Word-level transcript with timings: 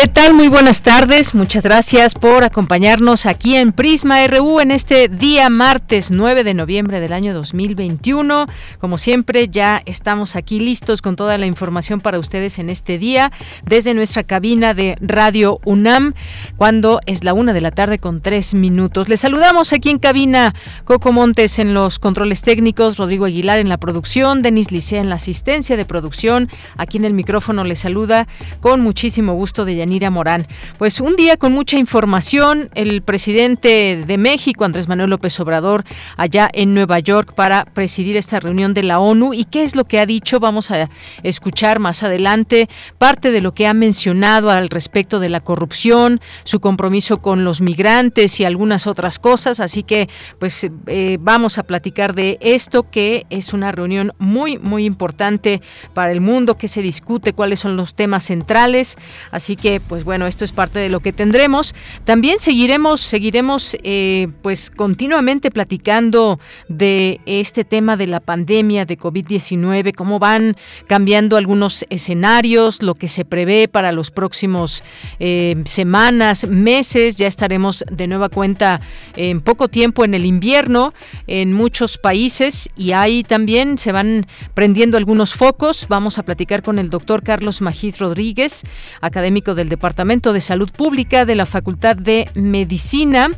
¿Qué 0.00 0.06
tal? 0.06 0.32
Muy 0.32 0.46
buenas 0.46 0.82
tardes. 0.82 1.34
Muchas 1.34 1.64
gracias 1.64 2.14
por 2.14 2.44
acompañarnos 2.44 3.26
aquí 3.26 3.56
en 3.56 3.72
Prisma 3.72 4.24
RU 4.28 4.60
en 4.60 4.70
este 4.70 5.08
día 5.08 5.50
martes 5.50 6.12
9 6.12 6.44
de 6.44 6.54
noviembre 6.54 7.00
del 7.00 7.12
año 7.12 7.34
2021. 7.34 8.46
Como 8.78 8.96
siempre, 8.96 9.48
ya 9.48 9.82
estamos 9.86 10.36
aquí 10.36 10.60
listos 10.60 11.02
con 11.02 11.16
toda 11.16 11.36
la 11.36 11.46
información 11.46 12.00
para 12.00 12.20
ustedes 12.20 12.60
en 12.60 12.70
este 12.70 12.96
día 12.96 13.32
desde 13.64 13.92
nuestra 13.92 14.22
cabina 14.22 14.72
de 14.72 14.96
Radio 15.00 15.58
UNAM 15.64 16.14
cuando 16.56 17.00
es 17.06 17.24
la 17.24 17.34
una 17.34 17.52
de 17.52 17.60
la 17.60 17.72
tarde 17.72 17.98
con 17.98 18.20
tres 18.20 18.54
minutos. 18.54 19.08
Les 19.08 19.18
saludamos 19.18 19.72
aquí 19.72 19.90
en 19.90 19.98
cabina 19.98 20.54
Coco 20.84 21.10
Montes 21.10 21.58
en 21.58 21.74
los 21.74 21.98
controles 21.98 22.42
técnicos, 22.42 22.98
Rodrigo 22.98 23.24
Aguilar 23.24 23.58
en 23.58 23.68
la 23.68 23.78
producción, 23.78 24.42
Denis 24.42 24.70
Licea 24.70 25.00
en 25.00 25.08
la 25.08 25.16
asistencia 25.16 25.76
de 25.76 25.84
producción. 25.84 26.48
Aquí 26.76 26.98
en 26.98 27.04
el 27.04 27.14
micrófono 27.14 27.64
les 27.64 27.80
saluda 27.80 28.28
con 28.60 28.80
muchísimo 28.80 29.34
gusto 29.34 29.64
de 29.64 29.87
Morán. 30.10 30.46
Pues 30.76 31.00
un 31.00 31.16
día 31.16 31.36
con 31.36 31.52
mucha 31.52 31.78
información, 31.78 32.70
el 32.74 33.02
presidente 33.02 34.04
de 34.06 34.18
México, 34.18 34.64
Andrés 34.64 34.86
Manuel 34.86 35.10
López 35.10 35.40
Obrador, 35.40 35.84
allá 36.16 36.48
en 36.52 36.74
Nueva 36.74 36.98
York 36.98 37.32
para 37.34 37.64
presidir 37.64 38.16
esta 38.16 38.38
reunión 38.38 38.74
de 38.74 38.82
la 38.82 39.00
ONU. 39.00 39.32
¿Y 39.32 39.44
qué 39.44 39.62
es 39.62 39.74
lo 39.74 39.84
que 39.84 39.98
ha 39.98 40.06
dicho? 40.06 40.40
Vamos 40.40 40.70
a 40.70 40.88
escuchar 41.22 41.78
más 41.78 42.02
adelante 42.02 42.68
parte 42.98 43.32
de 43.32 43.40
lo 43.40 43.54
que 43.54 43.66
ha 43.66 43.74
mencionado 43.74 44.50
al 44.50 44.68
respecto 44.68 45.20
de 45.20 45.30
la 45.30 45.40
corrupción, 45.40 46.20
su 46.44 46.60
compromiso 46.60 47.18
con 47.18 47.44
los 47.44 47.60
migrantes 47.60 48.38
y 48.40 48.44
algunas 48.44 48.86
otras 48.86 49.18
cosas. 49.18 49.58
Así 49.60 49.82
que, 49.82 50.08
pues, 50.38 50.68
eh, 50.86 51.18
vamos 51.20 51.58
a 51.58 51.62
platicar 51.62 52.14
de 52.14 52.38
esto, 52.40 52.90
que 52.90 53.26
es 53.30 53.52
una 53.52 53.72
reunión 53.72 54.12
muy, 54.18 54.58
muy 54.58 54.84
importante 54.84 55.62
para 55.94 56.12
el 56.12 56.20
mundo, 56.20 56.56
que 56.56 56.68
se 56.68 56.82
discute 56.82 57.32
cuáles 57.32 57.60
son 57.60 57.76
los 57.76 57.94
temas 57.94 58.24
centrales. 58.24 58.98
Así 59.30 59.56
que 59.56 59.77
pues 59.80 60.04
bueno, 60.04 60.26
esto 60.26 60.44
es 60.44 60.52
parte 60.52 60.78
de 60.78 60.88
lo 60.88 61.00
que 61.00 61.12
tendremos. 61.12 61.74
También 62.04 62.40
seguiremos, 62.40 63.00
seguiremos 63.00 63.76
eh, 63.82 64.28
pues 64.42 64.70
continuamente 64.70 65.50
platicando 65.50 66.38
de 66.68 67.20
este 67.26 67.64
tema 67.64 67.96
de 67.96 68.06
la 68.06 68.20
pandemia 68.20 68.84
de 68.84 68.98
COVID-19, 68.98 69.94
cómo 69.94 70.18
van 70.18 70.56
cambiando 70.86 71.36
algunos 71.36 71.84
escenarios, 71.90 72.82
lo 72.82 72.94
que 72.94 73.08
se 73.08 73.24
prevé 73.24 73.68
para 73.68 73.92
los 73.92 74.10
próximos 74.10 74.82
eh, 75.18 75.56
semanas, 75.64 76.46
meses. 76.46 77.16
Ya 77.16 77.26
estaremos 77.26 77.84
de 77.90 78.06
nueva 78.06 78.28
cuenta 78.28 78.80
en 79.16 79.40
poco 79.40 79.68
tiempo 79.68 80.04
en 80.04 80.14
el 80.14 80.24
invierno 80.26 80.94
en 81.26 81.52
muchos 81.52 81.98
países 81.98 82.70
y 82.76 82.92
ahí 82.92 83.22
también 83.22 83.78
se 83.78 83.92
van 83.92 84.26
prendiendo 84.54 84.96
algunos 84.96 85.34
focos. 85.34 85.86
Vamos 85.88 86.18
a 86.18 86.22
platicar 86.22 86.62
con 86.62 86.78
el 86.78 86.90
doctor 86.90 87.22
Carlos 87.22 87.60
Magís 87.60 87.98
Rodríguez, 87.98 88.62
académico 89.00 89.54
del 89.54 89.67
Departamento 89.68 90.32
de 90.32 90.40
Salud 90.40 90.70
Pública 90.70 91.24
de 91.24 91.34
la 91.34 91.46
Facultad 91.46 91.96
de 91.96 92.28
Medicina, 92.34 93.30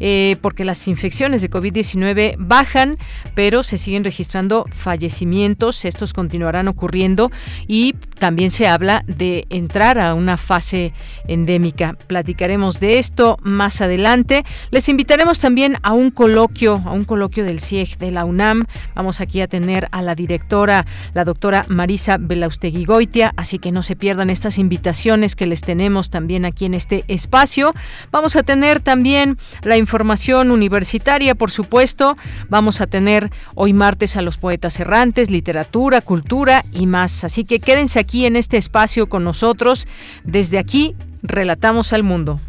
eh, 0.00 0.36
porque 0.40 0.64
las 0.64 0.88
infecciones 0.88 1.42
de 1.42 1.50
COVID-19 1.50 2.36
bajan, 2.38 2.98
pero 3.34 3.62
se 3.62 3.78
siguen 3.78 4.04
registrando 4.04 4.66
fallecimientos. 4.70 5.84
Estos 5.84 6.12
continuarán 6.12 6.68
ocurriendo 6.68 7.30
y 7.66 7.94
también 8.18 8.50
se 8.50 8.66
habla 8.66 9.04
de 9.06 9.46
entrar 9.50 9.98
a 9.98 10.14
una 10.14 10.36
fase 10.36 10.92
endémica. 11.28 11.94
Platicaremos 12.06 12.80
de 12.80 12.98
esto 12.98 13.38
más 13.42 13.80
adelante. 13.80 14.44
Les 14.70 14.88
invitaremos 14.88 15.40
también 15.40 15.76
a 15.82 15.92
un 15.92 16.10
coloquio, 16.10 16.82
a 16.84 16.92
un 16.92 17.04
coloquio 17.04 17.44
del 17.44 17.60
CIEG 17.60 17.98
de 17.98 18.10
la 18.10 18.24
UNAM. 18.24 18.64
Vamos 18.94 19.20
aquí 19.20 19.40
a 19.40 19.48
tener 19.48 19.88
a 19.92 20.02
la 20.02 20.14
directora, 20.14 20.86
la 21.14 21.24
doctora 21.24 21.66
Marisa 21.68 22.16
Belaustegui 22.18 22.84
Goitia, 22.84 23.32
así 23.36 23.58
que 23.58 23.72
no 23.72 23.82
se 23.82 23.96
pierdan 23.96 24.30
estas 24.30 24.58
invitaciones 24.58 25.36
que 25.36 25.46
les 25.46 25.60
tenemos 25.60 25.75
también 26.10 26.44
aquí 26.44 26.64
en 26.64 26.74
este 26.74 27.04
espacio. 27.08 27.72
Vamos 28.10 28.36
a 28.36 28.42
tener 28.42 28.80
también 28.80 29.38
la 29.62 29.76
información 29.76 30.50
universitaria, 30.50 31.34
por 31.34 31.50
supuesto. 31.50 32.16
Vamos 32.48 32.80
a 32.80 32.86
tener 32.86 33.30
hoy 33.54 33.72
martes 33.72 34.16
a 34.16 34.22
los 34.22 34.36
poetas 34.36 34.80
errantes, 34.80 35.30
literatura, 35.30 36.00
cultura 36.00 36.64
y 36.72 36.86
más. 36.86 37.24
Así 37.24 37.44
que 37.44 37.60
quédense 37.60 37.98
aquí 37.98 38.26
en 38.26 38.36
este 38.36 38.56
espacio 38.56 39.08
con 39.08 39.24
nosotros. 39.24 39.86
Desde 40.24 40.58
aquí, 40.58 40.96
relatamos 41.22 41.92
al 41.92 42.02
mundo. 42.02 42.40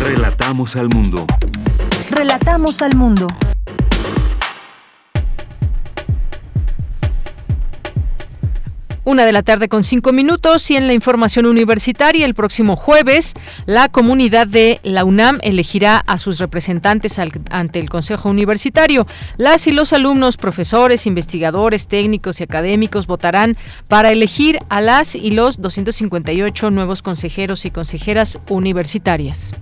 Relatamos 0.00 0.76
al 0.76 0.88
mundo. 0.88 1.26
Relatamos 2.10 2.82
al 2.82 2.94
mundo. 2.96 3.26
Una 9.06 9.26
de 9.26 9.32
la 9.32 9.42
tarde 9.42 9.68
con 9.68 9.84
cinco 9.84 10.12
minutos 10.12 10.70
y 10.70 10.76
en 10.76 10.86
la 10.86 10.94
información 10.94 11.44
universitaria 11.44 12.24
el 12.24 12.34
próximo 12.34 12.74
jueves 12.74 13.34
la 13.66 13.90
comunidad 13.90 14.46
de 14.46 14.80
la 14.82 15.04
UNAM 15.04 15.40
elegirá 15.42 15.98
a 15.98 16.16
sus 16.16 16.38
representantes 16.38 17.18
ante 17.50 17.80
el 17.80 17.90
Consejo 17.90 18.30
Universitario. 18.30 19.06
Las 19.36 19.66
y 19.66 19.72
los 19.72 19.92
alumnos, 19.92 20.38
profesores, 20.38 21.06
investigadores, 21.06 21.86
técnicos 21.86 22.40
y 22.40 22.44
académicos 22.44 23.06
votarán 23.06 23.58
para 23.88 24.10
elegir 24.10 24.58
a 24.70 24.80
las 24.80 25.14
y 25.14 25.32
los 25.32 25.60
258 25.60 26.70
nuevos 26.70 27.02
consejeros 27.02 27.66
y 27.66 27.70
consejeras 27.70 28.38
universitarias. 28.48 29.52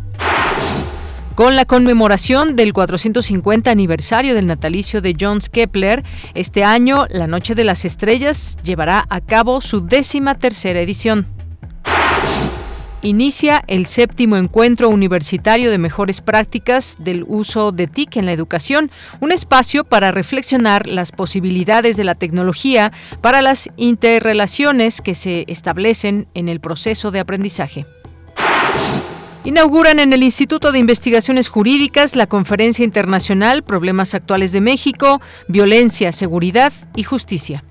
Con 1.34 1.56
la 1.56 1.64
conmemoración 1.64 2.56
del 2.56 2.74
450 2.74 3.70
aniversario 3.70 4.34
del 4.34 4.46
natalicio 4.46 5.00
de 5.00 5.16
John 5.18 5.38
Kepler, 5.40 6.04
este 6.34 6.62
año 6.62 7.06
la 7.08 7.26
Noche 7.26 7.54
de 7.54 7.64
las 7.64 7.86
Estrellas 7.86 8.58
llevará 8.62 9.06
a 9.08 9.22
cabo 9.22 9.62
su 9.62 9.80
décima 9.86 10.34
tercera 10.34 10.80
edición. 10.80 11.26
Inicia 13.00 13.64
el 13.66 13.86
séptimo 13.86 14.36
encuentro 14.36 14.90
universitario 14.90 15.70
de 15.70 15.78
mejores 15.78 16.20
prácticas 16.20 16.96
del 16.98 17.24
uso 17.26 17.72
de 17.72 17.86
TIC 17.86 18.18
en 18.18 18.26
la 18.26 18.32
educación, 18.32 18.90
un 19.20 19.32
espacio 19.32 19.84
para 19.84 20.10
reflexionar 20.10 20.86
las 20.86 21.12
posibilidades 21.12 21.96
de 21.96 22.04
la 22.04 22.14
tecnología 22.14 22.92
para 23.22 23.40
las 23.40 23.70
interrelaciones 23.76 25.00
que 25.00 25.14
se 25.14 25.46
establecen 25.48 26.28
en 26.34 26.50
el 26.50 26.60
proceso 26.60 27.10
de 27.10 27.20
aprendizaje. 27.20 27.86
Inauguran 29.44 29.98
en 29.98 30.12
el 30.12 30.22
Instituto 30.22 30.70
de 30.70 30.78
Investigaciones 30.78 31.48
Jurídicas 31.48 32.14
la 32.14 32.28
Conferencia 32.28 32.84
Internacional 32.84 33.64
Problemas 33.64 34.14
Actuales 34.14 34.52
de 34.52 34.60
México, 34.60 35.20
Violencia, 35.48 36.12
Seguridad 36.12 36.72
y 36.94 37.02
Justicia. 37.02 37.64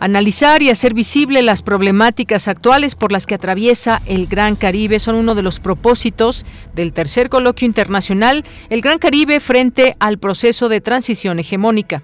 Analizar 0.00 0.62
y 0.62 0.70
hacer 0.70 0.94
visible 0.94 1.42
las 1.42 1.62
problemáticas 1.62 2.48
actuales 2.48 2.96
por 2.96 3.12
las 3.12 3.24
que 3.24 3.36
atraviesa 3.36 4.02
el 4.06 4.26
Gran 4.26 4.56
Caribe 4.56 4.98
son 4.98 5.14
uno 5.14 5.36
de 5.36 5.42
los 5.42 5.60
propósitos 5.60 6.44
del 6.74 6.92
tercer 6.92 7.28
coloquio 7.28 7.66
internacional 7.66 8.44
El 8.68 8.80
Gran 8.80 8.98
Caribe 8.98 9.38
frente 9.38 9.94
al 10.00 10.18
proceso 10.18 10.68
de 10.68 10.80
transición 10.80 11.38
hegemónica. 11.38 12.02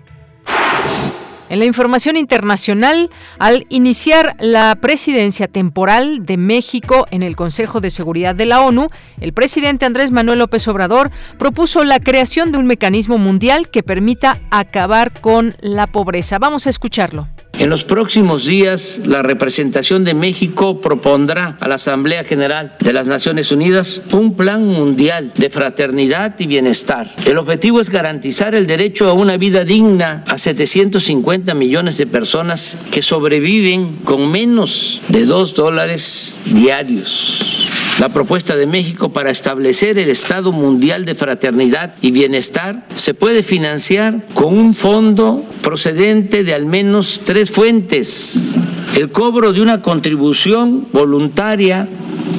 En 1.52 1.58
la 1.58 1.66
información 1.66 2.16
internacional, 2.16 3.10
al 3.38 3.66
iniciar 3.68 4.36
la 4.40 4.74
presidencia 4.76 5.48
temporal 5.48 6.24
de 6.24 6.38
México 6.38 7.06
en 7.10 7.22
el 7.22 7.36
Consejo 7.36 7.82
de 7.82 7.90
Seguridad 7.90 8.34
de 8.34 8.46
la 8.46 8.62
ONU, 8.62 8.88
el 9.20 9.34
presidente 9.34 9.84
Andrés 9.84 10.12
Manuel 10.12 10.38
López 10.38 10.66
Obrador 10.68 11.10
propuso 11.38 11.84
la 11.84 12.00
creación 12.00 12.52
de 12.52 12.58
un 12.58 12.66
mecanismo 12.66 13.18
mundial 13.18 13.68
que 13.68 13.82
permita 13.82 14.40
acabar 14.50 15.20
con 15.20 15.54
la 15.60 15.88
pobreza. 15.88 16.38
Vamos 16.38 16.66
a 16.66 16.70
escucharlo. 16.70 17.28
En 17.62 17.70
los 17.70 17.84
próximos 17.84 18.46
días, 18.46 19.02
la 19.06 19.22
representación 19.22 20.02
de 20.02 20.14
México 20.14 20.80
propondrá 20.80 21.56
a 21.60 21.68
la 21.68 21.76
Asamblea 21.76 22.24
General 22.24 22.74
de 22.80 22.92
las 22.92 23.06
Naciones 23.06 23.52
Unidas 23.52 24.02
un 24.10 24.34
plan 24.34 24.66
mundial 24.66 25.30
de 25.36 25.48
fraternidad 25.48 26.34
y 26.40 26.48
bienestar. 26.48 27.08
El 27.24 27.38
objetivo 27.38 27.80
es 27.80 27.88
garantizar 27.88 28.56
el 28.56 28.66
derecho 28.66 29.08
a 29.08 29.12
una 29.12 29.36
vida 29.36 29.64
digna 29.64 30.24
a 30.26 30.38
750 30.38 31.54
millones 31.54 31.98
de 31.98 32.08
personas 32.08 32.80
que 32.90 33.00
sobreviven 33.00 33.94
con 34.02 34.32
menos 34.32 35.00
de 35.06 35.24
dos 35.24 35.54
dólares 35.54 36.40
diarios. 36.46 37.91
La 37.98 38.08
propuesta 38.08 38.56
de 38.56 38.66
México 38.66 39.12
para 39.12 39.30
establecer 39.30 39.98
el 39.98 40.08
Estado 40.08 40.50
Mundial 40.50 41.04
de 41.04 41.14
Fraternidad 41.14 41.94
y 42.00 42.10
Bienestar 42.10 42.84
se 42.96 43.12
puede 43.12 43.42
financiar 43.42 44.26
con 44.34 44.58
un 44.58 44.74
fondo 44.74 45.44
procedente 45.62 46.42
de 46.42 46.54
al 46.54 46.64
menos 46.64 47.20
tres 47.24 47.50
fuentes. 47.50 48.54
El 48.96 49.10
cobro 49.10 49.52
de 49.52 49.60
una 49.60 49.82
contribución 49.82 50.86
voluntaria 50.92 51.86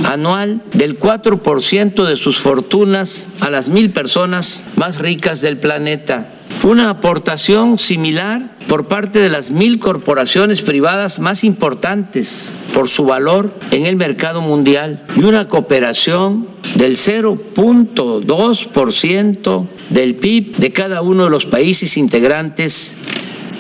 anual 0.06 0.62
del 0.74 1.00
4% 1.00 2.04
de 2.04 2.16
sus 2.16 2.40
fortunas 2.40 3.28
a 3.40 3.50
las 3.50 3.70
mil 3.70 3.92
personas 3.92 4.64
más 4.76 5.00
ricas 5.00 5.42
del 5.42 5.58
planeta. 5.58 6.33
Una 6.64 6.90
aportación 6.90 7.78
similar 7.78 8.50
por 8.68 8.88
parte 8.88 9.20
de 9.20 9.30
las 9.30 9.52
mil 9.52 9.78
corporaciones 9.80 10.62
privadas 10.62 11.20
más 11.20 11.44
importantes 11.44 12.54
por 12.74 12.88
su 12.90 13.06
valor 13.06 13.54
en 13.72 13.86
el 13.86 13.98
mercado 13.98 14.42
mundial 14.42 15.06
y 15.16 15.24
una 15.24 15.48
cooperación 15.48 16.48
del 16.76 16.98
0.2% 16.98 19.68
del 19.90 20.16
PIB 20.16 20.56
de 20.56 20.72
cada 20.72 21.02
uno 21.02 21.26
de 21.26 21.30
los 21.30 21.46
países 21.46 21.98
integrantes 21.98 22.96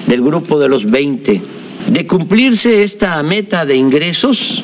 del 0.07 0.21
grupo 0.21 0.57
de 0.59 0.69
los 0.69 0.89
20. 0.89 1.41
De 1.87 2.07
cumplirse 2.07 2.83
esta 2.83 3.21
meta 3.23 3.65
de 3.65 3.75
ingresos, 3.75 4.63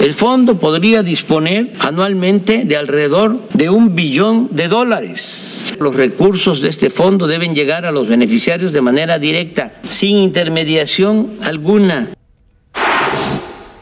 el 0.00 0.14
fondo 0.14 0.58
podría 0.58 1.02
disponer 1.02 1.72
anualmente 1.78 2.64
de 2.64 2.76
alrededor 2.76 3.36
de 3.52 3.68
un 3.68 3.94
billón 3.94 4.48
de 4.50 4.66
dólares. 4.66 5.74
Los 5.78 5.94
recursos 5.94 6.62
de 6.62 6.70
este 6.70 6.88
fondo 6.88 7.26
deben 7.26 7.54
llegar 7.54 7.84
a 7.84 7.92
los 7.92 8.08
beneficiarios 8.08 8.72
de 8.72 8.80
manera 8.80 9.18
directa, 9.18 9.70
sin 9.86 10.16
intermediación 10.16 11.30
alguna. 11.42 12.10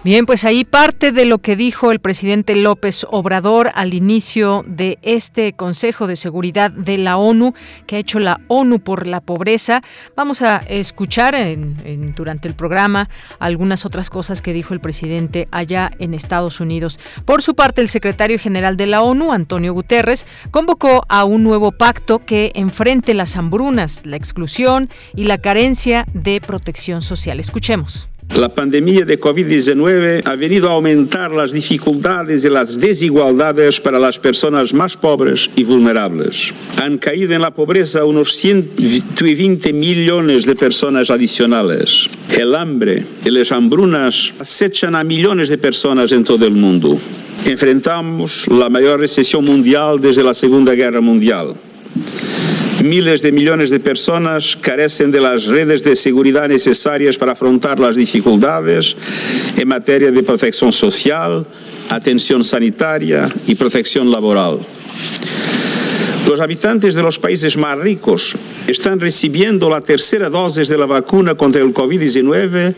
Bien, 0.09 0.25
pues 0.25 0.45
ahí 0.45 0.65
parte 0.65 1.13
de 1.13 1.27
lo 1.27 1.37
que 1.37 1.55
dijo 1.55 1.93
el 1.93 2.01
presidente 2.01 2.57
López 2.57 3.05
Obrador 3.11 3.71
al 3.75 3.93
inicio 3.93 4.65
de 4.67 4.99
este 5.03 5.53
Consejo 5.53 6.07
de 6.07 6.17
Seguridad 6.17 6.71
de 6.71 6.97
la 6.97 7.19
ONU 7.19 7.53
que 7.87 7.97
ha 7.97 7.99
hecho 7.99 8.19
la 8.19 8.41
ONU 8.49 8.79
por 8.79 9.07
la 9.07 9.21
pobreza. 9.21 9.83
Vamos 10.17 10.41
a 10.41 10.65
escuchar 10.67 11.35
en, 11.35 12.15
durante 12.17 12.49
el 12.49 12.55
programa 12.55 13.11
algunas 13.39 13.85
otras 13.85 14.09
cosas 14.09 14.41
que 14.41 14.55
dijo 14.55 14.73
el 14.73 14.81
presidente 14.81 15.47
allá 15.51 15.91
en 15.99 16.15
Estados 16.15 16.61
Unidos. 16.61 16.99
Por 17.27 17.43
su 17.43 17.55
parte, 17.55 17.83
el 17.83 17.89
secretario 17.91 18.39
general 18.39 18.79
de 18.79 18.87
la 18.87 19.03
ONU, 19.03 19.35
Antonio 19.35 19.75
Guterres, 19.75 20.27
convocó 20.51 21.05
a 21.11 21.25
un 21.25 21.45
nuevo 21.45 21.71
pacto 21.71 22.25
que 22.25 22.53
enfrente 22.55 23.13
las 23.13 23.37
hambrunas, 23.37 24.07
la 24.07 24.17
exclusión 24.17 24.89
y 25.15 25.25
la 25.25 25.37
carencia 25.37 26.07
de 26.15 26.41
protección 26.41 27.03
social. 27.03 27.41
Escuchemos. 27.41 28.09
La 28.37 28.49
pandemia 28.49 29.05
de 29.05 29.19
COVID-19 29.19 30.23
ha 30.25 30.37
venido 30.37 30.69
a 30.69 30.75
aumentar 30.75 31.33
las 31.33 31.51
dificultades 31.51 32.45
y 32.45 32.49
las 32.49 32.79
desigualdades 32.79 33.81
para 33.81 33.99
las 33.99 34.19
personas 34.19 34.73
más 34.75 34.97
pobres 34.97 35.51
y 35.57 35.65
vulnerables. 35.65 36.53
Han 36.77 36.99
caído 36.99 37.35
en 37.35 37.43
la 37.43 37.53
pobreza 37.53 38.05
unos 38.05 38.35
120 38.37 39.73
millones 39.73 40.47
de 40.47 40.55
personas 40.55 41.11
adicionales. 41.11 42.09
El 42.37 42.55
hambre 42.55 43.05
y 43.25 43.31
las 43.31 43.51
hambrunas 43.51 44.33
acechan 44.39 44.95
a 44.95 45.03
millones 45.03 45.49
de 45.49 45.59
personas 45.59 46.13
en 46.13 46.23
todo 46.23 46.47
el 46.47 46.55
mundo. 46.55 46.97
Enfrentamos 47.45 48.47
la 48.49 48.69
mayor 48.69 49.01
recesión 49.01 49.45
mundial 49.45 50.01
desde 50.01 50.23
la 50.23 50.35
Segunda 50.35 50.75
Guerra 50.75 51.01
Mundial. 51.01 51.55
Miles 52.85 53.23
de 53.23 53.33
millones 53.33 53.71
de 53.71 53.81
personas 53.81 54.57
carecen 54.57 55.11
de 55.11 55.21
las 55.21 55.47
redes 55.47 55.83
de 55.83 55.97
seguridad 55.97 56.49
necesarias 56.49 57.17
para 57.17 57.33
afrontar 57.33 57.81
las 57.81 57.97
dificultades 57.97 58.95
en 59.57 59.69
materia 59.69 60.11
de 60.11 60.23
protección 60.23 60.73
social, 60.73 61.45
atención 61.91 62.45
sanitaria 62.45 63.29
y 63.47 63.55
protección 63.55 64.11
laboral. 64.11 64.59
Los 66.29 66.41
habitantes 66.41 66.95
de 66.95 67.03
los 67.03 67.19
países 67.19 67.57
más 67.57 67.79
ricos 67.79 68.37
están 68.67 69.01
recibiendo 69.01 69.71
la 69.71 69.81
tercera 69.81 70.29
dosis 70.29 70.69
de 70.69 70.77
la 70.77 70.87
vacuna 70.87 71.35
contra 71.35 71.63
el 71.63 71.73
COVID-19, 71.73 72.75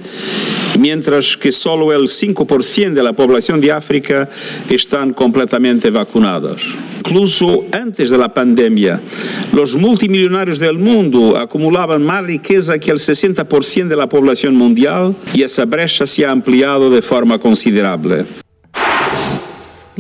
mientras 0.79 1.37
que 1.37 1.51
solo 1.51 1.93
el 1.93 2.03
5% 2.03 2.93
de 2.93 3.03
la 3.03 3.13
población 3.13 3.61
de 3.61 3.73
África 3.73 4.29
están 4.69 5.13
completamente 5.13 5.91
vacunados. 5.91 6.63
Incluso 6.99 7.65
antes 7.73 8.11
de 8.11 8.19
la 8.19 8.33
pandemia, 8.33 9.01
los 9.53 9.75
multimillonarios 9.75 10.61
del 10.61 10.79
mundo 10.79 11.37
acumulaban 11.37 12.05
más 12.05 12.25
riqueza 12.25 12.79
que 12.79 12.93
el 12.93 12.99
60% 12.99 13.89
de 13.89 13.97
la 13.97 14.07
población 14.07 14.55
mundial 14.55 15.15
y 15.35 15.43
esa 15.43 15.65
brecha 15.65 16.07
se 16.07 16.25
ha 16.25 16.31
ampliado 16.31 16.89
de 16.89 17.03
forma 17.03 17.39
considerable. 17.39 18.25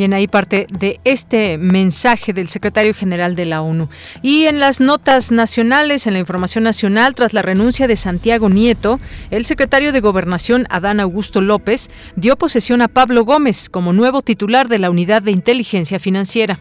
Bien, 0.00 0.14
ahí 0.14 0.29
parte 0.29 0.67
de 0.70 0.99
este 1.05 1.58
mensaje 1.58 2.32
del 2.32 2.49
secretario 2.49 2.94
general 2.94 3.37
de 3.37 3.44
la 3.44 3.61
ONU. 3.61 3.91
Y 4.23 4.47
en 4.47 4.58
las 4.58 4.81
notas 4.81 5.31
nacionales, 5.31 6.06
en 6.06 6.14
la 6.14 6.20
información 6.20 6.64
nacional, 6.64 7.14
tras 7.14 7.35
la 7.35 7.43
renuncia 7.43 7.87
de 7.87 7.97
Santiago 7.97 8.49
Nieto, 8.49 8.99
el 9.31 9.44
secretario 9.44 9.93
de 9.93 10.00
Gobernación, 10.00 10.67
Adán 10.70 11.00
Augusto 11.00 11.43
López, 11.43 11.91
dio 12.17 12.37
posesión 12.37 12.81
a 12.81 12.88
Pablo 12.88 13.26
Gómez 13.26 13.69
como 13.69 13.93
nuevo 13.93 14.23
titular 14.23 14.69
de 14.69 14.79
la 14.79 14.88
Unidad 14.88 15.20
de 15.20 15.32
Inteligencia 15.32 15.99
Financiera. 15.99 16.61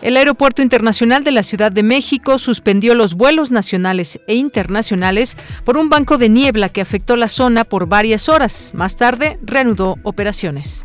El 0.00 0.16
Aeropuerto 0.16 0.60
Internacional 0.60 1.22
de 1.22 1.30
la 1.30 1.44
Ciudad 1.44 1.70
de 1.70 1.84
México 1.84 2.40
suspendió 2.40 2.96
los 2.96 3.14
vuelos 3.14 3.52
nacionales 3.52 4.18
e 4.26 4.34
internacionales 4.34 5.36
por 5.62 5.76
un 5.76 5.88
banco 5.88 6.18
de 6.18 6.28
niebla 6.28 6.68
que 6.68 6.80
afectó 6.80 7.14
la 7.14 7.28
zona 7.28 7.62
por 7.62 7.86
varias 7.86 8.28
horas. 8.28 8.72
Más 8.74 8.96
tarde, 8.96 9.38
reanudó 9.44 9.98
operaciones. 10.02 10.84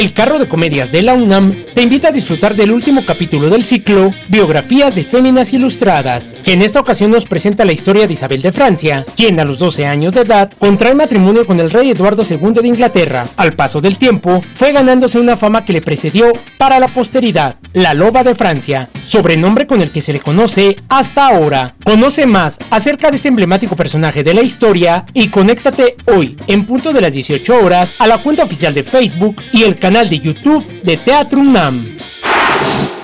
El 0.00 0.14
carro 0.14 0.38
de 0.38 0.48
comedias 0.48 0.90
de 0.92 1.02
la 1.02 1.12
UNAM 1.12 1.52
te 1.74 1.82
invita 1.82 2.08
a 2.08 2.10
disfrutar 2.10 2.56
del 2.56 2.70
último 2.70 3.04
capítulo 3.04 3.50
del 3.50 3.64
ciclo 3.64 4.10
Biografías 4.28 4.94
de 4.94 5.04
Féminas 5.04 5.52
Ilustradas, 5.52 6.32
que 6.42 6.54
en 6.54 6.62
esta 6.62 6.80
ocasión 6.80 7.10
nos 7.10 7.26
presenta 7.26 7.66
la 7.66 7.74
historia 7.74 8.06
de 8.06 8.14
Isabel 8.14 8.40
de 8.40 8.50
Francia, 8.50 9.04
quien 9.14 9.38
a 9.38 9.44
los 9.44 9.58
12 9.58 9.84
años 9.84 10.14
de 10.14 10.22
edad 10.22 10.50
contrae 10.58 10.94
matrimonio 10.94 11.44
con 11.44 11.60
el 11.60 11.70
rey 11.70 11.90
Eduardo 11.90 12.22
II 12.22 12.62
de 12.62 12.68
Inglaterra. 12.68 13.26
Al 13.36 13.52
paso 13.52 13.82
del 13.82 13.98
tiempo, 13.98 14.42
fue 14.54 14.72
ganándose 14.72 15.18
una 15.18 15.36
fama 15.36 15.66
que 15.66 15.74
le 15.74 15.82
precedió 15.82 16.32
para 16.56 16.80
la 16.80 16.88
posteridad, 16.88 17.56
la 17.74 17.92
Loba 17.92 18.24
de 18.24 18.34
Francia, 18.34 18.88
sobrenombre 19.04 19.66
con 19.66 19.82
el 19.82 19.90
que 19.90 20.00
se 20.00 20.14
le 20.14 20.20
conoce 20.20 20.78
hasta 20.88 21.26
ahora. 21.26 21.74
Conoce 21.84 22.24
más 22.24 22.58
acerca 22.70 23.10
de 23.10 23.16
este 23.16 23.28
emblemático 23.28 23.76
personaje 23.76 24.24
de 24.24 24.32
la 24.32 24.40
historia 24.40 25.04
y 25.12 25.28
conéctate 25.28 25.96
hoy, 26.06 26.38
en 26.46 26.64
punto 26.64 26.90
de 26.94 27.02
las 27.02 27.12
18 27.12 27.54
horas, 27.62 27.92
a 27.98 28.06
la 28.06 28.22
cuenta 28.22 28.44
oficial 28.44 28.72
de 28.72 28.82
Facebook 28.82 29.36
y 29.52 29.64
el 29.64 29.76
canal 29.76 29.89
de 29.90 30.20
YouTube 30.20 30.64
de 30.84 30.96
Teatro 30.96 31.40
UNAM. 31.40 31.98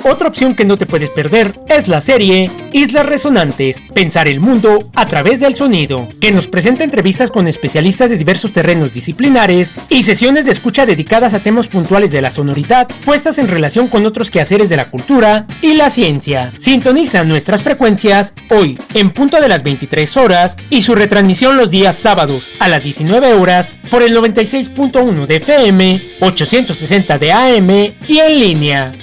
Otra 0.03 0.29
opción 0.29 0.55
que 0.55 0.63
no 0.63 0.77
te 0.77 0.85
puedes 0.85 1.09
perder 1.09 1.59
es 1.67 1.87
la 1.87 1.99
serie 1.99 2.49
Islas 2.71 3.05
Resonantes, 3.05 3.77
pensar 3.93 4.27
el 4.27 4.39
mundo 4.39 4.89
a 4.95 5.05
través 5.07 5.39
del 5.39 5.55
sonido, 5.55 6.07
que 6.21 6.31
nos 6.31 6.47
presenta 6.47 6.85
entrevistas 6.85 7.31
con 7.31 7.47
especialistas 7.47 8.09
de 8.09 8.17
diversos 8.17 8.53
terrenos 8.53 8.93
disciplinares 8.93 9.73
y 9.89 10.03
sesiones 10.03 10.45
de 10.45 10.51
escucha 10.51 10.85
dedicadas 10.85 11.33
a 11.33 11.41
temas 11.41 11.67
puntuales 11.67 12.11
de 12.11 12.21
la 12.21 12.31
sonoridad, 12.31 12.87
puestas 13.05 13.39
en 13.39 13.49
relación 13.49 13.89
con 13.89 14.05
otros 14.05 14.31
quehaceres 14.31 14.69
de 14.69 14.77
la 14.77 14.89
cultura 14.89 15.45
y 15.61 15.73
la 15.73 15.89
ciencia. 15.89 16.53
Sintoniza 16.59 17.25
nuestras 17.25 17.63
frecuencias 17.63 18.33
hoy 18.49 18.79
en 18.93 19.11
punto 19.11 19.41
de 19.41 19.49
las 19.49 19.63
23 19.63 20.15
horas 20.17 20.55
y 20.69 20.81
su 20.81 20.95
retransmisión 20.95 21.57
los 21.57 21.71
días 21.71 21.97
sábados 21.97 22.49
a 22.59 22.69
las 22.69 22.83
19 22.83 23.33
horas 23.33 23.73
por 23.91 24.03
el 24.03 24.15
96.1 24.15 25.25
de 25.25 25.35
FM, 25.37 26.01
860 26.21 27.17
de 27.17 27.31
AM 27.31 27.69
y 28.07 28.19
en 28.19 28.39
línea 28.39 28.93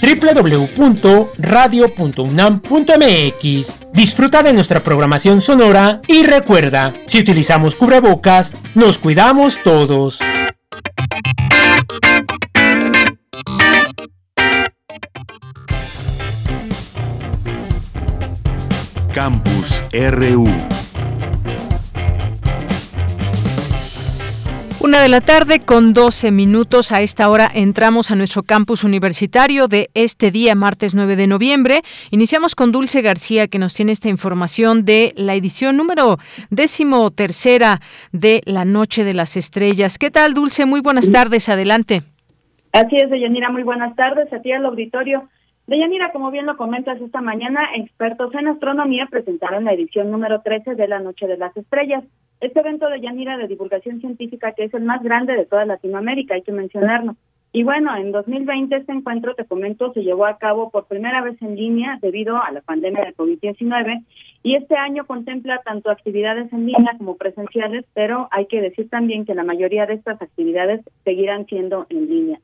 www.radio.unam.mx. 0.95 3.93
Disfruta 3.93 4.43
de 4.43 4.53
nuestra 4.53 4.81
programación 4.81 5.41
sonora 5.41 6.01
y 6.07 6.25
recuerda, 6.25 6.93
si 7.07 7.21
utilizamos 7.21 7.75
cubrebocas, 7.75 8.53
nos 8.75 8.99
cuidamos 8.99 9.59
todos. 9.63 10.19
Campus 19.13 19.83
RU 19.93 20.47
Una 24.87 25.03
de 25.03 25.09
la 25.09 25.21
tarde 25.21 25.59
con 25.59 25.95
12 25.95 26.31
minutos. 26.31 26.93
A 26.93 27.01
esta 27.01 27.29
hora 27.29 27.51
entramos 27.53 28.13
a 28.13 28.15
nuestro 28.15 28.45
campus 28.45 28.85
universitario 28.85 29.67
de 29.67 29.89
este 29.95 30.31
día, 30.31 30.55
martes 30.55 30.95
9 30.95 31.17
de 31.17 31.27
noviembre. 31.27 31.81
Iniciamos 32.13 32.55
con 32.55 32.71
Dulce 32.71 33.03
García, 33.03 33.49
que 33.49 33.59
nos 33.59 33.75
tiene 33.75 33.91
esta 33.91 34.09
información 34.09 34.85
de 34.85 35.13
la 35.17 35.35
edición 35.35 35.77
número 35.77 36.19
décimo 36.51 37.11
tercera 37.11 37.81
de 38.13 38.43
La 38.45 38.65
Noche 38.65 39.03
de 39.03 39.13
las 39.13 39.37
Estrellas. 39.37 39.99
¿Qué 39.99 40.13
tal, 40.13 40.35
Dulce? 40.35 40.67
Muy 40.67 40.83
buenas 40.83 41.11
tardes. 41.11 41.49
Adelante. 41.49 42.03
Así 42.73 42.95
es, 42.95 43.11
Deyanira. 43.11 43.51
Muy 43.51 43.65
buenas 43.65 43.97
tardes. 43.97 44.33
A 44.33 44.41
ti 44.41 44.53
al 44.53 44.67
auditorio. 44.67 45.29
Deyanira, 45.67 46.13
como 46.13 46.31
bien 46.31 46.47
lo 46.47 46.57
comentas 46.57 47.01
esta 47.01 47.21
mañana, 47.21 47.75
expertos 47.75 48.33
en 48.37 48.47
astronomía 48.47 49.09
presentaron 49.11 49.65
la 49.65 49.73
edición 49.73 50.13
número 50.13 50.43
13 50.43 50.77
de 50.77 50.87
La 50.87 51.01
Noche 51.01 51.27
de 51.27 51.39
las 51.39 51.57
Estrellas. 51.57 52.05
Este 52.41 52.61
evento 52.61 52.89
de 52.89 53.01
Yanira 53.01 53.39
de 53.39 53.49
divulgación 53.49 54.01
científica, 54.01 54.53
que 54.53 54.65
es 54.65 54.75
el 54.75 54.83
más 54.83 55.03
grande 55.03 55.35
de 55.35 55.47
toda 55.47 55.65
Latinoamérica, 55.65 56.35
hay 56.35 56.43
que 56.43 56.53
mencionarlo. 56.53 57.17
Y 57.53 57.63
bueno, 57.63 57.97
en 57.97 58.13
2020 58.13 58.77
este 58.77 58.93
encuentro, 58.93 59.35
te 59.35 59.47
comento, 59.47 59.91
se 59.95 60.03
llevó 60.03 60.27
a 60.27 60.37
cabo 60.37 60.71
por 60.71 60.87
primera 60.87 61.23
vez 61.23 61.41
en 61.41 61.57
línea 61.57 61.99
debido 62.03 62.37
a 62.37 62.51
la 62.53 62.61
pandemia 62.61 63.07
de 63.07 63.15
COVID-19 63.15 64.05
y 64.43 64.57
este 64.57 64.77
año 64.77 65.07
contempla 65.07 65.63
tanto 65.65 65.91
actividades 65.91 66.53
en 66.53 66.67
línea 66.67 66.93
como 66.99 67.17
presenciales, 67.17 67.87
pero 67.95 68.29
hay 68.31 68.45
que 68.45 68.61
decir 68.61 68.91
también 68.91 69.25
que 69.25 69.35
la 69.35 69.43
mayoría 69.43 69.87
de 69.87 69.95
estas 69.95 70.21
actividades 70.21 70.83
seguirán 71.05 71.47
siendo 71.47 71.87
en 71.89 72.09
línea. 72.09 72.41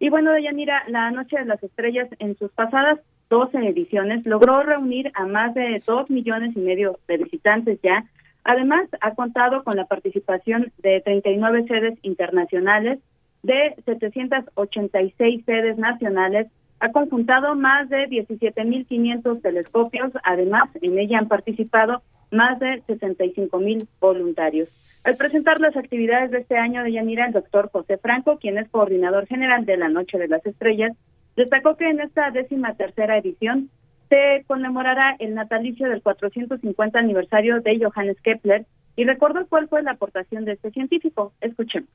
Y 0.00 0.08
bueno, 0.08 0.32
Deyanira, 0.32 0.84
la 0.88 1.10
Noche 1.10 1.38
de 1.38 1.44
las 1.44 1.62
Estrellas 1.62 2.08
en 2.18 2.36
sus 2.38 2.50
pasadas 2.52 2.98
12 3.28 3.58
ediciones 3.68 4.24
logró 4.24 4.62
reunir 4.62 5.12
a 5.14 5.26
más 5.26 5.54
de 5.54 5.82
dos 5.86 6.08
millones 6.08 6.56
y 6.56 6.60
medio 6.60 6.98
de 7.06 7.18
visitantes 7.18 7.78
ya 7.82 8.04
Además, 8.44 8.88
ha 9.00 9.14
contado 9.14 9.64
con 9.64 9.76
la 9.76 9.86
participación 9.86 10.70
de 10.78 11.00
39 11.00 11.64
sedes 11.66 11.98
internacionales, 12.02 13.00
de 13.42 13.74
786 13.84 15.44
sedes 15.44 15.78
nacionales, 15.78 16.48
ha 16.80 16.92
conjuntado 16.92 17.54
más 17.54 17.88
de 17.88 18.08
17.500 18.08 19.40
telescopios, 19.40 20.12
además 20.22 20.68
en 20.82 20.98
ella 20.98 21.18
han 21.18 21.28
participado 21.28 22.02
más 22.30 22.58
de 22.58 22.82
65.000 22.86 23.86
voluntarios. 24.00 24.68
Al 25.04 25.16
presentar 25.16 25.60
las 25.60 25.76
actividades 25.76 26.30
de 26.30 26.38
este 26.38 26.56
año 26.56 26.82
de 26.82 26.92
Yanira, 26.92 27.26
el 27.26 27.32
doctor 27.32 27.70
José 27.70 27.98
Franco, 27.98 28.38
quien 28.38 28.58
es 28.58 28.68
coordinador 28.68 29.26
general 29.26 29.64
de 29.64 29.76
la 29.76 29.88
Noche 29.88 30.18
de 30.18 30.28
las 30.28 30.44
Estrellas, 30.44 30.96
destacó 31.36 31.76
que 31.76 31.88
en 31.88 32.00
esta 32.00 32.30
décima 32.30 32.74
tercera 32.74 33.18
edición 33.18 33.70
se 34.14 34.44
conmemorará 34.46 35.16
el 35.18 35.34
natalicio 35.34 35.88
del 35.88 36.00
450 36.00 36.98
aniversario 36.98 37.60
de 37.60 37.80
Johannes 37.82 38.16
Kepler 38.22 38.64
y 38.94 39.04
recordó 39.04 39.44
cuál 39.48 39.68
fue 39.68 39.82
la 39.82 39.92
aportación 39.92 40.44
de 40.44 40.52
este 40.52 40.70
científico. 40.70 41.32
Escuchemos. 41.40 41.88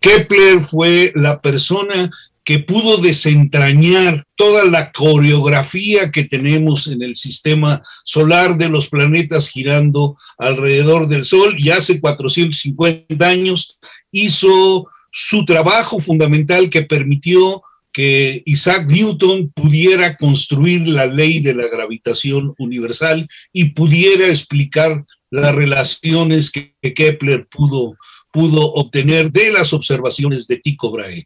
Kepler 0.00 0.58
fue 0.60 1.12
la 1.14 1.40
persona 1.40 2.10
que 2.42 2.58
pudo 2.58 2.96
desentrañar 2.98 4.24
toda 4.34 4.64
la 4.64 4.90
coreografía 4.90 6.10
que 6.10 6.24
tenemos 6.24 6.88
en 6.88 7.02
el 7.02 7.14
sistema 7.14 7.82
solar 8.04 8.56
de 8.56 8.68
los 8.68 8.88
planetas 8.88 9.50
girando 9.50 10.16
alrededor 10.36 11.06
del 11.06 11.24
Sol 11.24 11.54
y 11.58 11.70
hace 11.70 12.00
450 12.00 13.24
años 13.24 13.78
hizo 14.10 14.88
su 15.12 15.44
trabajo 15.44 16.00
fundamental 16.00 16.70
que 16.70 16.82
permitió 16.82 17.62
que 17.96 18.42
Isaac 18.44 18.88
Newton 18.90 19.50
pudiera 19.54 20.16
construir 20.16 20.86
la 20.86 21.06
ley 21.06 21.40
de 21.40 21.54
la 21.54 21.66
gravitación 21.66 22.54
universal 22.58 23.26
y 23.54 23.70
pudiera 23.70 24.26
explicar 24.26 25.06
las 25.30 25.54
relaciones 25.54 26.52
que 26.52 26.74
Kepler 26.92 27.46
pudo, 27.48 27.94
pudo 28.30 28.70
obtener 28.74 29.30
de 29.30 29.50
las 29.50 29.72
observaciones 29.72 30.46
de 30.46 30.58
Tycho 30.58 30.92
Brahe. 30.92 31.24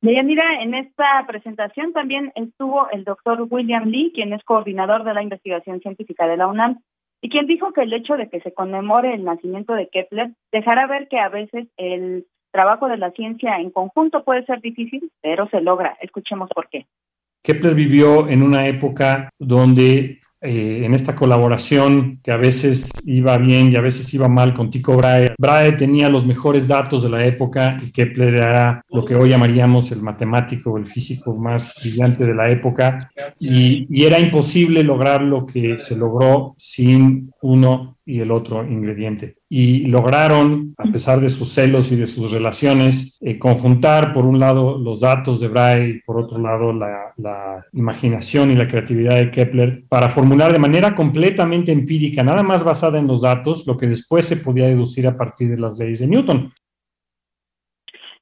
mira, 0.00 0.62
en 0.62 0.72
esta 0.72 1.26
presentación 1.28 1.92
también 1.92 2.32
estuvo 2.34 2.88
el 2.88 3.04
doctor 3.04 3.46
William 3.50 3.84
Lee, 3.84 4.12
quien 4.14 4.32
es 4.32 4.42
coordinador 4.44 5.04
de 5.04 5.12
la 5.12 5.22
investigación 5.22 5.80
científica 5.80 6.26
de 6.26 6.38
la 6.38 6.46
UNAM, 6.46 6.80
y 7.20 7.28
quien 7.28 7.46
dijo 7.46 7.74
que 7.74 7.82
el 7.82 7.92
hecho 7.92 8.16
de 8.16 8.30
que 8.30 8.40
se 8.40 8.54
conmemore 8.54 9.12
el 9.12 9.24
nacimiento 9.24 9.74
de 9.74 9.90
Kepler 9.90 10.30
dejará 10.50 10.86
ver 10.86 11.06
que 11.08 11.18
a 11.18 11.28
veces 11.28 11.68
el 11.76 12.24
trabajo 12.50 12.88
de 12.88 12.96
la 12.96 13.10
ciencia 13.12 13.58
en 13.58 13.70
conjunto 13.70 14.24
puede 14.24 14.44
ser 14.44 14.60
difícil, 14.60 15.10
pero 15.22 15.48
se 15.48 15.60
logra. 15.60 15.96
Escuchemos 16.00 16.48
por 16.54 16.68
qué. 16.68 16.86
Kepler 17.42 17.74
vivió 17.74 18.28
en 18.28 18.42
una 18.42 18.66
época 18.66 19.30
donde 19.38 20.20
eh, 20.42 20.86
en 20.86 20.94
esta 20.94 21.14
colaboración 21.14 22.18
que 22.22 22.32
a 22.32 22.38
veces 22.38 22.90
iba 23.04 23.36
bien 23.36 23.70
y 23.70 23.76
a 23.76 23.82
veces 23.82 24.12
iba 24.14 24.26
mal 24.26 24.54
con 24.54 24.70
Tycho 24.70 24.96
Brahe. 24.96 25.34
Brahe 25.38 25.72
tenía 25.72 26.08
los 26.08 26.24
mejores 26.24 26.66
datos 26.66 27.02
de 27.02 27.10
la 27.10 27.26
época 27.26 27.78
y 27.82 27.92
Kepler 27.92 28.36
era 28.36 28.82
lo 28.88 29.04
que 29.04 29.14
hoy 29.14 29.28
llamaríamos 29.28 29.92
el 29.92 30.00
matemático, 30.00 30.78
el 30.78 30.86
físico 30.86 31.34
más 31.34 31.74
brillante 31.82 32.24
de 32.24 32.34
la 32.34 32.48
época 32.48 33.10
y, 33.38 33.86
y 33.90 34.06
era 34.06 34.18
imposible 34.18 34.82
lograr 34.82 35.20
lo 35.20 35.44
que 35.44 35.78
se 35.78 35.94
logró 35.94 36.54
sin 36.56 37.30
uno 37.42 37.98
y 38.04 38.20
el 38.20 38.30
otro 38.30 38.64
ingrediente. 38.64 39.36
Y 39.48 39.86
lograron, 39.86 40.74
a 40.78 40.84
pesar 40.90 41.20
de 41.20 41.28
sus 41.28 41.52
celos 41.52 41.92
y 41.92 41.96
de 41.96 42.06
sus 42.06 42.32
relaciones, 42.32 43.18
eh, 43.20 43.38
conjuntar 43.38 44.12
por 44.12 44.26
un 44.26 44.38
lado 44.38 44.78
los 44.78 45.00
datos 45.00 45.40
de 45.40 45.50
y 45.88 46.00
por 46.00 46.18
otro 46.18 46.40
lado 46.40 46.72
la, 46.72 47.12
la, 47.16 47.66
imaginación 47.72 48.50
y 48.50 48.54
la 48.54 48.66
creatividad 48.66 49.16
de 49.16 49.30
Kepler 49.30 49.84
para 49.88 50.08
formular 50.08 50.52
de 50.52 50.58
manera 50.58 50.94
completamente 50.94 51.72
empírica, 51.72 52.22
nada 52.22 52.42
más 52.42 52.64
basada 52.64 52.98
en 52.98 53.06
los 53.06 53.22
datos, 53.22 53.66
lo 53.66 53.76
que 53.76 53.86
después 53.86 54.26
se 54.26 54.36
podía 54.36 54.66
deducir 54.66 55.06
a 55.06 55.16
partir 55.16 55.50
de 55.50 55.58
las 55.58 55.78
leyes 55.78 56.00
de 56.00 56.06
Newton. 56.06 56.52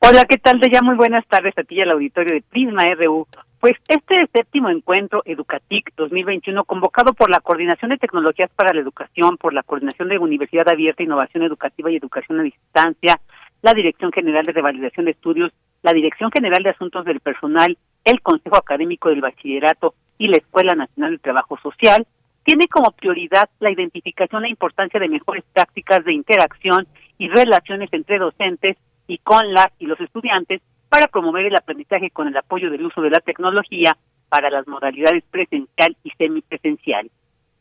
Hola, 0.02 0.24
¿qué 0.24 0.38
tal? 0.38 0.62
De 0.62 0.70
ya 0.72 0.82
muy 0.82 0.96
buenas 0.96 1.28
tardes 1.28 1.56
a 1.58 1.64
ti 1.64 1.76
y 1.76 1.82
al 1.82 1.92
auditorio 1.92 2.34
de 2.34 2.42
Prisma 2.42 2.86
RU. 2.96 3.28
Pues 3.60 3.74
este 3.90 4.16
séptimo 4.34 4.70
encuentro 4.70 5.22
Educatic 5.26 5.94
2021, 5.98 6.64
convocado 6.64 7.14
por 7.14 7.30
la 7.30 7.42
Coordinación 7.42 7.92
de 7.92 7.98
Tecnologías 7.98 8.50
para 8.56 8.74
la 8.74 8.80
Educación, 8.80 9.36
por 9.36 9.54
la 9.54 9.62
Coordinación 9.62 10.08
de 10.08 10.18
Universidad 10.18 10.70
Abierta, 10.70 11.04
Innovación 11.04 11.44
Educativa 11.44 11.92
y 11.92 11.98
Educación 11.98 12.40
a 12.40 12.44
Distancia, 12.44 13.20
la 13.62 13.74
Dirección 13.74 14.14
General 14.14 14.46
de 14.46 14.54
Revalidación 14.54 15.06
de 15.06 15.12
Estudios, 15.12 15.52
la 15.84 15.92
Dirección 15.92 16.32
General 16.32 16.64
de 16.64 16.70
Asuntos 16.70 17.04
del 17.04 17.20
Personal, 17.20 17.78
el 18.06 18.22
Consejo 18.22 18.56
Académico 18.56 19.10
del 19.10 19.20
Bachillerato 19.20 19.96
y 20.18 20.30
la 20.30 20.38
Escuela 20.38 20.76
Nacional 20.76 21.12
de 21.12 21.20
Trabajo 21.20 21.60
Social, 21.62 22.08
tiene 22.46 22.68
como 22.70 22.92
prioridad 22.92 23.50
la 23.60 23.70
identificación 23.70 24.46
e 24.46 24.50
importancia 24.50 24.98
de 24.98 25.10
mejores 25.10 25.44
prácticas 25.54 26.06
de 26.06 26.14
interacción 26.14 26.88
y 27.18 27.28
relaciones 27.28 27.92
entre 27.92 28.18
docentes 28.18 28.78
y 29.10 29.18
con 29.18 29.52
las 29.54 29.68
y 29.80 29.88
los 29.88 30.00
estudiantes 30.00 30.62
para 30.88 31.08
promover 31.08 31.48
el 31.48 31.56
aprendizaje 31.56 32.12
con 32.12 32.28
el 32.28 32.38
apoyo 32.38 32.70
del 32.70 32.86
uso 32.86 33.02
de 33.02 33.10
la 33.10 33.20
tecnología 33.20 33.98
para 34.30 34.52
las 34.52 34.68
modalidades 34.68 35.24
presencial 35.32 35.98
y 36.04 36.12
semipresencial. 36.12 37.10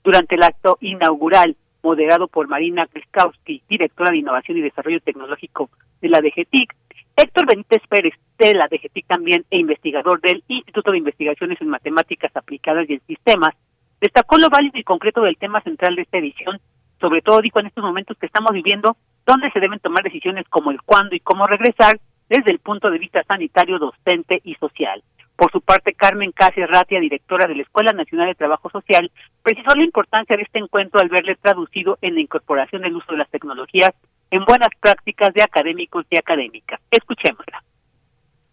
Durante 0.04 0.34
el 0.34 0.42
acto 0.42 0.76
inaugural, 0.82 1.56
moderado 1.82 2.28
por 2.28 2.48
Marina 2.48 2.86
Kriskowski, 2.86 3.62
directora 3.66 4.10
de 4.10 4.18
Innovación 4.18 4.58
y 4.58 4.60
Desarrollo 4.60 5.00
Tecnológico 5.00 5.70
de 6.02 6.08
la 6.10 6.20
DGTIC, 6.20 6.74
Héctor 7.16 7.46
Benítez 7.46 7.82
Pérez, 7.88 8.14
de 8.38 8.54
la 8.54 8.68
DGTIC 8.68 9.06
también 9.06 9.44
e 9.50 9.58
investigador 9.58 10.20
del 10.20 10.44
Instituto 10.48 10.92
de 10.92 10.98
Investigaciones 10.98 11.58
en 11.62 11.68
Matemáticas 11.68 12.30
Aplicadas 12.36 12.88
y 12.90 12.94
en 12.94 13.00
Sistemas, 13.06 13.54
destacó 14.02 14.36
lo 14.36 14.50
válido 14.50 14.78
y 14.78 14.84
concreto 14.84 15.22
del 15.22 15.38
tema 15.38 15.62
central 15.62 15.96
de 15.96 16.02
esta 16.02 16.18
edición, 16.18 16.60
sobre 17.00 17.22
todo 17.22 17.40
dijo 17.40 17.60
en 17.60 17.66
estos 17.66 17.84
momentos 17.84 18.16
que 18.18 18.26
estamos 18.26 18.52
viviendo, 18.52 18.96
donde 19.26 19.50
se 19.50 19.60
deben 19.60 19.80
tomar 19.80 20.02
decisiones 20.02 20.46
como 20.48 20.70
el 20.70 20.82
cuándo 20.82 21.14
y 21.14 21.20
cómo 21.20 21.46
regresar 21.46 21.98
desde 22.28 22.50
el 22.50 22.58
punto 22.58 22.90
de 22.90 22.98
vista 22.98 23.22
sanitario, 23.24 23.78
docente 23.78 24.40
y 24.44 24.54
social. 24.56 25.02
Por 25.36 25.52
su 25.52 25.60
parte, 25.60 25.94
Carmen 25.94 26.32
Cáceres 26.32 26.68
Ratia, 26.68 26.98
directora 26.98 27.46
de 27.46 27.54
la 27.54 27.62
Escuela 27.62 27.92
Nacional 27.92 28.26
de 28.26 28.34
Trabajo 28.34 28.68
Social, 28.70 29.10
precisó 29.42 29.74
la 29.76 29.84
importancia 29.84 30.36
de 30.36 30.42
este 30.42 30.58
encuentro 30.58 31.00
al 31.00 31.08
verle 31.08 31.36
traducido 31.36 31.96
en 32.02 32.14
la 32.14 32.20
incorporación 32.20 32.82
del 32.82 32.96
uso 32.96 33.12
de 33.12 33.18
las 33.18 33.30
tecnologías 33.30 33.90
en 34.30 34.44
buenas 34.44 34.70
prácticas 34.80 35.32
de 35.34 35.42
académicos 35.42 36.04
y 36.10 36.18
académicas. 36.18 36.80
Escuchémosla 36.90 37.62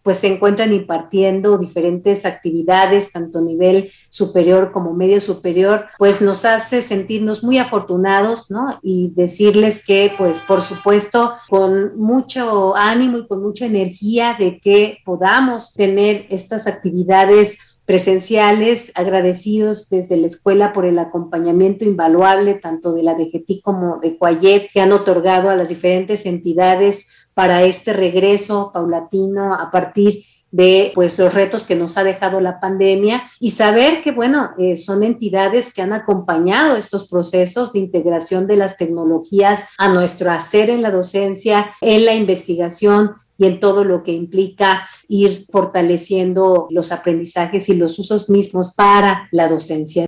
pues 0.06 0.18
se 0.18 0.28
encuentran 0.28 0.72
impartiendo 0.72 1.58
diferentes 1.58 2.24
actividades, 2.24 3.10
tanto 3.10 3.40
a 3.40 3.42
nivel 3.42 3.90
superior 4.08 4.70
como 4.70 4.94
medio 4.94 5.20
superior, 5.20 5.86
pues 5.98 6.20
nos 6.20 6.44
hace 6.44 6.80
sentirnos 6.80 7.42
muy 7.42 7.58
afortunados, 7.58 8.48
¿no? 8.48 8.78
Y 8.84 9.10
decirles 9.16 9.84
que, 9.84 10.12
pues, 10.16 10.38
por 10.38 10.62
supuesto, 10.62 11.32
con 11.48 11.98
mucho 11.98 12.76
ánimo 12.76 13.18
y 13.18 13.26
con 13.26 13.42
mucha 13.42 13.66
energía 13.66 14.36
de 14.38 14.60
que 14.60 14.98
podamos 15.04 15.72
tener 15.74 16.26
estas 16.30 16.68
actividades 16.68 17.58
presenciales, 17.84 18.92
agradecidos 18.94 19.88
desde 19.88 20.16
la 20.16 20.26
escuela 20.26 20.72
por 20.72 20.84
el 20.84 20.98
acompañamiento 20.98 21.84
invaluable 21.84 22.54
tanto 22.54 22.92
de 22.92 23.02
la 23.02 23.14
DGT 23.14 23.62
como 23.62 23.98
de 23.98 24.18
Cuayet 24.18 24.70
que 24.72 24.80
han 24.80 24.92
otorgado 24.92 25.50
a 25.50 25.56
las 25.56 25.68
diferentes 25.68 26.26
entidades 26.26 27.15
para 27.36 27.64
este 27.64 27.92
regreso 27.92 28.70
paulatino 28.72 29.52
a 29.52 29.68
partir 29.70 30.24
de 30.50 30.90
pues 30.94 31.18
los 31.18 31.34
retos 31.34 31.64
que 31.64 31.76
nos 31.76 31.98
ha 31.98 32.04
dejado 32.04 32.40
la 32.40 32.60
pandemia 32.60 33.30
y 33.38 33.50
saber 33.50 34.02
que 34.02 34.12
bueno 34.12 34.52
eh, 34.56 34.74
son 34.74 35.02
entidades 35.02 35.70
que 35.70 35.82
han 35.82 35.92
acompañado 35.92 36.76
estos 36.76 37.06
procesos 37.10 37.74
de 37.74 37.80
integración 37.80 38.46
de 38.46 38.56
las 38.56 38.78
tecnologías 38.78 39.64
a 39.76 39.90
nuestro 39.90 40.30
hacer 40.30 40.70
en 40.70 40.80
la 40.80 40.90
docencia, 40.90 41.74
en 41.82 42.06
la 42.06 42.14
investigación 42.14 43.16
y 43.36 43.44
en 43.44 43.60
todo 43.60 43.84
lo 43.84 44.02
que 44.02 44.12
implica 44.12 44.88
ir 45.06 45.44
fortaleciendo 45.52 46.68
los 46.70 46.90
aprendizajes 46.90 47.68
y 47.68 47.74
los 47.74 47.98
usos 47.98 48.30
mismos 48.30 48.72
para 48.72 49.28
la 49.30 49.46
docencia. 49.48 50.06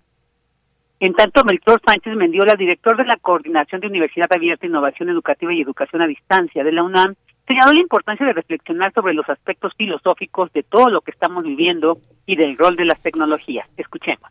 En 1.00 1.14
tanto, 1.14 1.44
Melchor 1.44 1.80
Sánchez 1.86 2.16
Mendiola, 2.16 2.54
director 2.54 2.96
de 2.96 3.04
la 3.04 3.16
Coordinación 3.16 3.80
de 3.80 3.86
Universidad 3.86 4.32
Abierta, 4.32 4.66
Innovación 4.66 5.08
Educativa 5.08 5.52
y 5.52 5.60
Educación 5.60 6.02
a 6.02 6.08
Distancia 6.08 6.64
de 6.64 6.72
la 6.72 6.82
UNAM, 6.82 7.14
señaló 7.46 7.72
la 7.72 7.80
importancia 7.80 8.26
de 8.26 8.32
reflexionar 8.32 8.92
sobre 8.92 9.14
los 9.14 9.28
aspectos 9.28 9.72
filosóficos 9.76 10.52
de 10.52 10.64
todo 10.64 10.90
lo 10.90 11.00
que 11.00 11.12
estamos 11.12 11.44
viviendo 11.44 11.98
y 12.26 12.36
del 12.36 12.58
rol 12.58 12.74
de 12.74 12.84
las 12.84 13.00
tecnologías. 13.00 13.68
Escuchemos. 13.76 14.28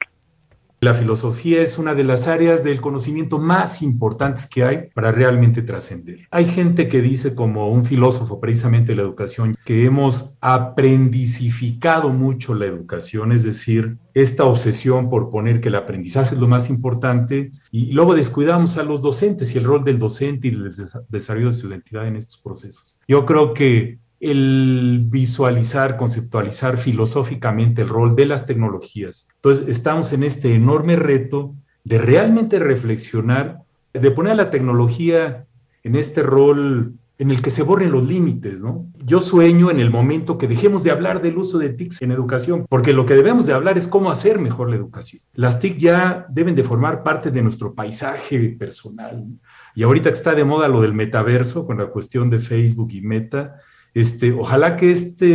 La 0.79 0.93
filosofía 0.93 1.63
es 1.63 1.79
una 1.79 1.95
de 1.95 2.03
las 2.03 2.27
áreas 2.27 2.63
del 2.63 2.81
conocimiento 2.81 3.39
más 3.39 3.81
importantes 3.81 4.45
que 4.45 4.63
hay 4.63 4.89
para 4.93 5.11
realmente 5.11 5.63
trascender. 5.63 6.27
Hay 6.29 6.45
gente 6.45 6.87
que 6.87 7.01
dice, 7.01 7.33
como 7.33 7.71
un 7.71 7.83
filósofo 7.83 8.39
precisamente 8.39 8.95
la 8.95 9.01
educación, 9.01 9.57
que 9.65 9.85
hemos 9.85 10.35
aprendicificado 10.39 12.09
mucho 12.09 12.53
la 12.53 12.67
educación, 12.67 13.31
es 13.31 13.43
decir, 13.43 13.97
esta 14.13 14.45
obsesión 14.45 15.09
por 15.09 15.31
poner 15.31 15.61
que 15.61 15.69
el 15.69 15.75
aprendizaje 15.75 16.35
es 16.35 16.41
lo 16.41 16.47
más 16.47 16.69
importante 16.69 17.51
y 17.71 17.91
luego 17.91 18.13
descuidamos 18.13 18.77
a 18.77 18.83
los 18.83 19.01
docentes 19.01 19.55
y 19.55 19.57
el 19.57 19.63
rol 19.63 19.83
del 19.83 19.97
docente 19.97 20.47
y 20.47 20.51
el 20.51 20.75
desarrollo 21.09 21.47
de 21.47 21.53
su 21.53 21.67
identidad 21.67 22.07
en 22.07 22.17
estos 22.17 22.37
procesos. 22.37 22.99
Yo 23.07 23.25
creo 23.25 23.55
que 23.55 23.97
el 24.19 25.05
visualizar, 25.09 25.97
conceptualizar 25.97 26.77
filosóficamente 26.77 27.83
el 27.83 27.89
rol 27.89 28.15
de 28.15 28.25
las 28.25 28.45
tecnologías. 28.45 29.27
Entonces, 29.35 29.67
estamos 29.67 30.11
en 30.13 30.23
este 30.23 30.53
enorme 30.53 30.95
reto 30.95 31.55
de 31.83 31.99
realmente 31.99 32.59
reflexionar, 32.59 33.59
de 33.93 34.11
poner 34.11 34.33
a 34.33 34.35
la 34.35 34.49
tecnología 34.49 35.45
en 35.83 35.95
este 35.95 36.23
rol 36.23 36.95
en 37.19 37.31
el 37.31 37.41
que 37.41 37.49
se 37.49 37.63
borren 37.63 37.91
los 37.91 38.05
límites, 38.05 38.63
¿no? 38.63 38.85
Yo 39.03 39.21
sueño 39.21 39.71
en 39.71 39.79
el 39.79 39.89
momento 39.89 40.37
que 40.37 40.47
dejemos 40.47 40.83
de 40.83 40.91
hablar 40.91 41.21
del 41.21 41.37
uso 41.37 41.57
de 41.57 41.69
TICs 41.69 42.03
en 42.03 42.11
educación, 42.11 42.65
porque 42.69 42.93
lo 42.93 43.07
que 43.07 43.15
debemos 43.15 43.47
de 43.47 43.53
hablar 43.53 43.77
es 43.77 43.87
cómo 43.87 44.11
hacer 44.11 44.37
mejor 44.37 44.69
la 44.69 44.75
educación. 44.75 45.21
Las 45.33 45.59
TIC 45.59 45.77
ya 45.77 46.27
deben 46.29 46.55
de 46.55 46.63
formar 46.63 47.01
parte 47.01 47.31
de 47.31 47.41
nuestro 47.41 47.73
paisaje 47.73 48.49
personal. 48.49 49.25
Y 49.73 49.83
ahorita 49.83 50.09
está 50.09 50.35
de 50.35 50.45
moda 50.45 50.67
lo 50.67 50.81
del 50.81 50.93
metaverso 50.93 51.65
con 51.65 51.79
la 51.79 51.87
cuestión 51.87 52.29
de 52.29 52.39
Facebook 52.39 52.89
y 52.91 53.01
Meta, 53.01 53.55
este, 53.99 54.31
ojalá 54.31 54.75
que 54.75 54.91
esta 54.91 55.25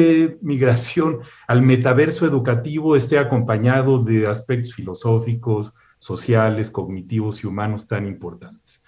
migración 0.41 1.19
al 1.49 1.63
metaverso 1.63 2.27
educativo 2.27 2.95
esté 2.95 3.19
acompañado 3.19 4.05
de 4.05 4.29
aspectos 4.29 4.73
filosóficos, 4.73 5.75
sociales, 5.99 6.71
cognitivos 6.71 7.43
y 7.43 7.49
humanos 7.49 7.89
tan 7.89 8.07
importantes. 8.07 8.85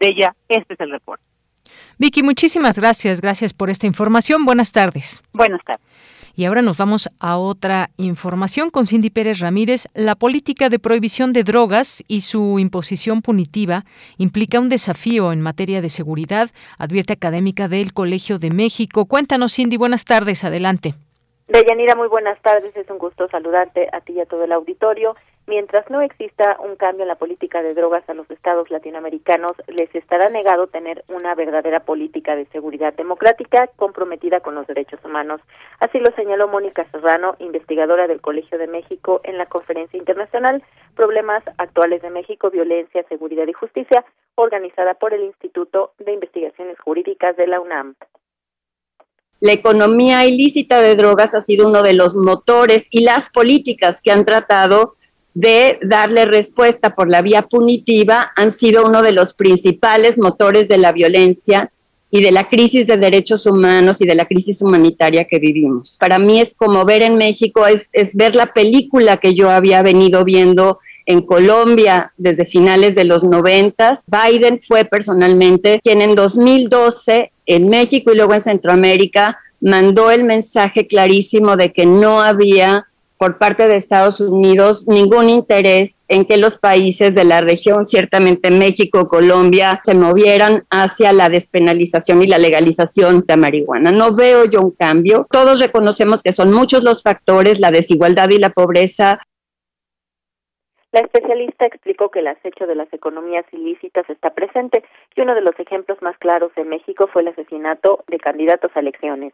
De 0.00 0.08
ella, 0.08 0.34
este 0.48 0.74
es 0.74 0.80
el 0.80 0.90
reporte. 0.90 1.22
Vicky, 1.98 2.22
muchísimas 2.22 2.78
gracias. 2.78 3.20
Gracias 3.20 3.52
por 3.52 3.68
esta 3.68 3.86
información. 3.86 4.46
Buenas 4.46 4.72
tardes. 4.72 5.22
Buenas 5.32 5.62
tardes. 5.64 5.84
Y 6.34 6.46
ahora 6.46 6.62
nos 6.62 6.78
vamos 6.78 7.10
a 7.18 7.36
otra 7.36 7.90
información 7.98 8.70
con 8.70 8.86
Cindy 8.86 9.10
Pérez 9.10 9.40
Ramírez. 9.40 9.88
La 9.92 10.14
política 10.14 10.70
de 10.70 10.78
prohibición 10.78 11.34
de 11.34 11.44
drogas 11.44 12.02
y 12.08 12.22
su 12.22 12.58
imposición 12.58 13.20
punitiva 13.20 13.84
implica 14.16 14.60
un 14.60 14.70
desafío 14.70 15.32
en 15.32 15.42
materia 15.42 15.82
de 15.82 15.90
seguridad, 15.90 16.50
advierte 16.78 17.12
académica 17.12 17.68
del 17.68 17.92
Colegio 17.92 18.38
de 18.38 18.50
México. 18.50 19.06
Cuéntanos, 19.06 19.54
Cindy, 19.54 19.76
buenas 19.76 20.06
tardes. 20.06 20.44
Adelante. 20.44 20.94
Deyanira, 21.50 21.96
muy 21.96 22.06
buenas 22.06 22.40
tardes. 22.42 22.76
Es 22.76 22.88
un 22.90 22.98
gusto 22.98 23.26
saludarte 23.26 23.88
a 23.92 24.00
ti 24.02 24.12
y 24.12 24.20
a 24.20 24.26
todo 24.26 24.44
el 24.44 24.52
auditorio. 24.52 25.16
Mientras 25.48 25.90
no 25.90 26.00
exista 26.00 26.56
un 26.60 26.76
cambio 26.76 27.02
en 27.02 27.08
la 27.08 27.16
política 27.16 27.60
de 27.60 27.74
drogas 27.74 28.08
a 28.08 28.14
los 28.14 28.30
estados 28.30 28.70
latinoamericanos, 28.70 29.50
les 29.66 29.92
estará 29.92 30.28
negado 30.28 30.68
tener 30.68 31.02
una 31.08 31.34
verdadera 31.34 31.80
política 31.80 32.36
de 32.36 32.46
seguridad 32.52 32.94
democrática 32.94 33.66
comprometida 33.74 34.38
con 34.38 34.54
los 34.54 34.64
derechos 34.68 35.04
humanos. 35.04 35.40
Así 35.80 35.98
lo 35.98 36.14
señaló 36.14 36.46
Mónica 36.46 36.88
Serrano, 36.92 37.34
investigadora 37.40 38.06
del 38.06 38.20
Colegio 38.20 38.56
de 38.56 38.68
México 38.68 39.20
en 39.24 39.36
la 39.36 39.46
Conferencia 39.46 39.98
Internacional 39.98 40.62
Problemas 40.94 41.42
Actuales 41.58 42.00
de 42.00 42.10
México, 42.10 42.50
Violencia, 42.50 43.02
Seguridad 43.08 43.48
y 43.48 43.54
Justicia, 43.54 44.04
organizada 44.36 44.94
por 44.94 45.14
el 45.14 45.24
Instituto 45.24 45.94
de 45.98 46.12
Investigaciones 46.12 46.78
Jurídicas 46.78 47.36
de 47.36 47.48
la 47.48 47.58
UNAM 47.58 47.96
la 49.40 49.52
economía 49.52 50.26
ilícita 50.26 50.80
de 50.80 50.96
drogas 50.96 51.34
ha 51.34 51.40
sido 51.40 51.66
uno 51.66 51.82
de 51.82 51.94
los 51.94 52.14
motores 52.14 52.86
y 52.90 53.00
las 53.00 53.30
políticas 53.30 54.00
que 54.02 54.12
han 54.12 54.24
tratado 54.24 54.96
de 55.34 55.78
darle 55.82 56.26
respuesta 56.26 56.94
por 56.94 57.08
la 57.08 57.22
vía 57.22 57.42
punitiva 57.42 58.32
han 58.36 58.52
sido 58.52 58.84
uno 58.84 59.02
de 59.02 59.12
los 59.12 59.32
principales 59.32 60.18
motores 60.18 60.68
de 60.68 60.78
la 60.78 60.92
violencia 60.92 61.72
y 62.10 62.22
de 62.22 62.32
la 62.32 62.48
crisis 62.48 62.86
de 62.86 62.96
derechos 62.96 63.46
humanos 63.46 64.00
y 64.00 64.06
de 64.06 64.16
la 64.16 64.26
crisis 64.26 64.60
humanitaria 64.62 65.24
que 65.24 65.38
vivimos. 65.38 65.96
Para 65.98 66.18
mí 66.18 66.40
es 66.40 66.54
como 66.54 66.84
ver 66.84 67.02
en 67.02 67.16
México, 67.16 67.66
es, 67.66 67.88
es 67.92 68.14
ver 68.14 68.34
la 68.34 68.52
película 68.52 69.18
que 69.18 69.34
yo 69.34 69.50
había 69.50 69.82
venido 69.82 70.24
viendo 70.24 70.80
en 71.10 71.22
Colombia 71.22 72.12
desde 72.16 72.44
finales 72.44 72.94
de 72.94 73.04
los 73.04 73.22
noventas. 73.22 74.04
Biden 74.06 74.60
fue 74.66 74.84
personalmente 74.84 75.80
quien 75.82 76.02
en 76.02 76.14
2012 76.14 77.32
en 77.46 77.68
México 77.68 78.12
y 78.12 78.16
luego 78.16 78.34
en 78.34 78.42
Centroamérica 78.42 79.38
mandó 79.60 80.10
el 80.10 80.24
mensaje 80.24 80.86
clarísimo 80.86 81.56
de 81.56 81.72
que 81.72 81.86
no 81.86 82.22
había 82.22 82.86
por 83.20 83.36
parte 83.36 83.68
de 83.68 83.76
Estados 83.76 84.18
Unidos 84.22 84.84
ningún 84.86 85.28
interés 85.28 85.98
en 86.08 86.24
que 86.24 86.38
los 86.38 86.56
países 86.56 87.14
de 87.14 87.24
la 87.24 87.42
región, 87.42 87.86
ciertamente 87.86 88.50
México, 88.50 89.10
Colombia, 89.10 89.82
se 89.84 89.92
movieran 89.92 90.64
hacia 90.70 91.12
la 91.12 91.28
despenalización 91.28 92.22
y 92.22 92.26
la 92.26 92.38
legalización 92.38 93.22
de 93.28 93.36
marihuana. 93.36 93.92
No 93.92 94.14
veo 94.14 94.46
yo 94.46 94.62
un 94.62 94.70
cambio. 94.70 95.26
Todos 95.30 95.60
reconocemos 95.60 96.22
que 96.22 96.32
son 96.32 96.50
muchos 96.50 96.82
los 96.82 97.02
factores, 97.02 97.60
la 97.60 97.70
desigualdad 97.70 98.30
y 98.30 98.38
la 98.38 98.54
pobreza, 98.54 99.20
la 100.92 101.00
especialista 101.00 101.66
explicó 101.66 102.10
que 102.10 102.18
el 102.18 102.26
acecho 102.26 102.66
de 102.66 102.74
las 102.74 102.92
economías 102.92 103.44
ilícitas 103.52 104.08
está 104.10 104.30
presente 104.30 104.82
y 105.14 105.20
uno 105.20 105.34
de 105.34 105.40
los 105.40 105.58
ejemplos 105.58 105.98
más 106.02 106.18
claros 106.18 106.50
en 106.56 106.68
México 106.68 107.08
fue 107.12 107.22
el 107.22 107.28
asesinato 107.28 108.04
de 108.08 108.18
candidatos 108.18 108.72
a 108.74 108.80
elecciones. 108.80 109.32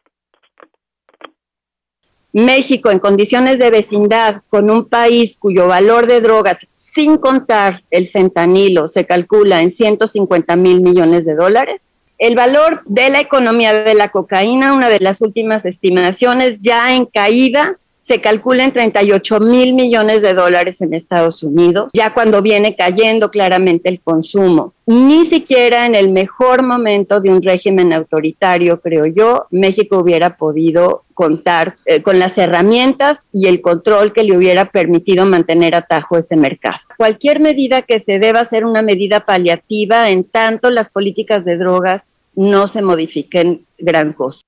México 2.32 2.90
en 2.90 2.98
condiciones 2.98 3.58
de 3.58 3.70
vecindad 3.70 4.42
con 4.50 4.70
un 4.70 4.90
país 4.90 5.38
cuyo 5.38 5.68
valor 5.68 6.06
de 6.06 6.20
drogas, 6.20 6.66
sin 6.74 7.16
contar 7.16 7.84
el 7.90 8.08
fentanilo, 8.08 8.88
se 8.88 9.06
calcula 9.06 9.62
en 9.62 9.70
150 9.70 10.54
mil 10.56 10.82
millones 10.82 11.24
de 11.24 11.34
dólares. 11.34 11.86
El 12.18 12.34
valor 12.34 12.82
de 12.84 13.08
la 13.08 13.20
economía 13.20 13.72
de 13.72 13.94
la 13.94 14.10
cocaína, 14.10 14.74
una 14.74 14.90
de 14.90 15.00
las 15.00 15.22
últimas 15.22 15.64
estimaciones, 15.64 16.60
ya 16.60 16.94
en 16.94 17.06
caída, 17.06 17.78
se 18.06 18.20
calcula 18.20 18.62
en 18.62 18.70
38 18.70 19.40
mil 19.40 19.74
millones 19.74 20.22
de 20.22 20.32
dólares 20.32 20.80
en 20.80 20.94
Estados 20.94 21.42
Unidos, 21.42 21.90
ya 21.92 22.14
cuando 22.14 22.40
viene 22.40 22.76
cayendo 22.76 23.32
claramente 23.32 23.88
el 23.88 24.00
consumo. 24.00 24.74
Ni 24.86 25.26
siquiera 25.26 25.86
en 25.86 25.96
el 25.96 26.12
mejor 26.12 26.62
momento 26.62 27.20
de 27.20 27.30
un 27.30 27.42
régimen 27.42 27.92
autoritario, 27.92 28.80
creo 28.80 29.06
yo, 29.06 29.46
México 29.50 29.98
hubiera 29.98 30.36
podido 30.36 31.02
contar 31.14 31.74
eh, 31.84 32.02
con 32.02 32.20
las 32.20 32.38
herramientas 32.38 33.26
y 33.32 33.48
el 33.48 33.60
control 33.60 34.12
que 34.12 34.22
le 34.22 34.36
hubiera 34.36 34.66
permitido 34.66 35.26
mantener 35.26 35.74
atajo 35.74 36.16
ese 36.16 36.36
mercado. 36.36 36.78
Cualquier 36.96 37.40
medida 37.40 37.82
que 37.82 37.98
se 37.98 38.20
deba 38.20 38.44
ser 38.44 38.64
una 38.64 38.82
medida 38.82 39.26
paliativa 39.26 40.10
en 40.10 40.22
tanto 40.22 40.70
las 40.70 40.90
políticas 40.90 41.44
de 41.44 41.56
drogas 41.56 42.10
no 42.36 42.68
se 42.68 42.82
modifiquen 42.82 43.66
gran 43.78 44.12
cosa. 44.12 44.45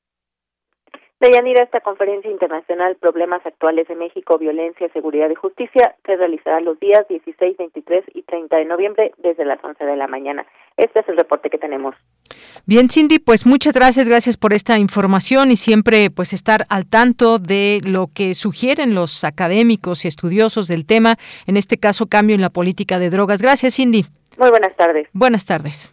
Deyanira, 1.20 1.64
esta 1.64 1.80
conferencia 1.80 2.30
internacional 2.30 2.96
Problemas 2.96 3.44
Actuales 3.44 3.88
de 3.88 3.96
México, 3.96 4.38
Violencia, 4.38 4.88
Seguridad 4.92 5.28
y 5.30 5.34
Justicia 5.34 5.96
se 6.06 6.14
realizará 6.14 6.60
los 6.60 6.78
días 6.78 7.08
16, 7.08 7.56
23 7.56 8.04
y 8.14 8.22
30 8.22 8.56
de 8.56 8.64
noviembre 8.64 9.12
desde 9.18 9.44
las 9.44 9.62
11 9.62 9.84
de 9.84 9.96
la 9.96 10.06
mañana. 10.06 10.46
Este 10.76 11.00
es 11.00 11.08
el 11.08 11.16
reporte 11.16 11.50
que 11.50 11.58
tenemos. 11.58 11.96
Bien, 12.66 12.88
Cindy, 12.88 13.18
pues 13.18 13.46
muchas 13.46 13.74
gracias, 13.74 14.08
gracias 14.08 14.36
por 14.36 14.52
esta 14.52 14.78
información 14.78 15.50
y 15.50 15.56
siempre 15.56 16.08
pues 16.10 16.32
estar 16.32 16.66
al 16.68 16.88
tanto 16.88 17.40
de 17.40 17.80
lo 17.84 18.06
que 18.14 18.34
sugieren 18.34 18.94
los 18.94 19.24
académicos 19.24 20.04
y 20.04 20.08
estudiosos 20.08 20.68
del 20.68 20.86
tema, 20.86 21.16
en 21.48 21.56
este 21.56 21.78
caso 21.78 22.06
cambio 22.06 22.36
en 22.36 22.42
la 22.42 22.50
política 22.50 23.00
de 23.00 23.10
drogas. 23.10 23.42
Gracias, 23.42 23.74
Cindy. 23.74 24.06
Muy 24.38 24.50
buenas 24.50 24.76
tardes. 24.76 25.08
Buenas 25.12 25.44
tardes. 25.44 25.92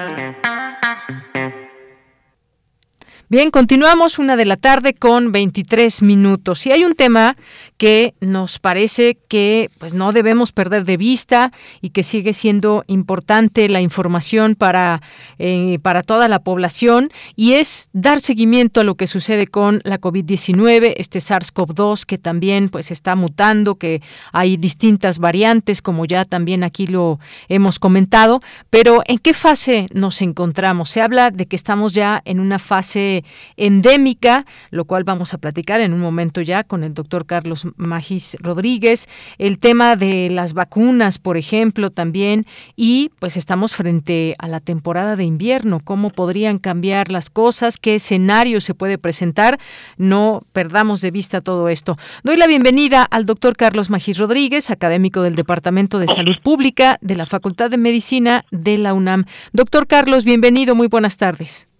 Bien, 3.31 3.49
continuamos 3.49 4.19
una 4.19 4.35
de 4.35 4.43
la 4.43 4.57
tarde 4.57 4.93
con 4.93 5.31
23 5.31 6.01
minutos. 6.01 6.65
Y 6.65 6.73
hay 6.73 6.83
un 6.83 6.95
tema 6.95 7.37
que 7.77 8.13
nos 8.19 8.59
parece 8.59 9.17
que 9.29 9.71
pues 9.79 9.93
no 9.93 10.11
debemos 10.11 10.51
perder 10.51 10.83
de 10.83 10.97
vista 10.97 11.53
y 11.79 11.91
que 11.91 12.03
sigue 12.03 12.33
siendo 12.33 12.83
importante 12.87 13.69
la 13.69 13.79
información 13.79 14.55
para, 14.55 15.01
eh, 15.39 15.79
para 15.81 16.03
toda 16.03 16.27
la 16.27 16.39
población 16.39 17.09
y 17.37 17.53
es 17.53 17.87
dar 17.93 18.19
seguimiento 18.19 18.81
a 18.81 18.83
lo 18.83 18.95
que 18.95 19.07
sucede 19.07 19.47
con 19.47 19.79
la 19.85 20.01
COVID-19, 20.01 20.95
este 20.97 21.19
SARS-CoV-2 21.19 22.05
que 22.05 22.17
también 22.17 22.67
pues 22.67 22.91
está 22.91 23.15
mutando, 23.15 23.75
que 23.75 24.01
hay 24.33 24.57
distintas 24.57 25.19
variantes 25.19 25.81
como 25.81 26.03
ya 26.03 26.25
también 26.25 26.65
aquí 26.65 26.85
lo 26.85 27.17
hemos 27.47 27.79
comentado, 27.79 28.41
pero 28.69 29.03
¿en 29.05 29.19
qué 29.19 29.33
fase 29.33 29.85
nos 29.93 30.21
encontramos? 30.21 30.89
Se 30.89 31.01
habla 31.01 31.31
de 31.31 31.45
que 31.45 31.55
estamos 31.55 31.93
ya 31.93 32.21
en 32.25 32.41
una 32.41 32.59
fase 32.59 33.20
endémica, 33.57 34.45
lo 34.69 34.85
cual 34.85 35.03
vamos 35.03 35.33
a 35.33 35.37
platicar 35.37 35.81
en 35.81 35.93
un 35.93 35.99
momento 35.99 36.41
ya 36.41 36.63
con 36.63 36.83
el 36.83 36.93
doctor 36.93 37.25
Carlos 37.25 37.67
Magis 37.77 38.37
Rodríguez, 38.39 39.07
el 39.37 39.57
tema 39.57 39.95
de 39.95 40.29
las 40.29 40.53
vacunas, 40.53 41.17
por 41.17 41.37
ejemplo, 41.37 41.89
también, 41.89 42.45
y 42.75 43.11
pues 43.19 43.37
estamos 43.37 43.75
frente 43.75 44.35
a 44.39 44.47
la 44.47 44.59
temporada 44.59 45.15
de 45.15 45.23
invierno, 45.23 45.79
cómo 45.83 46.09
podrían 46.09 46.59
cambiar 46.59 47.11
las 47.11 47.29
cosas, 47.29 47.77
qué 47.77 47.95
escenario 47.95 48.61
se 48.61 48.73
puede 48.73 48.97
presentar, 48.97 49.59
no 49.97 50.41
perdamos 50.53 51.01
de 51.01 51.11
vista 51.11 51.41
todo 51.41 51.69
esto. 51.69 51.97
Doy 52.23 52.37
la 52.37 52.47
bienvenida 52.47 53.03
al 53.03 53.25
doctor 53.25 53.55
Carlos 53.55 53.89
Magis 53.89 54.17
Rodríguez, 54.17 54.71
académico 54.71 55.21
del 55.21 55.35
Departamento 55.35 55.99
de 55.99 56.07
Salud 56.07 56.37
Pública 56.43 56.97
de 57.01 57.15
la 57.15 57.25
Facultad 57.25 57.69
de 57.69 57.77
Medicina 57.77 58.45
de 58.51 58.77
la 58.77 58.93
UNAM. 58.93 59.25
Doctor 59.53 59.87
Carlos, 59.87 60.25
bienvenido, 60.25 60.75
muy 60.75 60.87
buenas 60.87 61.17
tardes. 61.17 61.70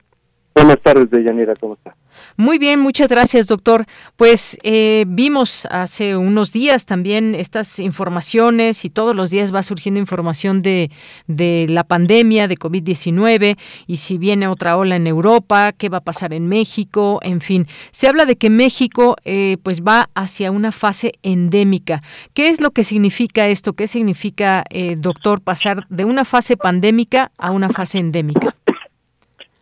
Buenas 0.54 0.82
tardes, 0.82 1.10
Deyanira, 1.10 1.54
¿cómo 1.56 1.74
está? 1.74 1.96
Muy 2.38 2.58
bien, 2.58 2.80
muchas 2.80 3.08
gracias, 3.10 3.48
doctor. 3.48 3.86
Pues 4.16 4.58
eh, 4.64 5.06
vimos 5.08 5.66
hace 5.70 6.16
unos 6.18 6.52
días 6.52 6.86
también 6.86 7.36
estas 7.36 7.80
informaciones 7.80 8.84
y 8.86 8.90
todos 8.90 9.16
los 9.16 9.30
días 9.30 9.54
va 9.54 9.64
surgiendo 9.64 10.00
información 10.00 10.62
de, 10.62 10.92
de 11.28 11.68
la 11.70 11.84
pandemia 11.84 12.48
de 12.48 12.58
COVID-19 12.58 13.58
y 13.88 13.98
si 13.98 14.18
viene 14.18 14.48
otra 14.48 14.78
ola 14.78 14.96
en 14.96 15.08
Europa, 15.08 15.72
qué 15.72 15.90
va 15.90 15.98
a 15.98 16.04
pasar 16.04 16.34
en 16.34 16.48
México, 16.48 17.20
en 17.22 17.42
fin. 17.42 17.68
Se 17.92 18.08
habla 18.08 18.26
de 18.26 18.36
que 18.36 18.50
México 18.50 19.16
eh, 19.24 19.58
pues 19.64 19.82
va 19.82 20.10
hacia 20.16 20.52
una 20.52 20.72
fase 20.72 21.14
endémica. 21.24 22.02
¿Qué 22.34 22.50
es 22.50 22.62
lo 22.62 22.72
que 22.72 22.84
significa 22.84 23.48
esto? 23.48 23.74
¿Qué 23.74 23.88
significa, 23.88 24.64
eh, 24.70 24.96
doctor, 24.98 25.42
pasar 25.42 25.86
de 25.90 26.06
una 26.06 26.26
fase 26.26 26.58
pandémica 26.58 27.32
a 27.38 27.52
una 27.52 27.70
fase 27.70 28.00
endémica? 28.00 28.56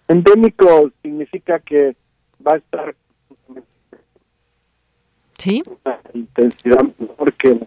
Endémico 0.10 0.92
significa 1.04 1.60
que 1.60 1.96
va 2.46 2.54
a 2.54 2.58
estar 2.58 2.96
¿Sí? 5.38 5.64
intensidad 6.14 6.84
porque 7.16 7.58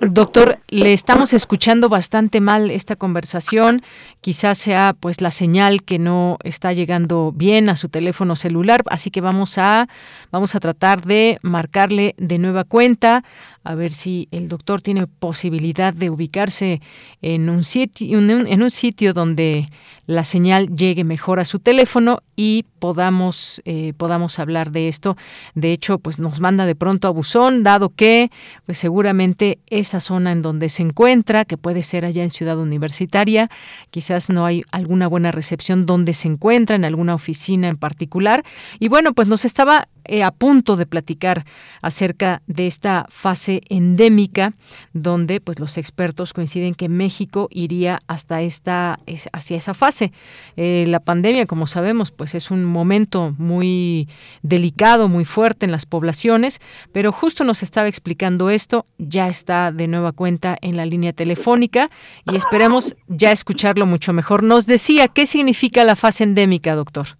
Doctor, 0.00 0.58
le 0.68 0.92
estamos 0.92 1.32
escuchando 1.32 1.88
bastante 1.88 2.40
mal 2.40 2.70
esta 2.70 2.94
conversación. 2.94 3.82
Quizás 4.20 4.56
sea 4.56 4.94
pues 4.98 5.20
la 5.20 5.32
señal 5.32 5.82
que 5.82 5.98
no 5.98 6.38
está 6.44 6.72
llegando 6.72 7.32
bien 7.34 7.68
a 7.68 7.74
su 7.74 7.88
teléfono 7.88 8.36
celular, 8.36 8.82
así 8.90 9.10
que 9.10 9.20
vamos 9.20 9.58
a 9.58 9.88
vamos 10.30 10.54
a 10.54 10.60
tratar 10.60 11.04
de 11.04 11.38
marcarle 11.42 12.14
de 12.16 12.38
nueva 12.38 12.62
cuenta 12.62 13.24
a 13.68 13.74
ver 13.74 13.92
si 13.92 14.28
el 14.30 14.48
doctor 14.48 14.80
tiene 14.80 15.06
posibilidad 15.06 15.92
de 15.92 16.08
ubicarse 16.08 16.80
en 17.20 17.50
un 17.50 17.64
sitio 17.64 18.18
en 18.18 18.62
un 18.62 18.70
sitio 18.70 19.12
donde 19.12 19.68
la 20.06 20.24
señal 20.24 20.74
llegue 20.74 21.04
mejor 21.04 21.38
a 21.38 21.44
su 21.44 21.58
teléfono 21.58 22.22
y 22.34 22.64
podamos 22.78 23.60
eh, 23.66 23.92
podamos 23.98 24.38
hablar 24.38 24.70
de 24.70 24.88
esto. 24.88 25.18
De 25.54 25.72
hecho, 25.72 25.98
pues 25.98 26.18
nos 26.18 26.40
manda 26.40 26.64
de 26.64 26.74
pronto 26.74 27.08
a 27.08 27.10
buzón, 27.10 27.62
dado 27.62 27.90
que 27.90 28.30
pues 28.64 28.78
seguramente 28.78 29.58
esa 29.66 30.00
zona 30.00 30.32
en 30.32 30.40
donde 30.40 30.70
se 30.70 30.82
encuentra, 30.82 31.44
que 31.44 31.58
puede 31.58 31.82
ser 31.82 32.06
allá 32.06 32.22
en 32.22 32.30
Ciudad 32.30 32.58
Universitaria, 32.58 33.50
quizás 33.90 34.30
no 34.30 34.46
hay 34.46 34.64
alguna 34.70 35.08
buena 35.08 35.30
recepción 35.30 35.84
donde 35.84 36.14
se 36.14 36.28
encuentra 36.28 36.74
en 36.74 36.86
alguna 36.86 37.14
oficina 37.14 37.68
en 37.68 37.76
particular. 37.76 38.44
Y 38.78 38.88
bueno, 38.88 39.12
pues 39.12 39.28
nos 39.28 39.44
estaba 39.44 39.88
a 40.24 40.30
punto 40.30 40.76
de 40.76 40.86
platicar 40.86 41.44
acerca 41.82 42.42
de 42.46 42.66
esta 42.66 43.06
fase 43.08 43.62
endémica, 43.68 44.54
donde 44.92 45.40
pues 45.40 45.58
los 45.58 45.76
expertos 45.76 46.32
coinciden 46.32 46.74
que 46.74 46.88
México 46.88 47.48
iría 47.50 48.00
hasta 48.06 48.42
esta 48.42 48.98
hacia 49.32 49.56
esa 49.56 49.74
fase. 49.74 50.12
Eh, 50.56 50.84
la 50.88 51.00
pandemia, 51.00 51.46
como 51.46 51.66
sabemos, 51.66 52.10
pues 52.10 52.34
es 52.34 52.50
un 52.50 52.64
momento 52.64 53.34
muy 53.38 54.08
delicado, 54.42 55.08
muy 55.08 55.24
fuerte 55.24 55.66
en 55.66 55.72
las 55.72 55.86
poblaciones, 55.86 56.60
pero 56.92 57.12
justo 57.12 57.44
nos 57.44 57.62
estaba 57.62 57.88
explicando 57.88 58.50
esto, 58.50 58.86
ya 58.98 59.28
está 59.28 59.72
de 59.72 59.88
nueva 59.88 60.12
cuenta 60.12 60.56
en 60.60 60.76
la 60.76 60.86
línea 60.86 61.12
telefónica 61.12 61.90
y 62.26 62.36
esperamos 62.36 62.96
ya 63.08 63.32
escucharlo 63.32 63.86
mucho 63.86 64.12
mejor. 64.12 64.42
Nos 64.42 64.66
decía 64.66 65.08
qué 65.08 65.26
significa 65.26 65.84
la 65.84 65.96
fase 65.96 66.24
endémica, 66.24 66.74
doctor. 66.74 67.18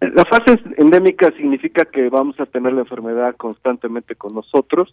La 0.00 0.24
fase 0.24 0.60
endémica 0.76 1.30
significa 1.32 1.86
que 1.86 2.10
vamos 2.10 2.38
a 2.38 2.46
tener 2.46 2.72
la 2.74 2.82
enfermedad 2.82 3.34
constantemente 3.36 4.14
con 4.14 4.34
nosotros, 4.34 4.90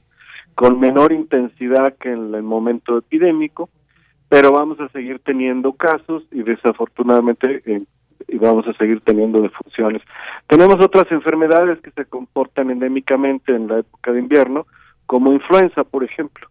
con 0.56 0.80
menor 0.80 1.12
intensidad 1.12 1.96
que 1.98 2.12
en 2.12 2.34
el 2.34 2.44
momento 2.44 2.98
epidémico, 2.98 3.70
pero 4.30 4.52
vamos 4.52 4.80
a 4.80 4.88
seguir 4.90 5.20
teniendo 5.20 5.74
casos 5.74 6.24
y 6.32 6.44
desafortunadamente 6.44 7.62
eh, 7.66 7.80
y 8.28 8.38
vamos 8.38 8.66
a 8.68 8.74
seguir 8.74 9.02
teniendo 9.02 9.42
defunciones. 9.42 10.02
Tenemos 10.48 10.76
otras 10.76 11.12
enfermedades 11.12 11.80
que 11.82 11.92
se 11.92 12.06
comportan 12.06 12.72
endémicamente 12.72 13.54
en 13.54 13.68
la 13.68 13.80
época 13.80 14.12
de 14.12 14.20
invierno, 14.20 14.66
como 15.06 15.34
influenza, 15.34 15.84
por 15.84 16.04
ejemplo. 16.04 16.48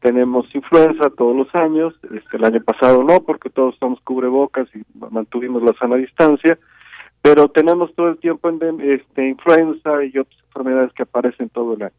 tenemos 0.00 0.46
influenza 0.54 1.10
todos 1.10 1.36
los 1.36 1.52
años, 1.56 1.92
este, 2.14 2.36
el 2.36 2.44
año 2.44 2.62
pasado 2.62 3.02
no, 3.02 3.20
porque 3.20 3.50
todos 3.50 3.74
estamos 3.74 4.00
cubrebocas 4.02 4.68
y 4.74 4.82
mantuvimos 5.10 5.62
la 5.62 5.72
sana 5.74 5.96
distancia, 5.96 6.56
pero 7.22 7.48
tenemos 7.48 7.94
todo 7.94 8.08
el 8.08 8.18
tiempo 8.18 8.50
este, 8.80 9.28
influenza 9.28 10.04
y 10.04 10.18
otras 10.18 10.40
enfermedades 10.46 10.92
que 10.92 11.02
aparecen 11.02 11.48
todo 11.48 11.74
el 11.74 11.82
año. 11.82 11.94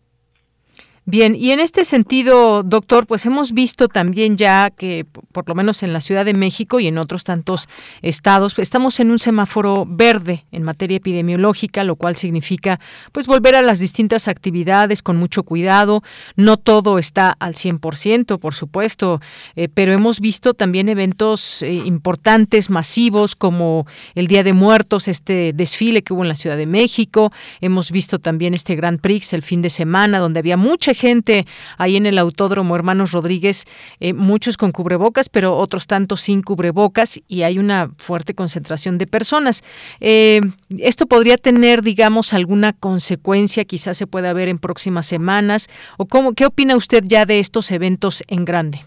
Bien, 1.12 1.36
y 1.36 1.50
en 1.50 1.60
este 1.60 1.86
sentido, 1.86 2.62
doctor, 2.62 3.08
pues 3.08 3.26
hemos 3.26 3.54
visto 3.54 3.88
también 3.88 4.38
ya 4.38 4.70
que, 4.70 5.08
por 5.32 5.50
lo 5.50 5.56
menos 5.56 5.82
en 5.82 5.92
la 5.92 6.02
Ciudad 6.02 6.24
de 6.24 6.36
México 6.36 6.80
y 6.80 6.86
en 6.86 7.00
otros 7.00 7.24
tantos 7.24 7.68
estados, 8.04 8.60
estamos 8.60 9.00
en 9.00 9.10
un 9.10 9.18
semáforo 9.18 9.88
verde 9.90 10.46
en 10.52 10.62
materia 10.62 10.98
epidemiológica, 10.98 11.84
lo 11.84 11.96
cual 11.96 12.16
significa 12.16 12.80
pues 13.12 13.26
volver 13.26 13.56
a 13.56 13.64
las 13.64 13.80
distintas 13.80 14.28
actividades 14.28 15.02
con 15.02 15.18
mucho 15.18 15.42
cuidado. 15.42 16.04
No 16.36 16.58
todo 16.58 17.00
está 17.00 17.36
al 17.40 17.56
100%, 17.56 18.38
por 18.38 18.54
supuesto, 18.54 19.20
eh, 19.56 19.68
pero 19.68 19.94
hemos 19.94 20.20
visto 20.20 20.54
también 20.54 20.90
eventos 20.90 21.64
eh, 21.64 21.74
importantes, 21.74 22.70
masivos, 22.70 23.36
como 23.36 23.88
el 24.14 24.28
Día 24.28 24.44
de 24.44 24.54
Muertos, 24.54 25.08
este 25.08 25.54
desfile 25.54 26.04
que 26.04 26.14
hubo 26.14 26.22
en 26.22 26.30
la 26.30 26.36
Ciudad 26.36 26.56
de 26.56 26.68
México. 26.68 27.32
Hemos 27.62 27.90
visto 27.90 28.20
también 28.20 28.54
este 28.54 28.76
Grand 28.76 29.02
Prix 29.02 29.34
el 29.34 29.42
fin 29.42 29.64
de 29.64 29.72
semana, 29.72 30.20
donde 30.20 30.38
había 30.38 30.56
mucha 30.56 30.94
gente 31.00 31.46
ahí 31.78 31.96
en 31.96 32.06
el 32.06 32.20
Autódromo 32.20 32.76
Hermanos 32.76 33.14
Rodríguez, 33.14 33.66
eh, 34.00 34.14
muchos 34.14 34.58
con 34.58 34.72
cubrebocas, 34.72 35.30
pero 35.30 35.56
otros 35.56 35.88
tantos 35.88 36.22
sin 36.22 36.44
cubrebocas 36.44 37.20
y 37.28 37.44
hay 37.44 37.58
una 37.58 37.90
fuerte 37.98 38.34
concentración 38.36 38.98
de 38.98 39.08
personas. 39.08 39.64
Eh, 40.02 40.42
¿Esto 40.78 41.06
podría 41.06 41.38
tener, 41.38 41.82
digamos, 41.82 42.34
alguna 42.34 42.74
consecuencia? 42.74 43.66
Quizás 43.66 43.98
se 43.98 44.08
pueda 44.08 44.34
ver 44.34 44.50
en 44.50 44.60
próximas 44.60 45.06
semanas. 45.06 45.70
¿O 45.98 46.06
cómo, 46.06 46.34
qué 46.34 46.46
opina 46.46 46.76
usted 46.76 47.04
ya 47.06 47.26
de 47.26 47.40
estos 47.40 47.72
eventos 47.72 48.24
en 48.28 48.46
grande? 48.46 48.80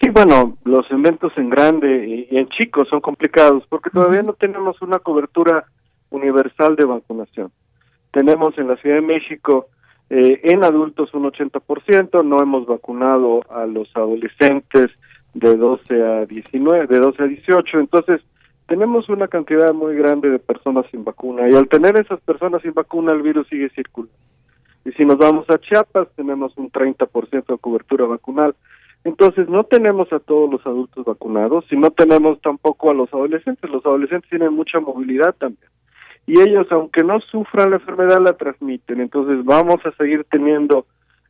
Sí, 0.00 0.10
bueno, 0.10 0.58
los 0.64 0.88
eventos 0.90 1.32
en 1.36 1.48
grande 1.50 2.26
y 2.30 2.36
en 2.36 2.48
chicos 2.50 2.86
son 2.88 3.00
complicados 3.00 3.64
porque 3.68 3.90
todavía 3.90 4.22
no 4.22 4.34
tenemos 4.34 4.80
una 4.82 4.98
cobertura 4.98 5.64
universal 6.10 6.76
de 6.76 6.84
vacunación. 6.84 7.50
Tenemos 8.12 8.56
en 8.58 8.68
la 8.68 8.76
Ciudad 8.76 8.96
de 8.96 9.02
México 9.02 9.68
eh, 10.08 10.40
en 10.44 10.62
adultos 10.62 11.12
un 11.14 11.24
80%, 11.24 12.24
no 12.24 12.40
hemos 12.40 12.66
vacunado 12.66 13.40
a 13.50 13.66
los 13.66 13.88
adolescentes 13.96 14.90
de 15.34 15.56
12 15.56 16.02
a 16.02 16.26
19, 16.26 16.86
de 16.86 17.00
12 17.00 17.22
a 17.22 17.26
18, 17.26 17.80
entonces 17.80 18.20
tenemos 18.66 19.08
una 19.08 19.26
cantidad 19.28 19.72
muy 19.74 19.96
grande 19.96 20.30
de 20.30 20.38
personas 20.38 20.86
sin 20.90 21.04
vacuna 21.04 21.48
y 21.48 21.54
al 21.54 21.68
tener 21.68 21.96
esas 21.96 22.20
personas 22.20 22.62
sin 22.62 22.72
vacuna 22.72 23.12
el 23.12 23.22
virus 23.22 23.48
sigue 23.48 23.68
circulando. 23.70 24.14
Y 24.84 24.92
si 24.92 25.04
nos 25.04 25.18
vamos 25.18 25.48
a 25.50 25.58
Chiapas 25.58 26.08
tenemos 26.14 26.56
un 26.56 26.70
30% 26.70 27.46
de 27.46 27.58
cobertura 27.58 28.06
vacunal. 28.06 28.54
Entonces 29.02 29.48
no 29.48 29.64
tenemos 29.64 30.12
a 30.12 30.20
todos 30.20 30.50
los 30.50 30.64
adultos 30.66 31.04
vacunados 31.04 31.64
y 31.70 31.76
no 31.76 31.90
tenemos 31.90 32.40
tampoco 32.40 32.90
a 32.90 32.94
los 32.94 33.12
adolescentes. 33.12 33.70
Los 33.70 33.84
adolescentes 33.84 34.30
tienen 34.30 34.52
mucha 34.52 34.80
movilidad 34.80 35.34
también 35.36 35.68
y 36.26 36.40
ellos, 36.40 36.66
aunque 36.70 37.04
no 37.04 37.20
sufran 37.20 37.70
la 37.70 37.76
enfermedad, 37.76 38.20
la 38.20 38.36
transmiten. 38.36 39.00
Entonces 39.00 39.44
vamos 39.44 39.76
a 39.86 39.92
seguir 39.92 40.24
teniendo 40.28 40.86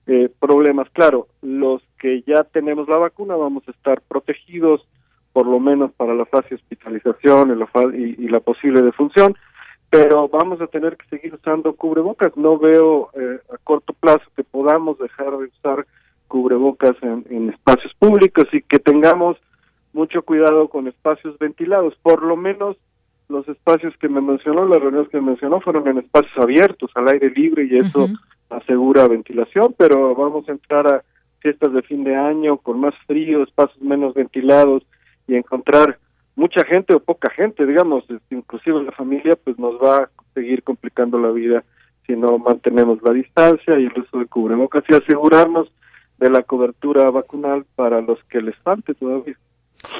eh, 0.06 0.30
problemas. 0.40 0.88
Claro, 0.90 1.28
los 1.42 1.82
que 1.98 2.22
ya 2.26 2.44
tenemos 2.44 2.88
la 2.88 2.98
vacuna 2.98 3.37
vamos 3.37 3.62
a 3.68 3.72
estar 3.72 4.00
protegidos, 4.02 4.87
por 5.32 5.46
lo 5.46 5.61
menos 5.61 5.92
para 5.92 6.14
la 6.14 6.24
fase 6.24 6.54
hospitalización 6.54 7.50
y 7.50 7.56
la, 7.56 7.68
y, 7.94 8.28
la 8.28 8.40
posible 8.40 8.80
defunción, 8.80 9.37
pero 9.90 10.28
vamos 10.28 10.61
a 10.62 10.66
tener 10.66 10.96
que 10.96 11.06
seguir 11.09 11.35
usando 11.35 11.74
cubrebocas. 11.74 12.35
No 12.37 12.59
veo 12.59 13.11
eh, 13.14 13.38
a 13.52 13.59
corto 13.59 13.92
plazo 13.92 14.24
que 14.35 14.44
podamos 14.44 14.98
dejar 14.98 15.37
de 15.37 15.44
usar 15.44 15.87
cubrebocas 16.26 16.96
en 17.02 17.50
espacios 17.50 17.92
públicos 18.00 18.46
y 18.52 18.62
que 18.62 18.80
tengamos 18.80 19.37
mucho 19.92 20.22
cuidado 20.22 20.68
con 20.68 20.88
espacios 20.88 21.38
ventilados, 21.38 21.94
por 22.02 22.22
lo 22.22 22.37
menos 22.37 22.76
los 23.29 23.49
espacios 23.49 23.95
que 23.99 24.09
me 24.09 24.21
mencionó, 24.21 24.67
las 24.67 24.81
reuniones 24.81 25.09
que 25.09 25.21
me 25.21 25.29
mencionó, 25.29 25.61
fueron 25.61 25.89
en 25.89 25.99
espacios 25.99 26.37
abiertos, 26.39 26.91
al 26.95 27.09
aire 27.09 27.31
libre, 27.31 27.65
y 27.65 27.79
eso 27.79 28.09
asegura 28.51 29.09
ventilación, 29.09 29.75
pero 29.77 30.15
vamos 30.15 30.49
a 30.49 30.53
entrar 30.53 30.87
a 30.87 31.03
fiestas 31.41 31.73
de 31.73 31.83
fin 31.83 32.05
de 32.05 32.15
año 32.15 32.59
con 32.59 32.81
más 32.81 32.95
frío, 33.07 33.43
espacios 33.43 33.81
menos 33.83 34.15
ventilados, 34.15 34.85
y 35.27 35.35
encontrar 35.35 35.99
mucha 36.37 36.65
gente 36.65 36.95
o 36.95 37.01
poca 37.01 37.31
gente, 37.31 37.67
digamos, 37.67 38.05
este, 38.09 38.35
inclusive 38.35 38.83
la 38.83 38.93
familia, 38.93 39.37
pues 39.37 39.59
nos 39.59 39.75
va 39.83 39.97
a 39.97 40.11
seguir 40.35 40.62
complicando 40.62 41.19
la 41.19 41.31
vida 41.31 41.65
si 42.07 42.15
no 42.15 42.39
mantenemos 42.39 43.03
la 43.03 43.12
distancia 43.12 43.79
y 43.79 43.87
el 43.87 43.99
uso 44.01 44.19
de 44.19 44.27
cubrebocas 44.27 44.85
y 44.89 44.95
asegurarnos 44.95 45.73
de 46.19 46.31
la 46.31 46.43
cobertura 46.43 47.11
vacunal 47.11 47.65
para 47.75 48.01
los 48.01 48.23
que 48.25 48.41
les 48.41 48.57
falte 48.59 48.95
todavía. 48.95 49.37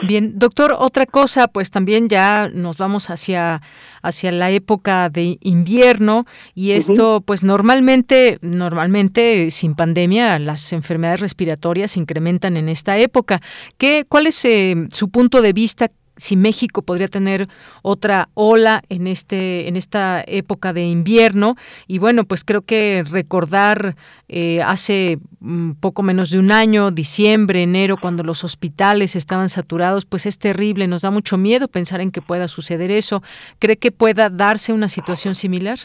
Bien, 0.03 0.39
doctor, 0.39 0.77
otra 0.79 1.07
cosa, 1.07 1.49
pues 1.49 1.71
también 1.71 2.09
ya 2.09 2.51
nos 2.53 2.77
vamos 2.77 3.09
hacia, 3.09 3.63
hacia 4.03 4.31
la 4.31 4.51
época 4.51 5.09
de 5.09 5.39
invierno 5.41 6.27
y 6.55 6.73
esto, 6.73 7.23
pues 7.23 7.43
normalmente, 7.43 8.39
normalmente 8.43 9.51
sin 9.51 9.75
pandemia, 9.75 10.39
las 10.39 10.73
enfermedades 10.73 11.21
respiratorias 11.21 11.97
incrementan 11.97 12.57
en 12.57 12.69
esta 12.69 12.99
época. 12.99 13.41
¿Qué, 13.79 14.05
¿Cuál 14.09 14.27
es 14.27 14.45
eh, 14.45 14.75
su 14.91 15.09
punto 15.09 15.41
de 15.41 15.53
vista? 15.53 15.91
Si 16.17 16.37
México 16.37 16.83
podría 16.83 17.09
tener 17.09 17.49
otra 17.83 18.29
ola 18.35 18.83
en 18.89 19.07
este 19.07 19.69
en 19.69 19.77
esta 19.77 20.23
época 20.27 20.73
de 20.73 20.85
invierno. 20.87 21.55
Y 21.87 21.99
bueno 21.99 22.25
pues 22.25 22.45
creo 22.45 22.63
que 22.63 23.05
recordar 23.11 23.97
eh, 24.29 24.63
hace 24.63 25.19
mm, 25.41 25.73
poco 25.81 26.03
menos 26.03 26.31
de 26.31 26.39
un 26.39 26.53
año 26.53 26.91
diciembre 26.91 27.63
enero 27.63 27.97
cuando 28.01 28.23
los 28.23 28.45
hospitales 28.45 29.17
estaban 29.17 29.49
saturados 29.49 30.05
pues 30.05 30.27
es 30.27 30.39
terrible 30.39 30.89
nos 30.89 31.03
da 31.03 31.11
mucho 31.11 31.39
miedo 31.39 31.69
pensar 31.69 32.01
en 32.01 32.11
que 32.11 32.23
pueda 32.23 32.49
suceder 32.49 32.91
eso. 32.91 33.23
Cree 33.59 33.77
que 33.77 33.93
pueda 33.93 34.31
darse 34.31 34.73
una 34.73 34.89
situación 34.89 35.35
similar 35.35 35.79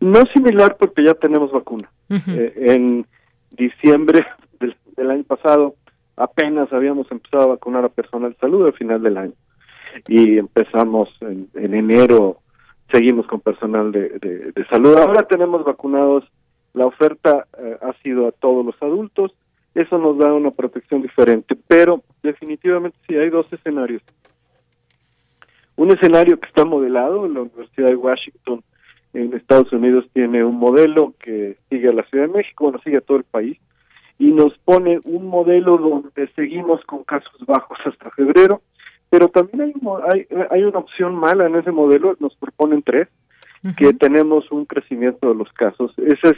no 0.00 0.22
similar 0.32 0.76
porque 0.78 1.04
ya 1.04 1.14
tenemos 1.14 1.50
vacuna. 1.50 1.90
Eh, 2.10 2.52
en 2.56 3.06
diciembre 3.50 4.24
del 4.96 5.10
año 5.10 5.24
pasado 5.24 5.74
apenas 6.18 6.72
habíamos 6.72 7.10
empezado 7.10 7.44
a 7.44 7.54
vacunar 7.54 7.84
a 7.84 7.88
personal 7.88 8.32
de 8.32 8.38
salud 8.38 8.66
al 8.66 8.74
final 8.74 9.02
del 9.02 9.16
año 9.16 9.34
y 10.06 10.38
empezamos 10.38 11.08
en, 11.20 11.48
enero, 11.54 12.38
seguimos 12.92 13.26
con 13.26 13.40
personal 13.40 13.90
de, 13.92 14.08
de, 14.18 14.66
salud. 14.66 14.96
Ahora 14.96 15.22
tenemos 15.22 15.64
vacunados, 15.64 16.24
la 16.74 16.86
oferta 16.86 17.46
eh, 17.58 17.76
ha 17.80 17.92
sido 18.02 18.28
a 18.28 18.32
todos 18.32 18.64
los 18.64 18.80
adultos, 18.82 19.32
eso 19.74 19.98
nos 19.98 20.18
da 20.18 20.32
una 20.32 20.50
protección 20.50 21.02
diferente, 21.02 21.56
pero 21.66 22.02
definitivamente 22.22 22.98
sí 23.06 23.16
hay 23.16 23.30
dos 23.30 23.46
escenarios. 23.52 24.02
Un 25.76 25.92
escenario 25.92 26.38
que 26.40 26.48
está 26.48 26.64
modelado 26.64 27.28
la 27.28 27.42
Universidad 27.42 27.88
de 27.88 27.96
Washington 27.96 28.62
en 29.14 29.32
Estados 29.34 29.72
Unidos 29.72 30.04
tiene 30.12 30.44
un 30.44 30.56
modelo 30.56 31.14
que 31.20 31.56
sigue 31.70 31.88
a 31.88 31.92
la 31.92 32.02
Ciudad 32.04 32.26
de 32.26 32.32
México, 32.32 32.64
bueno, 32.64 32.80
sigue 32.82 32.98
a 32.98 33.02
todo 33.02 33.18
el 33.18 33.24
país, 33.24 33.58
y 34.18 34.32
nos 34.32 34.56
pone 34.58 35.00
un 35.04 35.26
modelo 35.26 35.76
donde 35.76 36.28
seguimos 36.34 36.84
con 36.84 37.04
casos 37.04 37.32
bajos 37.46 37.78
hasta 37.84 38.10
febrero, 38.10 38.62
pero 39.10 39.28
también 39.28 39.74
hay, 40.10 40.26
hay, 40.30 40.46
hay 40.50 40.62
una 40.64 40.80
opción 40.80 41.14
mala 41.14 41.46
en 41.46 41.56
ese 41.56 41.70
modelo, 41.70 42.16
nos 42.20 42.34
proponen 42.36 42.82
tres, 42.82 43.08
que 43.76 43.92
tenemos 43.92 44.50
un 44.52 44.66
crecimiento 44.66 45.28
de 45.28 45.34
los 45.34 45.52
casos. 45.52 45.92
Ese 45.98 46.28
es 46.28 46.36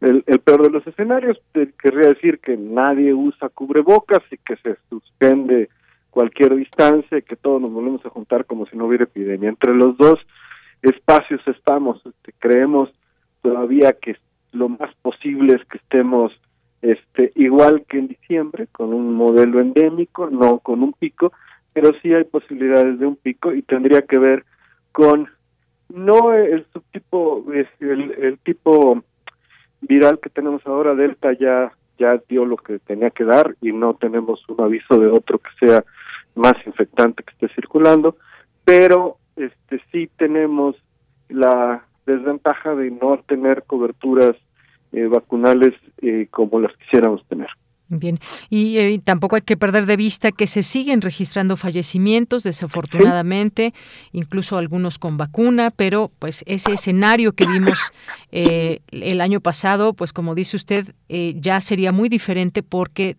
el, 0.00 0.22
el 0.26 0.38
peor 0.40 0.62
de 0.62 0.70
los 0.70 0.86
escenarios. 0.86 1.38
querría 1.52 2.08
decir 2.08 2.40
que 2.40 2.56
nadie 2.56 3.14
usa 3.14 3.48
cubrebocas 3.48 4.20
y 4.30 4.36
que 4.38 4.56
se 4.56 4.76
suspende 4.90 5.70
cualquier 6.10 6.56
distancia 6.56 7.18
y 7.18 7.22
que 7.22 7.36
todos 7.36 7.60
nos 7.60 7.70
volvemos 7.70 8.04
a 8.04 8.10
juntar 8.10 8.44
como 8.44 8.66
si 8.66 8.76
no 8.76 8.86
hubiera 8.86 9.04
epidemia. 9.04 9.48
Entre 9.48 9.74
los 9.74 9.96
dos 9.96 10.18
espacios 10.82 11.40
estamos, 11.46 12.04
este, 12.04 12.32
creemos 12.38 12.90
todavía 13.42 13.92
que 13.92 14.16
lo 14.52 14.68
más 14.68 14.94
posible 15.02 15.54
es 15.54 15.64
que 15.66 15.78
estemos 15.78 16.32
este 16.82 17.32
igual 17.34 17.84
que 17.88 17.98
en 17.98 18.08
diciembre 18.08 18.68
con 18.70 18.94
un 18.94 19.14
modelo 19.14 19.60
endémico, 19.60 20.30
no 20.30 20.58
con 20.60 20.82
un 20.82 20.92
pico, 20.92 21.32
pero 21.72 21.92
sí 22.02 22.12
hay 22.12 22.24
posibilidades 22.24 22.98
de 22.98 23.06
un 23.06 23.16
pico 23.16 23.52
y 23.52 23.62
tendría 23.62 24.02
que 24.02 24.18
ver 24.18 24.44
con 24.92 25.28
no 25.88 26.34
el 26.34 26.66
subtipo 26.72 27.44
el, 27.80 28.12
el 28.18 28.38
tipo 28.38 29.02
viral 29.80 30.18
que 30.20 30.30
tenemos 30.30 30.66
ahora 30.66 30.94
delta 30.94 31.32
ya 31.32 31.72
ya 31.98 32.20
dio 32.28 32.44
lo 32.44 32.56
que 32.56 32.78
tenía 32.80 33.10
que 33.10 33.24
dar 33.24 33.56
y 33.60 33.72
no 33.72 33.94
tenemos 33.94 34.46
un 34.48 34.60
aviso 34.60 34.98
de 34.98 35.08
otro 35.08 35.38
que 35.38 35.66
sea 35.66 35.84
más 36.34 36.54
infectante 36.66 37.22
que 37.22 37.32
esté 37.32 37.48
circulando 37.54 38.16
pero 38.64 39.16
este 39.36 39.80
sí 39.90 40.10
tenemos 40.16 40.76
la 41.28 41.84
desventaja 42.06 42.74
de 42.74 42.90
no 42.90 43.18
tener 43.26 43.64
coberturas 43.64 44.36
eh, 44.92 45.06
vacunales 45.06 45.74
eh, 46.02 46.28
como 46.30 46.60
las 46.60 46.76
quisiéramos 46.76 47.24
tener. 47.26 47.48
Bien, 47.90 48.18
y, 48.50 48.76
eh, 48.76 49.00
tampoco 49.02 49.36
hay 49.36 49.42
que 49.42 49.56
perder 49.56 49.86
de 49.86 49.96
vista 49.96 50.30
que 50.30 50.46
se 50.46 50.62
siguen 50.62 51.00
registrando 51.00 51.56
fallecimientos, 51.56 52.42
desafortunadamente, 52.42 53.72
incluso 54.12 54.58
algunos 54.58 54.98
con 54.98 55.16
vacuna, 55.16 55.70
pero 55.70 56.10
pues 56.18 56.44
ese 56.46 56.74
escenario 56.74 57.32
que 57.32 57.46
vimos 57.46 57.92
eh, 58.30 58.80
el 58.90 59.22
año 59.22 59.40
pasado, 59.40 59.94
pues 59.94 60.12
como 60.12 60.34
dice 60.34 60.56
usted, 60.56 60.92
eh, 61.08 61.34
ya 61.38 61.62
sería 61.62 61.90
muy 61.90 62.10
diferente 62.10 62.62
porque 62.62 63.16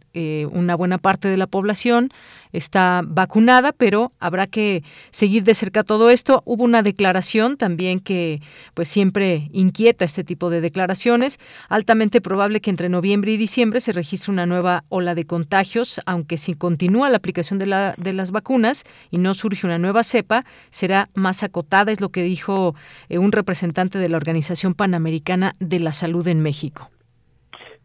una 0.52 0.76
buena 0.76 1.00
parte 1.00 1.30
de 1.30 1.38
la 1.38 1.48
población 1.48 2.10
está 2.52 3.02
vacunada, 3.06 3.72
pero 3.72 4.12
habrá 4.20 4.48
que 4.48 4.84
seguir 5.12 5.44
de 5.44 5.54
cerca 5.54 5.84
todo 5.84 6.10
esto. 6.10 6.42
Hubo 6.46 6.64
una 6.64 6.82
declaración 6.82 7.58
también 7.58 8.00
que 8.00 8.42
pues 8.74 8.88
siempre 8.88 9.50
inquieta 9.52 10.06
este 10.06 10.24
tipo 10.24 10.50
de 10.50 10.62
declaraciones, 10.62 11.40
altamente 11.70 12.22
probable 12.22 12.62
que 12.62 12.70
entre 12.70 12.90
noviembre 12.90 13.32
y 13.32 13.38
diciembre 13.38 13.80
se 13.80 13.92
registre 13.92 14.32
una 14.32 14.46
nueva 14.46 14.84
ola 14.90 15.16
de 15.16 15.26
contagios, 15.26 16.02
aunque 16.06 16.38
si 16.38 16.54
continúa 16.56 17.10
la 17.10 17.18
aplicación 17.18 17.60
de, 17.60 17.68
la, 17.68 17.94
de 17.98 18.14
las 18.14 18.32
vacunas 18.32 18.84
y 19.12 19.18
no 19.18 19.34
surge 19.34 19.66
una 19.66 19.78
nueva 19.78 20.04
cepa, 20.04 20.46
será 20.70 21.10
más 21.14 21.44
acotada, 21.44 21.92
es 21.92 22.02
lo 22.02 22.10
que 22.10 22.24
dijo 22.24 22.76
eh, 23.10 23.18
un 23.18 23.32
representante 23.32 24.00
de 24.00 24.10
la 24.10 24.18
Organización 24.18 24.74
Panamericana 24.74 25.56
de 25.60 25.80
la 25.80 25.94
Salud 25.94 26.28
en 26.28 26.42
México. 26.42 26.90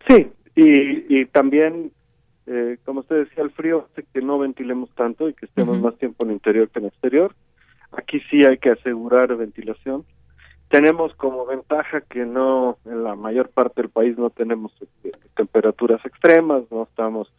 Sí, 0.08 0.26
y, 0.56 1.20
y 1.20 1.26
también 1.26 1.92
eh, 2.46 2.78
como 2.84 3.00
usted 3.00 3.24
decía, 3.24 3.42
el 3.42 3.50
frío 3.50 3.86
hace 3.90 4.06
que 4.12 4.20
no 4.20 4.38
ventilemos 4.38 4.90
tanto 4.90 5.28
y 5.28 5.34
que 5.34 5.46
estemos 5.46 5.80
más 5.80 5.96
tiempo 5.96 6.24
en 6.24 6.30
el 6.30 6.34
interior 6.34 6.68
que 6.68 6.78
en 6.78 6.86
el 6.86 6.90
exterior. 6.90 7.34
Aquí 7.92 8.20
sí 8.30 8.44
hay 8.44 8.58
que 8.58 8.70
asegurar 8.70 9.34
ventilación. 9.36 10.04
Tenemos 10.68 11.14
como 11.14 11.46
ventaja 11.46 12.00
que 12.02 12.24
no, 12.24 12.78
en 12.84 13.04
la 13.04 13.14
mayor 13.14 13.48
parte 13.48 13.82
del 13.82 13.90
país 13.90 14.18
no 14.18 14.30
tenemos 14.30 14.72
eh, 15.04 15.12
temperaturas 15.36 16.04
extremas, 16.04 16.64
no 16.70 16.82
estamos 16.82 17.32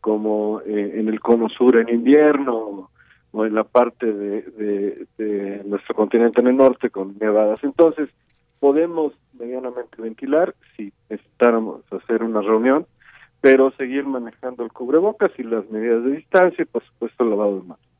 como 0.00 0.60
eh, 0.60 1.00
en 1.00 1.08
el 1.08 1.18
cono 1.20 1.48
sur 1.48 1.76
en 1.76 1.88
invierno 1.88 2.90
o 3.32 3.46
en 3.46 3.54
la 3.54 3.64
parte 3.64 4.12
de, 4.12 5.06
de 5.18 5.62
nuestro 5.64 5.94
continente 5.94 6.40
en 6.40 6.48
el 6.48 6.56
norte 6.56 6.90
con 6.90 7.16
nevadas. 7.18 7.58
Entonces, 7.64 8.08
podemos 8.60 9.12
medianamente 9.32 10.00
ventilar 10.00 10.54
si 10.76 10.92
necesitáramos 11.08 11.80
hacer 11.90 12.22
una 12.22 12.40
reunión 12.40 12.86
pero 13.44 13.70
seguir 13.72 14.06
manejando 14.06 14.64
el 14.64 14.72
cubrebocas 14.72 15.30
y 15.36 15.42
las 15.42 15.68
medidas 15.68 16.02
de 16.02 16.12
distancia 16.12 16.62
y 16.62 16.64
por 16.64 16.82
supuesto 16.82 17.24
el 17.24 17.28
lavado 17.28 17.56
de 17.56 17.62
manos. 17.64 17.93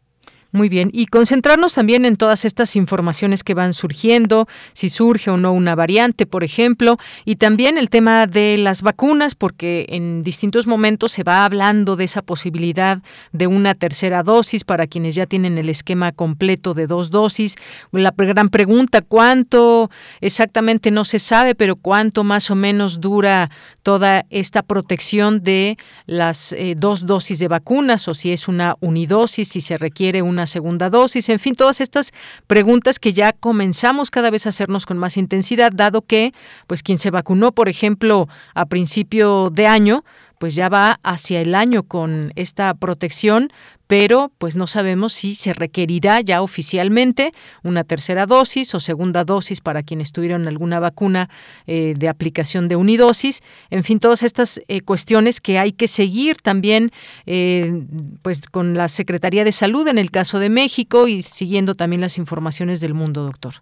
Muy 0.55 0.69
bien, 0.69 0.91
y 0.93 1.07
concentrarnos 1.07 1.75
también 1.75 2.05
en 2.05 2.15
todas 2.15 2.45
estas 2.45 2.77
informaciones 2.77 3.43
que 3.43 3.55
van 3.55 3.73
surgiendo, 3.75 4.47
si 4.73 4.89
surge 4.89 5.29
o 5.33 5.37
no 5.37 5.53
una 5.53 5.75
variante, 5.75 6.27
por 6.27 6.45
ejemplo, 6.45 6.97
y 7.25 7.35
también 7.35 7.77
el 7.77 7.91
tema 7.91 8.29
de 8.29 8.57
las 8.57 8.83
vacunas, 8.83 9.35
porque 9.35 9.85
en 9.89 10.23
distintos 10.23 10.69
momentos 10.69 11.11
se 11.11 11.25
va 11.25 11.45
hablando 11.45 11.97
de 11.97 12.05
esa 12.05 12.23
posibilidad 12.23 13.03
de 13.33 13.49
una 13.49 13.75
tercera 13.75 14.23
dosis 14.23 14.63
para 14.63 14.87
quienes 14.87 15.17
ya 15.17 15.27
tienen 15.27 15.59
el 15.59 15.69
esquema 15.69 16.13
completo 16.13 16.73
de 16.73 16.87
dos 16.87 17.11
dosis. 17.11 17.57
La 17.91 18.15
gran 18.17 18.49
pregunta, 18.49 19.03
¿cuánto 19.03 19.91
exactamente 20.21 20.93
no 20.93 21.05
se 21.05 21.19
sabe, 21.19 21.57
pero 21.57 21.75
cuánto 21.75 22.23
más 22.23 22.49
o 22.53 22.55
menos 22.55 23.01
dura 23.01 23.51
toda 23.83 24.25
esta 24.31 24.63
protección 24.63 25.43
de 25.43 25.77
las 26.07 26.53
eh, 26.53 26.75
dos 26.77 27.07
dosis 27.07 27.41
de 27.41 27.49
vacunas 27.49 28.07
o 28.09 28.15
si 28.15 28.33
es 28.33 28.47
una 28.49 28.77
unidosis, 28.81 29.49
si 29.49 29.61
se 29.61 29.77
requiere 29.77 30.23
una 30.23 30.44
segunda 30.47 30.91
dosis, 30.91 31.29
en 31.29 31.39
fin, 31.39 31.55
todas 31.55 31.81
estas 31.81 32.13
preguntas 32.47 32.99
que 32.99 33.13
ya 33.13 33.33
comenzamos 33.33 34.11
cada 34.11 34.31
vez 34.31 34.47
a 34.47 34.51
hacernos 34.51 34.87
con 34.87 34.99
más 34.99 35.17
intensidad, 35.17 35.73
dado 35.73 36.03
que, 36.03 36.33
pues, 36.67 36.83
quien 36.83 36.99
se 36.99 37.11
vacunó, 37.11 37.53
por 37.53 37.69
ejemplo, 37.69 38.29
a 38.55 38.67
principio 38.67 39.51
de 39.51 39.67
año, 39.67 40.05
pues 40.39 40.55
ya 40.55 40.69
va 40.69 41.01
hacia 41.03 41.41
el 41.41 41.55
año 41.55 41.85
con 41.85 42.33
esta 42.37 42.75
protección, 42.75 43.51
pero 43.97 44.33
pues 44.39 44.57
no 44.57 44.67
sabemos 44.67 45.13
si 45.13 45.37
se 45.37 45.53
requerirá 45.53 46.21
ya 46.21 46.43
oficialmente 46.43 47.31
una 47.63 47.85
tercera 47.85 48.27
dosis 48.27 48.75
o 48.75 48.81
segunda 48.81 49.23
dosis 49.23 49.61
para 49.61 49.85
quienes 49.85 50.11
tuvieron 50.11 50.49
alguna 50.49 50.81
vacuna 50.81 51.29
eh, 51.69 51.95
de 51.97 52.09
aplicación 52.09 52.67
de 52.67 52.75
unidosis. 52.75 53.41
En 53.71 53.85
fin, 53.85 54.01
todas 54.01 54.25
estas 54.25 54.61
eh, 54.67 54.81
cuestiones 54.81 55.41
que 55.41 55.61
hay 55.61 55.71
que 55.71 55.87
seguir 55.87 56.39
también 56.39 56.91
eh, 57.27 57.85
pues 58.23 58.49
con 58.49 58.75
la 58.75 58.89
Secretaría 58.89 59.45
de 59.45 59.53
Salud 59.53 59.87
en 59.87 59.99
el 59.99 60.11
caso 60.11 60.41
de 60.41 60.51
México 60.51 61.07
y 61.07 61.21
siguiendo 61.21 61.75
también 61.75 62.01
las 62.01 62.19
informaciones 62.19 62.81
del 62.81 62.95
mundo, 62.95 63.23
doctor. 63.23 63.55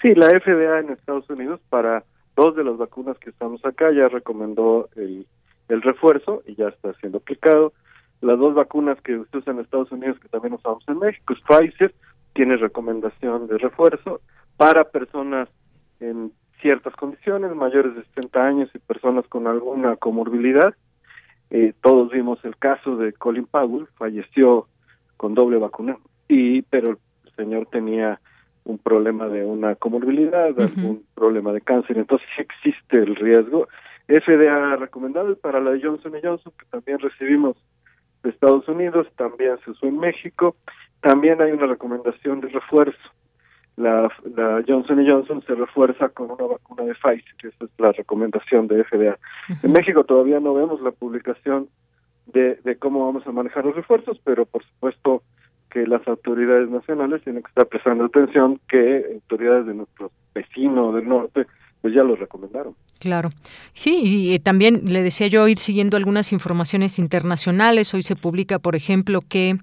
Sí, 0.00 0.14
la 0.14 0.28
FDA 0.28 0.78
en 0.78 0.90
Estados 0.90 1.28
Unidos 1.28 1.58
para 1.70 2.04
dos 2.36 2.54
de 2.54 2.62
las 2.62 2.76
vacunas 2.76 3.18
que 3.18 3.30
estamos 3.30 3.64
acá 3.64 3.90
ya 3.90 4.06
recomendó 4.06 4.88
el, 4.94 5.26
el 5.68 5.82
refuerzo 5.82 6.44
y 6.46 6.54
ya 6.54 6.68
está 6.68 6.94
siendo 7.00 7.18
aplicado 7.18 7.72
las 8.20 8.38
dos 8.38 8.54
vacunas 8.54 9.00
que 9.00 9.16
usted 9.16 9.38
usa 9.38 9.52
en 9.52 9.60
Estados 9.60 9.90
Unidos, 9.92 10.18
que 10.20 10.28
también 10.28 10.54
usamos 10.54 10.84
en 10.88 10.98
México, 10.98 11.32
es 11.32 11.40
Pfizer, 11.40 11.94
tiene 12.34 12.56
recomendación 12.56 13.48
de 13.48 13.58
refuerzo 13.58 14.20
para 14.56 14.84
personas 14.84 15.48
en 16.00 16.32
ciertas 16.60 16.94
condiciones, 16.96 17.54
mayores 17.54 17.94
de 17.94 18.04
60 18.04 18.46
años 18.46 18.70
y 18.74 18.78
personas 18.78 19.26
con 19.28 19.46
alguna 19.46 19.96
comorbilidad. 19.96 20.74
Eh, 21.50 21.72
todos 21.82 22.10
vimos 22.12 22.38
el 22.44 22.56
caso 22.56 22.96
de 22.96 23.12
Colin 23.12 23.46
Powell, 23.46 23.86
falleció 23.96 24.68
con 25.16 25.34
doble 25.34 25.58
vacuna, 25.58 25.96
y 26.28 26.62
pero 26.62 26.90
el 26.90 27.32
señor 27.36 27.66
tenía 27.66 28.20
un 28.64 28.78
problema 28.78 29.28
de 29.28 29.44
una 29.44 29.74
comorbilidad, 29.74 30.58
algún 30.60 31.04
problema 31.14 31.52
de 31.52 31.60
cáncer, 31.60 31.98
entonces 31.98 32.28
sí 32.36 32.42
existe 32.42 32.98
el 32.98 33.16
riesgo. 33.16 33.68
FDA 34.06 34.76
recomendado 34.76 35.34
para 35.36 35.60
la 35.60 35.78
Johnson 35.80 36.12
Johnson, 36.22 36.52
que 36.58 36.66
también 36.66 36.98
recibimos 36.98 37.56
de 38.22 38.30
Estados 38.30 38.68
Unidos, 38.68 39.06
también 39.16 39.58
se 39.64 39.70
usó 39.70 39.86
en 39.86 39.98
México, 39.98 40.56
también 41.00 41.40
hay 41.40 41.52
una 41.52 41.66
recomendación 41.66 42.40
de 42.40 42.48
refuerzo. 42.48 42.98
La, 43.76 44.10
la 44.36 44.62
Johnson 44.66 45.06
Johnson 45.06 45.42
se 45.46 45.54
refuerza 45.54 46.10
con 46.10 46.30
una 46.30 46.44
vacuna 46.44 46.84
de 46.84 46.94
Pfizer, 46.94 47.34
esa 47.42 47.64
es 47.64 47.70
la 47.78 47.92
recomendación 47.92 48.66
de 48.68 48.84
FDA. 48.84 49.18
En 49.62 49.72
México 49.72 50.04
todavía 50.04 50.38
no 50.40 50.52
vemos 50.52 50.82
la 50.82 50.90
publicación 50.90 51.68
de, 52.26 52.56
de 52.56 52.76
cómo 52.76 53.06
vamos 53.06 53.26
a 53.26 53.32
manejar 53.32 53.64
los 53.64 53.74
refuerzos, 53.74 54.20
pero 54.22 54.44
por 54.44 54.64
supuesto 54.64 55.22
que 55.70 55.86
las 55.86 56.06
autoridades 56.06 56.68
nacionales 56.68 57.22
tienen 57.22 57.42
que 57.42 57.48
estar 57.48 57.66
prestando 57.66 58.04
atención 58.04 58.60
que 58.68 59.06
autoridades 59.14 59.66
de 59.66 59.74
nuestro 59.74 60.10
vecino 60.34 60.92
del 60.92 61.08
norte 61.08 61.46
pues 61.80 61.94
ya 61.94 62.02
lo 62.02 62.16
recomendaron. 62.16 62.74
Claro. 62.98 63.30
Sí, 63.72 64.02
y 64.04 64.34
eh, 64.34 64.38
también 64.38 64.82
le 64.84 65.02
decía 65.02 65.26
yo 65.26 65.48
ir 65.48 65.58
siguiendo 65.58 65.96
algunas 65.96 66.32
informaciones 66.32 66.98
internacionales. 66.98 67.94
Hoy 67.94 68.02
se 68.02 68.16
publica, 68.16 68.58
por 68.58 68.76
ejemplo, 68.76 69.22
que 69.26 69.56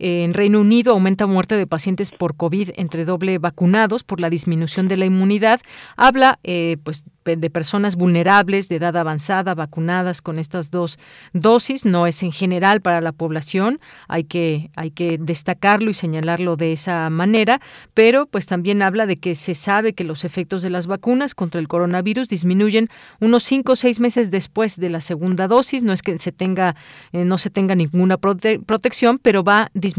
en 0.00 0.32
Reino 0.32 0.60
Unido 0.60 0.92
aumenta 0.92 1.26
muerte 1.26 1.58
de 1.58 1.66
pacientes 1.66 2.10
por 2.10 2.34
COVID 2.34 2.70
entre 2.76 3.04
doble 3.04 3.38
vacunados 3.38 4.02
por 4.02 4.18
la 4.18 4.30
disminución 4.30 4.88
de 4.88 4.96
la 4.96 5.04
inmunidad. 5.04 5.60
Habla, 5.94 6.38
eh, 6.42 6.78
pues, 6.82 7.04
de 7.24 7.50
personas 7.50 7.96
vulnerables 7.96 8.68
de 8.70 8.76
edad 8.76 8.96
avanzada 8.96 9.54
vacunadas 9.54 10.22
con 10.22 10.38
estas 10.38 10.70
dos 10.70 10.98
dosis. 11.34 11.84
No 11.84 12.06
es 12.06 12.22
en 12.22 12.32
general 12.32 12.80
para 12.80 13.02
la 13.02 13.12
población. 13.12 13.78
Hay 14.08 14.24
que 14.24 14.70
hay 14.74 14.90
que 14.90 15.18
destacarlo 15.20 15.90
y 15.90 15.94
señalarlo 15.94 16.56
de 16.56 16.72
esa 16.72 17.10
manera. 17.10 17.60
Pero, 17.92 18.24
pues, 18.24 18.46
también 18.46 18.80
habla 18.80 19.04
de 19.04 19.16
que 19.16 19.34
se 19.34 19.54
sabe 19.54 19.92
que 19.92 20.04
los 20.04 20.24
efectos 20.24 20.62
de 20.62 20.70
las 20.70 20.86
vacunas 20.86 21.34
contra 21.34 21.60
el 21.60 21.68
coronavirus 21.68 22.30
disminuyen 22.30 22.88
unos 23.20 23.44
cinco 23.44 23.72
o 23.72 23.76
seis 23.76 24.00
meses 24.00 24.30
después 24.30 24.78
de 24.78 24.88
la 24.88 25.02
segunda 25.02 25.46
dosis. 25.46 25.82
No 25.82 25.92
es 25.92 26.02
que 26.02 26.18
se 26.18 26.32
tenga, 26.32 26.74
eh, 27.12 27.26
no 27.26 27.36
se 27.36 27.50
tenga 27.50 27.74
ninguna 27.74 28.16
protección, 28.16 29.18
pero 29.18 29.44
va 29.44 29.70
disminuyendo 29.74 29.89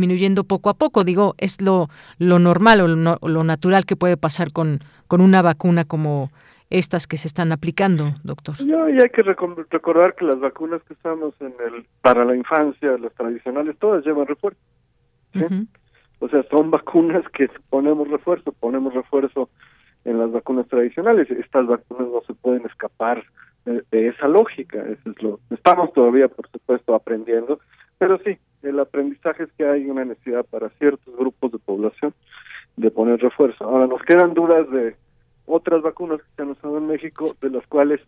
poco 0.47 0.69
a 0.69 0.73
poco. 0.73 1.03
Digo, 1.03 1.35
es 1.37 1.61
lo, 1.61 1.89
lo 2.19 2.39
normal 2.39 2.81
o 2.81 2.87
lo, 3.27 3.43
natural 3.43 3.85
que 3.85 3.95
puede 3.95 4.17
pasar 4.17 4.51
con, 4.51 4.79
con 5.07 5.21
una 5.21 5.41
vacuna 5.41 5.85
como 5.85 6.31
estas 6.69 7.05
que 7.05 7.17
se 7.17 7.27
están 7.27 7.51
aplicando, 7.51 8.13
doctor. 8.23 8.55
y 8.61 8.71
hay 8.71 9.09
que 9.09 9.23
recordar 9.23 10.15
que 10.15 10.25
las 10.25 10.39
vacunas 10.39 10.81
que 10.83 10.93
estamos 10.93 11.33
en 11.41 11.53
el 11.65 11.85
para 12.01 12.23
la 12.23 12.35
infancia, 12.35 12.97
las 12.97 13.13
tradicionales, 13.13 13.77
todas 13.77 14.05
llevan 14.05 14.25
refuerzo. 14.25 14.59
O 16.19 16.29
sea, 16.29 16.43
son 16.49 16.71
vacunas 16.71 17.23
que 17.33 17.49
ponemos 17.69 18.07
refuerzo, 18.07 18.53
ponemos 18.53 18.93
refuerzo 18.93 19.49
en 20.05 20.19
las 20.19 20.31
vacunas 20.31 20.67
tradicionales. 20.67 21.29
Estas 21.29 21.67
vacunas 21.67 22.07
no 22.07 22.21
se 22.25 22.33
pueden 22.33 22.65
escapar 22.65 23.23
de, 23.65 24.07
esa 24.07 24.27
lógica. 24.27 24.79
Eso 24.83 25.11
es 25.11 25.21
lo 25.21 25.39
estamos 25.49 25.91
todavía, 25.93 26.27
por 26.27 26.49
supuesto, 26.49 26.95
aprendiendo, 26.95 27.59
pero 27.97 28.17
sí, 28.19 28.37
el 28.63 28.79
aprendizaje 28.79 29.43
es 29.43 29.51
que 29.53 29.65
hay 29.65 29.89
una 29.89 30.05
necesidad 30.05 30.45
para 30.45 30.69
ciertos 30.71 31.15
grupos 31.15 31.51
de 31.51 31.59
población 31.59 32.13
de 32.77 32.91
poner 32.91 33.19
refuerzo. 33.19 33.65
Ahora 33.65 33.87
nos 33.87 34.01
quedan 34.03 34.33
dudas 34.33 34.69
de 34.71 34.95
otras 35.45 35.81
vacunas 35.81 36.19
que 36.21 36.27
se 36.35 36.41
han 36.41 36.51
usado 36.51 36.77
en 36.77 36.87
México, 36.87 37.35
de 37.41 37.49
las 37.49 37.65
cuales 37.67 37.99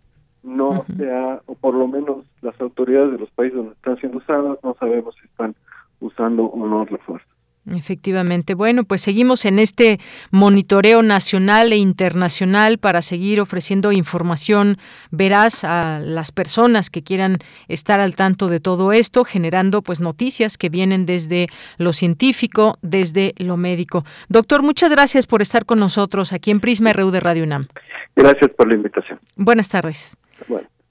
no 0.43 0.85
se 0.97 1.11
ha, 1.11 1.41
o 1.45 1.55
por 1.55 1.73
lo 1.73 1.87
menos 1.87 2.25
las 2.41 2.59
autoridades 2.59 3.13
de 3.13 3.19
los 3.19 3.31
países 3.31 3.57
donde 3.57 3.73
están 3.73 3.97
siendo 3.97 4.17
usadas, 4.17 4.57
no 4.63 4.75
sabemos 4.79 5.15
si 5.15 5.25
están 5.27 5.55
usando 5.99 6.43
o 6.45 6.67
no 6.67 6.85
refuerzo. 6.85 7.32
Efectivamente. 7.65 8.55
Bueno, 8.55 8.83
pues 8.83 9.01
seguimos 9.01 9.45
en 9.45 9.57
este 9.57 9.99
monitoreo 10.31 11.01
nacional 11.01 11.71
e 11.71 11.77
internacional 11.77 12.77
para 12.77 13.01
seguir 13.01 13.39
ofreciendo 13.39 13.93
información 13.93 14.77
veraz 15.11 15.63
a 15.63 15.99
las 15.99 16.33
personas 16.33 16.89
que 16.89 17.03
quieran 17.03 17.37
estar 17.69 18.01
al 18.01 18.15
tanto 18.15 18.49
de 18.49 18.59
todo 18.59 18.91
esto, 18.91 19.23
generando 19.23 19.81
pues 19.81 20.01
noticias 20.01 20.57
que 20.57 20.69
vienen 20.69 21.05
desde 21.05 21.47
lo 21.77 21.93
científico, 21.93 22.77
desde 22.81 23.33
lo 23.37 23.55
médico. 23.55 24.03
Doctor, 24.27 24.61
muchas 24.61 24.91
gracias 24.91 25.25
por 25.25 25.41
estar 25.41 25.65
con 25.65 25.79
nosotros 25.79 26.33
aquí 26.33 26.51
en 26.51 26.59
Prisma 26.59 26.91
RU 26.91 27.11
de 27.11 27.21
Radio 27.21 27.43
UNAM. 27.43 27.67
Gracias 28.15 28.51
por 28.57 28.67
la 28.67 28.75
invitación. 28.75 29.19
Buenas 29.37 29.69
tardes. 29.69 30.17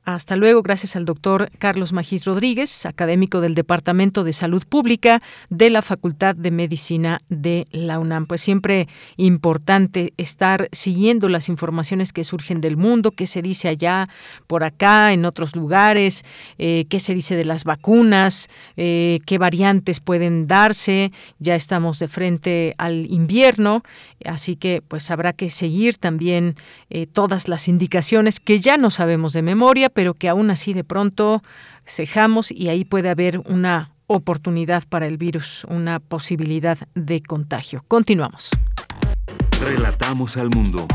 Hasta 0.05 0.35
luego, 0.35 0.63
gracias 0.63 0.97
al 0.97 1.05
doctor 1.05 1.53
Carlos 1.61 1.93
Magis 1.93 2.25
Rodríguez, 2.25 2.87
académico 2.87 3.41
del 3.41 3.55
Departamento 3.55 4.25
de 4.25 4.33
Salud 4.33 4.65
Pública 4.69 5.23
de 5.49 5.71
la 5.71 5.81
Facultad 5.81 6.35
de 6.35 6.51
Medicina 6.51 7.21
de 7.29 7.67
la 7.71 8.01
UNAM. 8.01 8.27
Pues 8.27 8.41
siempre 8.41 8.89
importante 9.17 10.13
estar 10.17 10.69
siguiendo 10.73 11.29
las 11.29 11.49
informaciones 11.49 12.13
que 12.13 12.25
surgen 12.25 12.61
del 12.61 12.77
mundo, 12.77 13.13
qué 13.13 13.29
se 13.29 13.43
dice 13.43 13.69
allá, 13.69 14.09
por 14.49 14.65
acá, 14.65 15.13
en 15.13 15.25
otros 15.25 15.55
lugares, 15.55 16.25
eh, 16.59 16.87
qué 16.89 16.99
se 16.99 17.15
dice 17.15 17.37
de 17.37 17.45
las 17.45 17.63
vacunas, 17.63 18.49
eh, 18.77 19.21
qué 19.25 19.39
variantes 19.39 20.01
pueden 20.01 20.49
darse. 20.49 21.13
Ya 21.39 21.55
estamos 21.55 22.01
de 22.01 22.09
frente 22.09 22.75
al 22.77 23.07
invierno, 23.09 23.85
así 24.27 24.57
que 24.57 24.83
pues 24.87 25.11
habrá 25.11 25.33
que 25.33 25.51
seguir 25.51 25.97
también 25.97 26.57
eh, 26.91 27.07
todas 27.07 27.49
las 27.49 27.69
indicaciones 27.69 28.41
que 28.41 28.61
ya 28.61 28.77
no 28.77 28.91
sabemos 28.91 29.33
de 29.33 29.43
memoria 29.43 29.89
pero 29.91 30.15
que 30.15 30.29
aún 30.29 30.51
así 30.51 30.73
de 30.73 30.85
pronto 30.85 31.43
cejamos 31.87 32.51
y 32.51 32.69
ahí 32.69 32.85
puede 32.85 33.09
haber 33.09 33.39
una 33.41 33.93
oportunidad 34.07 34.85
para 34.89 35.07
el 35.07 35.17
virus, 35.17 35.65
una 35.69 36.01
posibilidad 36.01 36.79
de 36.95 37.23
contagio. 37.23 37.85
Continuamos. 37.89 38.51
Relatamos 39.61 40.37
al 40.37 40.51
mundo. 40.51 40.87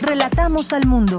Relatamos 0.00 0.72
al 0.72 0.86
mundo. 0.86 1.18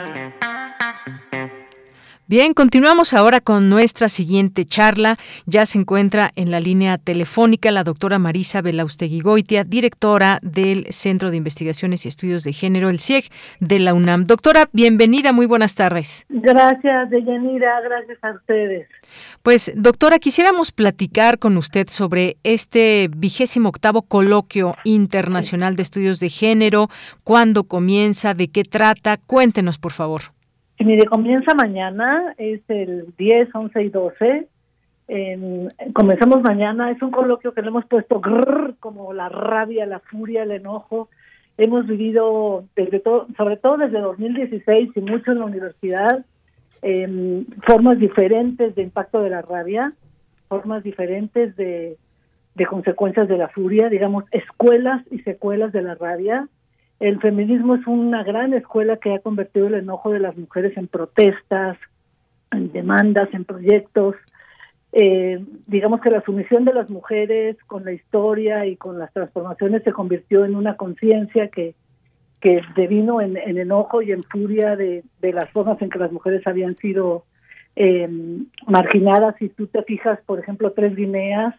Bien, 2.31 2.53
continuamos 2.53 3.13
ahora 3.13 3.41
con 3.41 3.69
nuestra 3.69 4.07
siguiente 4.07 4.63
charla. 4.63 5.17
Ya 5.47 5.65
se 5.65 5.77
encuentra 5.77 6.31
en 6.37 6.49
la 6.49 6.61
línea 6.61 6.97
telefónica 6.97 7.71
la 7.71 7.83
doctora 7.83 8.19
Marisa 8.19 8.61
Belausteguigoitia, 8.61 9.65
directora 9.65 10.39
del 10.41 10.85
Centro 10.91 11.29
de 11.29 11.35
Investigaciones 11.35 12.05
y 12.05 12.07
Estudios 12.07 12.45
de 12.45 12.53
Género, 12.53 12.87
el 12.87 13.01
CIEG 13.01 13.25
de 13.59 13.79
la 13.79 13.93
UNAM. 13.93 14.27
Doctora, 14.27 14.69
bienvenida, 14.71 15.33
muy 15.33 15.45
buenas 15.45 15.75
tardes. 15.75 16.25
Gracias, 16.29 17.09
Deyanira, 17.09 17.81
gracias 17.81 18.17
a 18.21 18.31
ustedes. 18.31 18.87
Pues, 19.43 19.73
doctora, 19.75 20.17
quisiéramos 20.17 20.71
platicar 20.71 21.37
con 21.37 21.57
usted 21.57 21.89
sobre 21.89 22.37
este 22.43 23.09
vigésimo 23.13 23.67
octavo 23.67 24.03
coloquio 24.03 24.77
internacional 24.85 25.75
de 25.75 25.81
estudios 25.81 26.21
de 26.21 26.29
género, 26.29 26.87
cuándo 27.25 27.65
comienza, 27.65 28.33
de 28.33 28.47
qué 28.47 28.63
trata, 28.63 29.17
cuéntenos, 29.17 29.77
por 29.77 29.91
favor. 29.91 30.31
Mire, 30.83 31.05
comienza 31.05 31.53
mañana, 31.53 32.33
es 32.37 32.61
el 32.67 33.13
10, 33.17 33.53
11 33.53 33.83
y 33.83 33.89
12. 33.89 34.47
comenzamos 35.93 36.41
mañana, 36.41 36.89
es 36.89 37.01
un 37.01 37.11
coloquio 37.11 37.53
que 37.53 37.61
le 37.61 37.67
hemos 37.67 37.85
puesto 37.85 38.19
como 38.79 39.13
la 39.13 39.29
rabia, 39.29 39.85
la 39.85 39.99
furia, 39.99 40.43
el 40.43 40.51
enojo. 40.51 41.09
Hemos 41.57 41.85
vivido 41.85 42.65
desde 42.75 42.99
todo, 42.99 43.27
sobre 43.37 43.57
todo 43.57 43.77
desde 43.77 43.99
2016 43.99 44.89
y 44.95 45.01
mucho 45.01 45.31
en 45.31 45.39
la 45.39 45.45
universidad, 45.45 46.25
formas 47.67 47.99
diferentes 47.99 48.73
de 48.73 48.81
impacto 48.81 49.21
de 49.21 49.29
la 49.29 49.43
rabia, 49.43 49.93
formas 50.47 50.83
diferentes 50.83 51.55
de 51.55 51.97
consecuencias 52.67 53.27
de 53.27 53.37
la 53.37 53.49
furia, 53.49 53.87
digamos, 53.89 54.23
escuelas 54.31 55.03
y 55.11 55.19
secuelas 55.19 55.71
de 55.73 55.83
la 55.83 55.95
rabia 55.95 56.47
el 57.01 57.19
feminismo 57.19 57.75
es 57.75 57.87
una 57.87 58.23
gran 58.23 58.53
escuela 58.53 58.97
que 58.97 59.11
ha 59.11 59.19
convertido 59.19 59.65
el 59.67 59.73
enojo 59.73 60.11
de 60.11 60.19
las 60.19 60.37
mujeres 60.37 60.77
en 60.77 60.87
protestas, 60.87 61.75
en 62.51 62.71
demandas, 62.71 63.27
en 63.33 63.43
proyectos. 63.43 64.15
Eh, 64.91 65.43
digamos 65.65 65.99
que 66.01 66.11
la 66.11 66.21
sumisión 66.21 66.63
de 66.63 66.73
las 66.73 66.91
mujeres 66.91 67.57
con 67.65 67.85
la 67.85 67.91
historia 67.91 68.67
y 68.67 68.75
con 68.75 68.99
las 68.99 69.11
transformaciones 69.13 69.81
se 69.83 69.91
convirtió 69.91 70.45
en 70.45 70.55
una 70.55 70.77
conciencia 70.77 71.47
que, 71.47 71.73
que 72.39 72.61
devino 72.75 73.19
en, 73.19 73.35
enojo 73.35 74.03
y 74.03 74.11
en 74.11 74.23
furia 74.23 74.75
de, 74.75 75.03
las 75.23 75.49
formas 75.49 75.81
en 75.81 75.89
que 75.89 75.97
las 75.97 76.11
mujeres 76.11 76.45
habían 76.45 76.77
sido 76.77 77.25
eh, 77.75 78.07
marginadas. 78.67 79.35
Si 79.39 79.49
tú 79.49 79.65
te 79.65 79.81
fijas, 79.81 80.19
por 80.27 80.37
ejemplo, 80.37 80.71
Tres 80.73 80.95
Guineas 80.95 81.55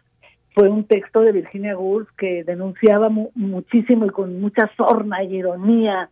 fue 0.53 0.69
un 0.69 0.85
texto 0.85 1.21
de 1.21 1.31
Virginia 1.31 1.77
Woolf 1.77 2.09
que 2.17 2.43
denunciaba 2.43 3.09
muchísimo 3.09 4.05
y 4.05 4.09
con 4.09 4.39
mucha 4.39 4.69
sorna 4.77 5.23
y 5.23 5.35
ironía 5.35 6.09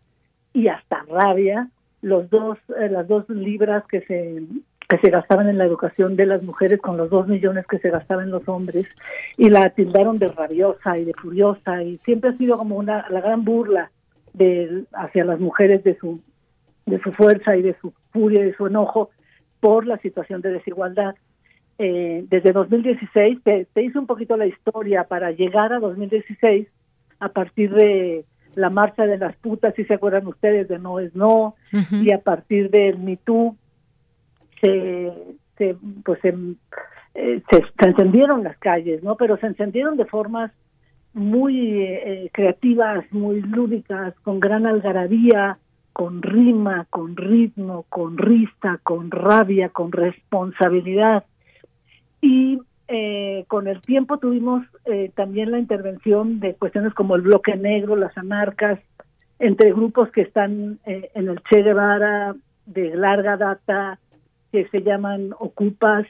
y 0.54 0.68
hasta 0.68 1.04
rabia 1.08 1.70
los 2.02 2.30
dos 2.30 2.58
eh, 2.80 2.90
las 2.90 3.08
dos 3.08 3.30
libras 3.30 3.84
que 3.88 4.02
se 4.02 4.44
que 4.90 4.98
se 4.98 5.10
gastaban 5.10 5.48
en 5.48 5.58
la 5.58 5.66
educación 5.66 6.16
de 6.18 6.26
las 6.26 6.44
mujeres 6.44 6.82
con 6.82 6.98
los 6.98 7.10
dos 7.10 7.28
millones 7.28 7.66
que 7.68 7.80
se 7.80 7.92
gastaban 7.92 8.32
los 8.32 8.48
hombres 8.50 8.90
y 9.38 9.50
la 9.50 9.70
tildaron 9.70 10.18
de 10.18 10.28
rabiosa 10.28 10.98
y 10.98 11.06
de 11.06 11.14
furiosa 11.14 11.84
y 11.84 11.98
siempre 12.00 12.32
ha 12.32 12.38
sido 12.38 12.58
como 12.58 12.76
una 12.76 13.06
la 13.10 13.22
gran 13.22 13.46
burla 13.46 13.92
de 14.34 14.86
hacia 14.94 15.24
las 15.24 15.40
mujeres 15.40 15.84
de 15.84 15.98
su 15.98 16.20
de 16.88 17.00
su 17.02 17.12
fuerza 17.12 17.56
y 17.56 17.62
de 17.62 17.76
su 17.80 17.94
furia 18.12 18.42
y 18.42 18.46
de 18.46 18.56
su 18.56 18.68
enojo 18.68 19.12
por 19.60 19.86
la 19.86 19.98
situación 20.00 20.42
de 20.42 20.50
desigualdad 20.50 21.16
eh, 21.84 22.26
desde 22.30 22.52
2016, 22.52 23.40
te, 23.44 23.66
te 23.74 23.84
hice 23.84 23.98
un 23.98 24.06
poquito 24.06 24.38
la 24.38 24.46
historia 24.46 25.06
para 25.06 25.32
llegar 25.32 25.74
a 25.74 25.80
2016 25.80 26.68
a 27.20 27.30
partir 27.30 27.74
de 27.74 28.24
la 28.54 28.70
marcha 28.70 29.08
de 29.08 29.18
las 29.18 29.36
putas, 29.38 29.74
si 29.74 29.84
se 29.86 29.96
acuerdan 29.96 30.28
ustedes, 30.28 30.68
de 30.68 30.78
No 30.78 31.00
es 31.00 31.16
No, 31.16 31.56
y 31.90 32.12
a 32.12 32.20
partir 32.20 32.70
del 32.70 33.00
Me 33.00 33.18
Too, 33.18 33.56
se, 34.62 35.12
se, 35.58 35.76
pues 36.06 36.20
eh, 36.24 37.42
se, 37.50 37.58
se, 37.58 37.90
encendieron 37.90 38.44
las 38.44 38.58
calles, 38.60 39.02
¿no? 39.02 39.16
Pero 39.16 39.38
se 39.38 39.48
encendieron 39.48 39.98
de 39.98 40.06
formas 40.06 40.52
muy 41.14 41.82
eh, 41.82 42.30
creativas, 42.32 43.06
muy 43.12 43.42
lúdicas, 43.42 44.14
con 44.22 44.40
gran 44.40 44.68
algarabía, 44.68 45.58
con 45.94 46.22
rima, 46.22 46.86
con 46.92 47.18
ritmo, 47.18 47.86
con 47.90 48.20
risa, 48.20 48.80
con 48.84 49.10
rabia, 49.10 49.70
con 49.70 49.92
responsabilidad 49.92 51.24
y 52.22 52.60
eh, 52.88 53.46
con 53.48 53.68
el 53.68 53.82
tiempo 53.82 54.18
tuvimos 54.18 54.66
eh, 54.86 55.12
también 55.16 55.52
la 55.52 55.60
intervención 55.60 56.40
de 56.40 56.56
cuestiones 56.56 56.94
como 56.94 57.16
el 57.16 57.22
bloque 57.22 57.56
negro, 57.56 57.96
las 57.96 58.18
anarcas, 58.18 58.80
entre 59.40 59.72
grupos 59.72 60.12
que 60.12 60.22
están 60.22 60.80
eh, 60.86 61.10
en 61.16 61.30
el 61.30 61.42
Che 61.50 61.64
Guevara 61.64 62.36
de 62.66 62.96
larga 62.96 63.38
data, 63.38 63.98
que 64.52 64.68
se 64.68 64.82
llaman 64.82 65.34
ocupas, 65.40 66.06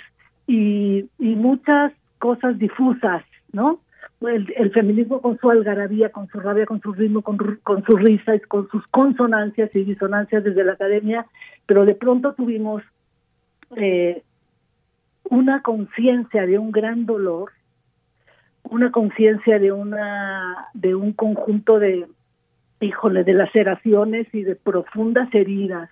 y, 0.47 1.07
muchas 1.19 1.93
cosas 2.19 2.57
difusas, 2.59 3.23
¿no? 3.53 3.79
El, 4.21 4.51
el, 4.57 4.71
feminismo 4.71 5.21
con 5.21 5.37
su 5.39 5.49
algarabía, 5.49 6.11
con 6.11 6.27
su 6.27 6.39
rabia, 6.39 6.65
con 6.65 6.81
su 6.81 6.93
ritmo, 6.93 7.21
con, 7.21 7.37
con 7.63 7.83
su 7.85 7.95
risa, 7.95 8.35
y 8.35 8.39
con 8.41 8.67
sus 8.69 8.85
consonancias 8.87 9.73
y 9.75 9.83
disonancias 9.83 10.43
desde 10.43 10.63
la 10.63 10.73
academia, 10.73 11.25
pero 11.65 11.85
de 11.85 11.95
pronto 11.95 12.33
tuvimos 12.33 12.83
eh, 13.77 14.23
una 15.31 15.61
conciencia 15.61 16.45
de 16.45 16.59
un 16.59 16.71
gran 16.71 17.05
dolor, 17.05 17.53
una 18.63 18.91
conciencia 18.91 19.59
de 19.59 19.71
una 19.71 20.67
de 20.73 20.93
un 20.93 21.13
conjunto 21.13 21.79
de 21.79 22.05
híjole 22.81 23.23
de 23.23 23.33
laceraciones 23.33 24.27
y 24.33 24.43
de 24.43 24.55
profundas 24.55 25.33
heridas 25.33 25.89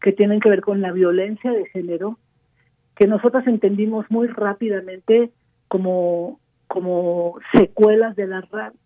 que 0.00 0.12
tienen 0.12 0.40
que 0.40 0.48
ver 0.48 0.62
con 0.62 0.80
la 0.80 0.92
violencia 0.92 1.52
de 1.52 1.66
género 1.66 2.18
que 2.96 3.06
nosotras 3.06 3.46
entendimos 3.46 4.06
muy 4.10 4.26
rápidamente 4.26 5.30
como 5.68 6.40
como 6.66 7.38
secuelas 7.52 8.16
de 8.16 8.26
la 8.26 8.40
rabia 8.40 8.80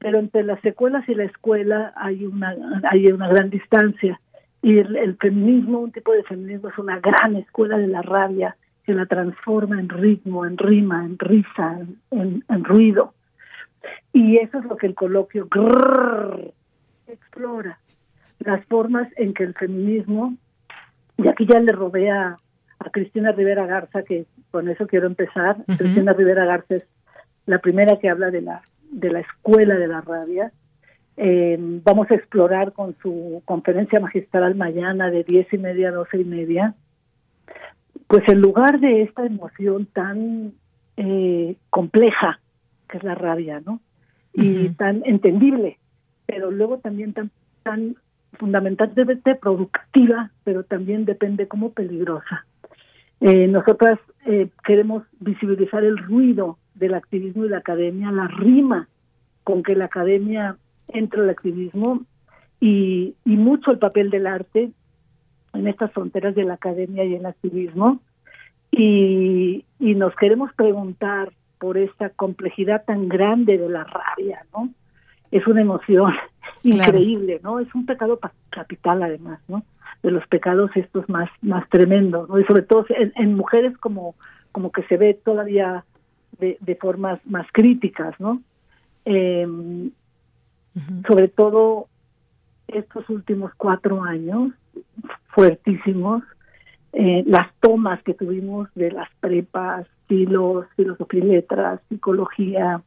pero 0.00 0.18
entre 0.18 0.42
las 0.42 0.60
secuelas 0.62 1.08
y 1.08 1.14
la 1.14 1.24
escuela 1.24 1.92
hay 1.94 2.26
una 2.26 2.56
hay 2.90 3.06
una 3.06 3.28
gran 3.28 3.50
distancia. 3.50 4.20
Y 4.60 4.78
el, 4.78 4.96
el 4.96 5.16
feminismo 5.16 5.78
un 5.78 5.92
tipo 5.92 6.12
de 6.12 6.24
feminismo 6.24 6.70
es 6.70 6.78
una 6.78 6.98
gran 6.98 7.36
escuela 7.36 7.78
de 7.78 7.86
la 7.86 8.02
rabia 8.02 8.56
que 8.84 8.94
la 8.94 9.06
transforma 9.06 9.78
en 9.78 9.88
ritmo, 9.88 10.44
en 10.44 10.58
rima, 10.58 11.04
en 11.04 11.18
risa, 11.18 11.80
en, 12.10 12.64
ruido. 12.64 13.14
Y 14.12 14.38
eso 14.38 14.58
es 14.58 14.64
lo 14.64 14.76
que 14.76 14.86
el 14.86 14.94
coloquio 14.94 15.48
explora, 17.06 17.78
las 18.40 18.64
formas 18.66 19.08
en 19.16 19.34
que 19.34 19.44
el 19.44 19.54
feminismo, 19.54 20.36
y 21.16 21.28
aquí 21.28 21.46
ya 21.46 21.60
le 21.60 21.72
robé 21.72 22.10
a, 22.10 22.38
Cristina 22.90 23.30
Rivera 23.30 23.64
Garza, 23.64 24.02
que 24.02 24.26
con 24.50 24.68
eso 24.68 24.88
quiero 24.88 25.06
empezar, 25.06 25.56
Cristina 25.78 26.14
Rivera 26.14 26.44
Garza 26.44 26.74
es 26.74 26.84
la 27.46 27.60
primera 27.60 28.00
que 28.00 28.10
habla 28.10 28.32
de 28.32 28.42
la, 28.42 28.62
de 28.90 29.10
la 29.10 29.20
escuela 29.20 29.76
de 29.76 29.86
la 29.86 30.00
rabia, 30.00 30.52
Eh, 31.16 31.58
vamos 31.84 32.10
a 32.10 32.14
explorar 32.14 32.72
con 32.72 32.96
su 33.02 33.42
conferencia 33.44 34.00
magistral 34.00 34.54
mañana 34.54 35.10
de 35.10 35.24
diez 35.24 35.46
y 35.52 35.58
media 35.58 35.90
a 35.90 35.92
doce 35.92 36.18
y 36.18 36.24
media, 36.24 36.74
pues 38.12 38.28
en 38.28 38.42
lugar 38.42 38.78
de 38.78 39.00
esta 39.00 39.24
emoción 39.24 39.86
tan 39.86 40.52
eh, 40.98 41.56
compleja 41.70 42.40
que 42.86 42.98
es 42.98 43.04
la 43.04 43.14
rabia, 43.14 43.62
¿no? 43.64 43.80
Y 44.34 44.68
tan 44.74 45.00
entendible, 45.06 45.78
pero 46.26 46.50
luego 46.50 46.76
también 46.76 47.14
tan, 47.14 47.30
tan 47.62 47.96
fundamentalmente 48.34 49.34
productiva, 49.34 50.30
pero 50.44 50.62
también 50.62 51.06
depende 51.06 51.48
como 51.48 51.72
peligrosa. 51.72 52.44
Eh, 53.22 53.48
nosotras 53.48 53.98
eh, 54.26 54.50
queremos 54.62 55.04
visibilizar 55.18 55.82
el 55.82 55.96
ruido 55.96 56.58
del 56.74 56.92
activismo 56.92 57.46
y 57.46 57.48
la 57.48 57.58
academia, 57.58 58.12
la 58.12 58.28
rima 58.28 58.88
con 59.42 59.62
que 59.62 59.74
la 59.74 59.86
academia 59.86 60.58
entra 60.88 61.22
al 61.22 61.30
activismo 61.30 62.02
y, 62.60 63.14
y 63.24 63.36
mucho 63.38 63.70
el 63.70 63.78
papel 63.78 64.10
del 64.10 64.26
arte 64.26 64.70
en 65.52 65.66
estas 65.66 65.92
fronteras 65.92 66.34
de 66.34 66.44
la 66.44 66.54
academia 66.54 67.04
y 67.04 67.14
el 67.14 67.26
activismo. 67.26 68.00
Y, 68.70 69.64
y 69.78 69.94
nos 69.94 70.14
queremos 70.16 70.52
preguntar 70.54 71.32
por 71.58 71.78
esta 71.78 72.10
complejidad 72.10 72.84
tan 72.84 73.08
grande 73.08 73.58
de 73.58 73.68
la 73.68 73.84
rabia, 73.84 74.44
¿no? 74.52 74.70
Es 75.30 75.46
una 75.46 75.60
emoción 75.60 76.12
increíble, 76.64 77.40
¿no? 77.42 77.60
Es 77.60 77.72
un 77.74 77.86
pecado 77.86 78.18
capital 78.50 79.02
además, 79.02 79.40
¿no? 79.46 79.62
De 80.02 80.10
los 80.10 80.26
pecados 80.26 80.70
estos 80.74 81.08
más 81.08 81.30
más 81.40 81.68
tremendos, 81.68 82.28
¿no? 82.28 82.38
Y 82.38 82.44
sobre 82.44 82.62
todo 82.62 82.86
en, 82.88 83.34
mujeres 83.34 83.76
como 83.78 84.16
como 84.50 84.72
que 84.72 84.82
se 84.84 84.96
ve 84.96 85.14
todavía 85.14 85.84
de, 86.38 86.58
de 86.60 86.74
formas 86.74 87.20
más 87.24 87.46
críticas, 87.52 88.18
¿no? 88.18 88.42
Eh, 89.04 89.46
Sobre 91.06 91.28
todo 91.28 91.88
estos 92.68 93.08
últimos 93.10 93.52
cuatro 93.56 94.02
años 94.02 94.52
fuertísimos, 95.28 96.22
eh, 96.92 97.22
las 97.26 97.52
tomas 97.60 98.02
que 98.02 98.14
tuvimos 98.14 98.68
de 98.74 98.90
las 98.90 99.08
prepas, 99.20 99.86
filos, 100.08 100.66
filosofía 100.76 101.24
y 101.24 101.26
letras, 101.26 101.80
psicología, 101.88 102.82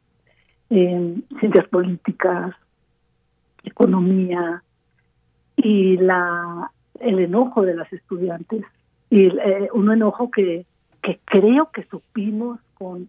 eh, 0.70 1.16
ciencias 1.40 1.68
políticas, 1.68 2.54
economía 3.64 4.62
y 5.56 5.96
la 5.96 6.70
el 7.00 7.18
enojo 7.18 7.62
de 7.62 7.74
las 7.74 7.92
estudiantes 7.92 8.64
y 9.10 9.26
eh, 9.26 9.68
un 9.74 9.92
enojo 9.92 10.30
que, 10.30 10.64
que 11.02 11.20
creo 11.24 11.70
que 11.70 11.84
supimos 11.84 12.58
con 12.74 13.08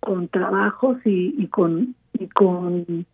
con 0.00 0.28
trabajos 0.28 0.98
y, 1.06 1.46
con 1.46 1.94
y 2.12 2.28
con 2.28 3.06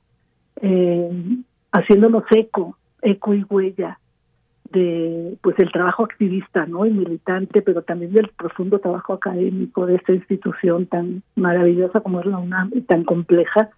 eh, 0.61 1.36
haciéndonos 1.70 2.24
eco 2.30 2.76
eco 3.02 3.34
y 3.34 3.44
huella 3.48 4.00
de 4.70 5.36
pues 5.42 5.58
el 5.58 5.72
trabajo 5.72 6.04
activista 6.04 6.64
no 6.66 6.86
y 6.86 6.90
militante 6.90 7.60
pero 7.62 7.82
también 7.82 8.12
del 8.12 8.28
profundo 8.28 8.78
trabajo 8.78 9.14
académico 9.14 9.86
de 9.86 9.96
esta 9.96 10.12
institución 10.12 10.86
tan 10.86 11.22
maravillosa 11.34 12.00
como 12.00 12.20
es 12.20 12.26
la 12.26 12.38
UNAM 12.38 12.70
y 12.72 12.82
tan 12.82 13.04
compleja. 13.04 13.70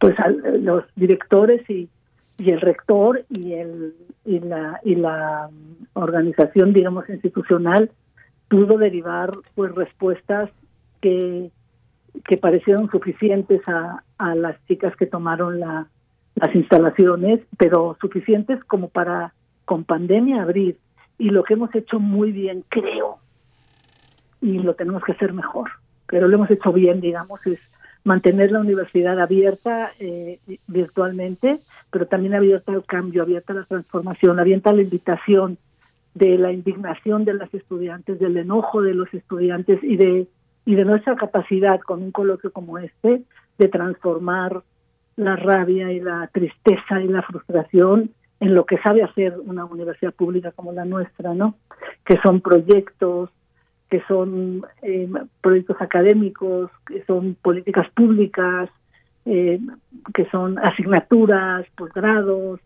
Pues 0.00 0.14
los 0.60 0.84
directores 0.96 1.68
y, 1.70 1.88
y 2.38 2.50
el 2.50 2.60
rector 2.60 3.24
y 3.28 3.52
el 3.54 3.94
y 4.24 4.40
la 4.40 4.80
y 4.84 4.96
la 4.96 5.48
organización 5.94 6.72
digamos 6.72 7.08
institucional 7.08 7.90
pudo 8.48 8.76
derivar 8.76 9.30
pues 9.54 9.74
respuestas 9.74 10.50
que 11.00 11.50
que 12.24 12.36
parecieron 12.36 12.90
suficientes 12.90 13.60
a, 13.68 14.02
a 14.18 14.34
las 14.34 14.56
chicas 14.66 14.96
que 14.96 15.06
tomaron 15.06 15.60
la, 15.60 15.86
las 16.40 16.54
instalaciones, 16.54 17.40
pero 17.58 17.96
suficientes 18.00 18.62
como 18.64 18.88
para 18.88 19.32
con 19.64 19.84
pandemia 19.84 20.42
abrir. 20.42 20.78
Y 21.18 21.30
lo 21.30 21.44
que 21.44 21.54
hemos 21.54 21.74
hecho 21.74 22.00
muy 22.00 22.32
bien, 22.32 22.64
creo, 22.68 23.18
y 24.40 24.58
lo 24.58 24.74
tenemos 24.74 25.04
que 25.04 25.12
hacer 25.12 25.32
mejor, 25.32 25.70
pero 26.06 26.28
lo 26.28 26.36
hemos 26.36 26.50
hecho 26.50 26.72
bien, 26.72 27.00
digamos, 27.00 27.46
es 27.46 27.60
mantener 28.04 28.50
la 28.50 28.60
universidad 28.60 29.20
abierta 29.20 29.92
eh, 30.00 30.38
virtualmente, 30.66 31.58
pero 31.90 32.06
también 32.06 32.34
abierta 32.34 32.72
al 32.72 32.84
cambio, 32.84 33.22
abierta 33.22 33.52
a 33.52 33.56
la 33.56 33.64
transformación, 33.64 34.40
abierta 34.40 34.70
a 34.70 34.72
la 34.72 34.82
invitación 34.82 35.58
de 36.14 36.38
la 36.38 36.52
indignación 36.52 37.24
de 37.24 37.34
las 37.34 37.52
estudiantes, 37.52 38.18
del 38.18 38.38
enojo 38.38 38.80
de 38.80 38.94
los 38.94 39.12
estudiantes 39.12 39.78
y 39.82 39.96
de 39.96 40.26
y 40.64 40.74
de 40.74 40.84
nuestra 40.84 41.16
capacidad 41.16 41.80
con 41.80 42.02
un 42.02 42.12
coloquio 42.12 42.52
como 42.52 42.78
este 42.78 43.22
de 43.58 43.68
transformar 43.68 44.62
la 45.24 45.36
rabia 45.36 45.92
y 45.92 46.00
la 46.00 46.28
tristeza 46.32 47.00
y 47.00 47.08
la 47.08 47.22
frustración 47.22 48.10
en 48.40 48.54
lo 48.54 48.64
que 48.64 48.78
sabe 48.78 49.02
hacer 49.02 49.38
una 49.44 49.64
universidad 49.66 50.14
pública 50.14 50.50
como 50.52 50.72
la 50.72 50.84
nuestra, 50.84 51.34
¿no? 51.34 51.56
Que 52.04 52.18
son 52.22 52.40
proyectos, 52.40 53.30
que 53.90 54.02
son 54.08 54.64
eh, 54.82 55.08
proyectos 55.42 55.76
académicos, 55.80 56.70
que 56.86 57.04
son 57.04 57.36
políticas 57.42 57.88
públicas, 57.90 58.70
eh, 59.26 59.60
que 60.14 60.24
son 60.30 60.58
asignaturas, 60.58 61.66
posgrados 61.76 62.60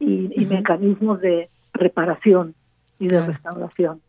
y, 0.00 0.42
y 0.42 0.46
mecanismos 0.46 1.20
de 1.20 1.48
reparación 1.72 2.54
y 2.98 3.08
de 3.08 3.24
restauración. 3.24 4.00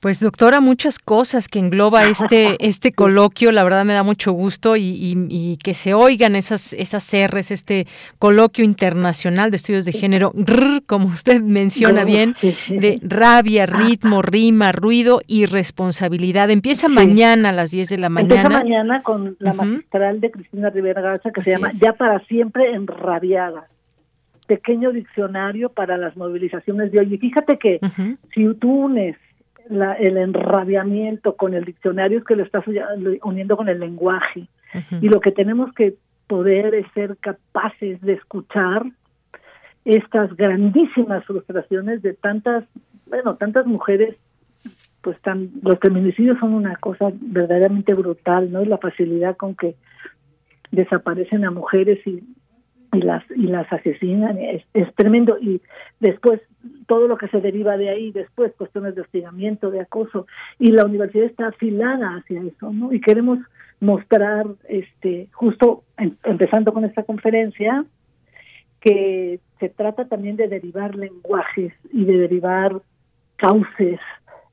Pues 0.00 0.20
doctora, 0.20 0.60
muchas 0.60 0.98
cosas 0.98 1.46
que 1.46 1.58
engloba 1.58 2.04
este 2.04 2.56
este 2.66 2.92
coloquio, 2.92 3.52
la 3.52 3.62
verdad 3.62 3.84
me 3.84 3.92
da 3.92 4.02
mucho 4.02 4.32
gusto 4.32 4.74
y, 4.76 5.58
que 5.62 5.74
se 5.74 5.92
oigan 5.92 6.36
esas 6.36 6.72
esas 6.72 7.12
R's, 7.12 7.50
este 7.50 7.86
coloquio 8.18 8.64
internacional 8.64 9.50
de 9.50 9.56
estudios 9.56 9.84
de 9.84 9.92
género, 9.92 10.32
como 10.86 11.08
usted 11.08 11.42
menciona 11.42 12.04
bien, 12.04 12.34
de 12.68 12.98
rabia, 13.02 13.66
ritmo, 13.66 14.22
rima, 14.22 14.72
ruido 14.72 15.20
y 15.26 15.44
responsabilidad. 15.44 16.50
Empieza 16.50 16.88
mañana 16.88 17.50
a 17.50 17.52
las 17.52 17.70
10 17.70 17.90
de 17.90 17.98
la 17.98 18.08
mañana. 18.08 18.42
Empieza 18.42 18.58
mañana. 18.58 19.02
con 19.02 19.36
la 19.38 19.52
magistral 19.52 20.20
de 20.20 20.30
Cristina 20.30 20.70
Rivera 20.70 21.02
Garza 21.02 21.30
que 21.30 21.44
se 21.44 21.52
llama 21.52 21.70
Ya 21.78 21.92
para 21.92 22.20
siempre 22.20 22.72
enrabiada. 22.72 23.66
Pequeño 24.46 24.92
diccionario 24.92 25.68
para 25.68 25.96
las 25.96 26.16
movilizaciones 26.16 26.90
de 26.90 27.00
hoy. 27.00 27.14
Y 27.14 27.18
fíjate 27.18 27.58
que 27.58 27.80
si 28.34 28.52
tú 28.54 28.86
unes 28.86 29.16
el 29.70 30.16
enrabiamiento 30.16 31.36
con 31.36 31.54
el 31.54 31.64
diccionario 31.64 32.18
es 32.18 32.24
que 32.24 32.36
lo 32.36 32.42
estás 32.42 32.64
uniendo 33.22 33.56
con 33.56 33.68
el 33.68 33.80
lenguaje. 33.80 34.48
Y 35.00 35.08
lo 35.08 35.20
que 35.20 35.30
tenemos 35.30 35.72
que 35.74 35.94
poder 36.26 36.74
es 36.74 36.86
ser 36.92 37.16
capaces 37.18 38.00
de 38.00 38.14
escuchar 38.14 38.84
estas 39.84 40.34
grandísimas 40.36 41.24
frustraciones 41.24 42.02
de 42.02 42.14
tantas, 42.14 42.64
bueno, 43.06 43.36
tantas 43.36 43.66
mujeres, 43.66 44.16
pues 45.00 45.20
tan, 45.22 45.50
los 45.62 45.78
feminicidios 45.78 46.38
son 46.38 46.54
una 46.54 46.76
cosa 46.76 47.10
verdaderamente 47.12 47.94
brutal, 47.94 48.52
¿no? 48.52 48.64
La 48.64 48.78
facilidad 48.78 49.36
con 49.36 49.54
que 49.54 49.74
desaparecen 50.70 51.44
a 51.44 51.50
mujeres 51.50 52.06
y 52.06 52.22
y 52.92 53.02
las 53.02 53.22
y 53.30 53.46
las 53.46 53.72
asesinan. 53.72 54.38
Es, 54.38 54.62
es, 54.74 54.94
tremendo. 54.94 55.38
Y 55.38 55.60
después 56.00 56.40
todo 56.86 57.08
lo 57.08 57.16
que 57.16 57.28
se 57.28 57.40
deriva 57.40 57.76
de 57.76 57.88
ahí 57.88 58.10
después 58.12 58.52
cuestiones 58.56 58.94
de 58.94 59.02
hostigamiento 59.02 59.70
de 59.70 59.80
acoso 59.80 60.26
y 60.58 60.72
la 60.72 60.84
universidad 60.84 61.26
está 61.26 61.48
afilada 61.48 62.16
hacia 62.16 62.42
eso 62.42 62.72
no 62.72 62.92
y 62.92 63.00
queremos 63.00 63.38
mostrar 63.80 64.46
este 64.68 65.28
justo 65.32 65.84
empezando 65.96 66.72
con 66.72 66.84
esta 66.84 67.04
conferencia 67.04 67.84
que 68.80 69.40
se 69.58 69.68
trata 69.68 70.06
también 70.06 70.36
de 70.36 70.48
derivar 70.48 70.94
lenguajes 70.94 71.72
y 71.92 72.04
de 72.04 72.18
derivar 72.18 72.80
cauces 73.36 74.00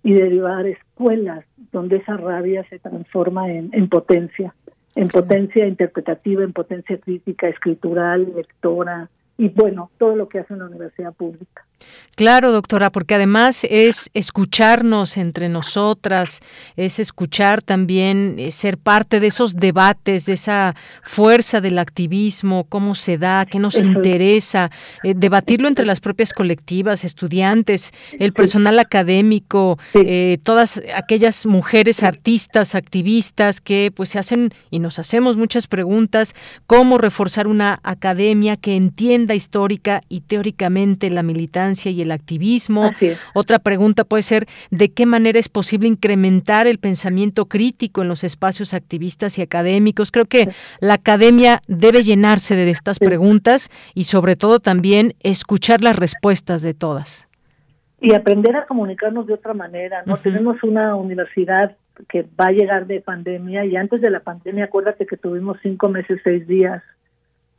y 0.03 0.13
derivar 0.13 0.65
escuelas 0.65 1.43
donde 1.71 1.97
esa 1.97 2.15
rabia 2.15 2.65
se 2.69 2.79
transforma 2.79 3.51
en, 3.51 3.69
en 3.73 3.89
potencia 3.89 4.53
en 4.97 5.09
potencia 5.09 5.67
interpretativa, 5.67 6.43
en 6.43 6.53
potencia 6.53 6.97
crítica, 6.97 7.47
escritural, 7.47 8.33
lectora, 8.35 9.09
y 9.37 9.49
bueno, 9.49 9.91
todo 9.97 10.15
lo 10.15 10.27
que 10.27 10.39
hace 10.39 10.53
una 10.53 10.65
universidad 10.65 11.13
pública. 11.13 11.63
Claro, 12.15 12.51
doctora, 12.51 12.91
porque 12.91 13.13
además 13.13 13.63
es 13.69 14.09
escucharnos 14.15 15.17
entre 15.17 15.49
nosotras, 15.49 16.39
es 16.75 16.97
escuchar 16.97 17.61
también, 17.61 18.37
eh, 18.39 18.49
ser 18.49 18.79
parte 18.79 19.19
de 19.19 19.27
esos 19.27 19.55
debates, 19.55 20.25
de 20.25 20.33
esa 20.33 20.75
fuerza 21.03 21.61
del 21.61 21.77
activismo, 21.77 22.65
cómo 22.67 22.95
se 22.95 23.19
da, 23.19 23.45
qué 23.45 23.59
nos 23.59 23.83
interesa, 23.83 24.71
eh, 25.03 25.13
debatirlo 25.15 25.67
entre 25.67 25.85
las 25.85 25.99
propias 25.99 26.33
colectivas, 26.33 27.05
estudiantes, 27.05 27.91
el 28.17 28.33
personal 28.33 28.79
académico, 28.79 29.77
eh, 29.93 30.39
todas 30.41 30.81
aquellas 30.95 31.45
mujeres 31.45 32.01
artistas, 32.01 32.73
activistas 32.73 33.61
que 33.61 33.91
pues 33.95 34.09
se 34.09 34.17
hacen 34.17 34.55
y 34.71 34.79
nos 34.79 34.97
hacemos 34.97 35.37
muchas 35.37 35.67
preguntas, 35.67 36.33
cómo 36.65 36.97
reforzar 36.97 37.47
una 37.47 37.79
academia 37.83 38.55
que 38.55 38.75
entienda 38.75 39.26
histórica 39.35 40.01
y 40.09 40.21
teóricamente 40.21 41.09
la 41.09 41.23
militancia 41.23 41.91
y 41.91 42.01
el 42.01 42.11
activismo. 42.11 42.91
Otra 43.33 43.59
pregunta 43.59 44.03
puede 44.03 44.23
ser 44.23 44.47
de 44.71 44.89
qué 44.89 45.05
manera 45.05 45.39
es 45.39 45.49
posible 45.49 45.87
incrementar 45.87 46.67
el 46.67 46.79
pensamiento 46.79 47.45
crítico 47.45 48.01
en 48.01 48.07
los 48.07 48.23
espacios 48.23 48.73
activistas 48.73 49.37
y 49.37 49.41
académicos. 49.41 50.11
Creo 50.11 50.25
que 50.25 50.49
la 50.79 50.95
academia 50.95 51.61
debe 51.67 52.03
llenarse 52.03 52.55
de 52.55 52.69
estas 52.69 52.99
preguntas 52.99 53.69
y 53.93 54.05
sobre 54.05 54.35
todo 54.35 54.59
también 54.59 55.13
escuchar 55.21 55.81
las 55.81 55.95
respuestas 55.95 56.61
de 56.61 56.73
todas. 56.73 57.27
Y 57.99 58.13
aprender 58.13 58.55
a 58.55 58.65
comunicarnos 58.65 59.25
de 59.25 59.33
otra 59.33 59.53
manera, 59.53 60.03
¿no? 60.05 60.17
Tenemos 60.17 60.61
una 60.63 60.95
universidad 60.95 61.75
que 62.09 62.25
va 62.39 62.47
a 62.47 62.51
llegar 62.51 62.85
de 62.85 63.01
pandemia 63.01 63.65
y 63.65 63.75
antes 63.75 64.01
de 64.01 64.11
la 64.11 64.19
pandemia 64.19 64.65
acuérdate 64.65 65.07
que 65.07 65.17
tuvimos 65.17 65.57
cinco 65.63 65.89
meses, 65.89 66.19
seis 66.23 66.47
días 66.47 66.83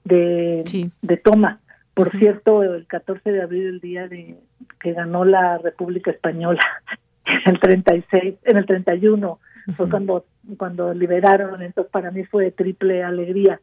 de, 0.09 0.91
de 1.03 1.17
toma. 1.17 1.61
Por 1.95 2.17
cierto, 2.19 2.63
el 2.63 2.87
14 2.87 3.33
de 3.33 3.43
abril, 3.43 3.67
el 3.67 3.81
día 3.81 4.09
de 4.09 4.37
que 4.81 4.93
ganó 4.93 5.25
la 5.25 5.59
República 5.59 6.11
Española, 6.11 6.61
en 7.47 7.55
el 7.55 7.61
36, 7.61 8.35
en 8.45 8.57
el 8.57 8.67
31, 8.67 9.39
fue 9.77 9.89
cuando, 9.89 10.25
cuando 10.57 10.95
liberaron, 10.95 11.61
entonces 11.61 11.91
para 11.91 12.11
mí 12.11 12.25
fue 12.25 12.51
triple 12.51 13.03
alegría. 13.03 13.61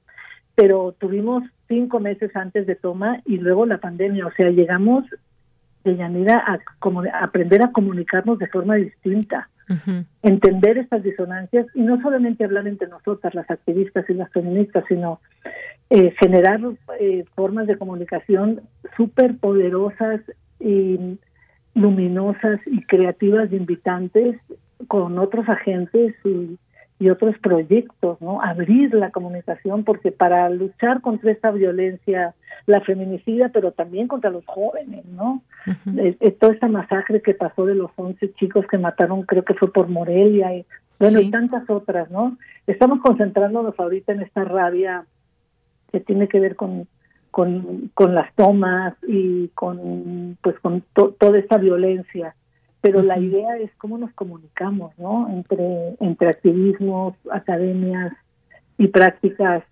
Pero 0.54 0.96
tuvimos 1.00 1.44
cinco 1.68 2.00
meses 2.00 2.36
antes 2.36 2.68
de 2.68 2.76
toma 2.76 3.22
y 3.26 3.38
luego 3.38 3.66
la 3.66 3.80
pandemia, 3.80 4.28
o 4.28 4.32
sea, 4.32 4.50
llegamos 4.50 5.04
de 5.84 5.96
Yanira 5.96 6.38
a, 6.38 6.60
como, 6.80 7.02
a 7.02 7.24
aprender 7.24 7.64
a 7.64 7.72
comunicarnos 7.72 8.40
de 8.40 8.48
forma 8.48 8.76
distinta 8.76 9.50
entender 10.22 10.78
estas 10.78 11.04
disonancias 11.04 11.66
y 11.74 11.82
no 11.82 12.00
solamente 12.02 12.44
hablar 12.44 12.68
entre 12.68 12.88
nosotras, 12.88 13.34
las 13.34 13.50
activistas 13.50 14.08
y 14.10 14.14
las 14.14 14.32
feministas, 14.32 14.84
sino 14.88 15.20
eh, 15.90 16.14
generar 16.20 16.60
eh, 17.00 17.26
formas 17.36 17.68
de 17.68 17.78
comunicación 17.78 18.62
súper 18.98 19.38
poderosas 19.38 20.22
y 20.60 21.20
luminosas 21.76 22.60
y 22.66 22.82
creativas 22.84 23.52
de 23.52 23.58
invitantes 23.58 24.38
con 24.88 25.20
otros 25.20 25.48
agentes 25.48 26.16
y, 26.24 26.58
y 27.00 27.10
otros 27.10 27.38
proyectos, 27.40 28.20
¿no? 28.22 28.42
Abrir 28.42 28.94
la 28.94 29.12
comunicación 29.12 29.84
porque 29.84 30.12
para 30.12 30.50
luchar 30.50 31.02
contra 31.02 31.32
esta 31.32 31.52
violencia, 31.52 32.34
la 32.66 32.82
feminicida, 32.82 33.50
pero 33.50 33.72
también 33.72 34.08
contra 34.08 34.32
los 34.32 34.46
jóvenes, 34.46 35.06
¿no? 35.06 35.44
toda 36.40 36.54
esta 36.54 36.68
masacre 36.68 37.22
que 37.22 37.34
pasó 37.34 37.66
de 37.66 37.76
los 37.76 37.92
11 37.96 38.34
chicos 38.34 38.66
que 38.68 38.78
mataron, 38.78 39.24
creo 39.24 39.44
que 39.44 39.54
fue 39.54 39.72
por 39.72 39.88
Morelia 39.88 40.56
y 40.56 40.66
bueno, 41.00 41.20
y 41.20 41.30
tantas 41.30 41.70
otras, 41.70 42.10
¿no? 42.10 42.38
Estamos 42.68 43.02
concentrándonos 43.02 43.78
ahorita 43.78 44.14
en 44.14 44.22
esta 44.22 44.46
rabia 44.46 45.06
que 45.92 46.00
tiene 46.00 46.28
que 46.28 46.40
ver 46.40 46.56
con 46.56 46.88
con, 47.32 47.92
con 47.94 48.16
las 48.16 48.34
tomas 48.36 48.94
y 49.06 49.50
con 49.50 50.38
pues 50.42 50.58
con 50.60 50.84
toda 50.94 51.38
esta 51.38 51.58
violencia 51.58 52.34
pero 52.86 53.02
la 53.02 53.18
idea 53.18 53.58
es 53.58 53.72
cómo 53.80 53.98
nos 53.98 54.14
comunicamos, 54.14 54.94
¿no? 55.00 55.28
Entre, 55.28 55.96
entre 56.00 56.30
activismos, 56.30 57.16
academias 57.32 58.14
y 58.78 58.90
prácticas 58.90 59.64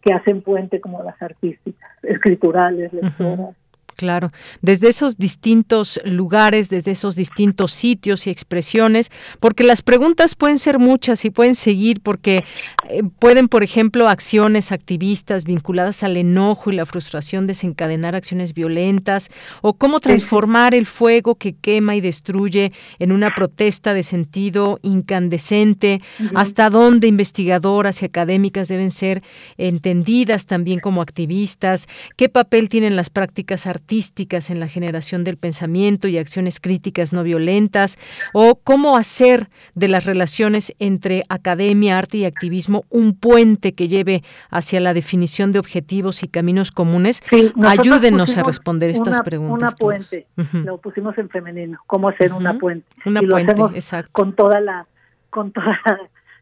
que 0.00 0.14
hacen 0.14 0.40
puente 0.40 0.80
como 0.80 1.02
las 1.02 1.20
artísticas, 1.20 1.90
escriturales, 2.02 2.90
lectoras. 2.90 3.54
Claro, 3.96 4.30
desde 4.60 4.88
esos 4.88 5.18
distintos 5.18 6.00
lugares, 6.04 6.68
desde 6.68 6.90
esos 6.90 7.14
distintos 7.14 7.72
sitios 7.72 8.26
y 8.26 8.30
expresiones, 8.30 9.12
porque 9.38 9.62
las 9.62 9.82
preguntas 9.82 10.34
pueden 10.34 10.58
ser 10.58 10.80
muchas 10.80 11.24
y 11.24 11.30
pueden 11.30 11.54
seguir, 11.54 12.00
porque 12.00 12.44
eh, 12.88 13.02
pueden, 13.20 13.48
por 13.48 13.62
ejemplo, 13.62 14.08
acciones 14.08 14.72
activistas 14.72 15.44
vinculadas 15.44 16.02
al 16.02 16.16
enojo 16.16 16.72
y 16.72 16.74
la 16.74 16.86
frustración 16.86 17.46
desencadenar 17.46 18.16
acciones 18.16 18.52
violentas, 18.52 19.30
o 19.62 19.74
cómo 19.74 20.00
transformar 20.00 20.74
el 20.74 20.86
fuego 20.86 21.36
que 21.36 21.54
quema 21.54 21.94
y 21.94 22.00
destruye 22.00 22.72
en 22.98 23.12
una 23.12 23.32
protesta 23.32 23.94
de 23.94 24.02
sentido 24.02 24.80
incandescente, 24.82 26.02
hasta 26.34 26.68
dónde 26.68 27.06
investigadoras 27.06 28.02
y 28.02 28.06
académicas 28.06 28.66
deben 28.66 28.90
ser 28.90 29.22
entendidas 29.56 30.46
también 30.46 30.80
como 30.80 31.00
activistas, 31.00 31.86
qué 32.16 32.28
papel 32.28 32.68
tienen 32.68 32.96
las 32.96 33.08
prácticas 33.08 33.68
artísticas 33.68 33.84
artísticas 33.94 34.50
en 34.50 34.58
la 34.58 34.66
generación 34.66 35.22
del 35.22 35.36
pensamiento 35.36 36.08
y 36.08 36.18
acciones 36.18 36.58
críticas 36.58 37.12
no 37.12 37.22
violentas, 37.22 37.96
o 38.32 38.56
cómo 38.56 38.96
hacer 38.96 39.48
de 39.76 39.86
las 39.86 40.04
relaciones 40.04 40.74
entre 40.80 41.22
academia, 41.28 41.96
arte 41.96 42.18
y 42.18 42.24
activismo 42.24 42.84
un 42.90 43.14
puente 43.14 43.72
que 43.74 43.86
lleve 43.86 44.24
hacia 44.50 44.80
la 44.80 44.94
definición 44.94 45.52
de 45.52 45.60
objetivos 45.60 46.24
y 46.24 46.28
caminos 46.28 46.72
comunes. 46.72 47.22
Ayúdenos 47.64 48.36
a 48.36 48.42
responder 48.42 48.90
estas 48.90 49.20
preguntas. 49.20 49.74
Una 49.74 49.76
puente, 49.76 50.26
lo 50.64 50.78
pusimos 50.78 51.16
en 51.16 51.28
femenino, 51.28 51.78
cómo 51.86 52.08
hacer 52.08 52.32
una 52.32 52.58
puente. 52.58 52.86
Una 53.06 53.20
puente, 53.22 53.52
exacto. 53.74 54.10
Con 54.12 54.34
toda 54.34 54.60
la 54.60 54.86
con 55.30 55.52
toda 55.52 55.78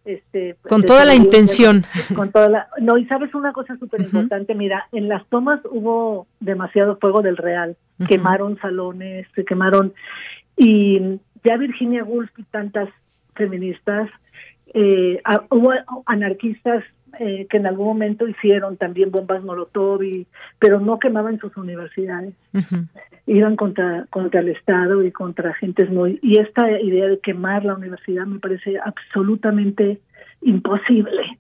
este, 0.04 0.56
con 0.68 0.82
toda 0.82 1.04
la 1.04 1.14
intención. 1.14 1.84
Con 2.14 2.32
toda 2.32 2.48
la, 2.48 2.68
no, 2.80 2.98
y 2.98 3.06
sabes 3.06 3.34
una 3.34 3.52
cosa 3.52 3.76
súper 3.76 4.00
importante, 4.00 4.54
mira, 4.54 4.88
en 4.92 5.08
las 5.08 5.26
tomas 5.28 5.60
hubo 5.70 6.26
demasiado 6.40 6.96
fuego 6.96 7.22
del 7.22 7.36
real, 7.36 7.76
quemaron 8.08 8.58
salones, 8.58 9.26
se 9.34 9.44
quemaron, 9.44 9.92
y 10.56 11.20
ya 11.44 11.56
Virginia 11.56 12.04
Woolf 12.04 12.30
y 12.36 12.42
tantas 12.44 12.88
feministas, 13.34 14.08
eh, 14.74 15.20
hubo 15.50 15.72
anarquistas 16.06 16.84
eh, 17.18 17.46
que 17.50 17.58
en 17.58 17.66
algún 17.66 17.86
momento 17.86 18.26
hicieron 18.26 18.76
también 18.76 19.10
bombas 19.10 19.42
Molotov, 19.42 20.02
y, 20.02 20.26
pero 20.58 20.80
no 20.80 20.98
quemaban 20.98 21.38
sus 21.38 21.56
universidades. 21.56 22.34
Iban 23.26 23.56
contra, 23.56 24.06
contra 24.10 24.40
el 24.40 24.48
Estado 24.48 25.04
y 25.04 25.12
contra 25.12 25.50
agentes 25.50 25.90
muy... 25.90 26.18
Y 26.22 26.38
esta 26.38 26.80
idea 26.80 27.06
de 27.06 27.18
quemar 27.20 27.64
la 27.64 27.74
universidad 27.74 28.26
me 28.26 28.40
parece 28.40 28.78
absolutamente 28.84 30.00
imposible. 30.40 31.38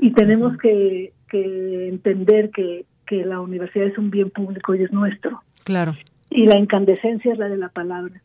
Y 0.00 0.12
tenemos 0.12 0.58
que, 0.58 1.12
que 1.30 1.88
entender 1.88 2.50
que, 2.50 2.84
que 3.06 3.24
la 3.24 3.40
universidad 3.40 3.86
es 3.86 3.96
un 3.96 4.10
bien 4.10 4.30
público 4.30 4.74
y 4.74 4.82
es 4.82 4.92
nuestro. 4.92 5.42
Claro. 5.64 5.96
Y 6.28 6.46
la 6.46 6.58
incandescencia 6.58 7.32
es 7.32 7.38
la 7.38 7.48
de 7.48 7.56
la 7.56 7.68
palabra. 7.70 8.20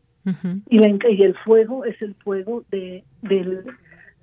y, 0.68 0.80
la, 0.80 0.90
y 1.10 1.24
el 1.24 1.36
fuego 1.36 1.86
es 1.86 2.02
el 2.02 2.16
fuego 2.16 2.64
de, 2.72 3.04
del, 3.22 3.64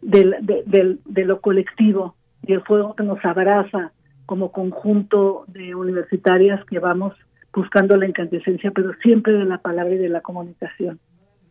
del, 0.02 0.36
de, 0.42 0.98
de 1.04 1.24
lo 1.24 1.40
colectivo 1.40 2.15
y 2.42 2.52
el 2.52 2.62
fuego 2.62 2.94
que 2.94 3.04
nos 3.04 3.24
abraza 3.24 3.92
como 4.26 4.50
conjunto 4.52 5.44
de 5.48 5.74
universitarias 5.74 6.64
que 6.66 6.78
vamos 6.78 7.14
buscando 7.52 7.96
la 7.96 8.06
incandescencia, 8.06 8.70
pero 8.72 8.92
siempre 9.02 9.32
de 9.32 9.44
la 9.44 9.58
palabra 9.58 9.94
y 9.94 9.98
de 9.98 10.08
la 10.08 10.20
comunicación. 10.20 11.00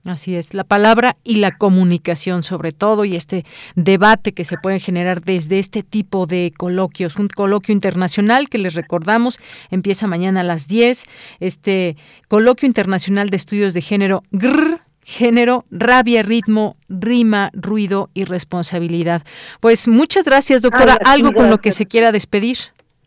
Así 0.05 0.35
es, 0.35 0.53
la 0.53 0.63
palabra 0.63 1.17
y 1.23 1.37
la 1.37 1.57
comunicación 1.57 2.43
sobre 2.43 2.71
todo 2.71 3.05
y 3.05 3.15
este 3.15 3.43
debate 3.75 4.33
que 4.33 4.45
se 4.45 4.57
puede 4.57 4.79
generar 4.79 5.21
desde 5.21 5.57
este 5.57 5.81
tipo 5.81 6.27
de 6.27 6.53
coloquios. 6.55 7.15
Un 7.15 7.27
coloquio 7.27 7.73
internacional 7.73 8.47
que 8.47 8.59
les 8.59 8.75
recordamos 8.75 9.39
empieza 9.71 10.05
mañana 10.05 10.41
a 10.41 10.43
las 10.43 10.67
10, 10.67 11.05
este 11.39 11.97
coloquio 12.27 12.67
internacional 12.67 13.31
de 13.31 13.37
estudios 13.37 13.73
de 13.73 13.81
género 13.81 14.21
GRR, 14.29 14.74
género, 15.05 15.63
rabia, 15.71 16.23
ritmo, 16.23 16.75
rima, 16.89 17.51
ruido 17.53 18.09
y 18.13 18.25
responsabilidad. 18.25 19.21
Pues 19.61 19.87
muchas 19.87 20.25
gracias, 20.25 20.63
doctora. 20.63 20.97
¿Algo 21.05 21.31
con 21.31 21.49
lo 21.49 21.59
que 21.59 21.71
se 21.71 21.85
quiera 21.85 22.11
despedir? 22.11 22.57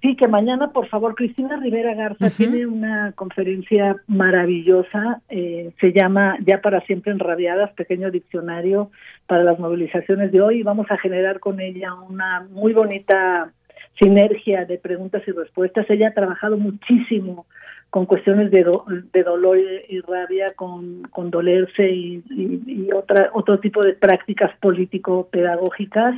Sí, 0.01 0.15
que 0.15 0.29
mañana, 0.29 0.69
por 0.69 0.87
favor, 0.87 1.17
Cristina 1.17 1.57
Rivera 1.57 1.93
Garza 1.95 2.31
tiene 2.31 2.67
una 2.67 3.13
conferencia 3.17 3.97
maravillosa, 4.07 5.23
eh, 5.29 5.73
se 5.81 5.93
llama 5.93 6.37
Ya 6.47 6.61
para 6.61 6.81
siempre 6.83 7.11
enrabiadas, 7.11 7.73
pequeño 7.73 8.13
diccionario 8.13 8.93
para 9.27 9.43
las 9.43 9.59
movilizaciones 9.59 10.31
de 10.31 10.41
hoy. 10.41 10.63
Vamos 10.63 10.87
a 10.91 10.99
generar 10.99 11.41
con 11.41 11.59
ella 11.59 11.95
una 11.95 12.47
muy 12.49 12.75
bonita 12.75 13.51
sinergia 14.01 14.65
de 14.67 14.79
preguntas 14.79 15.23
y 15.27 15.33
respuestas. 15.33 15.91
Ella 15.91 16.09
ha 16.09 16.15
trabajado 16.15 16.57
muchísimo 16.57 17.47
con 17.91 18.07
cuestiones 18.07 18.51
de, 18.51 18.71
de 19.13 19.23
dolor 19.23 19.59
y, 19.59 20.01
rabia, 20.01 20.53
con, 20.55 21.03
con 21.05 21.31
dolerse 21.31 21.91
y, 21.91 22.23
y, 22.29 22.93
otra, 22.93 23.31
otro 23.33 23.61
tipo 23.61 23.83
de 23.83 23.95
prácticas 23.95 24.55
político-pedagógicas, 24.59 26.15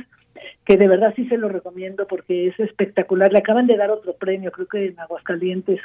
que 0.65 0.75
de 0.75 0.87
verdad 0.87 1.13
sí 1.15 1.27
se 1.27 1.37
lo 1.37 1.47
recomiendo 1.47 2.07
porque 2.07 2.47
es 2.47 2.59
espectacular. 2.59 3.31
Le 3.31 3.39
acaban 3.39 3.67
de 3.67 3.77
dar 3.77 3.89
otro 3.89 4.13
premio, 4.13 4.51
creo 4.51 4.67
que 4.67 4.85
en 4.87 4.99
Aguascalientes. 4.99 5.79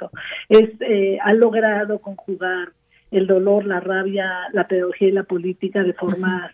Es, 0.49 0.71
eh, 0.81 1.19
ha 1.23 1.33
logrado 1.35 2.01
conjugar 2.01 2.71
el 3.13 3.27
dolor, 3.27 3.65
la 3.65 3.81
rabia, 3.81 4.29
la 4.53 4.67
pedagogía 4.67 5.09
y 5.09 5.13
la 5.13 5.23
política 5.23 5.85
de 5.85 5.93
formas 5.93 6.53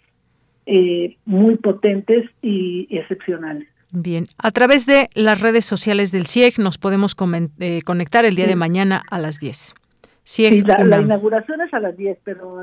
eh, 0.67 1.17
muy 1.25 1.57
potentes 1.57 2.29
y 2.43 2.87
excepcionales. 2.91 3.69
Bien, 3.93 4.25
a 4.39 4.51
través 4.53 4.87
de 4.87 5.11
las 5.15 5.43
redes 5.43 5.67
sociales 5.67 6.13
del 6.13 6.27
CIEG 6.27 6.59
nos 6.59 6.79
podemos 6.79 7.15
eh, 7.61 7.83
conectar 7.85 8.25
el 8.25 8.35
día 8.35 8.47
de 8.47 8.57
mañana 8.57 9.03
a 9.11 9.19
las 9.19 9.39
10. 9.39 9.75
sí, 10.23 10.63
la, 10.63 10.99
inauguración 10.99 11.61
es 11.61 11.75
a 11.75 11.79
las 11.79 11.95
10, 11.95 12.19
pero 12.25 12.63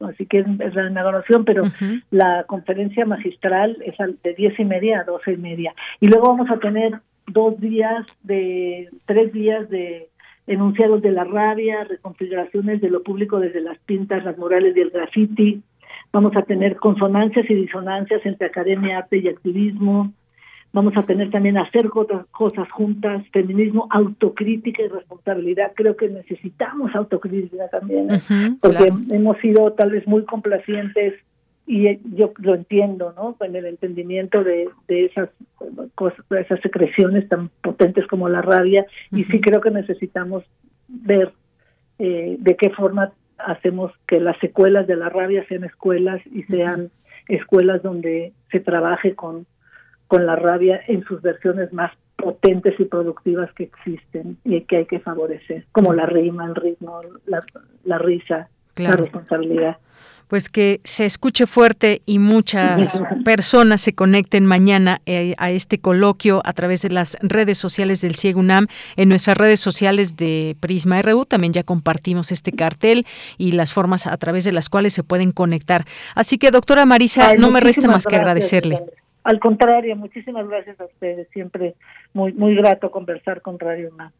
así 0.00 0.26
que 0.26 0.40
es 0.40 0.74
la 0.74 0.90
inauguración, 0.90 1.44
pero 1.44 1.64
la 2.10 2.42
conferencia 2.48 3.06
magistral 3.06 3.78
es 3.84 3.94
de 4.24 4.34
10 4.34 4.58
y 4.58 4.64
media 4.64 5.00
a 5.00 5.04
12 5.04 5.34
y 5.34 5.36
media. 5.36 5.74
Y 6.00 6.08
luego 6.08 6.28
vamos 6.28 6.50
a 6.50 6.58
tener 6.58 7.00
dos 7.28 7.60
días 7.60 8.04
de, 8.24 8.90
tres 9.06 9.32
días 9.32 9.70
de 9.70 10.08
enunciados 10.48 11.02
de 11.02 11.12
la 11.12 11.22
rabia, 11.22 11.84
reconfiguraciones 11.84 12.80
de 12.80 12.90
lo 12.90 13.04
público 13.04 13.38
desde 13.38 13.60
las 13.60 13.78
pintas, 13.78 14.24
las 14.24 14.36
murales 14.36 14.76
y 14.76 14.80
el 14.80 14.90
graffiti. 14.90 15.62
Vamos 16.12 16.36
a 16.36 16.42
tener 16.42 16.76
consonancias 16.76 17.48
y 17.48 17.54
disonancias 17.54 18.26
entre 18.26 18.48
academia, 18.48 18.98
arte 18.98 19.18
y 19.18 19.28
activismo. 19.28 20.12
Vamos 20.74 20.96
a 20.96 21.04
tener 21.04 21.30
también 21.30 21.56
hacer 21.56 21.88
otras 21.94 22.26
cosas 22.32 22.68
juntas, 22.72 23.24
feminismo, 23.32 23.86
autocrítica 23.90 24.82
y 24.82 24.88
responsabilidad. 24.88 25.70
Creo 25.76 25.96
que 25.96 26.08
necesitamos 26.08 26.92
autocrítica 26.96 27.68
también, 27.68 28.12
¿eh? 28.12 28.20
porque 28.60 28.92
hemos 29.10 29.38
sido 29.38 29.72
tal 29.74 29.92
vez 29.92 30.04
muy 30.08 30.24
complacientes 30.24 31.14
y 31.64 31.96
yo 32.16 32.32
lo 32.38 32.56
entiendo, 32.56 33.14
¿no? 33.16 33.36
En 33.40 33.54
el 33.54 33.66
entendimiento 33.66 34.42
de, 34.42 34.68
de 34.88 35.04
esas 35.04 35.30
cosas, 35.94 36.18
de 36.28 36.40
esas 36.40 36.60
secreciones 36.60 37.28
tan 37.28 37.50
potentes 37.62 38.08
como 38.08 38.28
la 38.28 38.42
rabia, 38.42 38.84
y 39.12 39.22
sí 39.26 39.40
creo 39.40 39.60
que 39.60 39.70
necesitamos 39.70 40.42
ver 40.88 41.30
eh, 42.00 42.36
de 42.40 42.56
qué 42.56 42.70
forma 42.70 43.12
hacemos 43.38 43.92
que 44.08 44.18
las 44.18 44.36
secuelas 44.38 44.88
de 44.88 44.96
la 44.96 45.08
rabia 45.08 45.46
sean 45.48 45.62
escuelas 45.62 46.20
y 46.26 46.42
sean 46.42 46.90
escuelas 47.28 47.80
donde 47.80 48.32
se 48.50 48.58
trabaje 48.58 49.14
con, 49.14 49.46
con 50.14 50.26
la 50.26 50.36
rabia 50.36 50.80
en 50.86 51.02
sus 51.02 51.20
versiones 51.22 51.72
más 51.72 51.90
potentes 52.14 52.78
y 52.78 52.84
productivas 52.84 53.52
que 53.54 53.64
existen 53.64 54.36
y 54.44 54.60
que 54.60 54.76
hay 54.76 54.86
que 54.86 55.00
favorecer, 55.00 55.64
como 55.72 55.92
la 55.92 56.06
rima, 56.06 56.44
el 56.44 56.54
ritmo, 56.54 57.00
la, 57.26 57.42
la 57.82 57.98
risa, 57.98 58.48
la 58.76 58.92
responsabilidad 58.92 59.78
pues 60.28 60.48
que 60.48 60.80
se 60.84 61.04
escuche 61.04 61.46
fuerte 61.46 62.00
y 62.06 62.18
muchas 62.18 63.02
personas 63.24 63.82
se 63.82 63.92
conecten 63.92 64.46
mañana 64.46 65.00
eh, 65.04 65.34
a 65.36 65.50
este 65.50 65.78
coloquio 65.78 66.40
a 66.44 66.52
través 66.54 66.80
de 66.80 66.88
las 66.88 67.18
redes 67.20 67.58
sociales 67.58 68.00
del 68.00 68.16
CIEGUNAM. 68.16 68.66
En 68.96 69.10
nuestras 69.10 69.36
redes 69.36 69.60
sociales 69.60 70.16
de 70.16 70.56
Prisma 70.60 71.02
RU 71.02 71.26
también 71.26 71.52
ya 71.52 71.62
compartimos 71.62 72.32
este 72.32 72.52
cartel 72.52 73.06
y 73.36 73.52
las 73.52 73.72
formas 73.72 74.06
a 74.06 74.16
través 74.16 74.44
de 74.44 74.52
las 74.52 74.70
cuales 74.70 74.94
se 74.94 75.02
pueden 75.02 75.30
conectar. 75.30 75.84
Así 76.14 76.38
que, 76.38 76.50
doctora 76.50 76.86
Marisa, 76.86 77.34
no 77.36 77.50
me 77.50 77.60
resta 77.60 77.86
más 77.86 78.06
que 78.06 78.16
agradecerle. 78.16 78.80
Al 79.24 79.40
contrario, 79.40 79.96
muchísimas 79.96 80.46
gracias 80.46 80.78
a 80.80 80.84
ustedes. 80.84 81.28
Siempre 81.32 81.74
muy, 82.12 82.32
muy 82.34 82.54
grato 82.54 82.90
conversar 82.90 83.40
con 83.42 83.58
Radio 83.58 83.90
UNAM. 83.92 84.12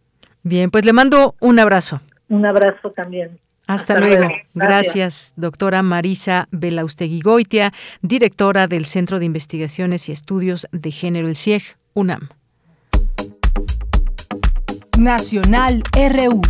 Bien, 0.43 0.71
pues 0.71 0.85
le 0.85 0.93
mando 0.93 1.35
un 1.41 1.59
abrazo. 1.59 2.01
Un 2.29 2.45
abrazo 2.45 2.91
también. 2.91 3.39
Hasta, 3.67 3.99
luego. 3.99 4.29
Gracias. 4.55 5.33
doctora 5.37 5.83
Marisa 5.83 6.49
Belaustegui 6.51 7.21
Goitia, 7.21 7.73
directora 8.03 8.67
del 8.67 8.85
Centro 8.85 9.19
de 9.19 9.25
Investigaciones 9.25 10.09
y 10.09 10.13
Estudios 10.13 10.69
de 10.73 10.91
Género, 10.91 11.29
el 11.29 11.37
CIEG, 11.37 11.63
UNAM. 11.95 12.29
Nacional 14.99 15.83
RU. 15.93 16.41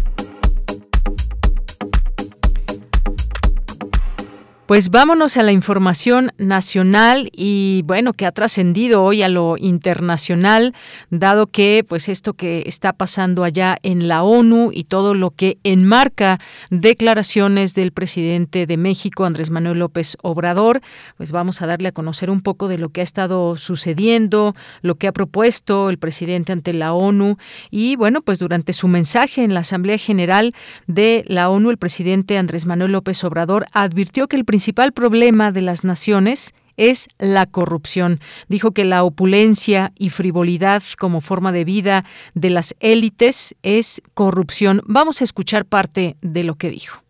Pues 4.67 4.89
vámonos 4.89 5.37
a 5.37 5.43
la 5.43 5.53
información 5.53 6.33
nacional 6.39 7.29
y 7.33 7.83
bueno, 7.85 8.15
que 8.15 8.25
ha 8.25 8.33
trascendido 8.33 9.03
hoy 9.05 9.21
a 9.21 9.29
lo 9.29 9.59
internacional, 9.59 10.73
dado 11.11 11.49
que 11.49 11.85
pues 11.87 12.09
esto 12.09 12.33
que 12.33 12.62
está 12.65 12.95
pasando 12.95 13.45
allá 13.45 13.77
en 13.83 14.09
la 14.09 14.23
ONU 14.23 14.71
y 14.73 14.85
todo 14.85 15.12
lo 15.12 15.33
que 15.33 15.59
enmarca 15.65 16.41
declaraciones 16.71 17.75
del 17.75 17.93
presidente 17.93 18.65
de 18.65 18.79
México, 18.79 19.27
Andrés 19.27 19.51
Manuel 19.51 19.81
López 19.81 20.17
Obrador, 20.23 20.81
pues 21.19 21.31
vamos 21.31 21.61
a 21.61 21.67
darle 21.67 21.89
a 21.89 21.93
conocer 21.93 22.31
un 22.31 22.41
poco 22.41 22.67
de 22.67 22.79
lo 22.79 22.89
que 22.89 23.03
ha 23.03 23.05
estado 23.05 23.59
sucediendo, 23.59 24.55
lo 24.81 24.95
que 24.95 25.09
ha 25.09 25.12
propuesto 25.12 25.91
el 25.91 25.99
presidente 25.99 26.53
ante 26.53 26.73
la 26.73 26.95
ONU. 26.95 27.37
Y 27.71 27.97
bueno, 27.97 28.23
pues 28.23 28.39
durante 28.39 28.73
su 28.73 28.89
mensaje 28.89 29.45
en 29.45 29.53
la 29.53 29.61
Asamblea 29.61 29.99
General 29.99 30.55
de 30.87 31.23
la 31.27 31.51
ONU, 31.51 31.69
el 31.69 31.77
presidente 31.77 32.39
Andrés 32.39 32.65
Manuel 32.65 32.93
López 32.93 33.23
Obrador 33.25 33.67
advirtió 33.75 34.27
que 34.27 34.37
el 34.37 34.47
principal 34.55 34.93
problema 34.93 35.51
de 35.51 35.63
las 35.63 35.83
naciones 35.83 36.55
es 36.77 37.09
la 37.19 37.45
corrupción. 37.45 38.21
Dijo 38.47 38.71
que 38.71 38.85
la 38.85 39.03
opulencia 39.03 39.91
y 39.99 40.11
frivolidad 40.11 40.81
como 40.97 41.21
forma 41.21 41.51
de 41.51 41.65
vida 41.65 42.05
de 42.35 42.51
las 42.51 42.77
élites 42.79 43.57
es 43.65 44.01
corrupción. 44.15 44.81
Vamos 44.87 45.21
a 45.21 45.25
escuchar 45.25 45.65
parte 45.65 46.15
de 46.23 46.45
lo 46.45 46.55
que 46.55 46.71
dijo. 46.71 47.03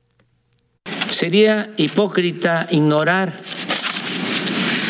Sería 0.87 1.69
hipócrita 1.77 2.67
ignorar 2.71 3.31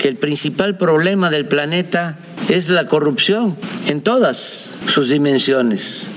que 0.01 0.07
el 0.07 0.15
principal 0.15 0.77
problema 0.77 1.31
del 1.31 1.47
planeta 1.47 2.17
es 2.49 2.69
la 2.69 2.87
corrupción 2.87 3.57
en 3.89 4.01
todas 4.01 4.77
sus 4.87 5.11
dimensiones, 5.11 6.09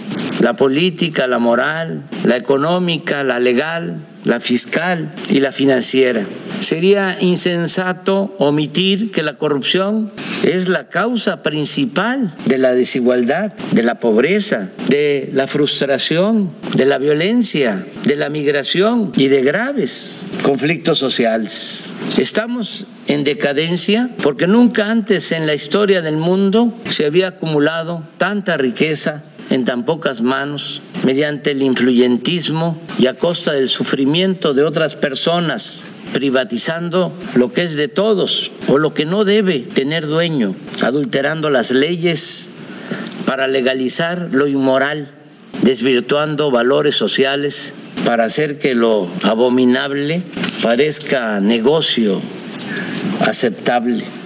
la 0.41 0.55
política, 0.55 1.25
la 1.25 1.39
moral, 1.39 2.03
la 2.25 2.37
económica, 2.37 3.23
la 3.23 3.39
legal, 3.39 4.05
la 4.27 4.41
fiscal 4.41 5.09
y 5.29 5.39
la 5.39 5.51
financiera. 5.51 6.25
Sería 6.59 7.17
insensato 7.21 8.35
omitir 8.39 9.11
que 9.11 9.23
la 9.23 9.37
corrupción 9.37 10.11
es 10.43 10.67
la 10.67 10.89
causa 10.89 11.41
principal 11.41 12.35
de 12.45 12.57
la 12.57 12.73
desigualdad, 12.73 13.53
de 13.71 13.83
la 13.83 13.99
pobreza, 13.99 14.69
de 14.89 15.29
la 15.33 15.47
frustración, 15.47 16.51
de 16.75 16.85
la 16.85 16.97
violencia, 16.97 17.85
de 18.03 18.17
la 18.17 18.29
migración 18.29 19.11
y 19.15 19.27
de 19.27 19.41
graves 19.41 20.23
conflictos 20.43 20.97
sociales. 20.97 21.93
Estamos 22.17 22.87
en 23.07 23.23
decadencia 23.23 24.09
porque 24.21 24.47
nunca 24.47 24.91
antes 24.91 25.31
en 25.31 25.47
la 25.47 25.53
historia 25.53 26.01
del 26.01 26.17
mundo 26.17 26.73
se 26.89 27.05
había 27.05 27.29
acumulado 27.29 28.03
tanta 28.17 28.57
riqueza 28.57 29.23
en 29.49 29.65
tan 29.65 29.85
pocas 29.85 30.21
manos 30.21 30.81
mediante 31.05 31.51
el 31.51 31.63
influyentismo 31.63 32.79
y 32.99 33.07
a 33.07 33.15
costa 33.15 33.53
del 33.53 33.69
sufrimiento 33.69 34.53
de 34.53 34.63
otras 34.63 34.95
personas, 34.95 35.85
privatizando 36.13 37.13
lo 37.35 37.51
que 37.51 37.63
es 37.63 37.75
de 37.75 37.87
todos 37.87 38.51
o 38.67 38.77
lo 38.77 38.93
que 38.93 39.05
no 39.05 39.25
debe 39.25 39.59
tener 39.59 40.07
dueño, 40.07 40.55
adulterando 40.81 41.49
las 41.49 41.71
leyes 41.71 42.49
para 43.25 43.47
legalizar 43.47 44.29
lo 44.31 44.47
inmoral, 44.47 45.09
desvirtuando 45.63 46.51
valores 46.51 46.95
sociales 46.95 47.73
para 48.05 48.25
hacer 48.25 48.59
que 48.59 48.75
lo 48.75 49.07
abominable 49.23 50.21
parezca 50.63 51.39
negocio 51.39 52.21
aceptable. 53.25 54.16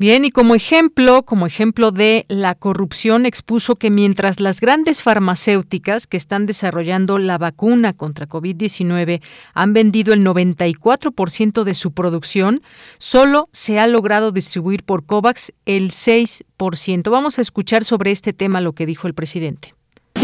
Bien, 0.00 0.24
y 0.24 0.30
como 0.30 0.54
ejemplo, 0.54 1.24
como 1.24 1.46
ejemplo 1.46 1.90
de 1.90 2.24
la 2.28 2.54
corrupción, 2.54 3.26
expuso 3.26 3.74
que 3.74 3.90
mientras 3.90 4.40
las 4.40 4.62
grandes 4.62 5.02
farmacéuticas 5.02 6.06
que 6.06 6.16
están 6.16 6.46
desarrollando 6.46 7.18
la 7.18 7.36
vacuna 7.36 7.92
contra 7.92 8.26
COVID-19 8.26 9.20
han 9.52 9.74
vendido 9.74 10.14
el 10.14 10.24
94% 10.24 11.64
de 11.64 11.74
su 11.74 11.92
producción, 11.92 12.62
solo 12.96 13.50
se 13.52 13.78
ha 13.78 13.86
logrado 13.86 14.32
distribuir 14.32 14.84
por 14.84 15.04
COVAX 15.04 15.52
el 15.66 15.90
6%. 15.90 17.10
Vamos 17.10 17.38
a 17.38 17.42
escuchar 17.42 17.84
sobre 17.84 18.10
este 18.10 18.32
tema 18.32 18.62
lo 18.62 18.72
que 18.72 18.86
dijo 18.86 19.06
el 19.06 19.12
presidente. 19.12 19.74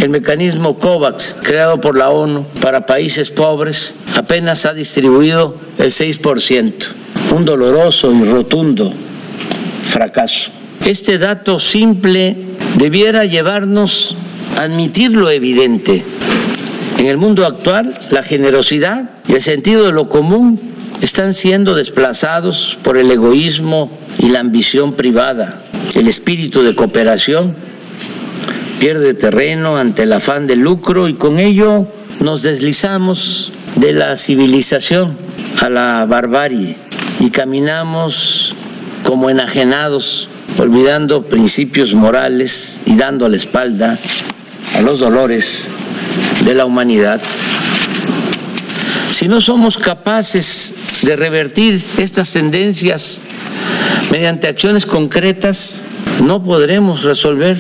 El 0.01 0.09
mecanismo 0.09 0.79
COVAX, 0.79 1.37
creado 1.43 1.79
por 1.83 1.99
la 1.99 2.09
ONU 2.09 2.47
para 2.63 2.87
países 2.87 3.29
pobres, 3.29 3.95
apenas 4.17 4.65
ha 4.65 4.73
distribuido 4.73 5.55
el 5.77 5.93
6%, 5.93 7.35
un 7.35 7.45
doloroso 7.45 8.11
y 8.11 8.25
rotundo 8.25 8.91
fracaso. 9.89 10.51
Este 10.85 11.19
dato 11.19 11.59
simple 11.59 12.37
debiera 12.79 13.25
llevarnos 13.25 14.15
a 14.57 14.63
admitir 14.63 15.13
lo 15.13 15.31
evidente. 15.31 16.05
En 16.99 17.07
el 17.07 17.17
mundo 17.17 17.47
actual, 17.47 17.93
la 18.11 18.23
generosidad 18.23 19.11
y 19.29 19.35
el 19.35 19.43
sentido 19.43 19.85
de 19.85 19.93
lo 19.93 20.09
común 20.09 20.61
están 21.03 21.35
siendo 21.35 21.75
desplazados 21.75 22.79
por 22.83 22.97
el 22.97 23.11
egoísmo 23.11 23.91
y 24.19 24.29
la 24.29 24.41
ambición 24.41 24.95
privada. 24.95 25.63
El 25.95 26.09
espíritu 26.09 26.63
de 26.63 26.75
cooperación 26.75 27.55
pierde 28.81 29.15
terreno 29.15 29.77
ante 29.77 30.05
el 30.05 30.13
afán 30.13 30.47
de 30.47 30.57
lucro 30.57 31.09
y 31.09 31.15
con 31.15 31.39
ello 31.39 31.87
nos 32.21 32.43
deslizamos 32.43 33.53
de 33.77 33.93
la 33.93 34.17
civilización 34.17 35.17
a 35.61 35.69
la 35.69 36.07
barbarie 36.07 36.77
y 37.21 37.31
caminamos 37.31 38.55
como 39.07 39.31
enajenados, 39.31 40.29
olvidando 40.59 41.23
principios 41.23 41.95
morales 41.95 42.81
y 42.87 42.97
dando 42.97 43.29
la 43.29 43.37
espalda 43.37 43.97
a 44.77 44.83
los 44.83 44.99
dolores 44.99 45.69
de 46.45 46.55
la 46.55 46.67
humanidad. 46.67 47.21
Si 49.11 49.29
no 49.29 49.41
somos 49.41 49.79
capaces 49.79 51.03
de 51.05 51.17
revertir 51.17 51.83
estas 51.99 52.33
tendencias 52.33 53.21
mediante 54.11 54.49
acciones 54.49 54.85
concretas, 54.85 55.85
no 56.25 56.43
podremos 56.43 57.05
resolver 57.05 57.57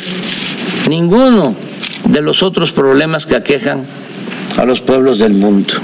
ninguno 0.89 1.55
de 2.05 2.23
los 2.23 2.43
otros 2.43 2.73
problemas 2.73 3.25
que 3.25 3.37
aquejan 3.37 3.85
a 4.59 4.65
los 4.65 4.81
pueblos 4.81 5.21
del 5.21 5.35
mundo. 5.35 5.75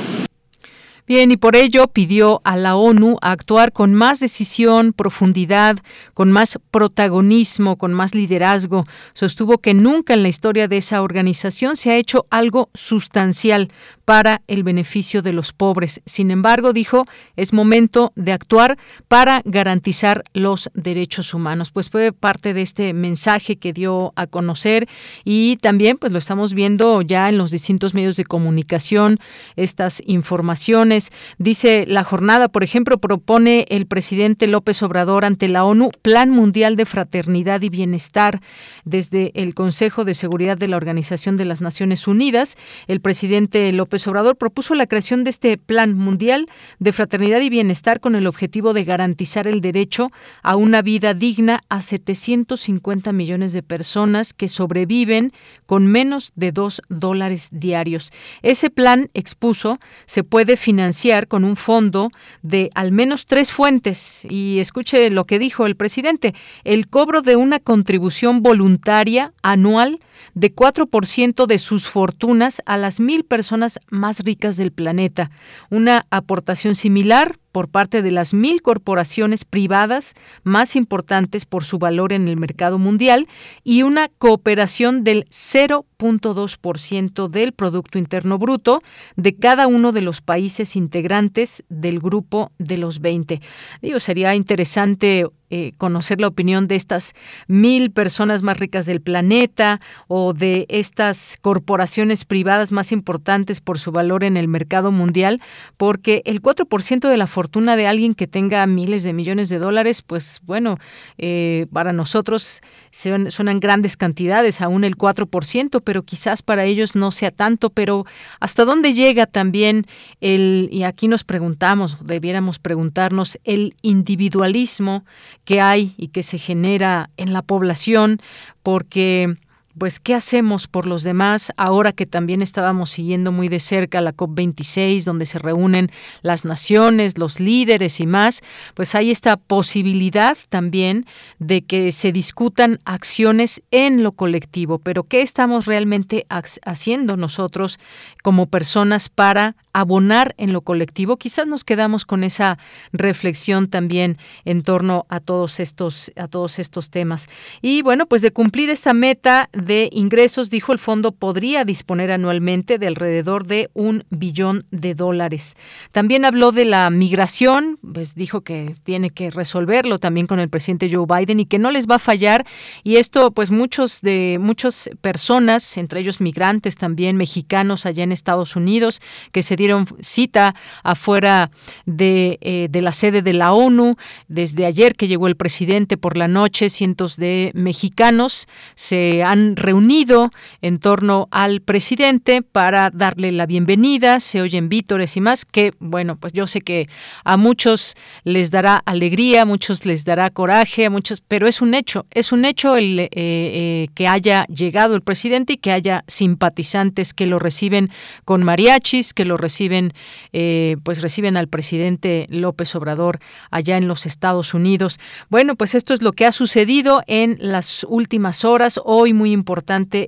Bien, 1.14 1.30
y 1.30 1.36
por 1.36 1.56
ello 1.56 1.88
pidió 1.88 2.40
a 2.42 2.56
la 2.56 2.74
ONU 2.74 3.18
actuar 3.20 3.72
con 3.72 3.92
más 3.92 4.18
decisión, 4.18 4.94
profundidad, 4.94 5.76
con 6.14 6.32
más 6.32 6.58
protagonismo, 6.70 7.76
con 7.76 7.92
más 7.92 8.14
liderazgo. 8.14 8.86
Sostuvo 9.12 9.58
que 9.58 9.74
nunca 9.74 10.14
en 10.14 10.22
la 10.22 10.30
historia 10.30 10.68
de 10.68 10.78
esa 10.78 11.02
organización 11.02 11.76
se 11.76 11.90
ha 11.90 11.96
hecho 11.96 12.24
algo 12.30 12.70
sustancial 12.72 13.68
para 14.04 14.42
el 14.46 14.62
beneficio 14.62 15.22
de 15.22 15.32
los 15.32 15.52
pobres. 15.52 16.00
Sin 16.06 16.30
embargo, 16.30 16.72
dijo, 16.72 17.04
es 17.36 17.52
momento 17.52 18.12
de 18.16 18.32
actuar 18.32 18.78
para 19.08 19.42
garantizar 19.44 20.24
los 20.32 20.70
derechos 20.74 21.34
humanos. 21.34 21.70
Pues 21.70 21.90
fue 21.90 22.12
parte 22.12 22.54
de 22.54 22.62
este 22.62 22.94
mensaje 22.94 23.56
que 23.56 23.72
dio 23.72 24.12
a 24.16 24.26
conocer 24.26 24.88
y 25.24 25.56
también 25.58 25.98
pues 25.98 26.12
lo 26.12 26.18
estamos 26.18 26.54
viendo 26.54 27.02
ya 27.02 27.28
en 27.28 27.38
los 27.38 27.50
distintos 27.50 27.94
medios 27.94 28.16
de 28.16 28.24
comunicación 28.24 29.18
estas 29.56 30.02
informaciones. 30.06 31.01
Dice 31.38 31.84
la 31.86 32.04
jornada, 32.04 32.48
por 32.48 32.62
ejemplo, 32.62 32.98
propone 32.98 33.66
el 33.68 33.86
presidente 33.86 34.46
López 34.46 34.82
Obrador 34.82 35.24
ante 35.24 35.48
la 35.48 35.64
ONU 35.64 35.90
Plan 36.02 36.30
Mundial 36.30 36.76
de 36.76 36.86
Fraternidad 36.86 37.62
y 37.62 37.68
Bienestar 37.68 38.40
desde 38.84 39.32
el 39.34 39.54
Consejo 39.54 40.04
de 40.04 40.14
Seguridad 40.14 40.56
de 40.56 40.68
la 40.68 40.76
Organización 40.76 41.36
de 41.36 41.44
las 41.44 41.60
Naciones 41.60 42.06
Unidas. 42.06 42.56
El 42.86 43.00
presidente 43.00 43.70
López 43.72 44.06
Obrador 44.06 44.36
propuso 44.36 44.74
la 44.74 44.86
creación 44.86 45.24
de 45.24 45.30
este 45.30 45.58
Plan 45.58 45.96
Mundial 45.96 46.46
de 46.78 46.92
Fraternidad 46.92 47.40
y 47.40 47.50
Bienestar 47.50 48.00
con 48.00 48.14
el 48.14 48.26
objetivo 48.26 48.72
de 48.72 48.84
garantizar 48.84 49.46
el 49.46 49.60
derecho 49.60 50.10
a 50.42 50.56
una 50.56 50.82
vida 50.82 51.14
digna 51.14 51.60
a 51.68 51.80
750 51.80 53.12
millones 53.12 53.52
de 53.52 53.62
personas 53.62 54.32
que 54.32 54.48
sobreviven 54.48 55.32
con 55.66 55.86
menos 55.86 56.32
de 56.34 56.52
dos 56.52 56.82
dólares 56.88 57.48
diarios. 57.50 58.12
Ese 58.42 58.70
plan, 58.70 59.10
expuso, 59.14 59.78
se 60.06 60.24
puede 60.24 60.56
financiar 60.56 60.91
con 61.28 61.44
un 61.44 61.56
fondo 61.56 62.10
de 62.42 62.70
al 62.74 62.92
menos 62.92 63.26
tres 63.26 63.52
fuentes. 63.52 64.26
Y 64.28 64.58
escuche 64.58 65.10
lo 65.10 65.24
que 65.24 65.38
dijo 65.38 65.66
el 65.66 65.76
presidente, 65.76 66.34
el 66.64 66.88
cobro 66.88 67.22
de 67.22 67.36
una 67.36 67.58
contribución 67.58 68.42
voluntaria 68.42 69.32
anual 69.42 70.00
de 70.34 70.54
4% 70.54 71.46
de 71.46 71.58
sus 71.58 71.88
fortunas 71.88 72.62
a 72.66 72.76
las 72.76 73.00
mil 73.00 73.24
personas 73.24 73.80
más 73.90 74.20
ricas 74.20 74.56
del 74.56 74.72
planeta. 74.72 75.30
Una 75.70 76.06
aportación 76.10 76.74
similar 76.74 77.38
por 77.52 77.68
parte 77.68 78.02
de 78.02 78.10
las 78.10 78.34
mil 78.34 78.62
corporaciones 78.62 79.44
privadas 79.44 80.14
más 80.42 80.74
importantes 80.74 81.44
por 81.44 81.64
su 81.64 81.78
valor 81.78 82.14
en 82.14 82.26
el 82.26 82.38
mercado 82.38 82.78
mundial 82.78 83.28
y 83.62 83.82
una 83.82 84.08
cooperación 84.08 85.04
del 85.04 85.26
0.2% 85.26 87.28
del 87.28 87.52
Producto 87.52 87.98
Interno 87.98 88.38
Bruto 88.38 88.80
de 89.16 89.36
cada 89.36 89.66
uno 89.66 89.92
de 89.92 90.00
los 90.00 90.22
países 90.22 90.76
integrantes 90.76 91.62
del 91.68 92.00
grupo 92.00 92.52
de 92.58 92.78
los 92.78 93.00
20. 93.00 93.42
Digo, 93.82 94.00
sería 94.00 94.34
interesante 94.34 95.26
eh, 95.54 95.74
conocer 95.76 96.18
la 96.18 96.28
opinión 96.28 96.66
de 96.66 96.76
estas 96.76 97.12
mil 97.46 97.90
personas 97.90 98.42
más 98.42 98.58
ricas 98.58 98.86
del 98.86 99.02
planeta 99.02 99.82
o 100.08 100.32
de 100.32 100.64
estas 100.70 101.36
corporaciones 101.42 102.24
privadas 102.24 102.72
más 102.72 102.90
importantes 102.90 103.60
por 103.60 103.78
su 103.78 103.92
valor 103.92 104.24
en 104.24 104.38
el 104.38 104.48
mercado 104.48 104.92
mundial, 104.92 105.42
porque 105.76 106.22
el 106.24 106.40
4% 106.40 107.06
de 107.06 107.16
la 107.18 107.26
fortuna 107.26 107.76
de 107.76 107.86
alguien 107.86 108.14
que 108.14 108.26
tenga 108.26 108.66
miles 108.66 109.04
de 109.04 109.12
millones 109.12 109.50
de 109.50 109.58
dólares, 109.58 110.00
pues 110.00 110.40
bueno, 110.44 110.78
eh, 111.18 111.66
para 111.70 111.92
nosotros 111.92 112.62
suenan 112.92 113.58
grandes 113.58 113.96
cantidades, 113.96 114.60
aún 114.60 114.84
el 114.84 114.96
4%, 114.96 115.80
pero 115.82 116.02
quizás 116.02 116.42
para 116.42 116.64
ellos 116.64 116.94
no 116.94 117.10
sea 117.10 117.30
tanto, 117.30 117.70
pero 117.70 118.04
¿hasta 118.38 118.64
dónde 118.64 118.92
llega 118.92 119.26
también 119.26 119.86
el, 120.20 120.68
y 120.70 120.84
aquí 120.84 121.08
nos 121.08 121.24
preguntamos, 121.24 121.96
debiéramos 122.04 122.58
preguntarnos, 122.58 123.38
el 123.44 123.74
individualismo 123.82 125.04
que 125.44 125.60
hay 125.60 125.94
y 125.96 126.08
que 126.08 126.22
se 126.22 126.38
genera 126.38 127.10
en 127.16 127.32
la 127.32 127.42
población, 127.42 128.20
porque 128.62 129.34
pues 129.78 130.00
qué 130.00 130.14
hacemos 130.14 130.66
por 130.66 130.86
los 130.86 131.02
demás 131.02 131.52
ahora 131.56 131.92
que 131.92 132.06
también 132.06 132.42
estábamos 132.42 132.90
siguiendo 132.90 133.32
muy 133.32 133.48
de 133.48 133.60
cerca 133.60 134.00
la 134.00 134.14
COP26 134.14 135.04
donde 135.04 135.26
se 135.26 135.38
reúnen 135.38 135.90
las 136.22 136.44
naciones, 136.44 137.18
los 137.18 137.40
líderes 137.40 138.00
y 138.00 138.06
más, 138.06 138.42
pues 138.74 138.94
hay 138.94 139.10
esta 139.10 139.36
posibilidad 139.36 140.36
también 140.48 141.06
de 141.38 141.62
que 141.62 141.92
se 141.92 142.12
discutan 142.12 142.80
acciones 142.84 143.62
en 143.70 144.02
lo 144.02 144.12
colectivo, 144.12 144.78
pero 144.78 145.04
qué 145.04 145.22
estamos 145.22 145.66
realmente 145.66 146.26
haciendo 146.28 147.16
nosotros 147.16 147.78
como 148.22 148.46
personas 148.46 149.08
para 149.08 149.56
abonar 149.72 150.34
en 150.36 150.52
lo 150.52 150.60
colectivo. 150.60 151.16
Quizás 151.16 151.46
nos 151.46 151.64
quedamos 151.64 152.04
con 152.04 152.24
esa 152.24 152.58
reflexión 152.92 153.68
también 153.68 154.18
en 154.44 154.62
torno 154.62 155.06
a 155.08 155.20
todos 155.20 155.60
estos 155.60 156.12
a 156.16 156.28
todos 156.28 156.58
estos 156.58 156.90
temas. 156.90 157.28
Y 157.62 157.82
bueno, 157.82 158.06
pues 158.06 158.22
de 158.22 158.32
cumplir 158.32 158.70
esta 158.70 158.92
meta 158.92 159.48
de 159.64 159.88
ingresos, 159.92 160.50
dijo 160.50 160.72
el 160.72 160.78
fondo, 160.78 161.12
podría 161.12 161.64
disponer 161.64 162.10
anualmente 162.10 162.78
de 162.78 162.86
alrededor 162.86 163.46
de 163.46 163.70
un 163.74 164.04
billón 164.10 164.64
de 164.70 164.94
dólares. 164.94 165.56
También 165.92 166.24
habló 166.24 166.52
de 166.52 166.64
la 166.64 166.90
migración, 166.90 167.78
pues 167.92 168.14
dijo 168.14 168.42
que 168.42 168.74
tiene 168.84 169.10
que 169.10 169.30
resolverlo 169.30 169.98
también 169.98 170.26
con 170.26 170.40
el 170.40 170.48
presidente 170.48 170.90
Joe 170.92 171.06
Biden 171.06 171.40
y 171.40 171.46
que 171.46 171.58
no 171.58 171.70
les 171.70 171.86
va 171.86 171.96
a 171.96 171.98
fallar. 171.98 172.46
Y 172.82 172.96
esto, 172.96 173.30
pues 173.30 173.50
muchos 173.50 174.00
de 174.00 174.38
muchas 174.40 174.90
personas, 175.00 175.76
entre 175.78 176.00
ellos 176.00 176.20
migrantes 176.20 176.76
también 176.76 177.16
mexicanos 177.16 177.86
allá 177.86 178.04
en 178.04 178.12
Estados 178.12 178.56
Unidos, 178.56 179.00
que 179.32 179.42
se 179.42 179.56
dieron 179.56 179.86
cita 180.00 180.54
afuera 180.82 181.50
de, 181.86 182.38
eh, 182.40 182.68
de 182.70 182.82
la 182.82 182.92
sede 182.92 183.22
de 183.22 183.32
la 183.32 183.52
ONU. 183.52 183.96
Desde 184.28 184.66
ayer 184.66 184.94
que 184.94 185.08
llegó 185.08 185.26
el 185.26 185.36
presidente 185.36 185.96
por 185.96 186.16
la 186.16 186.28
noche, 186.28 186.70
cientos 186.70 187.16
de 187.16 187.52
mexicanos 187.54 188.48
se 188.74 189.22
han 189.22 189.51
reunido 189.56 190.30
en 190.60 190.78
torno 190.78 191.28
al 191.30 191.60
presidente 191.60 192.42
para 192.42 192.90
darle 192.90 193.30
la 193.32 193.46
bienvenida, 193.46 194.20
se 194.20 194.40
oyen 194.40 194.68
vítores 194.68 195.16
y 195.16 195.20
más, 195.20 195.44
que 195.44 195.72
bueno, 195.78 196.16
pues 196.16 196.32
yo 196.32 196.46
sé 196.46 196.60
que 196.60 196.88
a 197.24 197.36
muchos 197.36 197.94
les 198.24 198.50
dará 198.50 198.76
alegría, 198.84 199.42
a 199.42 199.44
muchos 199.44 199.84
les 199.86 200.04
dará 200.04 200.30
coraje, 200.30 200.86
a 200.86 200.90
muchos, 200.90 201.20
pero 201.20 201.46
es 201.46 201.60
un 201.60 201.74
hecho, 201.74 202.06
es 202.10 202.32
un 202.32 202.44
hecho 202.44 202.76
el 202.76 202.98
eh, 203.00 203.08
eh, 203.14 203.88
que 203.94 204.08
haya 204.08 204.44
llegado 204.46 204.94
el 204.94 205.02
presidente 205.02 205.54
y 205.54 205.56
que 205.56 205.72
haya 205.72 206.04
simpatizantes 206.06 207.14
que 207.14 207.26
lo 207.26 207.38
reciben 207.38 207.90
con 208.24 208.44
mariachis, 208.44 209.14
que 209.14 209.24
lo 209.24 209.36
reciben, 209.36 209.92
eh, 210.32 210.76
pues 210.82 211.02
reciben 211.02 211.36
al 211.36 211.48
presidente 211.48 212.26
López 212.30 212.74
Obrador 212.74 213.18
allá 213.50 213.76
en 213.76 213.88
los 213.88 214.06
Estados 214.06 214.54
Unidos. 214.54 214.98
Bueno, 215.28 215.56
pues 215.56 215.74
esto 215.74 215.94
es 215.94 216.02
lo 216.02 216.12
que 216.12 216.26
ha 216.26 216.32
sucedido 216.32 217.02
en 217.06 217.36
las 217.40 217.84
últimas 217.88 218.44
horas, 218.44 218.80
hoy 218.84 219.12
muy 219.12 219.32
importante 219.32 219.41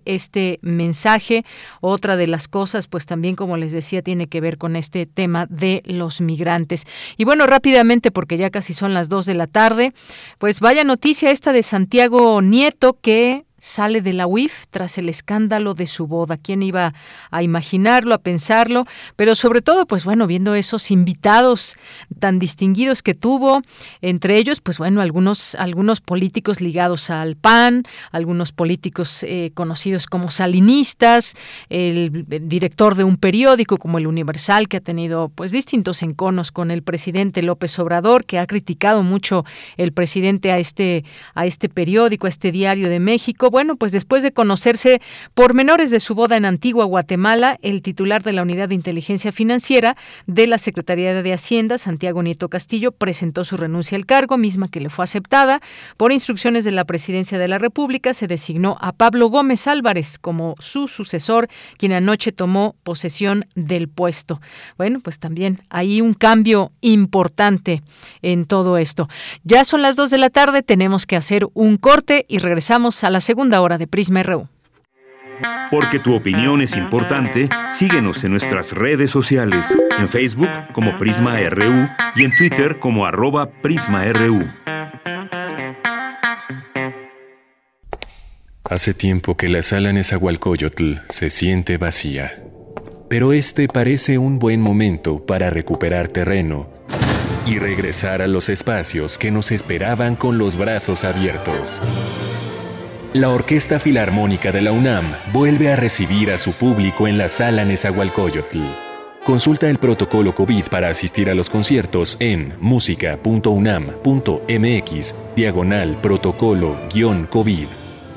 este 0.05 0.59
mensaje. 0.63 1.45
Otra 1.81 2.17
de 2.17 2.27
las 2.27 2.49
cosas, 2.49 2.87
pues 2.87 3.07
también, 3.07 3.37
como 3.37 3.57
les 3.57 3.73
decía, 3.73 4.03
tiene 4.03 4.27
que 4.27 4.41
ver 4.41 4.59
con 4.59 4.77
este 4.77 5.07
tema 5.07 5.47
de 5.47 5.83
los 5.85 6.21
migrantes. 6.21 6.87
Y 7.17 7.25
bueno, 7.25 7.47
rápidamente, 7.47 8.11
porque 8.11 8.37
ya 8.37 8.51
casi 8.51 8.75
son 8.75 8.95
las 8.95 9.09
dos 9.09 9.27
de 9.27 9.35
la 9.35 9.47
tarde, 9.47 9.93
pues 10.39 10.61
vaya 10.61 10.85
noticia 10.85 11.31
esta 11.31 11.53
de 11.53 11.63
Santiago 11.63 12.43
Nieto 12.43 12.99
que 13.01 13.45
sale 13.65 14.03
de 14.03 14.13
la 14.13 14.27
UIF 14.27 14.67
tras 14.71 14.99
el 14.99 15.09
escándalo 15.09 15.73
de 15.73 15.87
su 15.87 16.07
boda. 16.07 16.37
¿Quién 16.37 16.63
iba 16.63 16.93
a 17.31 17.43
imaginarlo, 17.43 18.15
a 18.15 18.19
pensarlo? 18.19 18.85
Pero 19.17 19.35
sobre 19.35 19.63
todo, 19.63 19.87
pues 19.87 20.05
bueno, 20.05 20.27
viendo 20.27 20.55
esos 20.55 20.91
invitados 20.91 21.79
tan 22.19 22.39
distinguidos 22.39 23.03
que 23.03 23.15
tuvo, 23.15 23.63
entre 24.03 24.37
ellos, 24.37 24.61
pues 24.61 24.77
bueno, 24.77 25.01
algunos, 25.01 25.55
algunos 25.55 26.03
políticos 26.03 26.61
ligados 26.61 27.09
al 27.09 27.37
PAN, 27.37 27.85
algunos 28.13 28.53
políticos 28.53 29.23
eh, 29.23 29.51
conocidos 29.55 30.07
como 30.07 30.31
salinistas, 30.31 31.35
el 31.71 32.27
director 32.29 32.97
de 32.97 33.05
un 33.05 33.17
periódico 33.17 33.79
como 33.79 33.97
el 33.97 34.07
Universal, 34.07 34.69
que 34.69 34.77
ha 34.77 34.83
tenido 34.83 35.31
pues 35.35 35.53
distintos 35.53 36.03
enconos 36.03 36.53
con 36.53 36.71
el 36.71 36.83
presidente 36.83 37.43
López 37.43 37.79
Obrador, 37.79 38.27
que 38.27 38.39
ha 38.39 38.47
criticado 38.47 39.03
mucho 39.03 39.47
el 39.79 39.93
presidente 39.93 40.53
a 40.53 40.59
este, 40.59 41.07
a 41.35 41.47
este 41.47 41.71
periódico, 41.71 42.27
a 42.27 42.29
este 42.29 42.53
diario 42.53 42.91
de 42.91 43.01
México 43.01 43.51
bueno, 43.55 43.77
pues 43.77 43.93
después 43.93 44.25
de 44.25 44.33
conocerse 44.33 45.01
pormenores 45.33 45.93
de 45.93 46.01
su 46.01 46.17
boda 46.17 46.37
en 46.37 46.45
Antigua, 46.45 46.87
Guatemala, 46.87 47.57
el 47.63 47.83
titular 47.83 48.25
de 48.25 48.33
la 48.33 48.43
Unidad 48.43 48.69
de 48.69 48.75
Inteligencia 48.75 49.31
Financiera 49.31 49.97
de 50.27 50.49
la 50.49 50.59
Secretaría 50.59 51.23
de 51.23 51.33
Hacienda, 51.33 51.79
Santiago 51.79 52.21
Nieto 52.25 52.49
Castillo, 52.49 52.91
presentó 52.91 53.45
su 53.45 53.57
renuncia 53.57 53.95
al 53.97 54.07
cargo, 54.07 54.39
misma 54.39 54.67
que 54.67 54.81
le 54.81 54.91
fue 54.91 55.05
aceptada. 55.05 55.61
Por 55.97 56.11
instrucciones 56.11 56.65
de 56.65 56.73
la 56.73 56.85
Presidencia 56.85 57.39
de 57.39 57.47
la 57.47 57.59
República, 57.59 58.13
se 58.13 58.27
designó 58.27 58.77
a 58.81 58.91
Pablo 58.91 59.29
Gómez 59.29 59.69
Álvarez 59.69 60.19
como 60.19 60.57
su 60.59 60.89
sucesor, 60.89 61.47
quien 61.79 61.93
anoche 61.93 62.33
tomó 62.33 62.75
posesión 62.83 63.47
del 63.55 63.87
puesto. 63.87 64.41
Bueno, 64.79 64.99
pues 64.99 65.21
también 65.21 65.63
hay 65.71 66.01
un 66.01 66.15
cambio 66.15 66.73
importante 66.81 67.85
en 68.21 68.47
todo 68.47 68.79
esto. 68.79 69.09
Ya 69.45 69.65
son 69.65 69.81
las 69.81 69.95
dos 69.95 70.11
de 70.11 70.19
la 70.19 70.31
tarde, 70.31 70.65
tenemos 70.65 71.07
que 71.07 71.15
hacer 71.15 71.47
un 71.55 71.77
corte 71.77 72.27
y 72.27 72.39
regresamos 72.39 73.05
a 73.05 73.11
la 73.11 73.21
segunda 73.21 73.44
hora 73.53 73.79
de 73.79 73.87
Prisma 73.87 74.23
RU. 74.23 74.49
Porque 75.71 75.99
tu 75.99 76.15
opinión 76.15 76.61
es 76.61 76.77
importante, 76.77 77.49
síguenos 77.71 78.23
en 78.25 78.31
nuestras 78.31 78.73
redes 78.73 79.11
sociales, 79.11 79.77
en 79.99 80.09
Facebook 80.09 80.51
como 80.73 80.97
Prisma 80.99 81.39
RU 81.51 81.89
y 82.15 82.25
en 82.25 82.37
Twitter 82.37 82.79
como 82.79 83.07
arroba 83.07 83.51
PrismaRU. 83.51 84.49
Hace 88.69 88.95
tiempo 88.95 89.37
que 89.37 89.49
la 89.49 89.63
sala 89.63 89.93
Nezahualcóyotl 89.93 90.95
se 91.11 91.31
siente 91.31 91.77
vacía, 91.77 92.43
pero 93.09 93.33
este 93.33 93.69
parece 93.69 94.19
un 94.19 94.39
buen 94.39 94.61
momento 94.61 95.27
para 95.27 95.51
recuperar 95.51 96.09
terreno 96.09 96.69
y 97.47 97.59
regresar 97.59 98.23
a 98.23 98.27
los 98.27 98.49
espacios 98.49 99.19
que 99.19 99.31
nos 99.31 99.53
esperaban 99.53 100.17
con 100.17 100.39
los 100.39 100.57
brazos 100.57 101.05
abiertos. 101.05 101.83
La 103.15 103.31
Orquesta 103.31 103.79
Filarmónica 103.79 104.51
de 104.51 104.61
la 104.61 104.73
UNAM 104.73 105.05
vuelve 105.33 105.73
a 105.73 105.77
recibir 105.77 106.33
a 106.33 106.39
su 106.39 106.53
público 106.53 107.07
en 107.07 107.17
la 107.17 107.29
sala 107.29 107.65
Nezahualcóyotl. 107.65 108.59
Consulta 109.23 109.71
el 109.71 109.79
protocolo 109.79 110.35
COVID 110.35 110.65
para 110.65 110.89
asistir 110.89 111.31
a 111.31 111.35
los 111.35 111.49
conciertos 111.49 112.17
en 112.19 112.55
música.unam.mx, 112.59 115.15
diagonal 115.37 116.01
protocolo-COVID, 116.01 117.67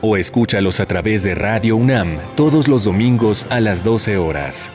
o 0.01 0.17
escúchalos 0.17 0.79
a 0.79 0.87
través 0.87 1.21
de 1.21 1.35
Radio 1.35 1.75
UNAM 1.75 2.17
todos 2.35 2.67
los 2.67 2.85
domingos 2.85 3.45
a 3.51 3.59
las 3.59 3.83
12 3.83 4.17
horas. 4.17 4.71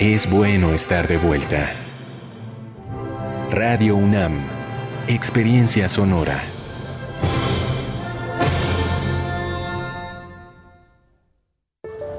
Es 0.00 0.28
bueno 0.28 0.72
estar 0.72 1.06
de 1.06 1.18
vuelta. 1.18 1.70
Radio 3.52 3.94
UNAM, 3.94 4.40
Experiencia 5.06 5.88
Sonora. 5.88 6.42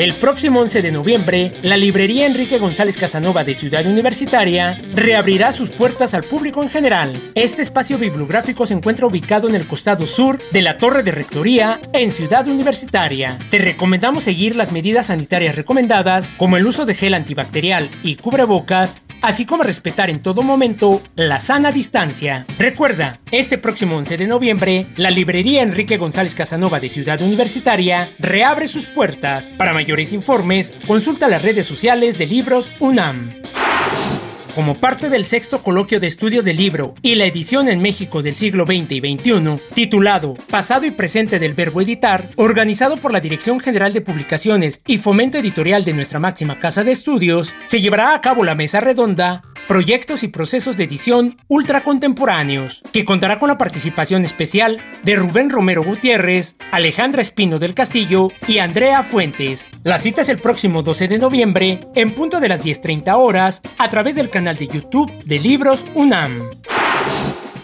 El 0.00 0.14
próximo 0.14 0.60
11 0.60 0.80
de 0.80 0.92
noviembre, 0.92 1.52
la 1.60 1.76
librería 1.76 2.24
Enrique 2.24 2.56
González 2.56 2.96
Casanova 2.96 3.44
de 3.44 3.54
Ciudad 3.54 3.84
Universitaria 3.84 4.80
reabrirá 4.94 5.52
sus 5.52 5.68
puertas 5.68 6.14
al 6.14 6.24
público 6.24 6.62
en 6.62 6.70
general. 6.70 7.12
Este 7.34 7.60
espacio 7.60 7.98
bibliográfico 7.98 8.66
se 8.66 8.72
encuentra 8.72 9.06
ubicado 9.06 9.46
en 9.46 9.56
el 9.56 9.66
costado 9.66 10.06
sur 10.06 10.40
de 10.52 10.62
la 10.62 10.78
Torre 10.78 11.02
de 11.02 11.10
Rectoría 11.10 11.82
en 11.92 12.12
Ciudad 12.12 12.48
Universitaria. 12.48 13.36
Te 13.50 13.58
recomendamos 13.58 14.24
seguir 14.24 14.56
las 14.56 14.72
medidas 14.72 15.08
sanitarias 15.08 15.54
recomendadas, 15.54 16.26
como 16.38 16.56
el 16.56 16.66
uso 16.66 16.86
de 16.86 16.94
gel 16.94 17.12
antibacterial 17.12 17.86
y 18.02 18.16
cubrebocas, 18.16 18.96
así 19.22 19.46
como 19.46 19.62
respetar 19.62 20.10
en 20.10 20.20
todo 20.20 20.42
momento 20.42 21.02
la 21.14 21.40
sana 21.40 21.72
distancia. 21.72 22.44
Recuerda, 22.58 23.20
este 23.30 23.58
próximo 23.58 23.96
11 23.96 24.16
de 24.16 24.26
noviembre, 24.26 24.86
la 24.96 25.10
librería 25.10 25.62
Enrique 25.62 25.96
González 25.96 26.34
Casanova 26.34 26.80
de 26.80 26.88
Ciudad 26.88 27.20
Universitaria 27.22 28.12
reabre 28.18 28.68
sus 28.68 28.86
puertas. 28.86 29.46
Para 29.56 29.72
mayores 29.72 30.12
informes, 30.12 30.72
consulta 30.86 31.28
las 31.28 31.42
redes 31.42 31.66
sociales 31.66 32.18
de 32.18 32.26
Libros 32.26 32.70
UNAM. 32.80 33.30
Como 34.54 34.76
parte 34.76 35.10
del 35.10 35.26
sexto 35.26 35.62
coloquio 35.62 36.00
de 36.00 36.08
estudios 36.08 36.44
del 36.44 36.56
libro 36.56 36.94
y 37.02 37.14
la 37.14 37.24
edición 37.24 37.68
en 37.68 37.80
México 37.80 38.20
del 38.20 38.34
siglo 38.34 38.66
XX 38.66 38.90
y 38.92 39.16
XXI, 39.16 39.60
titulado 39.74 40.34
Pasado 40.50 40.86
y 40.86 40.90
presente 40.90 41.38
del 41.38 41.54
verbo 41.54 41.80
editar, 41.80 42.28
organizado 42.36 42.96
por 42.96 43.12
la 43.12 43.20
Dirección 43.20 43.60
General 43.60 43.92
de 43.92 44.00
Publicaciones 44.00 44.80
y 44.86 44.98
Fomento 44.98 45.38
Editorial 45.38 45.84
de 45.84 45.92
nuestra 45.92 46.18
máxima 46.18 46.58
casa 46.58 46.82
de 46.82 46.92
estudios, 46.92 47.52
se 47.68 47.80
llevará 47.80 48.14
a 48.14 48.20
cabo 48.20 48.42
la 48.42 48.56
mesa 48.56 48.80
redonda 48.80 49.42
Proyectos 49.68 50.24
y 50.24 50.28
procesos 50.28 50.76
de 50.76 50.82
edición 50.82 51.36
ultracontemporáneos, 51.46 52.82
que 52.92 53.04
contará 53.04 53.38
con 53.38 53.48
la 53.48 53.56
participación 53.56 54.24
especial 54.24 54.80
de 55.04 55.14
Rubén 55.14 55.48
Romero 55.48 55.84
Gutiérrez, 55.84 56.56
Alejandra 56.72 57.22
Espino 57.22 57.60
del 57.60 57.74
Castillo 57.74 58.32
y 58.48 58.58
Andrea 58.58 59.04
Fuentes. 59.04 59.68
La 59.84 60.00
cita 60.00 60.22
es 60.22 60.28
el 60.28 60.38
próximo 60.38 60.82
12 60.82 61.06
de 61.06 61.18
noviembre, 61.18 61.80
en 61.94 62.10
punto 62.10 62.40
de 62.40 62.48
las 62.48 62.64
10.30 62.64 63.14
horas, 63.16 63.62
a 63.78 63.88
través 63.90 64.16
del 64.16 64.28
canal 64.28 64.39
de 64.40 64.66
YouTube 64.66 65.12
de 65.26 65.38
Libros 65.38 65.84
UNAM. 65.94 66.48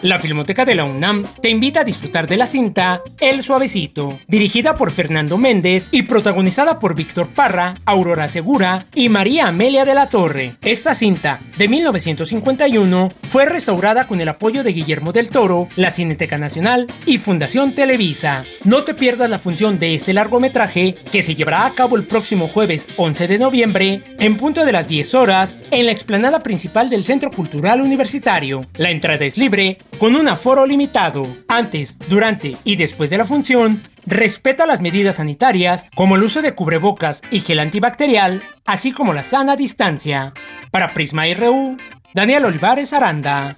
La 0.03 0.19
Filmoteca 0.19 0.63
de 0.63 0.75
la 0.75 0.83
UNAM 0.83 1.23
te 1.41 1.49
invita 1.49 1.79
a 1.79 1.83
disfrutar 1.83 2.27
de 2.27 2.37
la 2.37 2.45
cinta 2.45 3.01
El 3.19 3.41
Suavecito, 3.41 4.19
dirigida 4.27 4.75
por 4.75 4.91
Fernando 4.91 5.39
Méndez 5.39 5.87
y 5.91 6.03
protagonizada 6.03 6.77
por 6.77 6.93
Víctor 6.93 7.29
Parra, 7.29 7.73
Aurora 7.83 8.29
Segura 8.29 8.85
y 8.93 9.09
María 9.09 9.47
Amelia 9.47 9.85
de 9.85 9.95
la 9.95 10.09
Torre. 10.09 10.55
Esta 10.61 10.93
cinta, 10.93 11.39
de 11.57 11.67
1951, 11.67 13.11
fue 13.23 13.45
restaurada 13.45 14.05
con 14.05 14.21
el 14.21 14.29
apoyo 14.29 14.63
de 14.63 14.71
Guillermo 14.71 15.13
del 15.13 15.29
Toro, 15.29 15.67
la 15.75 15.89
Cineteca 15.89 16.37
Nacional 16.37 16.85
y 17.07 17.17
Fundación 17.17 17.73
Televisa. 17.73 18.43
No 18.65 18.83
te 18.83 18.93
pierdas 18.93 19.31
la 19.31 19.39
función 19.39 19.79
de 19.79 19.95
este 19.95 20.13
largometraje 20.13 20.93
que 21.11 21.23
se 21.23 21.33
llevará 21.33 21.65
a 21.65 21.73
cabo 21.73 21.95
el 21.95 22.05
próximo 22.05 22.47
jueves 22.47 22.87
11 22.97 23.27
de 23.27 23.39
noviembre, 23.39 24.03
en 24.19 24.37
punto 24.37 24.63
de 24.63 24.73
las 24.73 24.87
10 24.87 25.15
horas, 25.15 25.57
en 25.71 25.87
la 25.87 25.91
explanada 25.91 26.43
principal 26.43 26.91
del 26.91 27.03
Centro 27.03 27.31
Cultural 27.31 27.81
Universitario. 27.81 28.63
La 28.75 28.91
entrada 28.91 29.25
es 29.25 29.39
libre 29.39 29.79
con 29.99 30.15
un 30.15 30.27
aforo 30.27 30.65
limitado. 30.65 31.27
Antes, 31.47 31.97
durante 32.07 32.57
y 32.63 32.75
después 32.75 33.09
de 33.09 33.17
la 33.17 33.25
función, 33.25 33.83
respeta 34.05 34.65
las 34.65 34.81
medidas 34.81 35.17
sanitarias 35.17 35.85
como 35.95 36.15
el 36.15 36.23
uso 36.23 36.41
de 36.41 36.55
cubrebocas 36.55 37.21
y 37.31 37.41
gel 37.41 37.59
antibacterial, 37.59 38.41
así 38.65 38.91
como 38.91 39.13
la 39.13 39.23
sana 39.23 39.55
distancia. 39.55 40.33
Para 40.71 40.93
Prisma 40.93 41.23
RU, 41.33 41.77
Daniel 42.13 42.45
Olivares 42.45 42.93
Aranda. 42.93 43.57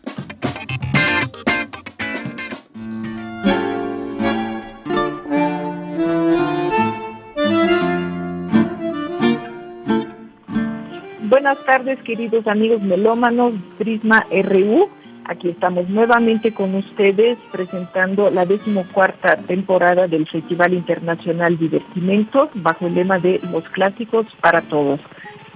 Buenas 11.30 11.63
tardes, 11.65 11.99
queridos 12.03 12.45
amigos 12.47 12.82
melómanos, 12.82 13.53
Prisma 13.77 14.25
RU. 14.43 14.89
Aquí 15.30 15.49
estamos 15.49 15.88
nuevamente 15.89 16.51
con 16.51 16.73
ustedes 16.73 17.38
presentando 17.51 18.32
la 18.32 18.47
decimocuarta 18.47 19.36
temporada 19.36 20.07
del 20.07 20.27
Festival 20.27 20.73
Internacional 20.73 21.55
Divertimentos 21.55 22.49
bajo 22.55 22.88
el 22.88 22.95
lema 22.95 23.19
de 23.19 23.39
Los 23.51 23.63
Clásicos 23.69 24.25
para 24.41 24.63
Todos. 24.63 24.99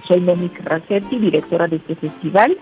Soy 0.06 0.20
Monique 0.20 0.62
Racetti, 0.62 1.18
directora 1.18 1.66
de 1.66 1.76
este 1.76 1.96
festival, 1.96 2.56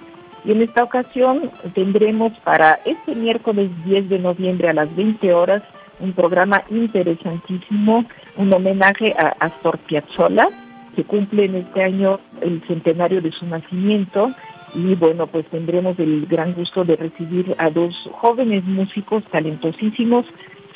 y 0.46 0.52
en 0.52 0.62
esta 0.62 0.84
ocasión 0.84 1.50
tendremos 1.74 2.32
para 2.44 2.78
este 2.86 3.14
miércoles 3.14 3.70
10 3.84 4.08
de 4.08 4.18
noviembre 4.18 4.70
a 4.70 4.72
las 4.72 4.96
20 4.96 5.34
horas 5.34 5.62
un 6.00 6.14
programa 6.14 6.62
interesantísimo, 6.70 8.06
un 8.38 8.54
homenaje 8.54 9.12
a 9.18 9.36
Astor 9.38 9.76
Piazzolla, 9.80 10.48
que 10.96 11.04
cumple 11.04 11.44
en 11.44 11.56
este 11.56 11.82
año 11.82 12.20
el 12.40 12.66
centenario 12.66 13.20
de 13.20 13.32
su 13.32 13.44
nacimiento 13.44 14.32
y 14.74 14.94
bueno, 14.94 15.26
pues 15.26 15.46
tendremos 15.46 15.98
el 15.98 16.26
gran 16.26 16.54
gusto 16.54 16.84
de 16.84 16.96
recibir 16.96 17.54
a 17.58 17.70
dos 17.70 17.94
jóvenes 18.12 18.64
músicos 18.64 19.22
talentosísimos, 19.30 20.26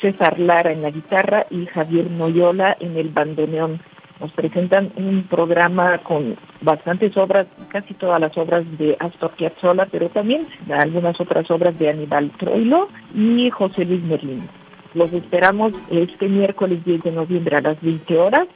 César 0.01 0.39
Lara 0.39 0.71
en 0.71 0.83
la 0.83 0.91
guitarra 0.91 1.47
y 1.49 1.65
Javier 1.65 2.09
Noyola 2.11 2.77
en 2.79 2.97
el 2.97 3.09
bandoneón. 3.09 3.81
Nos 4.19 4.31
presentan 4.31 4.91
un 4.95 5.27
programa 5.29 5.99
con 5.99 6.35
bastantes 6.61 7.15
obras, 7.17 7.47
casi 7.69 7.93
todas 7.93 8.19
las 8.19 8.35
obras 8.37 8.65
de 8.77 8.95
Astor 8.99 9.31
Piazzolla, 9.31 9.87
pero 9.91 10.09
también 10.09 10.47
algunas 10.71 11.19
otras 11.19 11.49
obras 11.51 11.77
de 11.77 11.89
Aníbal 11.89 12.31
Troilo 12.37 12.89
y 13.13 13.49
José 13.51 13.85
Luis 13.85 14.03
Merlín. 14.03 14.47
Los 14.93 15.13
esperamos 15.13 15.73
este 15.91 16.27
miércoles 16.27 16.83
10 16.83 17.03
de 17.03 17.11
noviembre 17.11 17.57
a 17.57 17.61
las 17.61 17.81
20 17.81 18.17
horas 18.17 18.47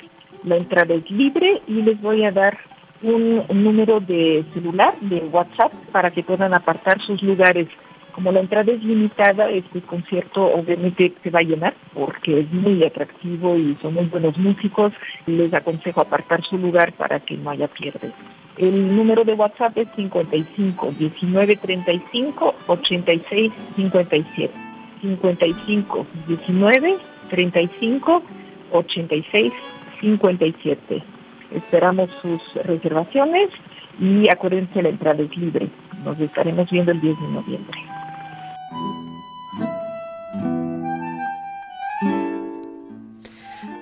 la 0.44 0.58
entrada 0.58 0.96
es 0.96 1.10
libre 1.12 1.62
y 1.68 1.82
les 1.82 2.02
voy 2.02 2.24
a 2.26 2.32
dar 2.32 2.58
un, 3.04 3.64
número 3.64 4.00
de 4.00 4.46
celular, 4.54 4.94
de 5.02 5.20
WhatsApp, 5.32 5.74
para 5.92 6.12
que 6.12 6.24
puedan 6.24 6.54
apartar 6.54 7.02
sus 7.02 7.22
lugares. 7.22 7.68
Como 8.12 8.32
la 8.32 8.42
entrada 8.42 8.72
es 8.72 8.84
limitada, 8.84 9.50
este 9.50 9.82
concierto 9.82 10.44
obviamente 10.44 11.14
se 11.24 11.30
va 11.30 11.40
a 11.40 11.44
llenar 11.44 11.74
porque 11.94 12.42
es 12.42 12.52
muy 12.52 12.84
atractivo 12.84 13.56
y 13.56 13.78
son 13.82 13.94
muy 13.94 14.06
buenos 14.06 14.38
músicos. 14.38 14.92
Les 15.26 15.54
aconsejo 15.54 16.02
apartar 16.02 16.44
su 16.44 16.58
lugar 16.58 16.92
para 16.94 17.22
que 17.22 17.38
no 17.38 17.52
haya 17.52 17.68
pierde. 17.70 18.12
El 18.58 18.96
número 18.96 19.24
de 19.24 19.34
WhatsApp 19.34 19.78
es 19.78 19.88
55 19.96 20.92
19 21.00 21.56
35 21.56 22.56
86 22.68 23.52
57. 23.78 24.54
55 25.02 26.06
19 26.28 26.98
35 27.30 28.24
86 28.72 29.54
57. 30.02 31.04
Esperamos 31.52 32.10
sus 32.22 32.42
reservaciones 32.64 33.50
y 34.00 34.30
acuérdense 34.30 34.82
la 34.82 34.90
entrada 34.90 35.22
es 35.22 35.36
libre. 35.38 35.70
Nos 36.04 36.20
estaremos 36.20 36.70
viendo 36.70 36.92
el 36.92 37.02
10 37.02 37.20
de 37.20 37.28
noviembre. 37.28 37.80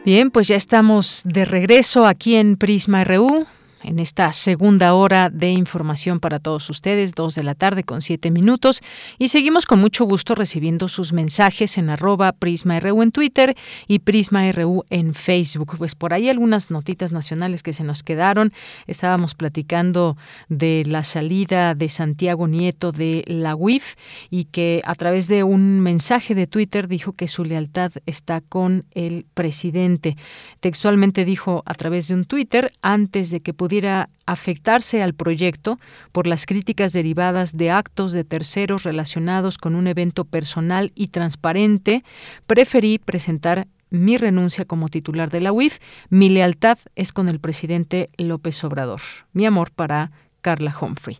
Bien, 0.05 0.31
pues 0.31 0.47
ya 0.47 0.55
estamos 0.55 1.21
de 1.25 1.45
regreso 1.45 2.07
aquí 2.07 2.35
en 2.35 2.57
Prisma 2.57 3.03
RU 3.03 3.45
en 3.83 3.99
esta 3.99 4.31
segunda 4.33 4.93
hora 4.93 5.29
de 5.29 5.51
información 5.51 6.19
para 6.19 6.39
todos 6.39 6.69
ustedes, 6.69 7.13
dos 7.13 7.35
de 7.35 7.43
la 7.43 7.55
tarde 7.55 7.83
con 7.83 8.01
siete 8.01 8.31
minutos. 8.31 8.81
Y 9.17 9.29
seguimos 9.29 9.65
con 9.65 9.79
mucho 9.79 10.05
gusto 10.05 10.35
recibiendo 10.35 10.87
sus 10.87 11.13
mensajes 11.13 11.77
en 11.77 11.89
arroba 11.89 12.31
PrismaRU 12.33 13.01
en 13.01 13.11
Twitter 13.11 13.55
y 13.87 13.99
PrismaRU 13.99 14.83
en 14.89 15.13
Facebook. 15.13 15.77
Pues 15.77 15.95
por 15.95 16.13
ahí 16.13 16.29
algunas 16.29 16.71
notitas 16.71 17.11
nacionales 17.11 17.63
que 17.63 17.73
se 17.73 17.83
nos 17.83 18.03
quedaron. 18.03 18.51
Estábamos 18.87 19.35
platicando 19.35 20.17
de 20.49 20.83
la 20.85 21.03
salida 21.03 21.75
de 21.75 21.89
Santiago 21.89 22.47
Nieto 22.47 22.91
de 22.91 23.23
la 23.27 23.55
UIF 23.55 23.95
y 24.29 24.45
que 24.45 24.81
a 24.85 24.95
través 24.95 25.27
de 25.27 25.43
un 25.43 25.79
mensaje 25.79 26.35
de 26.35 26.47
Twitter 26.47 26.87
dijo 26.87 27.13
que 27.13 27.27
su 27.27 27.43
lealtad 27.45 27.91
está 28.05 28.41
con 28.41 28.85
el 28.91 29.25
presidente. 29.33 30.17
Textualmente 30.59 31.25
dijo 31.25 31.63
a 31.65 31.73
través 31.73 32.07
de 32.07 32.15
un 32.15 32.25
Twitter, 32.25 32.71
antes 32.81 33.31
de 33.31 33.39
que 33.39 33.53
pudiera 33.53 33.68
pudiera 33.69 34.09
afectarse 34.25 35.03
al 35.03 35.13
proyecto 35.13 35.77
por 36.11 36.25
las 36.25 36.47
críticas 36.47 36.91
derivadas 36.91 37.55
de 37.55 37.69
actos 37.69 38.13
de 38.13 38.23
terceros 38.23 38.81
relacionados 38.81 39.59
con 39.59 39.75
un 39.75 39.85
evento 39.85 40.25
personal 40.25 40.91
y 40.95 41.09
transparente, 41.09 42.03
preferí 42.47 42.97
presentar 42.97 43.67
mi 43.91 44.17
renuncia 44.17 44.65
como 44.65 44.89
titular 44.89 45.29
de 45.29 45.41
la 45.41 45.51
UIF. 45.51 45.77
Mi 46.09 46.29
lealtad 46.29 46.79
es 46.95 47.13
con 47.13 47.29
el 47.29 47.39
presidente 47.39 48.09
López 48.17 48.63
Obrador. 48.63 49.01
Mi 49.33 49.45
amor 49.45 49.69
para 49.69 50.11
Carla 50.41 50.75
Humphrey. 50.79 51.17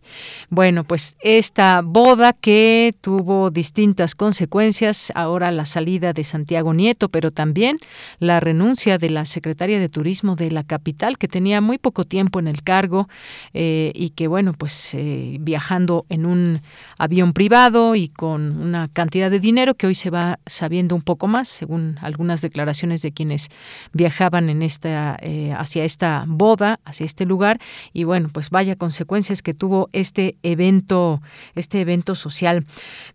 Bueno, 0.50 0.84
pues 0.84 1.18
esta 1.22 1.82
boda 1.84 2.34
que 2.34 2.94
tuvo 3.02 3.50
distintas 3.52 4.16
consecuencias, 4.16 5.12
ahora 5.16 5.52
la 5.52 5.66
salida 5.66 6.14
de 6.14 6.24
Santiago 6.24 6.74
Nieto, 6.74 7.10
pero 7.10 7.32
también 7.32 7.80
la 8.20 8.40
renuncia 8.40 8.98
de 8.98 9.10
la 9.10 9.26
secretaria 9.26 9.80
de 9.80 9.90
Turismo 9.90 10.36
de 10.36 10.52
la 10.52 10.64
capital, 10.64 11.18
que 11.18 11.28
tenía 11.28 11.62
muy 11.62 11.78
poco 11.78 12.06
tiempo 12.06 12.40
en 12.40 12.48
el 12.48 12.64
cargo 12.64 13.10
eh, 13.54 13.92
y 13.94 14.12
que, 14.12 14.28
bueno, 14.28 14.54
pues 14.54 14.94
eh, 14.94 15.38
viajando 15.42 16.06
en 16.10 16.26
un 16.26 16.62
avión 16.98 17.34
privado 17.34 17.96
y 17.96 18.10
con 18.10 18.58
una 18.58 18.88
cantidad 18.88 19.30
de 19.30 19.40
dinero 19.40 19.76
que 19.76 19.88
hoy 19.88 19.96
se 19.96 20.10
va 20.10 20.40
sabiendo 20.46 20.96
un 20.96 21.02
poco 21.02 21.28
más, 21.28 21.50
según 21.50 21.98
algunas 22.02 22.42
declaraciones 22.42 23.02
de 23.02 23.12
quienes 23.12 23.50
viajaban 23.92 24.50
en 24.50 24.62
esta, 24.62 25.18
eh, 25.22 25.54
hacia 25.58 25.84
esta 25.84 26.24
boda, 26.28 26.80
hacia 26.86 27.06
este 27.06 27.26
lugar, 27.26 27.60
y 27.94 28.06
bueno, 28.06 28.30
pues 28.32 28.50
vaya 28.50 28.76
consecuencia 28.76 29.09
que 29.42 29.54
tuvo 29.56 29.90
este 29.92 30.36
evento, 30.44 31.20
este 31.56 31.82
evento 31.82 32.14
social. 32.14 32.66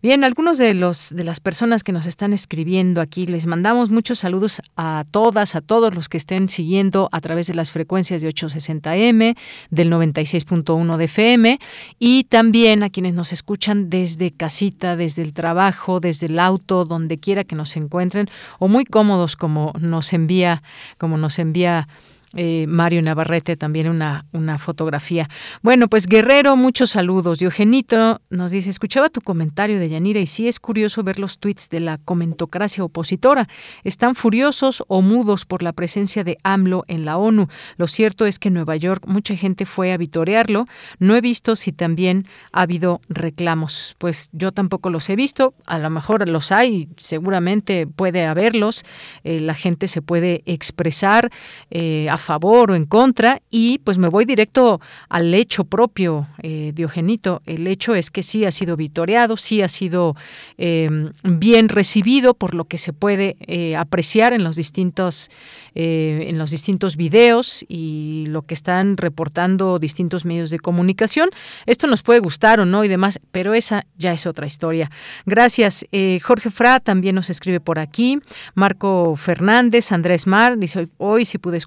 Bien, 0.01 0.25
algunos 0.25 0.57
de 0.57 0.73
los 0.73 1.15
de 1.15 1.23
las 1.23 1.39
personas 1.39 1.83
que 1.83 1.93
nos 1.93 2.05
están 2.05 2.33
escribiendo 2.33 2.99
aquí, 2.99 3.25
les 3.27 3.47
mandamos 3.47 3.89
muchos 3.89 4.19
saludos 4.19 4.61
a 4.75 5.05
todas, 5.09 5.55
a 5.55 5.61
todos 5.61 5.95
los 5.95 6.09
que 6.09 6.17
estén 6.17 6.49
siguiendo 6.49 7.07
a 7.13 7.21
través 7.21 7.47
de 7.47 7.53
las 7.53 7.71
frecuencias 7.71 8.21
de 8.21 8.27
860M, 8.27 9.37
del 9.69 9.89
96.1 9.89 10.97
de 10.97 11.05
FM 11.05 11.59
y 11.97 12.25
también 12.25 12.83
a 12.83 12.89
quienes 12.89 13.13
nos 13.13 13.31
escuchan 13.31 13.89
desde 13.89 14.31
casita, 14.31 14.97
desde 14.97 15.21
el 15.21 15.31
trabajo, 15.31 16.01
desde 16.01 16.27
el 16.27 16.39
auto, 16.39 16.83
donde 16.83 17.17
quiera 17.17 17.45
que 17.45 17.55
nos 17.55 17.77
encuentren 17.77 18.27
o 18.59 18.67
muy 18.67 18.83
cómodos 18.83 19.37
como 19.37 19.71
nos 19.79 20.11
envía, 20.11 20.61
como 20.97 21.17
nos 21.17 21.39
envía 21.39 21.87
eh, 22.35 22.65
Mario 22.67 23.01
Navarrete 23.01 23.55
también 23.55 23.89
una, 23.89 24.25
una 24.31 24.59
fotografía. 24.59 25.27
Bueno, 25.61 25.87
pues 25.87 26.07
Guerrero, 26.07 26.55
muchos 26.57 26.91
saludos. 26.91 27.39
Diogenito 27.39 28.21
nos 28.29 28.51
dice, 28.51 28.69
escuchaba 28.69 29.09
tu 29.09 29.21
comentario 29.21 29.79
de 29.79 29.89
Yanira 29.89 30.19
y 30.19 30.27
sí 30.27 30.47
es 30.47 30.59
curioso 30.59 31.03
ver 31.03 31.19
los 31.19 31.39
tweets 31.39 31.69
de 31.69 31.79
la 31.79 31.97
comentocracia 31.97 32.83
opositora. 32.83 33.47
Están 33.83 34.15
furiosos 34.15 34.83
o 34.87 35.01
mudos 35.01 35.45
por 35.45 35.63
la 35.63 35.73
presencia 35.73 36.23
de 36.23 36.37
AMLO 36.43 36.83
en 36.87 37.05
la 37.05 37.17
ONU. 37.17 37.47
Lo 37.77 37.87
cierto 37.87 38.25
es 38.25 38.39
que 38.39 38.49
en 38.49 38.55
Nueva 38.55 38.75
York 38.75 39.03
mucha 39.07 39.35
gente 39.35 39.65
fue 39.65 39.93
a 39.93 39.97
vitorearlo. 39.97 40.65
No 40.99 41.15
he 41.15 41.21
visto 41.21 41.55
si 41.55 41.71
también 41.71 42.27
ha 42.51 42.61
habido 42.61 43.01
reclamos. 43.09 43.95
Pues 43.97 44.29
yo 44.31 44.51
tampoco 44.51 44.89
los 44.89 45.09
he 45.09 45.15
visto. 45.15 45.53
A 45.65 45.79
lo 45.79 45.89
mejor 45.89 46.27
los 46.27 46.51
hay, 46.51 46.89
seguramente 46.97 47.87
puede 47.87 48.25
haberlos. 48.25 48.85
Eh, 49.23 49.39
la 49.39 49.53
gente 49.53 49.87
se 49.87 50.01
puede 50.01 50.43
expresar 50.45 51.31
eh, 51.71 52.07
favor 52.25 52.71
o 52.71 52.75
en 52.75 52.85
contra 52.85 53.41
y 53.49 53.77
pues 53.79 53.97
me 53.97 54.09
voy 54.09 54.25
directo 54.25 54.81
al 55.07 55.33
hecho 55.33 55.63
propio, 55.63 56.27
eh, 56.41 56.71
Diogenito. 56.75 57.41
El 57.45 57.67
hecho 57.67 57.95
es 57.95 58.11
que 58.11 58.23
sí 58.23 58.43
ha 58.43 58.51
sido 58.51 58.75
vitoreado, 58.75 59.37
sí 59.37 59.61
ha 59.61 59.69
sido 59.69 60.15
em, 60.57 61.11
bien 61.23 61.69
recibido 61.69 62.33
por 62.33 62.53
lo 62.53 62.65
que 62.65 62.77
se 62.77 62.91
puede 62.91 63.37
eh, 63.39 63.75
apreciar 63.75 64.33
en 64.33 64.43
los 64.43 64.55
distintos 64.55 65.29
eh, 65.77 66.27
en 66.29 66.37
los 66.37 66.51
distintos 66.51 66.95
videos 66.95 67.65
y 67.67 68.25
lo 68.29 68.43
que 68.43 68.53
están 68.53 68.95
reportando 68.95 69.77
distintos 69.77 70.23
medios 70.23 70.49
de 70.49 70.57
comunicación. 70.57 71.29
Esto 71.65 71.87
nos 71.87 72.01
puede 72.01 72.21
gustar 72.21 72.61
o 72.61 72.65
no 72.65 72.85
y 72.85 72.87
demás, 72.87 73.19
pero 73.33 73.53
esa 73.53 73.85
ya 73.97 74.13
es 74.13 74.25
otra 74.25 74.45
historia. 74.45 74.89
Gracias. 75.25 75.85
Jorge 76.23 76.49
Fra 76.49 76.79
también 76.79 77.15
nos 77.15 77.29
escribe 77.29 77.59
por 77.59 77.77
aquí. 77.77 78.19
Marco 78.53 79.17
Fernández, 79.17 79.91
Andrés 79.91 80.27
Mar, 80.27 80.57
dice 80.57 80.79
hoy, 80.79 80.89
hoy 80.97 81.25
si 81.25 81.39
pude 81.39 81.57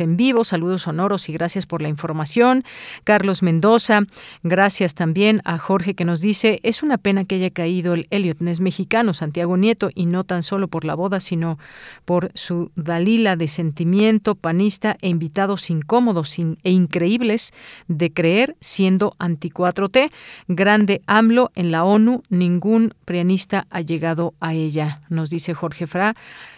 en 0.00 0.16
vivo. 0.16 0.44
Saludos 0.44 0.82
sonoros 0.82 1.28
y 1.28 1.32
gracias 1.32 1.66
por 1.66 1.82
la 1.82 1.88
información. 1.88 2.64
Carlos 3.04 3.42
Mendoza, 3.42 4.02
gracias 4.42 4.94
también 4.94 5.42
a 5.44 5.58
Jorge 5.58 5.94
que 5.94 6.04
nos 6.04 6.20
dice, 6.20 6.60
es 6.62 6.82
una 6.82 6.98
pena 6.98 7.24
que 7.24 7.36
haya 7.36 7.50
caído 7.50 7.94
el 7.94 8.06
Elliot 8.10 8.40
Ness 8.40 8.60
mexicano, 8.60 9.14
Santiago 9.14 9.56
Nieto, 9.56 9.90
y 9.94 10.06
no 10.06 10.24
tan 10.24 10.42
solo 10.42 10.68
por 10.68 10.84
la 10.84 10.94
boda, 10.94 11.20
sino 11.20 11.58
por 12.04 12.30
su 12.34 12.70
Dalila 12.76 13.36
de 13.36 13.48
sentimiento 13.48 14.34
panista 14.34 14.96
e 15.00 15.08
invitados 15.08 15.70
incómodos 15.70 16.38
e 16.38 16.70
increíbles 16.70 17.52
de 17.88 18.12
creer 18.12 18.56
siendo 18.60 19.14
anti 19.18 19.50
4T. 19.50 20.10
Grande 20.48 21.02
AMLO 21.06 21.50
en 21.54 21.70
la 21.70 21.84
ONU, 21.84 22.22
ningún 22.28 22.94
prianista 23.04 23.66
ha 23.70 23.80
llegado 23.80 24.34
a 24.40 24.54
ella, 24.54 25.00
nos 25.08 25.30
dice 25.30 25.54
Jorge 25.54 25.86
Fra. 25.86 26.14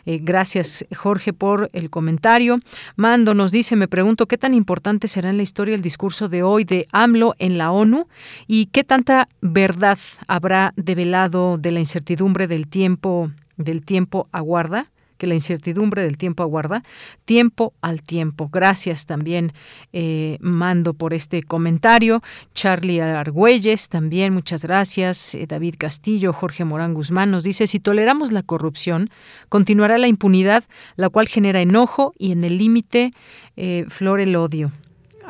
Eh, 0.06 0.20
gracias, 0.22 0.86
Jorge, 0.96 1.32
por 1.32 1.68
el 1.72 1.90
comentario. 1.90 2.60
Mando 2.96 3.27
Nos 3.34 3.52
dice, 3.52 3.76
me 3.76 3.88
pregunto 3.88 4.26
qué 4.26 4.38
tan 4.38 4.54
importante 4.54 5.06
será 5.06 5.30
en 5.30 5.36
la 5.36 5.42
historia 5.42 5.74
el 5.74 5.82
discurso 5.82 6.28
de 6.28 6.42
hoy 6.42 6.64
de 6.64 6.86
AMLO 6.92 7.34
en 7.38 7.58
la 7.58 7.70
ONU 7.70 8.06
y 8.46 8.66
qué 8.66 8.84
tanta 8.84 9.28
verdad 9.40 9.98
habrá 10.26 10.72
develado 10.76 11.58
de 11.58 11.72
la 11.72 11.80
incertidumbre 11.80 12.46
del 12.46 12.66
tiempo 12.68 13.30
del 13.56 13.84
tiempo 13.84 14.28
aguarda 14.32 14.90
que 15.18 15.26
la 15.26 15.34
incertidumbre 15.34 16.02
del 16.02 16.16
tiempo 16.16 16.42
aguarda, 16.42 16.82
tiempo 17.24 17.74
al 17.82 18.02
tiempo. 18.02 18.48
Gracias 18.50 19.04
también, 19.04 19.52
eh, 19.92 20.38
Mando, 20.40 20.94
por 20.94 21.12
este 21.12 21.42
comentario. 21.42 22.22
Charlie 22.54 23.00
Argüelles, 23.00 23.88
también 23.88 24.32
muchas 24.32 24.62
gracias. 24.62 25.34
Eh, 25.34 25.46
David 25.46 25.74
Castillo, 25.76 26.32
Jorge 26.32 26.64
Morán 26.64 26.94
Guzmán 26.94 27.30
nos 27.30 27.44
dice, 27.44 27.66
si 27.66 27.80
toleramos 27.80 28.32
la 28.32 28.42
corrupción, 28.42 29.10
continuará 29.48 29.98
la 29.98 30.08
impunidad, 30.08 30.64
la 30.96 31.10
cual 31.10 31.28
genera 31.28 31.60
enojo 31.60 32.14
y 32.16 32.32
en 32.32 32.44
el 32.44 32.56
límite 32.56 33.10
eh, 33.56 33.84
flore 33.88 34.22
el 34.22 34.36
odio. 34.36 34.72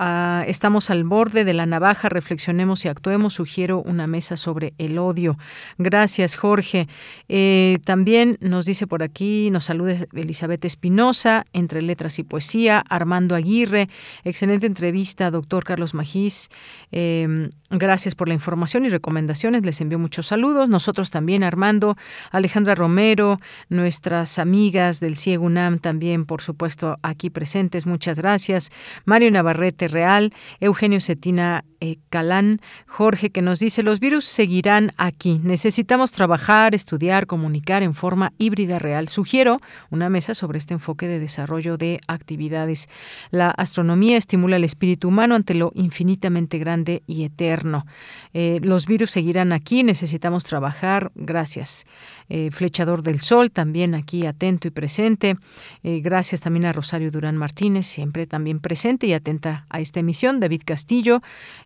Ah, 0.01 0.45
estamos 0.47 0.91
al 0.91 1.03
borde 1.03 1.45
de 1.45 1.53
la 1.55 1.67
navaja, 1.67 2.09
reflexionemos 2.09 2.85
y 2.85 2.89
actuemos. 2.89 3.35
Sugiero 3.35 3.83
una 3.83 4.07
mesa 4.07 4.37
sobre 4.37 4.73
el 4.79 4.97
odio. 4.97 5.37
Gracias, 5.77 6.37
Jorge. 6.37 6.87
Eh, 7.29 7.79
también 7.85 8.39
nos 8.41 8.65
dice 8.65 8.87
por 8.87 9.03
aquí, 9.03 9.51
nos 9.51 9.65
saluda 9.65 9.97
Elizabeth 10.13 10.65
Espinosa, 10.65 11.45
entre 11.53 11.83
letras 11.83 12.21
y 12.21 12.23
poesía, 12.23 12.85
Armando 12.89 13.35
Aguirre. 13.35 13.89
Excelente 14.23 14.67
entrevista, 14.67 15.33
doctor 15.33 15.65
Carlos 15.65 15.95
Magís. 15.95 16.49
Em, 16.93 17.51
gracias 17.69 18.15
por 18.15 18.29
la 18.29 18.35
información 18.35 18.85
y 18.85 18.91
recomendaciones. 18.91 19.67
Les 19.67 19.81
envío 19.81 19.99
muchos 19.99 20.29
saludos. 20.29 20.69
Nosotros 20.69 21.11
también, 21.11 21.43
Armando, 21.43 21.97
Alejandra 22.31 22.77
Romero, 22.77 23.39
nuestras 23.69 24.39
amigas 24.39 25.01
del 25.01 25.17
CIEG 25.17 25.41
UNAM 25.43 25.81
también, 25.81 26.25
por 26.25 26.41
supuesto, 26.41 26.99
aquí 27.03 27.31
presentes. 27.31 27.85
Muchas 27.85 28.21
gracias. 28.21 28.71
Mario 29.05 29.33
Navarrete 29.33 29.88
Real, 29.89 30.33
Eugenio 30.61 31.01
Cetina 31.01 31.65
Calán, 32.11 32.61
Jorge, 32.87 33.31
que 33.31 33.43
nos 33.43 33.61
dice, 33.61 33.83
los 33.83 34.01
virus 34.01 34.25
seguirán 34.25 34.91
aquí. 34.97 35.41
Necesitamos 35.43 36.13
trabajar, 36.13 36.75
estudiar, 36.75 37.27
comunicar 37.27 37.83
en 37.83 37.95
forma 37.95 38.33
híbrida 38.39 38.79
real. 38.79 39.09
Sugiero 39.09 39.59
una 39.91 40.11
mesa 40.11 40.35
sobre 40.35 40.59
este 40.59 40.75
enfoque 40.75 41.07
de 41.07 41.19
desarrollo 41.19 41.77
de 41.77 42.01
actividades. 42.09 42.89
La 43.31 43.51
astronomía 43.51 44.17
estimula 44.17 44.57
el 44.57 44.65
espíritu 44.65 45.09
humano 45.09 45.35
ante 45.35 45.55
lo 45.55 45.73
infinitamente 45.75 46.59
grande 46.59 47.03
y 47.07 47.25
eterno. 47.25 47.87
Eh, 48.35 48.61
los 48.63 48.87
virus 48.87 49.11
seguirán 49.11 49.53
aquí, 49.53 49.85
necesitamos 49.85 50.45
trabajar. 50.45 51.13
Gracias. 51.15 51.87
Eh, 52.29 52.51
Flechador 52.51 53.03
del 53.03 53.21
Sol, 53.21 53.51
también 53.51 53.95
aquí 53.95 54.27
atento 54.27 54.69
y 54.69 54.71
presente. 54.71 55.37
gracias 55.83 56.41
también 56.41 56.67
a 56.67 56.73
Rosario 56.73 57.11
Durán 57.11 57.37
Martínez, 57.37 57.87
siempre 57.87 58.27
también 58.27 58.61
presente 58.61 59.07
y 59.07 59.15
atenta 59.15 59.67
a 59.71 59.81
esta 59.81 60.01
emisión. 60.01 60.41
David 60.41 60.63
Castillo, 60.65 61.23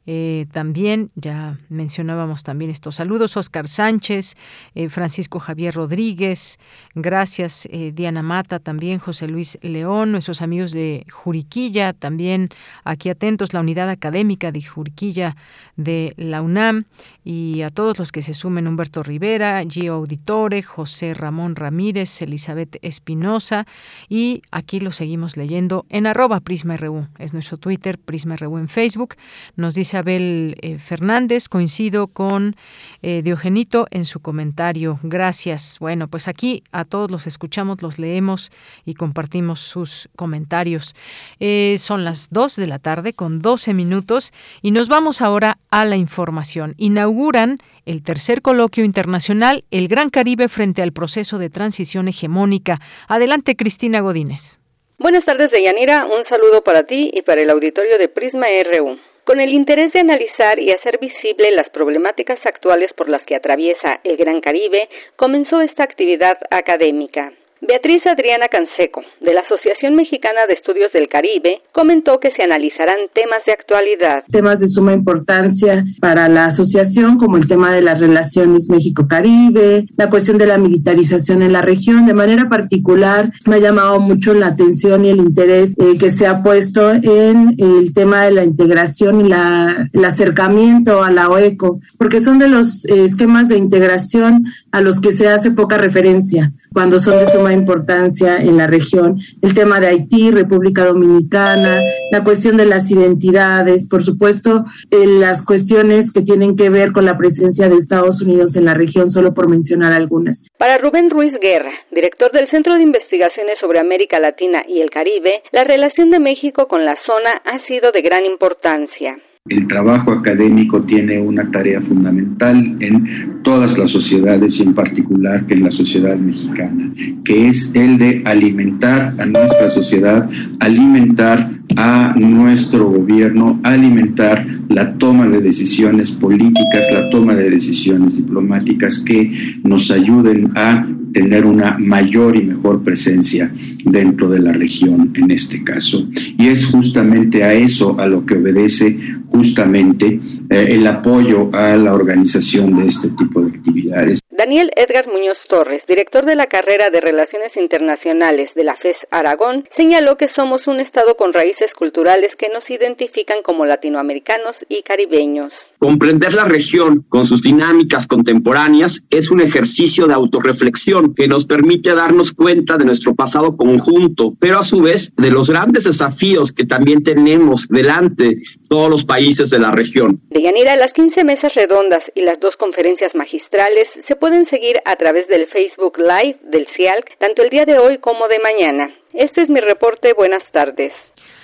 eh, 0.07 0.47
también 0.51 1.11
ya 1.15 1.59
mencionábamos 1.69 2.43
también 2.43 2.71
estos 2.71 2.97
saludos. 2.97 3.37
Oscar 3.37 3.69
Sánchez, 3.69 4.35
eh, 4.75 4.89
Francisco 4.89 5.39
Javier 5.39 5.75
Rodríguez, 5.75 6.59
gracias 6.95 7.69
eh, 7.71 7.93
Diana 7.95 8.23
Mata, 8.23 8.59
también 8.59 8.99
José 8.99 9.29
Luis 9.29 9.59
León, 9.63 10.11
nuestros 10.11 10.43
amigos 10.43 10.73
de 10.73 11.07
Juriquilla, 11.11 11.93
también 11.93 12.49
aquí 12.85 13.11
atentos, 13.11 13.53
la 13.53 13.61
unidad 13.61 13.91
académica 13.91 14.51
de 14.51 14.63
Juriquilla 14.63 15.37
de 15.77 16.15
la 16.17 16.43
UNAM 16.43 16.85
y 17.25 17.63
a 17.63 17.71
todos 17.71 17.99
los 17.99 18.11
que 18.11 18.23
se 18.23 18.35
sumen, 18.35 18.67
Humberto 18.67 19.03
Rivera, 19.05 19.63
Gio 19.69 19.95
Auditore, 19.95 20.63
José 20.63 21.15
Ramón 21.15 21.55
Ramírez, 21.55 22.23
Elizabeth 22.23 22.79
Espinosa 22.83 23.67
y 24.09 24.43
aquí 24.51 24.81
lo 24.81 24.91
seguimos 24.91 25.37
leyendo 25.37 25.87
en 25.89 26.07
arroba 26.09 26.41
Prisma 26.41 26.77
RU, 26.77 27.07
es 27.19 27.33
nuestro 27.33 27.57
Twitter, 27.57 27.99
Prisma 27.99 28.37
RU 28.37 28.59
en 28.59 28.69
Facebook. 28.69 29.15
Nos 29.57 29.75
dice 29.75 29.92
Abel 29.95 30.57
eh, 30.63 30.79
Fernández, 30.79 31.49
coincido 31.49 32.07
con 32.09 32.57
eh, 33.03 33.23
Diogenito 33.23 33.87
en 33.91 34.05
su 34.05 34.21
comentario. 34.21 34.99
Gracias. 35.03 35.79
Bueno, 35.81 36.09
pues 36.09 36.29
aquí 36.29 36.63
a 36.73 36.85
todos 36.85 37.11
los 37.11 37.27
escuchamos, 37.27 37.83
los 37.83 37.99
leemos 37.99 38.51
y 38.85 38.95
compartimos 38.95 39.61
sus 39.61 40.09
comentarios. 40.17 40.95
Eh, 41.41 41.77
son 41.79 42.05
las 42.05 42.31
2 42.31 42.57
de 42.57 42.67
la 42.67 42.79
tarde 42.79 43.13
con 43.13 43.39
12 43.39 43.75
minutos 43.75 44.33
y 44.63 44.71
nos 44.71 44.89
vamos 44.89 45.23
ahora 45.23 45.59
a 45.71 45.85
la 45.85 45.97
información. 45.97 46.75
Inauguran 46.77 47.59
el 47.85 48.03
tercer 48.03 48.43
coloquio 48.43 48.85
internacional 48.85 49.65
El 49.71 49.89
Gran 49.89 50.11
Caribe 50.11 50.49
frente 50.49 50.83
al 50.83 50.93
proceso 50.93 51.39
de 51.39 51.51
transición 51.51 52.09
hegemónica. 52.09 52.79
Adelante, 53.09 53.57
Cristina 53.57 54.01
Godínez. 54.01 54.59
Buenas 54.99 55.25
tardes, 55.25 55.49
Deyanira. 55.51 56.07
Un 56.07 56.25
saludo 56.29 56.63
para 56.63 56.85
ti 56.85 57.11
y 57.13 57.23
para 57.23 57.43
el 57.43 57.51
auditorio 57.51 57.99
de 57.99 58.09
Prisma 58.09 58.47
RU. 58.47 59.12
Con 59.25 59.41
el 59.41 59.55
interés 59.55 59.93
de 59.93 60.01
analizar 60.01 60.59
y 60.59 60.73
hacer 60.73 60.99
visible 60.99 61.53
las 61.53 61.69
problemáticas 61.71 62.41
actuales 62.45 62.93
por 62.95 63.09
las 63.09 63.23
que 63.23 63.37
atraviesa 63.37 64.01
el 64.03 64.17
Gran 64.17 64.41
Caribe, 64.41 64.89
comenzó 65.15 65.61
esta 65.61 65.85
actividad 65.85 66.39
académica. 66.51 67.33
Beatriz 67.65 68.01
Adriana 68.07 68.49
Canseco, 68.51 69.03
de 69.21 69.35
la 69.35 69.43
Asociación 69.43 69.95
Mexicana 69.95 70.41
de 70.49 70.55
Estudios 70.55 70.93
del 70.93 71.09
Caribe, 71.09 71.63
comentó 71.71 72.19
que 72.19 72.33
se 72.37 72.43
analizarán 72.43 72.97
temas 73.15 73.39
de 73.47 73.53
actualidad. 73.53 74.25
Temas 74.33 74.59
de 74.59 74.67
suma 74.67 74.93
importancia 74.93 75.85
para 76.01 76.29
la 76.29 76.47
asociación, 76.47 77.19
como 77.19 77.37
el 77.37 77.47
tema 77.47 77.73
de 77.73 77.83
las 77.83 78.01
relaciones 78.01 78.69
México-Caribe, 78.69 79.87
la 79.97 80.11
cuestión 80.11 80.39
de 80.39 80.47
la 80.47 80.59
militarización 80.59 81.41
en 81.43 81.53
la 81.53 81.63
región. 81.63 82.05
De 82.05 82.15
manera 82.15 82.49
particular, 82.49 83.31
me 83.47 83.57
ha 83.57 83.61
llamado 83.61 84.01
mucho 84.01 84.35
la 84.35 84.49
atención 84.49 85.05
y 85.05 85.11
el 85.11 85.19
interés 85.19 85.77
eh, 85.79 85.97
que 86.01 86.11
se 86.11 86.27
ha 86.27 86.43
puesto 86.43 86.91
en 86.91 87.55
el 87.59 87.95
tema 87.95 88.25
de 88.25 88.33
la 88.33 88.43
integración 88.43 89.25
y 89.25 89.29
la, 89.29 89.89
el 89.93 90.05
acercamiento 90.05 91.05
a 91.05 91.13
la 91.13 91.29
OECO, 91.29 91.79
porque 91.97 92.19
son 92.19 92.41
de 92.41 92.49
los 92.49 92.85
eh, 92.87 93.05
esquemas 93.05 93.49
de 93.49 93.57
integración 93.57 94.47
a 94.73 94.81
los 94.81 95.01
que 95.01 95.13
se 95.13 95.29
hace 95.29 95.53
poca 95.53 95.79
referencia 95.79 96.53
cuando 96.73 96.99
son 96.99 97.19
de 97.19 97.27
suma 97.27 97.52
importancia 97.55 98.37
en 98.37 98.57
la 98.57 98.67
región. 98.67 99.19
El 99.43 99.55
tema 99.55 99.81
de 99.81 99.89
Haití, 99.89 100.31
República 100.31 100.85
Dominicana, 100.85 101.81
la 102.11 102.25
cuestión 102.25 102.57
de 102.57 102.67
las 102.67 102.91
identidades, 102.91 103.89
por 103.89 104.03
supuesto, 104.03 104.65
eh, 104.91 105.07
las 105.07 105.45
cuestiones 105.45 106.13
que 106.13 106.23
tienen 106.23 106.57
que 106.57 106.71
ver 106.71 106.93
con 106.93 107.05
la 107.05 107.17
presencia 107.17 107.69
de 107.69 107.77
Estados 107.77 108.23
Unidos 108.23 108.57
en 108.57 108.65
la 108.65 108.75
región, 108.75 109.11
solo 109.11 109.35
por 109.35 109.49
mencionar 109.49 109.93
algunas. 109.93 110.49
Para 110.59 110.79
Rubén 110.79 111.11
Ruiz 111.11 111.33
Guerra, 111.41 111.73
director 111.91 112.31
del 112.33 112.49
Centro 112.51 112.75
de 112.77 112.83
Investigaciones 112.83 113.59
sobre 113.61 113.81
América 113.81 114.19
Latina 114.21 114.65
y 114.67 114.81
el 114.81 114.91
Caribe, 114.91 115.43
la 115.53 115.65
relación 115.65 116.11
de 116.11 116.21
México 116.21 116.67
con 116.69 116.85
la 116.85 116.97
zona 117.07 117.31
ha 117.45 117.67
sido 117.67 117.91
de 117.93 118.03
gran 118.03 118.25
importancia. 118.25 119.17
El 119.49 119.67
trabajo 119.67 120.13
académico 120.13 120.83
tiene 120.83 121.19
una 121.19 121.51
tarea 121.51 121.81
fundamental 121.81 122.77
en 122.79 123.41
todas 123.43 123.77
las 123.77 123.91
sociedades 123.91 124.61
y 124.61 124.63
en 124.63 124.73
particular 124.73 125.45
en 125.49 125.65
la 125.65 125.73
sociedad 125.73 126.17
mexicana, 126.17 126.93
que 127.25 127.49
es 127.49 127.73
el 127.75 127.99
de 127.99 128.23
alimentar 128.25 129.17
a 129.19 129.27
nuestra 129.27 129.69
sociedad, 129.69 130.31
alimentar 130.61 131.51
a 131.77 132.15
nuestro 132.17 132.89
gobierno, 132.89 133.61
alimentar 133.63 134.47
la 134.69 134.95
toma 134.95 135.29
de 135.29 135.41
decisiones 135.41 136.11
políticas, 136.11 136.87
la 136.93 137.11
toma 137.11 137.35
de 137.35 137.51
decisiones 137.51 138.17
diplomáticas 138.17 139.01
que 139.01 139.59
nos 139.65 139.91
ayuden 139.91 140.51
a 140.55 140.87
tener 141.13 141.45
una 141.45 141.77
mayor 141.79 142.37
y 142.37 142.43
mejor 142.43 142.83
presencia 142.83 143.53
dentro 143.85 144.31
de 144.31 144.41
la 144.41 144.53
región 144.53 145.13
en 145.15 145.31
este 145.31 145.63
caso. 145.63 146.09
Y 146.39 146.49
es 146.49 146.67
justamente 146.67 147.45
a 147.45 147.53
eso 147.53 147.99
a 148.01 148.07
lo 148.07 148.25
que 148.25 148.35
obedece 148.35 148.99
justamente 149.29 150.21
eh, 150.49 150.67
el 150.71 150.87
apoyo 150.87 151.55
a 151.55 151.77
la 151.77 151.95
organización 151.95 152.77
de 152.77 152.89
este 152.89 153.09
tipo 153.11 153.43
de 153.43 153.51
actividades. 153.51 154.22
Daniel 154.35 154.71
Edgar 154.77 155.09
Muñoz 155.09 155.37
Torres, 155.47 155.83
director 155.87 156.25
de 156.25 156.37
la 156.37 156.47
carrera 156.47 156.89
de 156.91 157.03
Relaciones 157.03 157.55
Internacionales 157.55 158.49
de 158.55 158.65
la 158.65 158.75
FES 158.81 158.97
Aragón, 159.11 159.69
señaló 159.77 160.17
que 160.17 160.31
somos 160.35 160.67
un 160.67 160.81
Estado 160.81 161.19
con 161.19 161.35
raíces 161.35 161.71
culturales 161.79 162.31
que 162.39 162.49
nos 162.49 162.65
identifican 162.71 163.43
como 163.45 163.67
latinoamericanos 163.67 164.57
y 164.71 164.83
caribeños. 164.85 165.53
Comprender 165.79 166.33
la 166.33 166.47
región 166.47 167.05
con 167.11 167.27
sus 167.27 167.43
dinámicas 167.43 168.07
contemporáneas 168.07 169.05
es 169.11 169.31
un 169.31 169.41
ejercicio 169.41 170.07
de 170.07 170.15
autorreflexión 170.15 171.15
que 171.15 171.29
nos 171.29 171.45
permite 171.45 171.95
darnos 171.95 172.33
cuenta 172.33 172.79
de 172.79 172.87
nuestro 172.87 173.15
pasado 173.15 173.55
conjunto, 173.59 174.33
pero 174.41 174.61
a 174.61 174.63
su 174.63 174.81
vez 174.81 175.13
de 175.17 175.31
los 175.31 175.51
grandes 175.51 175.85
desafíos 175.85 176.53
que 176.53 176.65
también 176.65 177.03
tenemos 177.03 177.69
delante 177.69 178.39
todos 178.73 178.89
los 178.89 179.05
países 179.05 179.51
de 179.51 179.59
la 179.59 179.71
región. 179.71 180.19
De 180.31 180.41
Yanira, 180.41 180.75
las 180.77 180.95
15 180.95 181.25
mesas 181.25 181.51
redondas 181.55 181.99
y 182.15 182.23
las 182.23 182.41
dos 182.41 182.57
conferencias 182.59 183.15
magistrales 183.15 183.85
se 184.09 184.17
pueden 184.17 184.49
seguir 184.49 184.73
a 184.87 184.97
través 184.97 185.29
del 185.29 185.47
Facebook 185.49 185.99
Live 185.99 186.39
del 186.51 186.67
CIALC, 186.75 187.19
tanto 187.19 187.43
el 187.43 187.51
día 187.51 187.67
de 187.67 187.79
hoy 187.79 187.99
como 187.99 188.27
de 188.29 188.39
mañana. 188.39 188.89
Este 189.13 189.43
es 189.43 189.51
mi 189.51 189.61
reporte. 189.61 190.15
Buenas 190.15 190.43
tardes. 190.53 190.91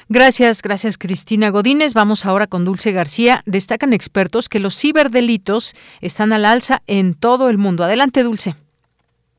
Gracias, 0.09 0.63
gracias 0.63 0.97
Cristina 0.97 1.51
Godínez. 1.51 1.93
Vamos 1.93 2.25
ahora 2.25 2.47
con 2.47 2.65
Dulce 2.65 2.93
García. 2.93 3.43
Destacan 3.45 3.93
expertos 3.93 4.49
que 4.49 4.59
los 4.59 4.75
ciberdelitos 4.75 5.75
están 6.01 6.33
al 6.33 6.47
alza 6.47 6.81
en 6.87 7.13
todo 7.13 7.51
el 7.51 7.59
mundo. 7.59 7.85
Adelante, 7.85 8.23
Dulce. 8.23 8.55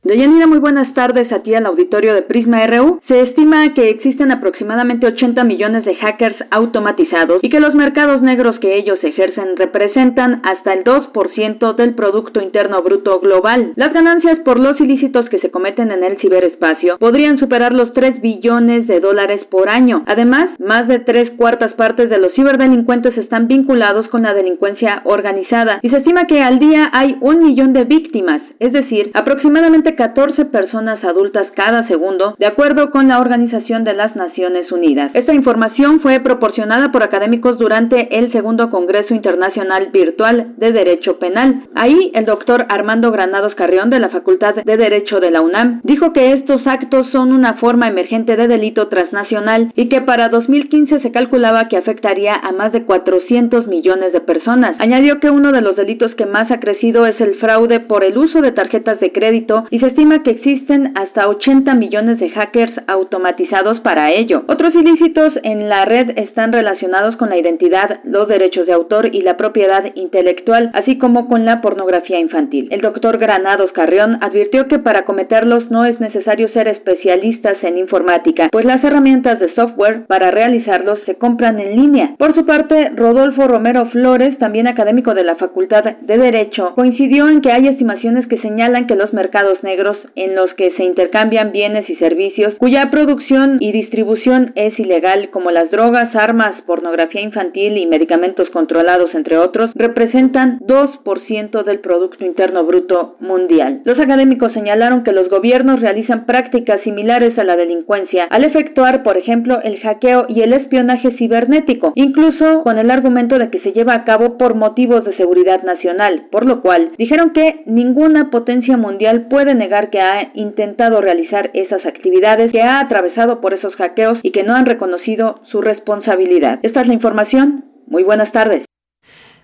Deyanira, 0.01 0.47
muy 0.47 0.59
buenas 0.59 0.93
tardes 0.93 1.29
a 1.29 1.43
ti 1.43 1.53
al 1.53 1.65
auditorio 1.65 2.13
de 2.13 2.21
Prisma 2.21 2.65
RU. 2.67 3.01
Se 3.09 3.19
estima 3.19 3.73
que 3.73 3.89
existen 3.89 4.31
aproximadamente 4.31 5.07
80 5.07 5.43
millones 5.43 5.83
de 5.83 5.93
hackers 5.95 6.37
automatizados 6.51 7.39
y 7.41 7.49
que 7.49 7.59
los 7.59 7.75
mercados 7.75 8.21
negros 8.21 8.53
que 8.61 8.77
ellos 8.77 8.97
ejercen 9.03 9.57
representan 9.57 10.41
hasta 10.45 10.71
el 10.71 10.85
2% 10.85 11.75
del 11.75 11.95
Producto 11.95 12.41
Interno 12.41 12.77
Bruto 12.81 13.19
global. 13.19 13.73
Las 13.75 13.89
ganancias 13.89 14.37
por 14.45 14.57
los 14.57 14.79
ilícitos 14.79 15.27
que 15.29 15.41
se 15.41 15.51
cometen 15.51 15.91
en 15.91 16.05
el 16.05 16.17
ciberespacio 16.21 16.97
podrían 16.97 17.37
superar 17.37 17.73
los 17.73 17.91
3 17.91 18.21
billones 18.21 18.87
de 18.87 19.01
dólares 19.01 19.45
por 19.51 19.69
año. 19.69 20.05
Además, 20.07 20.45
más 20.59 20.87
de 20.87 20.99
tres 20.99 21.25
cuartas 21.35 21.73
partes 21.73 22.09
de 22.09 22.19
los 22.19 22.31
ciberdelincuentes 22.37 23.17
están 23.17 23.49
vinculados 23.49 24.07
con 24.07 24.21
la 24.21 24.33
delincuencia 24.33 25.01
organizada 25.03 25.79
y 25.81 25.89
se 25.89 25.97
estima 25.97 26.23
que 26.23 26.41
al 26.41 26.59
día 26.59 26.89
hay 26.93 27.17
un 27.19 27.39
millón 27.39 27.73
de 27.73 27.83
víctimas, 27.83 28.41
es 28.59 28.71
decir, 28.71 29.11
aproximadamente 29.13 29.88
14 29.95 30.45
personas 30.45 31.03
adultas 31.03 31.47
cada 31.55 31.87
segundo, 31.87 32.35
de 32.37 32.45
acuerdo 32.45 32.91
con 32.91 33.07
la 33.07 33.19
Organización 33.19 33.83
de 33.83 33.93
las 33.93 34.15
Naciones 34.15 34.71
Unidas. 34.71 35.11
Esta 35.13 35.35
información 35.35 35.99
fue 36.01 36.19
proporcionada 36.19 36.91
por 36.91 37.03
académicos 37.03 37.57
durante 37.57 38.17
el 38.17 38.31
segundo 38.31 38.69
Congreso 38.69 39.13
Internacional 39.13 39.89
Virtual 39.91 40.53
de 40.57 40.71
Derecho 40.71 41.19
Penal. 41.19 41.67
Ahí, 41.75 42.11
el 42.13 42.25
doctor 42.25 42.65
Armando 42.69 43.11
Granados 43.11 43.55
Carrión 43.55 43.89
de 43.89 43.99
la 43.99 44.09
Facultad 44.09 44.55
de 44.55 44.77
Derecho 44.77 45.17
de 45.21 45.31
la 45.31 45.41
UNAM 45.41 45.81
dijo 45.83 46.13
que 46.13 46.31
estos 46.31 46.59
actos 46.65 47.03
son 47.13 47.33
una 47.33 47.57
forma 47.59 47.87
emergente 47.87 48.35
de 48.35 48.47
delito 48.47 48.87
transnacional 48.87 49.71
y 49.75 49.89
que 49.89 50.01
para 50.01 50.29
2015 50.29 51.01
se 51.01 51.11
calculaba 51.11 51.67
que 51.69 51.77
afectaría 51.77 52.31
a 52.47 52.51
más 52.51 52.71
de 52.71 52.85
400 52.85 53.67
millones 53.67 54.13
de 54.13 54.21
personas. 54.21 54.71
Añadió 54.79 55.19
que 55.19 55.29
uno 55.29 55.51
de 55.51 55.61
los 55.61 55.75
delitos 55.75 56.13
que 56.15 56.25
más 56.25 56.51
ha 56.51 56.59
crecido 56.59 57.05
es 57.05 57.19
el 57.19 57.39
fraude 57.39 57.79
por 57.79 58.03
el 58.03 58.17
uso 58.17 58.41
de 58.41 58.51
tarjetas 58.51 58.99
de 58.99 59.11
crédito 59.11 59.65
y 59.69 59.78
se 59.79 59.87
estima 59.87 60.23
que 60.23 60.31
existen 60.31 60.93
hasta 60.99 61.29
80 61.29 61.75
millones 61.75 62.19
de 62.19 62.29
hackers 62.29 62.73
automatizados 62.87 63.79
para 63.81 64.11
ello. 64.11 64.43
Otros 64.47 64.71
ilícitos 64.73 65.31
en 65.43 65.69
la 65.69 65.85
red 65.85 66.17
están 66.17 66.51
relacionados 66.51 67.15
con 67.17 67.29
la 67.29 67.39
identidad, 67.39 67.99
los 68.03 68.27
derechos 68.27 68.65
de 68.65 68.73
autor 68.73 69.13
y 69.13 69.21
la 69.21 69.37
propiedad 69.37 69.83
intelectual, 69.95 70.71
así 70.73 70.97
como 70.97 71.27
con 71.27 71.45
la 71.45 71.61
pornografía 71.61 72.19
infantil. 72.19 72.67
El 72.71 72.81
doctor 72.81 73.17
Granados 73.17 73.71
Carrión 73.73 74.19
advirtió 74.21 74.67
que 74.67 74.79
para 74.79 75.03
cometerlos 75.03 75.69
no 75.69 75.83
es 75.85 75.99
necesario 75.99 76.49
ser 76.53 76.67
especialistas 76.67 77.55
en 77.63 77.77
informática, 77.77 78.49
pues 78.51 78.65
las 78.65 78.83
herramientas 78.83 79.39
de 79.39 79.53
software 79.55 80.05
para 80.07 80.31
realizarlos 80.31 80.99
se 81.05 81.15
compran 81.15 81.59
en 81.59 81.75
línea. 81.75 82.15
Por 82.17 82.35
su 82.37 82.45
parte, 82.45 82.91
Rodolfo 82.95 83.47
Romero 83.47 83.89
Flores, 83.91 84.37
también 84.39 84.67
académico 84.67 85.13
de 85.13 85.23
la 85.23 85.35
Facultad 85.35 85.83
de 86.01 86.17
Derecho, 86.17 86.73
coincidió 86.75 87.29
en 87.29 87.41
que 87.41 87.51
hay 87.51 87.67
estimaciones 87.67 88.27
que 88.27 88.41
señalan 88.41 88.87
que 88.87 88.95
los 88.95 89.13
mercados 89.13 89.55
negros 89.69 89.97
en 90.15 90.35
los 90.35 90.47
que 90.57 90.71
se 90.75 90.83
intercambian 90.83 91.51
bienes 91.51 91.87
y 91.89 91.95
servicios 91.97 92.55
cuya 92.57 92.89
producción 92.91 93.57
y 93.59 93.71
distribución 93.71 94.51
es 94.55 94.77
ilegal, 94.79 95.29
como 95.29 95.51
las 95.51 95.69
drogas, 95.69 96.07
armas, 96.15 96.61
pornografía 96.65 97.21
infantil 97.21 97.77
y 97.77 97.85
medicamentos 97.85 98.49
controlados, 98.51 99.13
entre 99.13 99.37
otros, 99.37 99.69
representan 99.75 100.59
2% 100.59 101.63
del 101.63 101.79
Producto 101.79 102.25
Interno 102.25 102.65
Bruto 102.65 103.15
mundial. 103.19 103.81
Los 103.85 103.99
académicos 103.99 104.53
señalaron 104.53 105.03
que 105.03 105.11
los 105.11 105.29
gobiernos 105.29 105.79
realizan 105.79 106.25
prácticas 106.25 106.79
similares 106.83 107.37
a 107.37 107.43
la 107.43 107.55
delincuencia 107.55 108.27
al 108.31 108.43
efectuar, 108.43 109.03
por 109.03 109.17
ejemplo, 109.17 109.59
el 109.63 109.79
hackeo 109.81 110.25
y 110.29 110.41
el 110.41 110.53
espionaje 110.53 111.15
cibernético, 111.17 111.93
incluso 111.95 112.63
con 112.63 112.79
el 112.79 112.89
argumento 112.89 113.37
de 113.37 113.49
que 113.49 113.61
se 113.61 113.71
lleva 113.71 113.93
a 113.93 114.05
cabo 114.05 114.37
por 114.37 114.55
motivos 114.55 115.03
de 115.05 115.15
seguridad 115.17 115.63
nacional, 115.63 116.27
por 116.31 116.47
lo 116.47 116.61
cual 116.61 116.91
dijeron 116.97 117.31
que 117.33 117.63
ninguna 117.65 118.29
potencia 118.31 118.77
mundial 118.77 119.27
puede 119.29 119.55
negar 119.59 119.91
que 119.91 119.99
ha 119.99 120.31
intentado 120.33 120.99
realizar 121.01 121.51
esas 121.53 121.85
actividades, 121.85 122.51
que 122.51 122.63
ha 122.63 122.79
atravesado 122.79 123.41
por 123.41 123.53
esos 123.53 123.75
hackeos 123.75 124.17
y 124.23 124.31
que 124.31 124.41
no 124.41 124.55
han 124.55 124.65
reconocido 124.65 125.41
su 125.51 125.61
responsabilidad. 125.61 126.59
Esta 126.63 126.81
es 126.81 126.87
la 126.87 126.95
información. 126.95 127.65
Muy 127.85 128.03
buenas 128.03 128.31
tardes. 128.31 128.65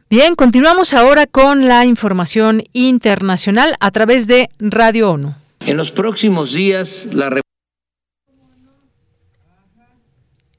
Bien, 0.09 0.35
continuamos 0.35 0.93
ahora 0.93 1.25
con 1.25 1.67
la 1.67 1.85
información 1.85 2.63
internacional 2.73 3.75
a 3.79 3.91
través 3.91 4.25
de 4.27 4.49
Radio 4.59 5.11
ONU. 5.11 5.35
En 5.67 5.77
los 5.77 5.91
próximos 5.91 6.53
días, 6.53 7.09
la 7.13 7.29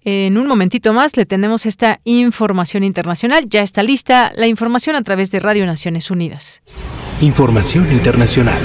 En 0.09 0.39
un 0.39 0.47
momentito 0.47 0.93
más 0.93 1.17
le 1.17 1.27
tenemos 1.27 1.67
esta 1.67 2.01
información 2.05 2.85
internacional. 2.85 3.49
Ya 3.49 3.63
está 3.63 3.83
lista 3.83 4.33
la 4.37 4.47
información 4.47 4.95
a 4.95 5.03
través 5.03 5.33
de 5.33 5.41
Radio 5.41 5.67
Naciones 5.67 6.13
Unidas. 6.13 6.63
Información 7.21 7.91
internacional. 7.91 8.59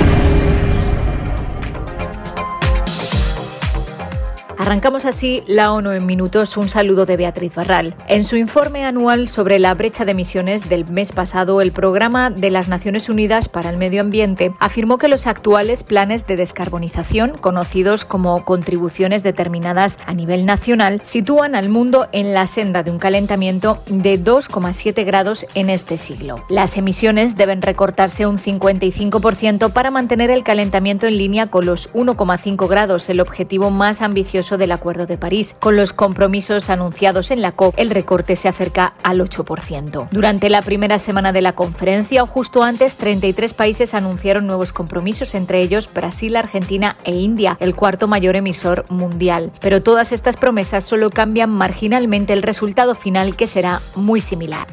Arrancamos 4.62 5.06
así 5.06 5.42
la 5.48 5.74
ONU 5.74 5.90
en 5.90 6.06
minutos. 6.06 6.56
Un 6.56 6.70
saludo 6.70 7.08
de 7.08 7.18
Beatriz 7.18 7.56
Barral. 7.56 7.96
En 8.08 8.24
su 8.24 8.36
informe 8.36 8.86
anual 8.86 9.28
sobre 9.28 9.58
la 9.58 9.74
brecha 9.74 10.06
de 10.06 10.12
emisiones 10.12 10.70
del 10.70 10.88
mes 10.88 11.12
pasado, 11.14 11.62
el 11.62 11.72
Programa 11.72 12.30
de 12.30 12.52
las 12.52 12.68
Naciones 12.68 13.10
Unidas 13.10 13.50
para 13.50 13.72
el 13.72 13.78
Medio 13.78 14.02
Ambiente 14.02 14.54
afirmó 14.60 15.00
que 15.00 15.08
los 15.08 15.26
actuales 15.26 15.82
planes 15.82 16.28
de 16.28 16.36
descarbonización, 16.36 17.40
conocidos 17.40 18.06
como 18.06 18.46
contribuciones 18.46 19.24
determinadas 19.24 19.98
a 20.06 20.14
nivel 20.14 20.46
nacional, 20.46 21.00
sitúan 21.02 21.56
al 21.56 21.70
mundo 21.70 22.08
en 22.12 22.36
la 22.36 22.46
senda 22.46 22.84
de 22.84 22.92
un 22.92 23.00
calentamiento 23.00 23.82
de 23.88 24.24
2,7 24.24 25.04
grados 25.06 25.48
en 25.56 25.72
este 25.72 25.98
siglo. 25.98 26.36
Las 26.50 26.78
emisiones 26.78 27.36
deben 27.36 27.64
recortarse 27.64 28.28
un 28.28 28.38
55% 28.38 29.74
para 29.74 29.90
mantener 29.90 30.30
el 30.30 30.44
calentamiento 30.44 31.08
en 31.08 31.18
línea 31.18 31.48
con 31.48 31.66
los 31.66 31.92
1,5 31.94 32.70
grados, 32.70 33.10
el 33.10 33.22
objetivo 33.22 33.72
más 33.72 34.04
ambicioso 34.04 34.51
del 34.57 34.72
Acuerdo 34.72 35.06
de 35.06 35.18
París. 35.18 35.56
Con 35.60 35.76
los 35.76 35.94
compromisos 35.94 36.69
anunciados 36.69 37.32
en 37.32 37.41
la 37.41 37.53
COP, 37.53 37.73
el 37.78 37.90
recorte 37.90 38.36
se 38.36 38.48
acerca 38.48 38.94
al 39.03 39.19
8%. 39.19 40.10
Durante 40.11 40.49
la 40.49 40.61
primera 40.61 40.99
semana 40.99 41.32
de 41.32 41.41
la 41.41 41.53
conferencia 41.53 42.23
o 42.23 42.28
justo 42.28 42.64
antes, 42.64 42.95
33 42.95 43.53
países 43.53 43.94
anunciaron 43.94 44.48
nuevos 44.48 44.73
compromisos, 44.73 45.36
entre 45.36 45.61
ellos 45.61 45.91
Brasil, 45.94 46.36
Argentina 46.36 46.98
e 47.03 47.15
India, 47.15 47.57
el 47.60 47.76
cuarto 47.76 48.07
mayor 48.07 48.36
emisor 48.36 48.86
mundial. 48.90 49.52
Pero 49.61 49.84
todas 49.84 50.11
estas 50.11 50.38
promesas 50.38 50.84
solo 50.84 51.10
cambian 51.10 51.49
marginalmente 51.49 52.34
el 52.34 52.44
resultado 52.44 52.95
final, 52.95 53.36
que 53.36 53.48
será 53.48 53.82
muy 53.95 54.22
similar. 54.22 54.68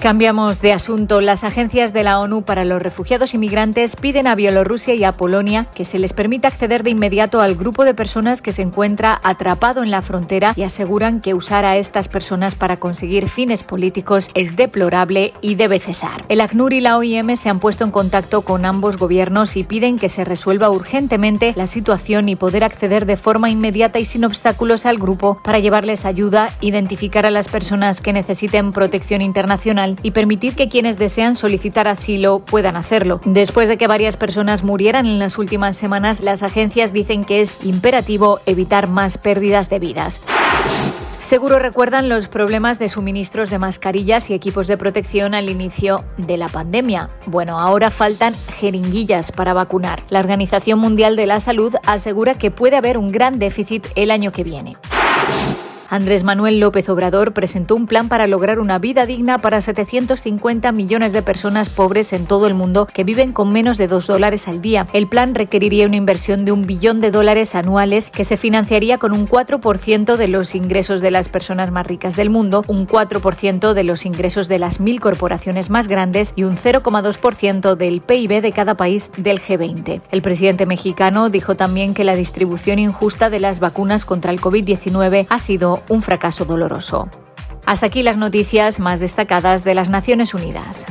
Cambiamos 0.00 0.62
de 0.62 0.72
asunto. 0.72 1.20
Las 1.20 1.44
agencias 1.44 1.92
de 1.92 2.02
la 2.02 2.20
ONU 2.20 2.42
para 2.42 2.64
los 2.64 2.80
refugiados 2.80 3.34
y 3.34 3.38
migrantes 3.38 3.96
piden 3.96 4.26
a 4.26 4.34
Bielorrusia 4.34 4.94
y 4.94 5.04
a 5.04 5.12
Polonia 5.12 5.66
que 5.74 5.84
se 5.84 5.98
les 5.98 6.14
permita 6.14 6.48
acceder 6.48 6.82
de 6.82 6.88
inmediato 6.88 7.42
al 7.42 7.54
grupo 7.54 7.84
de 7.84 7.92
personas 7.92 8.40
que 8.40 8.52
se 8.52 8.62
encuentra 8.62 9.20
atrapado 9.22 9.82
en 9.82 9.90
la 9.90 10.00
frontera 10.00 10.54
y 10.56 10.62
aseguran 10.62 11.20
que 11.20 11.34
usar 11.34 11.66
a 11.66 11.76
estas 11.76 12.08
personas 12.08 12.54
para 12.54 12.78
conseguir 12.78 13.28
fines 13.28 13.62
políticos 13.62 14.30
es 14.32 14.56
deplorable 14.56 15.34
y 15.42 15.56
debe 15.56 15.78
cesar. 15.78 16.22
El 16.30 16.40
ACNUR 16.40 16.72
y 16.72 16.80
la 16.80 16.96
OIM 16.96 17.36
se 17.36 17.50
han 17.50 17.60
puesto 17.60 17.84
en 17.84 17.90
contacto 17.90 18.40
con 18.40 18.64
ambos 18.64 18.96
gobiernos 18.96 19.58
y 19.58 19.64
piden 19.64 19.98
que 19.98 20.08
se 20.08 20.24
resuelva 20.24 20.70
urgentemente 20.70 21.52
la 21.56 21.66
situación 21.66 22.30
y 22.30 22.36
poder 22.36 22.64
acceder 22.64 23.04
de 23.04 23.18
forma 23.18 23.50
inmediata 23.50 23.98
y 23.98 24.06
sin 24.06 24.24
obstáculos 24.24 24.86
al 24.86 24.96
grupo 24.96 25.38
para 25.44 25.58
llevarles 25.58 26.06
ayuda, 26.06 26.48
identificar 26.62 27.26
a 27.26 27.30
las 27.30 27.48
personas 27.48 28.00
que 28.00 28.14
necesiten 28.14 28.72
protección 28.72 29.20
internacional 29.20 29.89
y 30.02 30.10
permitir 30.12 30.54
que 30.54 30.68
quienes 30.68 30.98
desean 30.98 31.36
solicitar 31.36 31.88
asilo 31.88 32.40
puedan 32.40 32.76
hacerlo. 32.76 33.20
Después 33.24 33.68
de 33.68 33.76
que 33.76 33.86
varias 33.86 34.16
personas 34.16 34.64
murieran 34.64 35.06
en 35.06 35.18
las 35.18 35.38
últimas 35.38 35.76
semanas, 35.76 36.20
las 36.20 36.42
agencias 36.42 36.92
dicen 36.92 37.24
que 37.24 37.40
es 37.40 37.64
imperativo 37.64 38.40
evitar 38.46 38.88
más 38.88 39.18
pérdidas 39.18 39.70
de 39.70 39.78
vidas. 39.78 40.20
Seguro 41.22 41.58
recuerdan 41.58 42.08
los 42.08 42.28
problemas 42.28 42.78
de 42.78 42.88
suministros 42.88 43.50
de 43.50 43.58
mascarillas 43.58 44.30
y 44.30 44.34
equipos 44.34 44.66
de 44.66 44.78
protección 44.78 45.34
al 45.34 45.50
inicio 45.50 46.02
de 46.16 46.38
la 46.38 46.48
pandemia. 46.48 47.08
Bueno, 47.26 47.60
ahora 47.60 47.90
faltan 47.90 48.34
jeringuillas 48.58 49.30
para 49.30 49.52
vacunar. 49.52 50.02
La 50.08 50.20
Organización 50.20 50.78
Mundial 50.78 51.16
de 51.16 51.26
la 51.26 51.38
Salud 51.38 51.74
asegura 51.86 52.36
que 52.36 52.50
puede 52.50 52.76
haber 52.76 52.96
un 52.96 53.08
gran 53.08 53.38
déficit 53.38 53.86
el 53.96 54.10
año 54.10 54.32
que 54.32 54.44
viene. 54.44 54.76
Andrés 55.92 56.22
Manuel 56.22 56.60
López 56.60 56.88
Obrador 56.88 57.32
presentó 57.32 57.74
un 57.74 57.88
plan 57.88 58.08
para 58.08 58.28
lograr 58.28 58.60
una 58.60 58.78
vida 58.78 59.06
digna 59.06 59.40
para 59.40 59.60
750 59.60 60.70
millones 60.70 61.12
de 61.12 61.20
personas 61.20 61.68
pobres 61.68 62.12
en 62.12 62.26
todo 62.26 62.46
el 62.46 62.54
mundo 62.54 62.86
que 62.86 63.02
viven 63.02 63.32
con 63.32 63.50
menos 63.50 63.76
de 63.76 63.88
2 63.88 64.06
dólares 64.06 64.46
al 64.46 64.62
día. 64.62 64.86
El 64.92 65.08
plan 65.08 65.34
requeriría 65.34 65.86
una 65.86 65.96
inversión 65.96 66.44
de 66.44 66.52
un 66.52 66.62
billón 66.62 67.00
de 67.00 67.10
dólares 67.10 67.56
anuales 67.56 68.08
que 68.08 68.24
se 68.24 68.36
financiaría 68.36 68.98
con 68.98 69.12
un 69.12 69.28
4% 69.28 70.14
de 70.14 70.28
los 70.28 70.54
ingresos 70.54 71.00
de 71.00 71.10
las 71.10 71.28
personas 71.28 71.72
más 71.72 71.88
ricas 71.88 72.14
del 72.14 72.30
mundo, 72.30 72.64
un 72.68 72.86
4% 72.86 73.72
de 73.74 73.82
los 73.82 74.06
ingresos 74.06 74.46
de 74.46 74.60
las 74.60 74.78
mil 74.78 75.00
corporaciones 75.00 75.70
más 75.70 75.88
grandes 75.88 76.34
y 76.36 76.44
un 76.44 76.56
0,2% 76.56 77.74
del 77.74 78.00
PIB 78.00 78.42
de 78.42 78.52
cada 78.52 78.76
país 78.76 79.10
del 79.16 79.42
G20. 79.42 80.02
El 80.12 80.22
presidente 80.22 80.66
mexicano 80.66 81.30
dijo 81.30 81.56
también 81.56 81.94
que 81.94 82.04
la 82.04 82.14
distribución 82.14 82.78
injusta 82.78 83.28
de 83.28 83.40
las 83.40 83.58
vacunas 83.58 84.04
contra 84.04 84.30
el 84.30 84.40
COVID-19 84.40 85.26
ha 85.28 85.38
un 85.88 86.02
fracaso 86.02 86.44
doloroso. 86.44 87.08
Hasta 87.66 87.86
aquí 87.86 88.02
las 88.02 88.16
noticias 88.16 88.78
más 88.80 89.00
destacadas 89.00 89.64
de 89.64 89.74
las 89.74 89.88
Naciones 89.88 90.34
Unidas. 90.34 90.86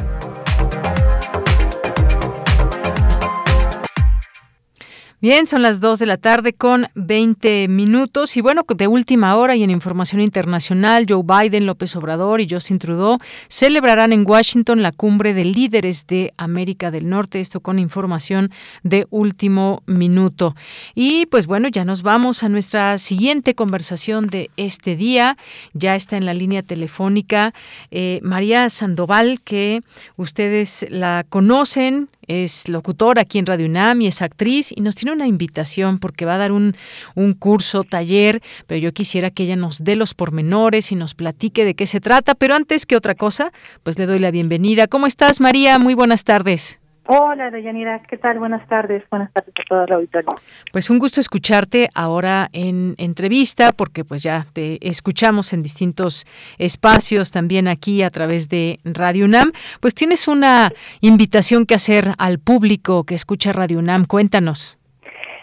Bien, 5.21 5.47
son 5.47 5.61
las 5.61 5.81
2 5.81 5.99
de 5.99 6.05
la 6.05 6.15
tarde 6.15 6.53
con 6.53 6.87
20 6.95 7.67
minutos 7.67 8.37
y 8.37 8.41
bueno, 8.41 8.61
de 8.73 8.87
última 8.87 9.35
hora 9.35 9.53
y 9.53 9.63
en 9.63 9.69
información 9.69 10.21
internacional, 10.21 11.05
Joe 11.09 11.23
Biden, 11.25 11.65
López 11.65 11.93
Obrador 11.97 12.39
y 12.39 12.47
Justin 12.49 12.79
Trudeau 12.79 13.17
celebrarán 13.49 14.13
en 14.13 14.23
Washington 14.25 14.81
la 14.81 14.93
cumbre 14.93 15.33
de 15.33 15.43
líderes 15.43 16.07
de 16.07 16.33
América 16.37 16.89
del 16.89 17.09
Norte, 17.09 17.41
esto 17.41 17.59
con 17.59 17.79
información 17.79 18.49
de 18.83 19.07
último 19.09 19.83
minuto. 19.87 20.55
Y 20.95 21.25
pues 21.25 21.47
bueno, 21.47 21.67
ya 21.67 21.83
nos 21.83 22.01
vamos 22.01 22.43
a 22.43 22.47
nuestra 22.47 22.97
siguiente 22.97 23.55
conversación 23.55 24.27
de 24.27 24.51
este 24.55 24.95
día. 24.95 25.35
Ya 25.73 25.97
está 25.97 26.15
en 26.15 26.25
la 26.25 26.33
línea 26.33 26.63
telefónica 26.63 27.53
eh, 27.91 28.21
María 28.23 28.69
Sandoval, 28.69 29.41
que 29.41 29.81
ustedes 30.15 30.87
la 30.89 31.25
conocen, 31.27 32.07
es 32.29 32.69
locutora 32.69 33.23
aquí 33.23 33.39
en 33.39 33.45
Radio 33.45 33.65
UNAM 33.65 34.01
y 34.01 34.07
es 34.07 34.21
actriz 34.21 34.71
y 34.73 34.81
nos 34.81 34.95
tiene 34.95 35.11
una 35.11 35.27
invitación 35.27 35.99
porque 35.99 36.23
va 36.23 36.35
a 36.35 36.37
dar 36.37 36.53
un, 36.53 36.77
un 37.15 37.33
curso, 37.33 37.83
taller, 37.83 38.41
pero 38.67 38.79
yo 38.79 38.93
quisiera 38.93 39.31
que 39.31 39.43
ella 39.43 39.57
nos 39.57 39.83
dé 39.83 39.97
los 39.97 40.13
pormenores 40.13 40.93
y 40.93 40.95
nos 40.95 41.15
platique 41.15 41.65
de 41.65 41.75
qué 41.75 41.87
se 41.87 41.99
trata. 41.99 42.35
Pero 42.35 42.55
antes 42.55 42.85
que 42.85 42.95
otra 42.95 43.15
cosa, 43.15 43.51
pues 43.83 43.99
le 43.99 44.05
doy 44.05 44.19
la 44.19 44.31
bienvenida. 44.31 44.87
¿Cómo 44.87 45.07
estás, 45.07 45.41
María? 45.41 45.79
Muy 45.79 45.95
buenas 45.95 46.23
tardes. 46.23 46.78
Hola, 47.11 47.49
Deyanira, 47.49 48.03
¿qué 48.07 48.17
tal? 48.17 48.37
Buenas 48.37 48.67
tardes, 48.67 49.01
buenas 49.09 49.33
tardes 49.33 49.51
a 49.59 49.63
toda 49.67 49.87
la 49.87 49.95
auditoría. 49.95 50.29
Pues 50.71 50.91
un 50.91 50.99
gusto 50.99 51.19
escucharte 51.19 51.89
ahora 51.95 52.49
en 52.53 52.93
entrevista, 52.99 53.71
porque 53.71 54.05
pues 54.05 54.21
ya 54.21 54.45
te 54.53 54.77
escuchamos 54.87 55.51
en 55.51 55.61
distintos 55.61 56.27
espacios, 56.59 57.31
también 57.31 57.67
aquí 57.67 58.03
a 58.03 58.11
través 58.11 58.47
de 58.47 58.77
Radio 58.85 59.25
UNAM. 59.25 59.53
Pues 59.81 59.95
tienes 59.95 60.27
una 60.27 60.69
invitación 61.01 61.65
que 61.65 61.73
hacer 61.73 62.09
al 62.19 62.37
público 62.37 63.03
que 63.05 63.15
escucha 63.15 63.53
Radio 63.53 63.79
UNAM, 63.79 64.05
cuéntanos. 64.05 64.77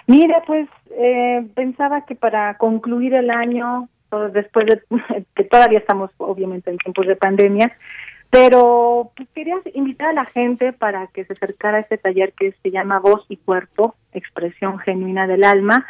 Mira, 0.06 0.44
pues 0.46 0.68
eh, 0.96 1.44
pensaba 1.56 2.06
que 2.06 2.14
para 2.14 2.58
concluir 2.58 3.12
el 3.12 3.28
año, 3.28 3.88
después 4.32 4.66
de 4.66 4.80
que 5.34 5.42
todavía 5.42 5.80
estamos 5.80 6.12
obviamente 6.18 6.70
en 6.70 6.78
tiempos 6.78 7.08
de 7.08 7.16
pandemia, 7.16 7.76
pero 8.30 9.12
pues, 9.16 9.28
quería 9.34 9.56
invitar 9.74 10.08
a 10.08 10.12
la 10.12 10.24
gente 10.26 10.72
para 10.72 11.06
que 11.08 11.24
se 11.24 11.32
acercara 11.32 11.78
a 11.78 11.80
este 11.80 11.98
taller 11.98 12.32
que 12.32 12.52
se 12.62 12.70
llama 12.70 12.98
Voz 12.98 13.24
y 13.28 13.36
Cuerpo, 13.36 13.94
Expresión 14.12 14.78
Genuina 14.78 15.26
del 15.26 15.44
Alma, 15.44 15.86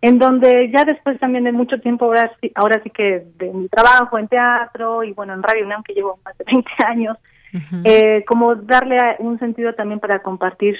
en 0.00 0.18
donde 0.18 0.70
ya 0.70 0.84
después 0.84 1.18
también 1.18 1.44
de 1.44 1.52
mucho 1.52 1.80
tiempo, 1.80 2.04
ahora 2.04 2.30
sí, 2.40 2.52
ahora 2.54 2.80
sí 2.82 2.90
que 2.90 3.26
de 3.36 3.52
mi 3.52 3.68
trabajo 3.68 4.18
en 4.18 4.28
teatro 4.28 5.02
y 5.02 5.12
bueno, 5.12 5.34
en 5.34 5.42
Radio 5.42 5.64
UNAM 5.66 5.82
que 5.82 5.94
llevo 5.94 6.20
más 6.24 6.36
de 6.38 6.44
20 6.44 6.70
años, 6.86 7.16
eh, 7.84 8.24
como 8.26 8.54
darle 8.54 8.98
un 9.20 9.38
sentido 9.38 9.74
también 9.74 10.00
para 10.00 10.20
compartir 10.20 10.76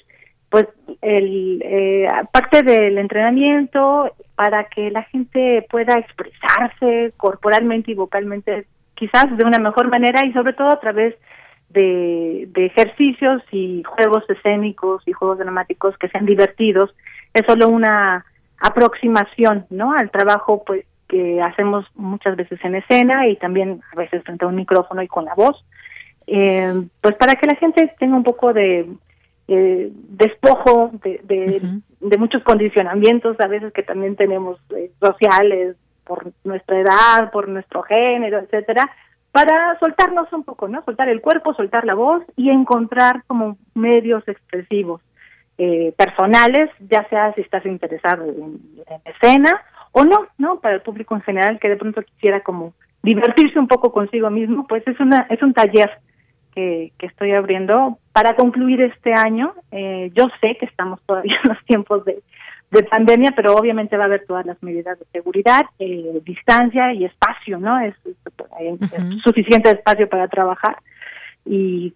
pues 0.51 0.67
el 1.03 1.61
eh, 1.65 2.09
parte 2.33 2.63
del 2.63 2.97
entrenamiento 2.99 4.11
para 4.35 4.65
que 4.65 4.91
la 4.91 5.03
gente 5.05 5.67
pueda 5.71 5.99
expresarse 5.99 7.13
corporalmente 7.17 7.91
y 7.91 7.95
vocalmente 7.95 8.67
quizás 8.99 9.35
de 9.37 9.45
una 9.45 9.59
mejor 9.59 9.89
manera 9.89 10.27
y 10.27 10.33
sobre 10.33 10.53
todo 10.55 10.69
a 10.69 10.81
través 10.81 11.15
de, 11.71 12.49
ejercicios 12.55 13.43
y 13.53 13.83
juegos 13.85 14.25
escénicos 14.29 15.03
y 15.07 15.13
juegos 15.13 15.39
dramáticos 15.39 15.97
que 15.99 16.09
sean 16.09 16.27
divertidos. 16.27 16.95
Es 17.33 17.43
solo 17.47 17.69
una 17.69 18.25
aproximación, 18.59 19.67
¿no? 19.71 19.93
Al 19.93 20.11
trabajo, 20.11 20.65
pues, 20.67 20.85
que 21.09 21.41
hacemos 21.41 21.87
muchas 21.95 22.37
veces 22.37 22.59
en 22.65 22.75
escena 22.75 23.29
y 23.29 23.37
también 23.37 23.81
a 23.93 23.97
veces 23.97 24.23
frente 24.25 24.45
a 24.45 24.49
un 24.49 24.57
micrófono 24.57 25.01
y 25.03 25.09
con 25.09 25.25
la 25.25 25.35
voz. 25.35 25.65
Eh, 26.27 26.83
pues 27.01 27.15
para 27.15 27.37
que 27.37 27.47
la 27.47 27.55
gente 27.55 27.95
tenga 27.99 28.17
un 28.17 28.25
poco 28.25 28.53
de 28.53 28.87
eh, 29.47 29.91
despojo 29.93 30.91
de, 31.03 31.23
de, 32.01 32.19
muchos 32.19 32.43
condicionamientos 32.43 33.41
a 33.41 33.47
veces 33.47 33.73
que 33.73 33.83
también 33.83 34.15
tenemos 34.17 34.59
eh, 34.77 34.91
sociales, 35.01 35.77
por 36.09 36.33
nuestra 36.43 36.81
edad, 36.81 37.31
por 37.31 37.49
nuestro 37.49 37.83
género, 37.83 38.39
etcétera, 38.39 38.91
para 39.31 39.79
soltarnos 39.79 40.33
un 40.33 40.43
poco, 40.43 40.67
¿no? 40.67 40.83
Soltar 40.85 41.09
el 41.09 41.21
cuerpo, 41.21 41.55
soltar 41.55 41.85
la 41.85 41.95
voz 41.95 42.25
y 42.35 42.51
encontrar 42.51 43.23
como 43.27 43.59
medios 43.75 44.27
expresivos 44.27 45.03
eh, 45.59 45.93
personales, 45.97 46.71
ya 46.81 47.07
sea 47.09 47.33
si 47.35 47.43
estás 47.43 47.65
interesado 47.67 48.25
en, 48.25 48.59
escena 49.05 49.51
o 49.93 50.05
no, 50.05 50.27
¿no? 50.39 50.61
Para 50.61 50.77
el 50.77 50.83
público 50.83 51.15
en 51.15 51.23
general 51.23 51.59
que 51.61 51.69
de 51.69 51.77
pronto 51.77 52.03
quisiera 52.03 52.41
como 52.41 52.73
divertirse 53.03 53.59
un 53.59 53.69
poco 53.69 53.93
consigo 53.93 54.31
mismo, 54.31 54.67
pues 54.67 54.87
es 54.87 54.99
una 54.99 55.27
es 55.31 55.43
un 55.43 55.53
taller 55.53 55.91
que, 56.55 56.93
que 56.99 57.07
estoy 57.07 57.33
abriendo 57.33 57.99
para 58.13 58.35
concluir 58.35 58.81
este 58.83 59.13
año. 59.13 59.55
Eh, 59.71 60.11
yo 60.15 60.27
sé 60.41 60.57
que 60.59 60.67
estamos 60.67 61.01
todavía 61.03 61.37
en 61.45 61.51
los 61.51 61.65
tiempos 61.65 62.05
de 62.05 62.23
de 62.71 62.83
pandemia, 62.83 63.33
pero 63.35 63.55
obviamente 63.55 63.97
va 63.97 64.05
a 64.05 64.07
haber 64.07 64.27
todas 64.27 64.45
las 64.45 64.63
medidas 64.63 64.99
de 64.99 65.07
seguridad, 65.13 65.63
eh, 65.79 66.21
distancia 66.25 66.93
y 66.93 67.05
espacio, 67.05 67.59
¿no? 67.59 67.81
Es, 67.81 67.95
suficiente 69.25 69.71
espacio 69.71 70.09
para 70.09 70.29
trabajar 70.29 70.77
y 71.45 71.95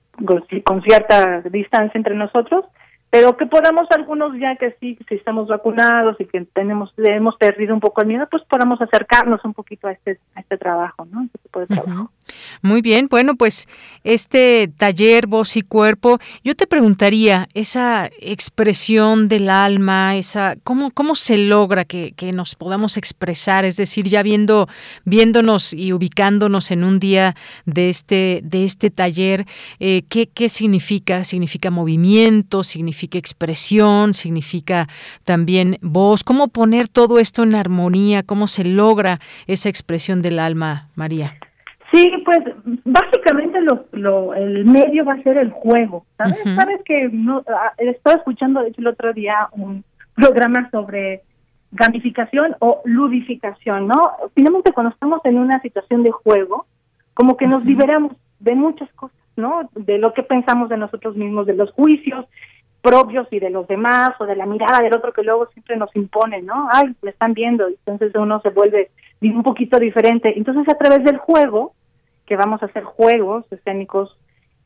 con, 0.64 0.82
cierta 0.82 1.42
distancia 1.42 1.98
entre 1.98 2.14
nosotros, 2.14 2.64
pero 3.12 3.36
que 3.36 3.44
podamos 3.44 3.86
algunos 3.90 4.32
ya 4.40 4.56
que 4.56 4.74
sí, 4.80 4.97
si 5.06 5.16
estamos 5.16 5.47
vacunados 5.47 6.16
y 6.18 6.24
que 6.24 6.47
tenemos 6.55 6.94
hemos 6.97 7.36
perdido 7.36 7.74
un 7.74 7.80
poco 7.80 8.01
el 8.01 8.06
miedo, 8.06 8.26
pues 8.30 8.43
podamos 8.48 8.80
acercarnos 8.80 9.44
un 9.44 9.52
poquito 9.52 9.86
a 9.86 9.93
este 9.93 10.18
a 10.34 10.40
este 10.40 10.56
trabajo, 10.56 11.05
¿no? 11.05 11.22
Este 11.24 11.39
tipo 11.40 11.60
de 11.60 11.66
trabajo. 11.66 12.10
Muy 12.62 12.80
bien, 12.80 13.09
bueno, 13.10 13.34
pues 13.34 13.68
este 14.02 14.72
taller 14.78 15.26
Voz 15.26 15.59
y 15.59 15.62
Cuerpo, 15.62 16.20
yo 16.43 16.55
te 16.55 16.66
preguntaría, 16.66 17.48
esa 17.52 18.09
expresión 18.18 19.28
del 19.28 19.51
alma, 19.51 20.16
esa, 20.16 20.55
¿cómo, 20.64 20.90
cómo 20.90 21.14
se 21.14 21.36
logra 21.36 21.84
que, 21.84 22.12
que 22.12 22.32
nos 22.32 22.55
podamos 22.55 22.97
expresar? 22.97 23.66
Es 23.66 23.76
decir, 23.76 24.06
ya 24.06 24.22
viendo, 24.22 24.68
viéndonos 25.05 25.74
y 25.74 25.93
ubicándonos 25.93 26.70
en 26.70 26.82
un 26.82 26.98
día 26.98 27.34
de 27.66 27.90
este, 27.90 28.40
de 28.43 28.64
este 28.64 28.90
taller, 28.90 29.44
eh, 29.80 30.02
¿qué, 30.09 30.28
¿qué 30.28 30.48
significa? 30.48 31.24
¿Significa 31.24 31.70
movimiento? 31.70 32.62
¿Significa 32.62 33.01
expresión? 33.06 34.14
¿Significa 34.14 34.88
también 35.24 35.78
voz? 35.80 36.24
¿Cómo 36.24 36.48
poner 36.48 36.88
todo 36.88 37.18
esto 37.18 37.42
en 37.42 37.54
armonía? 37.54 38.22
¿Cómo 38.22 38.46
se 38.46 38.64
logra 38.64 39.18
esa 39.46 39.68
expresión 39.68 40.22
del 40.22 40.38
alma, 40.38 40.88
María? 40.94 41.34
Sí, 41.92 42.10
pues 42.24 42.38
básicamente 42.84 43.60
lo, 43.60 43.84
lo, 43.92 44.34
el 44.34 44.64
medio 44.64 45.04
va 45.04 45.12
a 45.12 45.22
ser 45.22 45.36
el 45.36 45.50
juego, 45.50 46.06
¿sabes? 46.16 46.38
Sabes 46.56 46.80
que 46.86 47.10
no, 47.12 47.44
ah, 47.48 47.72
estaba 47.76 48.16
escuchando 48.16 48.62
de 48.62 48.70
hecho 48.70 48.80
el 48.80 48.86
otro 48.86 49.12
día 49.12 49.48
un 49.52 49.84
programa 50.14 50.70
sobre 50.70 51.20
gamificación 51.70 52.56
o 52.60 52.80
ludificación, 52.84 53.88
¿no? 53.88 54.00
Finalmente 54.34 54.72
cuando 54.72 54.92
estamos 54.92 55.20
en 55.24 55.38
una 55.38 55.60
situación 55.60 56.02
de 56.02 56.10
juego, 56.10 56.66
como 57.12 57.36
que 57.36 57.46
nos 57.46 57.62
liberamos 57.64 58.12
de 58.40 58.54
muchas 58.54 58.90
cosas, 58.92 59.16
¿no? 59.36 59.68
De 59.74 59.98
lo 59.98 60.14
que 60.14 60.22
pensamos 60.22 60.70
de 60.70 60.78
nosotros 60.78 61.14
mismos, 61.14 61.46
de 61.46 61.54
los 61.54 61.72
juicios 61.72 62.24
propios 62.82 63.28
y 63.30 63.38
de 63.38 63.50
los 63.50 63.66
demás, 63.68 64.10
o 64.18 64.26
de 64.26 64.36
la 64.36 64.44
mirada 64.44 64.82
del 64.82 64.94
otro 64.94 65.12
que 65.12 65.22
luego 65.22 65.46
siempre 65.46 65.76
nos 65.76 65.94
impone, 65.96 66.42
¿no? 66.42 66.68
Ay, 66.70 66.94
me 67.00 67.10
están 67.10 67.32
viendo, 67.32 67.68
entonces 67.68 68.12
uno 68.14 68.40
se 68.42 68.50
vuelve 68.50 68.90
un 69.20 69.42
poquito 69.42 69.78
diferente. 69.78 70.36
Entonces 70.36 70.68
a 70.68 70.76
través 70.76 71.04
del 71.04 71.16
juego, 71.16 71.74
que 72.26 72.36
vamos 72.36 72.62
a 72.62 72.66
hacer 72.66 72.82
juegos 72.82 73.44
escénicos, 73.52 74.18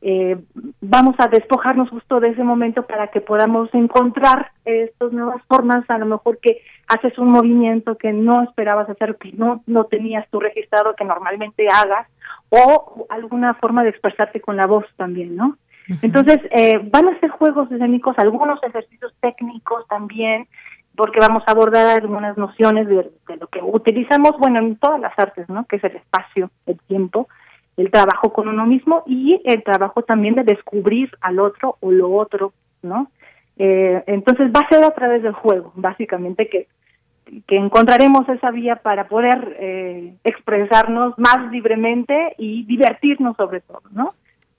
eh, 0.02 0.36
vamos 0.80 1.16
a 1.18 1.26
despojarnos 1.28 1.88
justo 1.90 2.20
de 2.20 2.28
ese 2.28 2.44
momento 2.44 2.86
para 2.86 3.08
que 3.08 3.20
podamos 3.20 3.68
encontrar 3.74 4.52
estas 4.64 5.12
nuevas 5.12 5.42
formas, 5.48 5.88
a 5.88 5.98
lo 5.98 6.06
mejor 6.06 6.38
que 6.38 6.60
haces 6.86 7.18
un 7.18 7.28
movimiento 7.28 7.96
que 7.96 8.12
no 8.12 8.42
esperabas 8.42 8.88
hacer, 8.88 9.16
que 9.16 9.32
no, 9.32 9.62
no 9.66 9.84
tenías 9.84 10.26
tú 10.30 10.40
registrado 10.40 10.94
que 10.94 11.04
normalmente 11.04 11.66
hagas, 11.68 12.06
o 12.50 13.06
alguna 13.08 13.54
forma 13.54 13.82
de 13.82 13.90
expresarte 13.90 14.40
con 14.40 14.56
la 14.56 14.66
voz 14.66 14.84
también, 14.96 15.34
¿no? 15.34 15.56
Entonces, 16.02 16.38
eh, 16.50 16.80
van 16.90 17.08
a 17.08 17.20
ser 17.20 17.30
juegos 17.30 17.70
escénicos, 17.70 18.18
algunos 18.18 18.62
ejercicios 18.62 19.14
técnicos 19.20 19.86
también, 19.88 20.48
porque 20.96 21.20
vamos 21.20 21.42
a 21.46 21.52
abordar 21.52 22.00
algunas 22.00 22.36
nociones 22.36 22.88
de, 22.88 23.10
lo 23.38 23.46
que 23.48 23.60
utilizamos, 23.62 24.36
bueno, 24.38 24.58
en 24.58 24.76
todas 24.76 25.00
las 25.00 25.16
artes, 25.18 25.48
¿no? 25.48 25.64
Que 25.66 25.76
es 25.76 25.84
el 25.84 25.96
espacio, 25.96 26.50
el 26.66 26.78
tiempo, 26.88 27.28
el 27.76 27.90
trabajo 27.90 28.32
con 28.32 28.48
uno 28.48 28.66
mismo 28.66 29.04
y 29.06 29.40
el 29.44 29.62
trabajo 29.62 30.02
también 30.02 30.34
de 30.34 30.44
descubrir 30.44 31.10
al 31.20 31.38
otro 31.38 31.76
o 31.80 31.90
lo 31.92 32.12
otro, 32.12 32.52
¿no? 32.82 33.10
Eh, 33.58 34.02
entonces 34.06 34.50
va 34.50 34.60
a 34.60 34.68
ser 34.68 34.84
a 34.84 34.90
través 34.90 35.22
del 35.22 35.34
juego, 35.34 35.72
básicamente, 35.76 36.48
que, 36.48 36.66
que 37.46 37.56
encontraremos 37.56 38.28
esa 38.28 38.50
vía 38.50 38.76
para 38.76 39.08
poder 39.08 39.56
eh, 39.58 40.14
expresarnos 40.24 41.18
más 41.18 41.50
libremente 41.50 42.34
y 42.38 42.64
divertirnos 42.64 43.36
sobre 43.36 43.60
todo, 43.60 43.82
¿no? 43.92 44.14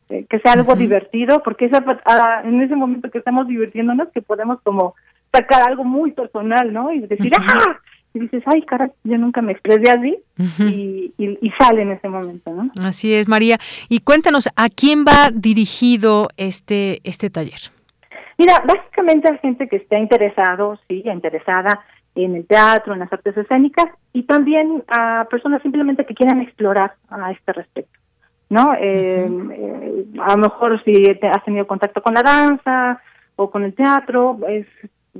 Eh, 0.09 0.25
que 0.29 0.39
sea 0.39 0.53
algo 0.53 0.73
divertido, 0.75 1.43
porque 1.43 1.65
esa, 1.65 1.83
ah, 2.05 2.41
en 2.45 2.61
ese 2.61 2.75
momento 2.75 3.11
que 3.11 3.17
estamos 3.17 3.47
divirtiéndonos, 3.47 4.07
que 4.13 4.21
podemos 4.21 4.61
como 4.61 4.95
sacar 5.33 5.67
algo 5.67 5.83
muy 5.83 6.11
personal, 6.11 6.71
¿no? 6.71 6.93
Y 6.93 7.01
decir, 7.01 7.31
¡ah! 7.37 7.77
y 8.13 8.19
dices, 8.19 8.41
ay, 8.45 8.61
cara, 8.61 8.89
yo 9.03 9.17
nunca 9.17 9.41
me 9.41 9.51
expresé 9.51 9.91
así, 9.91 10.17
y, 10.59 11.13
y, 11.17 11.51
sale 11.59 11.81
en 11.81 11.91
ese 11.91 12.07
momento, 12.07 12.51
¿no? 12.51 12.71
Así 12.83 13.13
es, 13.13 13.27
María. 13.27 13.57
Y 13.89 13.99
cuéntanos, 13.99 14.47
¿a 14.55 14.69
quién 14.69 15.03
va 15.03 15.29
dirigido 15.33 16.29
este, 16.37 17.01
este 17.03 17.29
taller? 17.29 17.59
Mira, 18.37 18.63
básicamente 18.65 19.29
hay 19.29 19.37
gente 19.39 19.67
que 19.67 19.77
está 19.77 19.97
interesado, 19.97 20.79
sí, 20.87 21.03
interesada 21.05 21.81
en 22.15 22.35
el 22.35 22.45
teatro, 22.45 22.93
en 22.93 22.99
las 22.99 23.11
artes 23.11 23.35
escénicas 23.37 23.85
y 24.13 24.23
también 24.23 24.83
a 24.87 25.27
personas 25.29 25.61
simplemente 25.61 26.05
que 26.05 26.15
quieran 26.15 26.41
explorar 26.41 26.95
a 27.09 27.31
este 27.31 27.53
respecto, 27.53 27.99
¿no? 28.49 28.73
Eh, 28.73 29.27
eh, 29.27 30.05
a 30.21 30.35
lo 30.35 30.37
mejor 30.37 30.83
si 30.83 31.05
has 31.09 31.43
tenido 31.43 31.67
contacto 31.67 32.01
con 32.01 32.13
la 32.13 32.23
danza 32.23 33.01
o 33.35 33.49
con 33.49 33.63
el 33.63 33.73
teatro, 33.73 34.39
es, 34.47 34.67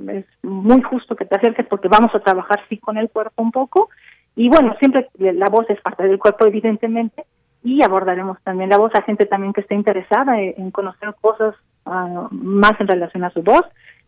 es 0.08 0.24
muy 0.42 0.82
justo 0.82 1.14
que 1.16 1.24
te 1.24 1.36
acerques 1.36 1.66
porque 1.66 1.88
vamos 1.88 2.14
a 2.14 2.20
trabajar 2.20 2.60
sí 2.68 2.78
con 2.78 2.96
el 2.96 3.10
cuerpo 3.10 3.42
un 3.42 3.52
poco 3.52 3.90
y 4.34 4.48
bueno, 4.48 4.74
siempre 4.78 5.08
la 5.18 5.46
voz 5.50 5.68
es 5.68 5.80
parte 5.80 6.04
del 6.04 6.18
cuerpo 6.18 6.46
evidentemente 6.46 7.24
y 7.62 7.82
abordaremos 7.82 8.38
también 8.44 8.70
la 8.70 8.78
voz 8.78 8.94
a 8.94 9.02
gente 9.02 9.26
también 9.26 9.52
que 9.52 9.62
esté 9.62 9.74
interesada 9.74 10.40
en 10.40 10.70
conocer 10.70 11.14
cosas 11.20 11.54
uh, 11.86 12.28
más 12.30 12.72
en 12.80 12.86
relación 12.86 13.24
a 13.24 13.30
su 13.30 13.42
voz, 13.42 13.64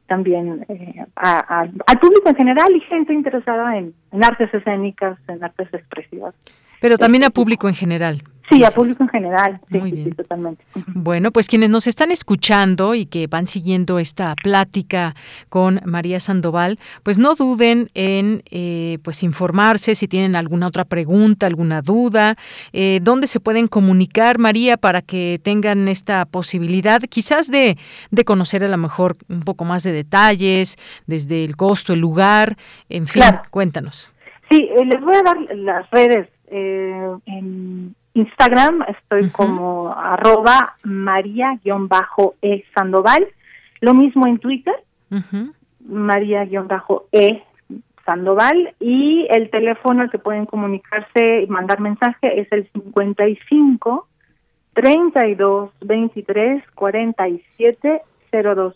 también 0.07 0.67
eh, 0.69 1.05
a, 1.15 1.39
a, 1.39 1.61
al 1.61 1.99
público 2.01 2.29
en 2.29 2.37
general 2.37 2.75
y 2.75 2.81
gente 2.81 3.13
interesada 3.13 3.77
en, 3.77 3.95
en 4.13 4.25
artes 4.25 4.53
escénicas, 4.53 5.19
en 5.29 5.43
artes 5.43 5.73
expresivas. 5.73 6.35
Pero 6.81 6.97
también 6.99 7.25
a 7.25 7.31
público 7.31 7.69
en 7.69 7.75
general. 7.75 8.23
Sí, 8.51 8.65
a 8.65 8.71
público 8.71 9.03
en 9.05 9.09
general. 9.09 9.61
Sí, 9.71 9.79
Muy 9.79 9.93
bien. 9.93 10.05
Sí, 10.05 10.11
totalmente. 10.11 10.65
Bueno, 10.89 11.31
pues 11.31 11.47
quienes 11.47 11.71
nos 11.71 11.87
están 11.87 12.11
escuchando 12.11 12.95
y 12.95 13.07
que 13.07 13.27
van 13.27 13.47
siguiendo 13.47 13.99
esta 13.99 14.35
plática 14.35 15.15
con 15.49 15.81
María 15.85 16.19
Sandoval, 16.21 16.79
pues 17.03 17.19
no 17.19 17.35
duden 17.35 17.91
en 17.95 18.43
eh, 18.51 18.99
pues 19.03 19.23
informarse 19.23 19.95
si 19.95 20.09
tienen 20.09 20.35
alguna 20.35 20.67
otra 20.67 20.85
pregunta, 20.85 21.47
alguna 21.47 21.81
duda, 21.81 22.35
eh, 22.73 22.99
dónde 23.03 23.27
se 23.27 23.41
pueden 23.41 23.69
comunicar, 23.69 24.39
María, 24.39 24.77
para 24.77 25.01
que 25.01 25.41
tengan 25.43 25.89
esta 25.89 26.25
posibilidad 26.27 27.01
quizás 27.03 27.51
de, 27.51 27.79
de 28.11 28.25
conocer 28.25 28.65
a 28.65 28.69
lo 28.69 28.77
mejor 28.77 29.17
un 29.29 29.41
poco 29.41 29.65
más 29.65 29.85
de 29.85 29.93
detalles, 29.93 30.77
desde 31.07 31.45
el 31.45 31.57
costo, 31.57 31.93
el 31.93 32.01
lugar, 32.01 32.57
en 32.89 33.07
fin, 33.07 33.23
claro. 33.23 33.43
cuéntanos. 33.51 34.11
Sí, 34.51 34.57
eh, 34.57 34.85
les 34.85 35.01
voy 35.01 35.15
a 35.15 35.23
dar 35.23 35.37
las 35.57 35.91
redes. 35.91 36.29
Eh, 36.53 37.17
en 37.27 37.95
Instagram 38.15 38.83
estoy 38.89 39.23
uh 39.23 39.27
-huh. 39.27 39.33
como 39.33 39.93
arroba 39.93 40.77
maría-e 40.83 42.65
sandoval. 42.75 43.27
Lo 43.81 43.95
mismo 43.95 44.27
en 44.27 44.39
Twitter, 44.39 44.75
uh 45.11 45.17
-huh. 45.17 45.53
maría-e 45.89 47.43
sandoval. 48.05 48.75
Y 48.81 49.27
el 49.31 49.51
teléfono 49.51 50.03
al 50.03 50.11
que 50.11 50.19
pueden 50.19 50.47
comunicarse 50.47 51.43
y 51.43 51.47
mandar 51.47 51.81
mensaje 51.81 52.41
es 52.41 52.51
el 52.53 52.69
55 52.73 54.07
32 54.73 55.71
23 55.81 56.65
47 56.75 58.03
02. 58.33 58.75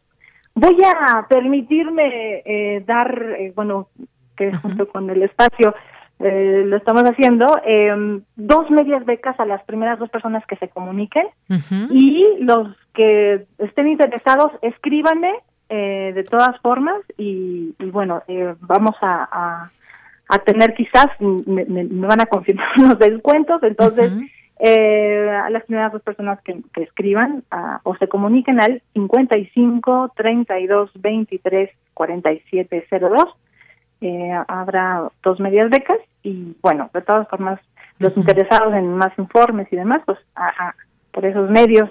Voy 0.56 0.77
a 0.85 1.27
permitirme 1.28 2.43
eh, 2.44 2.85
dar, 2.86 3.36
eh, 3.39 3.52
bueno, 3.56 3.89
que 4.36 4.48
uh 4.48 4.52
-huh. 4.52 4.61
junto 4.62 4.89
con 4.89 5.11
el 5.11 5.23
espacio, 5.23 5.74
eh, 6.24 6.64
lo 6.66 6.76
estamos 6.76 7.05
haciendo, 7.05 7.60
eh, 7.66 8.20
dos 8.36 8.70
medias 8.70 9.05
becas 9.05 9.38
a 9.38 9.44
las 9.44 9.62
primeras 9.64 9.98
dos 9.98 10.09
personas 10.09 10.44
que 10.46 10.56
se 10.56 10.68
comuniquen 10.68 11.26
uh 11.51 11.55
-huh. 11.55 11.88
y 11.90 12.24
los 12.40 12.68
que 12.94 13.44
estén 13.59 13.88
interesados, 13.88 14.52
escríbanme 14.62 15.32
eh, 15.68 16.12
de 16.14 16.24
todas 16.24 16.59
formas 16.60 17.01
y, 17.18 17.74
y 17.78 17.90
bueno, 17.90 18.22
eh, 18.28 18.55
vamos 18.60 18.94
a, 19.02 19.28
a, 19.30 19.70
a, 20.28 20.38
tener 20.38 20.72
quizás, 20.74 21.09
me, 21.20 21.64
me, 21.66 21.84
me, 21.84 22.06
van 22.06 22.22
a 22.22 22.26
confirmar 22.26 22.68
unos 22.78 22.98
descuentos, 22.98 23.62
entonces 23.62 24.10
uh 24.12 24.16
-huh. 24.16 24.30
Eh, 24.60 25.28
a 25.28 25.51
las 25.51 25.64
primeras 25.64 25.92
dos 25.92 26.02
personas 26.02 26.40
que, 26.42 26.62
que 26.72 26.84
escriban 26.84 27.42
o 27.82 27.96
se 27.96 28.06
comuniquen 28.06 28.60
al 28.60 28.82
55 28.94 30.12
32 30.16 30.90
23 30.94 31.70
47 31.92 32.86
02 32.90 33.24
eh, 34.05 34.44
habrá 34.48 35.09
dos 35.22 35.40
medias 35.40 35.70
becas 35.70 35.98
y 36.22 36.56
bueno, 36.62 36.90
de 36.93 37.02
todas 37.02 37.28
formas, 37.28 37.60
los 37.98 38.16
interesados 38.16 38.74
en 38.74 38.97
más 38.97 39.16
informes 39.18 39.68
y 39.72 39.76
demás, 39.76 40.01
pues 40.05 40.18
a, 40.35 40.48
a, 40.48 40.74
por 41.12 41.24
esos 41.24 41.48
medios 41.51 41.90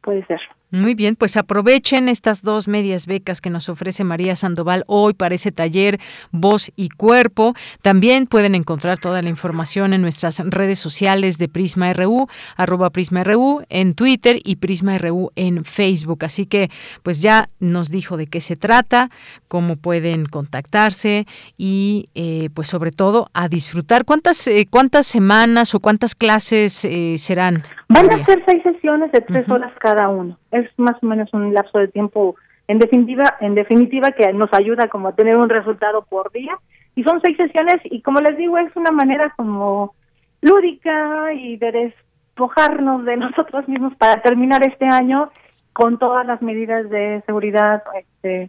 puede 0.00 0.24
ser. 0.26 0.40
Muy 0.74 0.96
bien, 0.96 1.14
pues 1.14 1.36
aprovechen 1.36 2.08
estas 2.08 2.42
dos 2.42 2.66
medias 2.66 3.06
becas 3.06 3.40
que 3.40 3.48
nos 3.48 3.68
ofrece 3.68 4.02
María 4.02 4.34
Sandoval 4.34 4.82
hoy 4.88 5.14
para 5.14 5.36
ese 5.36 5.52
taller 5.52 6.00
Voz 6.32 6.72
y 6.74 6.88
Cuerpo. 6.88 7.54
También 7.80 8.26
pueden 8.26 8.56
encontrar 8.56 8.98
toda 8.98 9.22
la 9.22 9.28
información 9.28 9.92
en 9.92 10.02
nuestras 10.02 10.40
redes 10.40 10.80
sociales 10.80 11.38
de 11.38 11.48
Prisma 11.48 11.92
RU, 11.92 12.26
arroba 12.56 12.90
Prisma 12.90 13.22
RU 13.22 13.62
en 13.68 13.94
Twitter 13.94 14.40
y 14.42 14.56
Prisma 14.56 14.98
RU 14.98 15.30
en 15.36 15.64
Facebook. 15.64 16.24
Así 16.24 16.44
que 16.44 16.72
pues 17.04 17.22
ya 17.22 17.46
nos 17.60 17.90
dijo 17.90 18.16
de 18.16 18.26
qué 18.26 18.40
se 18.40 18.56
trata, 18.56 19.10
cómo 19.46 19.76
pueden 19.76 20.26
contactarse 20.26 21.24
y 21.56 22.06
eh, 22.16 22.48
pues 22.52 22.66
sobre 22.66 22.90
todo 22.90 23.28
a 23.32 23.46
disfrutar. 23.46 24.04
¿Cuántas, 24.04 24.48
eh, 24.48 24.66
cuántas 24.68 25.06
semanas 25.06 25.72
o 25.76 25.78
cuántas 25.78 26.16
clases 26.16 26.84
eh, 26.84 27.14
serán? 27.16 27.62
Van 27.88 28.10
a 28.10 28.24
ser 28.24 28.42
seis 28.44 28.60
sesiones 28.64 29.12
de 29.12 29.20
tres 29.20 29.46
uh 29.46 29.50
-huh. 29.50 29.54
horas 29.54 29.72
cada 29.78 30.08
uno. 30.08 30.36
Es 30.54 30.70
más 30.78 30.96
o 31.02 31.06
menos 31.06 31.32
un 31.32 31.52
lapso 31.52 31.78
de 31.78 31.88
tiempo, 31.88 32.36
en 32.68 32.78
definitiva, 32.78 33.36
en 33.40 33.54
definitiva 33.54 34.12
que 34.12 34.32
nos 34.32 34.52
ayuda 34.52 34.88
como 34.88 35.08
a 35.08 35.14
tener 35.14 35.36
un 35.36 35.48
resultado 35.48 36.04
por 36.04 36.32
día. 36.32 36.56
Y 36.96 37.02
son 37.02 37.20
seis 37.22 37.36
sesiones 37.36 37.80
y 37.84 38.02
como 38.02 38.20
les 38.20 38.36
digo, 38.36 38.56
es 38.58 38.74
una 38.76 38.92
manera 38.92 39.32
como 39.36 39.94
lúdica 40.40 41.32
y 41.32 41.56
de 41.56 41.72
despojarnos 41.72 43.04
de 43.04 43.16
nosotros 43.24 43.68
mismos 43.68 43.94
para 43.96 44.22
terminar 44.22 44.66
este 44.66 44.86
año 44.86 45.30
con 45.72 45.98
todas 45.98 46.24
las 46.24 46.40
medidas 46.40 46.88
de 46.88 47.22
seguridad 47.26 47.82
este, 47.98 48.48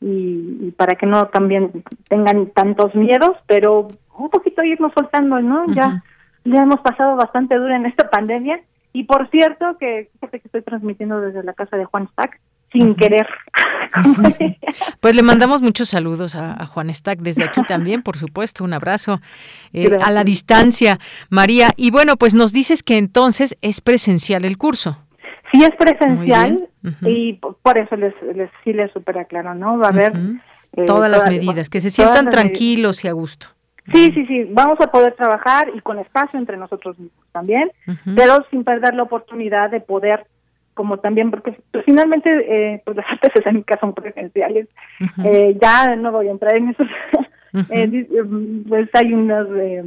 y, 0.00 0.56
y 0.60 0.70
para 0.70 0.96
que 0.96 1.04
no 1.06 1.26
también 1.26 1.84
tengan 2.08 2.46
tantos 2.50 2.94
miedos, 2.94 3.36
pero 3.46 3.88
un 4.16 4.30
poquito 4.30 4.62
irnos 4.64 4.92
soltando, 4.94 5.38
¿no? 5.40 5.64
Uh 5.64 5.66
-huh. 5.66 5.74
Ya 5.74 6.02
ya 6.44 6.62
hemos 6.62 6.80
pasado 6.80 7.16
bastante 7.16 7.56
duro 7.56 7.74
en 7.74 7.86
esta 7.86 8.10
pandemia 8.10 8.60
y 8.92 9.04
por 9.04 9.30
cierto, 9.30 9.76
que 9.78 10.10
fíjate 10.14 10.40
que 10.40 10.48
estoy 10.48 10.62
transmitiendo 10.62 11.20
desde 11.20 11.42
la 11.42 11.54
casa 11.54 11.76
de 11.76 11.84
Juan 11.84 12.08
Stack, 12.12 12.38
sin 12.72 12.82
uh 12.82 12.94
-huh. 12.94 12.96
querer. 12.96 13.26
pues 15.00 15.14
le 15.14 15.22
mandamos 15.22 15.60
muchos 15.60 15.88
saludos 15.88 16.34
a, 16.34 16.62
a, 16.62 16.66
Juan 16.66 16.92
Stack 16.92 17.20
desde 17.20 17.44
aquí 17.44 17.62
también, 17.62 18.02
por 18.02 18.16
supuesto, 18.16 18.64
un 18.64 18.72
abrazo 18.72 19.20
eh, 19.72 19.96
a 20.02 20.10
la 20.10 20.24
distancia, 20.24 20.98
María. 21.28 21.68
Y 21.76 21.90
bueno, 21.90 22.16
pues 22.16 22.34
nos 22.34 22.52
dices 22.52 22.82
que 22.82 22.98
entonces 22.98 23.56
es 23.60 23.80
presencial 23.80 24.44
el 24.44 24.56
curso. 24.56 24.98
Sí, 25.52 25.62
es 25.62 25.76
presencial 25.76 26.68
uh 26.82 26.88
-huh. 26.88 27.10
y 27.10 27.38
por 27.62 27.76
eso 27.76 27.96
les, 27.96 28.14
les 28.34 28.50
sí 28.64 28.72
les 28.72 28.90
super 28.92 29.18
aclaro, 29.18 29.54
¿no? 29.54 29.78
Va 29.78 29.86
a 29.86 29.90
haber... 29.90 30.12
Uh 30.12 30.22
-huh. 30.22 30.40
eh, 30.76 30.84
todas 30.86 31.10
las 31.10 31.26
medidas, 31.26 31.68
que 31.68 31.80
se 31.80 31.90
sientan 31.90 32.30
tranquilos 32.30 33.04
y 33.04 33.08
a 33.08 33.12
gusto. 33.12 33.48
Sí, 33.92 34.12
sí, 34.14 34.26
sí, 34.26 34.44
vamos 34.50 34.78
a 34.80 34.90
poder 34.90 35.14
trabajar 35.14 35.68
y 35.74 35.80
con 35.80 35.98
espacio 35.98 36.38
entre 36.38 36.56
nosotros 36.56 36.98
mismos 36.98 37.26
también, 37.32 37.70
uh 37.88 37.92
-huh. 37.92 38.14
pero 38.16 38.44
sin 38.50 38.62
perder 38.62 38.94
la 38.94 39.02
oportunidad 39.02 39.70
de 39.70 39.80
poder, 39.80 40.24
como 40.74 40.98
también, 40.98 41.30
porque 41.30 41.58
pues, 41.72 41.84
finalmente 41.84 42.30
eh, 42.30 42.82
pues 42.84 42.96
las 42.96 43.06
artes 43.10 43.32
escénicas 43.34 43.80
son 43.80 43.92
presenciales, 43.92 44.68
uh 45.00 45.04
-huh. 45.04 45.26
eh, 45.26 45.58
ya 45.60 45.96
no 45.96 46.12
voy 46.12 46.28
a 46.28 46.30
entrar 46.30 46.54
en 46.56 46.68
eso, 46.68 46.84
uh 46.84 46.86
-huh. 47.58 47.66
eh, 47.70 48.64
pues 48.68 48.88
hay 48.94 49.12
unas 49.12 49.48
eh, 49.56 49.82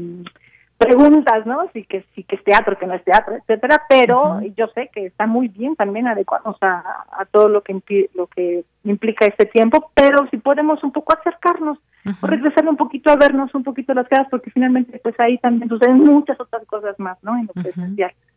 preguntas, 0.77 1.45
¿no? 1.45 1.69
Si 1.71 1.85
que, 1.85 2.03
si 2.13 2.23
que 2.23 2.35
es 2.35 2.43
teatro, 2.43 2.77
que 2.77 2.87
no 2.87 2.95
es 2.95 3.03
teatro, 3.05 3.35
etcétera, 3.35 3.83
pero 3.87 4.41
yo 4.57 4.67
sé 4.75 4.89
que 4.93 5.05
está 5.05 5.25
muy 5.25 5.47
bien 5.47 5.77
también 5.77 6.07
adecuados 6.07 6.57
a, 6.61 7.05
a 7.11 7.25
todo 7.31 7.47
lo 7.47 7.61
que, 7.61 8.09
lo 8.13 8.27
que 8.27 8.65
implica 8.83 9.25
este 9.25 9.45
tiempo, 9.45 9.89
pero 9.93 10.27
si 10.31 10.37
podemos 10.37 10.83
un 10.83 10.91
poco 10.91 11.13
acercarnos, 11.13 11.77
uh 12.05 12.09
-huh. 12.09 12.17
o 12.21 12.27
regresar 12.27 12.67
un 12.67 12.77
poquito 12.77 13.11
a 13.11 13.15
vernos 13.15 13.53
un 13.55 13.63
poquito 13.63 13.93
las 13.93 14.07
caras, 14.07 14.27
porque 14.29 14.51
finalmente 14.51 14.99
pues 15.03 15.15
ahí 15.19 15.37
también 15.39 15.69
suceden 15.69 15.99
muchas 15.99 16.39
otras 16.39 16.65
cosas 16.65 16.99
más, 16.99 17.17
¿no? 17.23 17.37
En 17.37 17.47
lo 17.47 17.53
presencial. 17.53 18.11
Uh 18.11 18.15
-huh. 18.15 18.34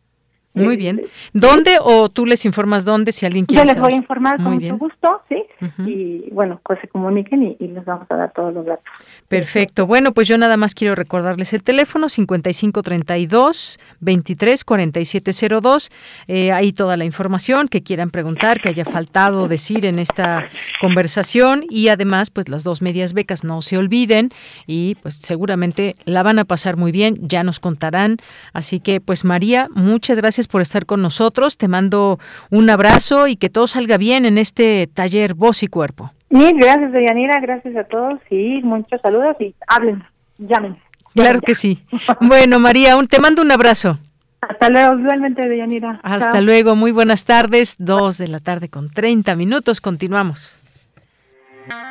Muy 0.53 0.77
bien. 0.77 1.01
¿Dónde 1.33 1.77
o 1.81 2.09
tú 2.09 2.25
les 2.25 2.43
informas 2.45 2.83
dónde 2.83 3.11
si 3.11 3.25
alguien 3.25 3.45
quiere? 3.45 3.61
Yo 3.61 3.65
les 3.65 3.75
saber? 3.75 3.89
voy 3.89 3.93
a 3.93 3.97
informar 3.97 4.39
Muy 4.39 4.45
con 4.51 4.57
bien. 4.57 4.73
mucho 4.73 4.85
gusto, 4.85 5.21
sí. 5.29 5.43
Uh 5.61 5.65
-huh. 5.65 5.89
Y 5.89 6.29
bueno, 6.31 6.59
pues 6.65 6.79
se 6.81 6.87
comuniquen 6.87 7.43
y, 7.43 7.57
y, 7.59 7.67
les 7.67 7.85
vamos 7.85 8.07
a 8.09 8.15
dar 8.15 8.31
todos 8.33 8.53
los 8.53 8.65
datos. 8.65 8.83
Perfecto. 9.27 9.85
Bueno, 9.85 10.11
pues 10.11 10.27
yo 10.27 10.37
nada 10.37 10.57
más 10.57 10.73
quiero 10.73 10.95
recordarles 10.95 11.53
el 11.53 11.61
teléfono 11.63 12.09
5532 12.09 13.79
23 13.99 14.63
4702. 14.63 15.89
Eh, 16.27 16.51
ahí 16.51 16.73
toda 16.73 16.97
la 16.97 17.05
información 17.05 17.67
que 17.67 17.83
quieran 17.83 18.09
preguntar, 18.09 18.59
que 18.59 18.69
haya 18.69 18.85
faltado 18.85 19.47
decir 19.47 19.85
en 19.85 19.99
esta 19.99 20.47
conversación 20.81 21.63
y 21.69 21.89
además 21.89 22.29
pues 22.31 22.49
las 22.49 22.63
dos 22.63 22.81
medias 22.81 23.13
becas 23.13 23.43
no 23.43 23.61
se 23.61 23.77
olviden 23.77 24.29
y 24.65 24.95
pues 24.95 25.15
seguramente 25.15 25.95
la 26.05 26.23
van 26.23 26.39
a 26.39 26.45
pasar 26.45 26.77
muy 26.77 26.91
bien, 26.91 27.17
ya 27.21 27.43
nos 27.43 27.59
contarán. 27.59 28.17
Así 28.53 28.79
que 28.79 28.99
pues 29.01 29.25
María, 29.25 29.67
muchas 29.75 30.17
gracias 30.17 30.38
por 30.47 30.61
estar 30.61 30.85
con 30.85 31.01
nosotros. 31.01 31.57
Te 31.57 31.67
mando 31.67 32.19
un 32.49 32.69
abrazo 32.69 33.27
y 33.27 33.35
que 33.35 33.49
todo 33.49 33.67
salga 33.67 33.97
bien 33.97 34.25
en 34.25 34.37
este 34.37 34.87
taller 34.87 35.33
Voz 35.33 35.63
y 35.63 35.67
Cuerpo. 35.67 36.11
Mil 36.29 36.57
gracias, 36.57 36.91
Deyanira. 36.91 37.39
Gracias 37.39 37.75
a 37.75 37.83
todos 37.83 38.19
y 38.29 38.61
muchos 38.61 39.01
saludos 39.01 39.35
y 39.39 39.55
hablen, 39.67 40.03
llamen. 40.37 40.75
Claro 41.13 41.41
que 41.41 41.55
sí. 41.55 41.83
Bueno, 42.21 42.59
María, 42.59 42.97
un, 42.97 43.07
te 43.07 43.19
mando 43.19 43.41
un 43.41 43.51
abrazo. 43.51 43.97
Hasta 44.41 44.69
luego, 44.69 44.99
igualmente, 44.99 45.47
Deyanira. 45.47 45.99
Hasta 46.03 46.39
luego, 46.39 46.75
muy 46.75 46.91
buenas 46.91 47.25
tardes, 47.25 47.75
dos 47.77 48.17
de 48.17 48.27
la 48.27 48.39
tarde 48.39 48.69
con 48.69 48.89
30 48.89 49.35
minutos, 49.35 49.81
continuamos. 49.81 50.58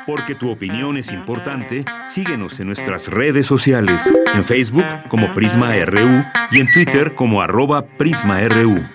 Porque 0.07 0.35
tu 0.35 0.51
opinión 0.51 0.97
es 0.97 1.13
importante, 1.13 1.85
síguenos 2.07 2.59
en 2.61 2.67
nuestras 2.69 3.09
redes 3.09 3.47
sociales, 3.47 4.11
en 4.35 4.45
Facebook 4.45 4.87
como 5.09 5.35
Prisma 5.35 5.75
RU 5.85 6.25
y 6.51 6.61
en 6.61 6.73
Twitter 6.73 7.15
como 7.15 7.43
arroba 7.43 7.85
PrismaRU. 7.87 8.89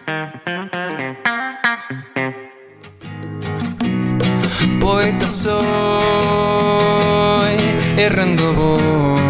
Poeta 4.80 5.28
soy, 5.28 5.54
errando 7.98 8.54
voy, 8.54 9.22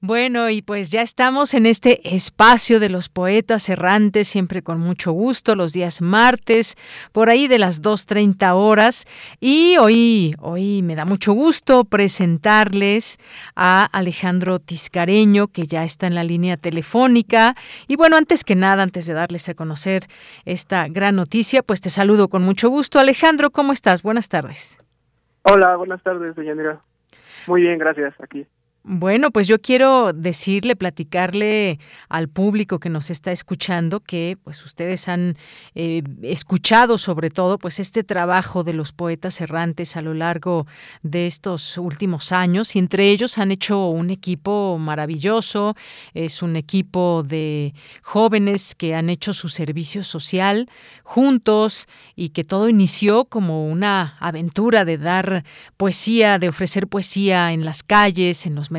Bueno, 0.00 0.48
y 0.48 0.62
pues 0.62 0.92
ya 0.92 1.02
estamos 1.02 1.54
en 1.54 1.66
este 1.66 2.14
espacio 2.14 2.78
de 2.78 2.88
los 2.88 3.08
poetas 3.08 3.68
errantes, 3.68 4.28
siempre 4.28 4.62
con 4.62 4.78
mucho 4.78 5.10
gusto, 5.10 5.56
los 5.56 5.72
días 5.72 6.00
martes, 6.00 6.76
por 7.10 7.30
ahí 7.30 7.48
de 7.48 7.58
las 7.58 7.82
2.30 7.82 8.52
horas. 8.54 9.06
Y 9.40 9.76
hoy, 9.78 10.36
hoy 10.38 10.82
me 10.82 10.94
da 10.94 11.04
mucho 11.04 11.32
gusto 11.32 11.82
presentarles 11.82 13.18
a 13.56 13.86
Alejandro 13.86 14.60
Tiscareño, 14.60 15.48
que 15.48 15.66
ya 15.66 15.82
está 15.82 16.06
en 16.06 16.14
la 16.14 16.22
línea 16.22 16.56
telefónica. 16.56 17.56
Y 17.88 17.96
bueno, 17.96 18.16
antes 18.16 18.44
que 18.44 18.54
nada, 18.54 18.84
antes 18.84 19.04
de 19.06 19.14
darles 19.14 19.48
a 19.48 19.54
conocer 19.54 20.04
esta 20.44 20.86
gran 20.86 21.16
noticia, 21.16 21.64
pues 21.64 21.80
te 21.80 21.90
saludo 21.90 22.28
con 22.28 22.44
mucho 22.44 22.68
gusto. 22.68 23.00
Alejandro, 23.00 23.50
¿cómo 23.50 23.72
estás? 23.72 24.04
Buenas 24.04 24.28
tardes. 24.28 24.78
Hola, 25.42 25.74
buenas 25.74 26.00
tardes, 26.04 26.36
doña 26.36 26.54
Muy 27.48 27.62
bien, 27.62 27.78
gracias, 27.78 28.14
aquí. 28.20 28.46
Bueno, 28.84 29.32
pues 29.32 29.46
yo 29.48 29.60
quiero 29.60 30.14
decirle, 30.14 30.74
platicarle 30.74 31.78
al 32.08 32.28
público 32.28 32.78
que 32.78 32.88
nos 32.88 33.10
está 33.10 33.32
escuchando 33.32 34.00
que 34.00 34.38
pues 34.42 34.64
ustedes 34.64 35.08
han 35.08 35.36
eh, 35.74 36.02
escuchado 36.22 36.96
sobre 36.96 37.28
todo 37.28 37.58
pues 37.58 37.80
este 37.80 38.02
trabajo 38.02 38.64
de 38.64 38.72
los 38.72 38.92
poetas 38.92 39.42
errantes 39.42 39.96
a 39.96 40.00
lo 40.00 40.14
largo 40.14 40.66
de 41.02 41.26
estos 41.26 41.76
últimos 41.76 42.32
años 42.32 42.76
y 42.76 42.78
entre 42.78 43.10
ellos 43.10 43.36
han 43.36 43.50
hecho 43.50 43.88
un 43.88 44.08
equipo 44.08 44.78
maravilloso, 44.78 45.74
es 46.14 46.40
un 46.42 46.56
equipo 46.56 47.22
de 47.26 47.74
jóvenes 48.02 48.74
que 48.74 48.94
han 48.94 49.10
hecho 49.10 49.34
su 49.34 49.50
servicio 49.50 50.02
social 50.02 50.70
juntos 51.02 51.88
y 52.16 52.30
que 52.30 52.44
todo 52.44 52.70
inició 52.70 53.26
como 53.26 53.66
una 53.68 54.16
aventura 54.20 54.86
de 54.86 54.96
dar 54.96 55.44
poesía, 55.76 56.38
de 56.38 56.48
ofrecer 56.48 56.86
poesía 56.86 57.52
en 57.52 57.66
las 57.66 57.82
calles, 57.82 58.46
en 58.46 58.54
los 58.54 58.70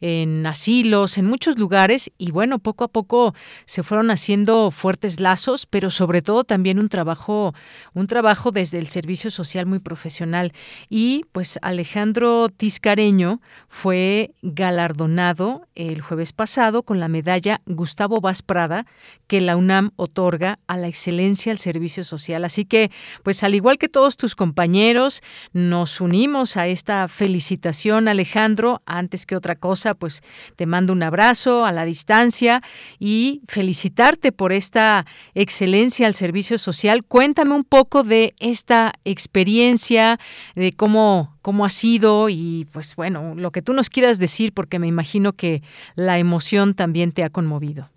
en 0.00 0.46
asilos, 0.46 1.18
en 1.18 1.26
muchos 1.26 1.58
lugares 1.58 2.10
y 2.18 2.30
bueno, 2.30 2.58
poco 2.58 2.84
a 2.84 2.88
poco 2.88 3.34
se 3.64 3.82
fueron 3.82 4.10
haciendo 4.10 4.70
fuertes 4.70 5.20
lazos, 5.20 5.66
pero 5.66 5.90
sobre 5.90 6.22
todo 6.22 6.44
también 6.44 6.78
un 6.78 6.88
trabajo 6.88 7.54
un 7.94 8.06
trabajo 8.06 8.50
desde 8.50 8.78
el 8.78 8.88
servicio 8.88 9.30
social 9.30 9.66
muy 9.66 9.78
profesional 9.78 10.52
y 10.88 11.24
pues 11.32 11.58
Alejandro 11.62 12.48
Tiscareño 12.48 13.40
fue 13.68 14.32
galardonado 14.42 15.66
el 15.74 16.00
jueves 16.00 16.32
pasado 16.32 16.82
con 16.82 17.00
la 17.00 17.08
medalla 17.08 17.60
Gustavo 17.66 18.20
Vaz 18.20 18.42
Prada 18.42 18.86
que 19.26 19.40
la 19.40 19.56
UNAM 19.56 19.92
otorga 19.96 20.58
a 20.66 20.76
la 20.76 20.88
excelencia 20.88 21.52
al 21.52 21.58
servicio 21.58 22.04
social. 22.04 22.44
Así 22.44 22.64
que, 22.64 22.90
pues 23.22 23.42
al 23.44 23.54
igual 23.54 23.78
que 23.78 23.88
todos 23.88 24.16
tus 24.16 24.34
compañeros, 24.34 25.22
nos 25.52 26.00
unimos 26.00 26.56
a 26.56 26.66
esta 26.66 27.06
felicitación, 27.08 28.08
Alejandro. 28.08 28.67
Antes 28.86 29.26
que 29.26 29.36
otra 29.36 29.56
cosa, 29.56 29.94
pues 29.94 30.22
te 30.56 30.66
mando 30.66 30.92
un 30.92 31.02
abrazo 31.02 31.64
a 31.64 31.72
la 31.72 31.84
distancia 31.84 32.60
y 32.98 33.42
felicitarte 33.48 34.32
por 34.32 34.52
esta 34.52 35.04
excelencia 35.34 36.06
al 36.06 36.14
servicio 36.14 36.58
social. 36.58 37.04
Cuéntame 37.04 37.54
un 37.54 37.64
poco 37.64 38.02
de 38.02 38.34
esta 38.38 38.92
experiencia, 39.04 40.18
de 40.54 40.72
cómo 40.72 41.38
cómo 41.48 41.64
ha 41.64 41.70
sido 41.70 42.28
y 42.28 42.66
pues 42.74 42.94
bueno, 42.94 43.32
lo 43.34 43.52
que 43.52 43.62
tú 43.62 43.72
nos 43.72 43.88
quieras 43.88 44.18
decir 44.18 44.52
porque 44.54 44.78
me 44.78 44.86
imagino 44.86 45.32
que 45.32 45.62
la 45.96 46.18
emoción 46.18 46.74
también 46.74 47.10
te 47.12 47.24
ha 47.24 47.30
conmovido. 47.30 47.88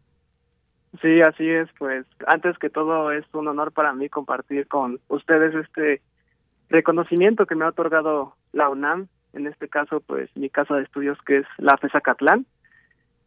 Sí, 1.02 1.22
así 1.22 1.50
es, 1.50 1.68
pues 1.78 2.06
antes 2.28 2.58
que 2.58 2.70
todo 2.70 3.12
es 3.12 3.26
un 3.34 3.50
honor 3.50 3.74
para 3.74 3.92
mí 3.92 4.08
compartir 4.08 4.68
con 4.68 5.02
ustedes 5.10 5.54
este 5.56 6.02
reconocimiento 6.70 7.46
que 7.46 7.56
me 7.56 7.66
ha 7.66 7.70
otorgado 7.70 8.36
la 8.54 8.70
UNAM, 8.70 9.08
en 9.34 9.48
este 9.48 9.68
caso 9.68 10.02
pues 10.02 10.30
mi 10.36 10.50
casa 10.50 10.76
de 10.76 10.84
estudios 10.84 11.18
que 11.26 11.38
es 11.38 11.46
la 11.58 11.78
FESA 11.78 12.02
Catlán. 12.02 12.46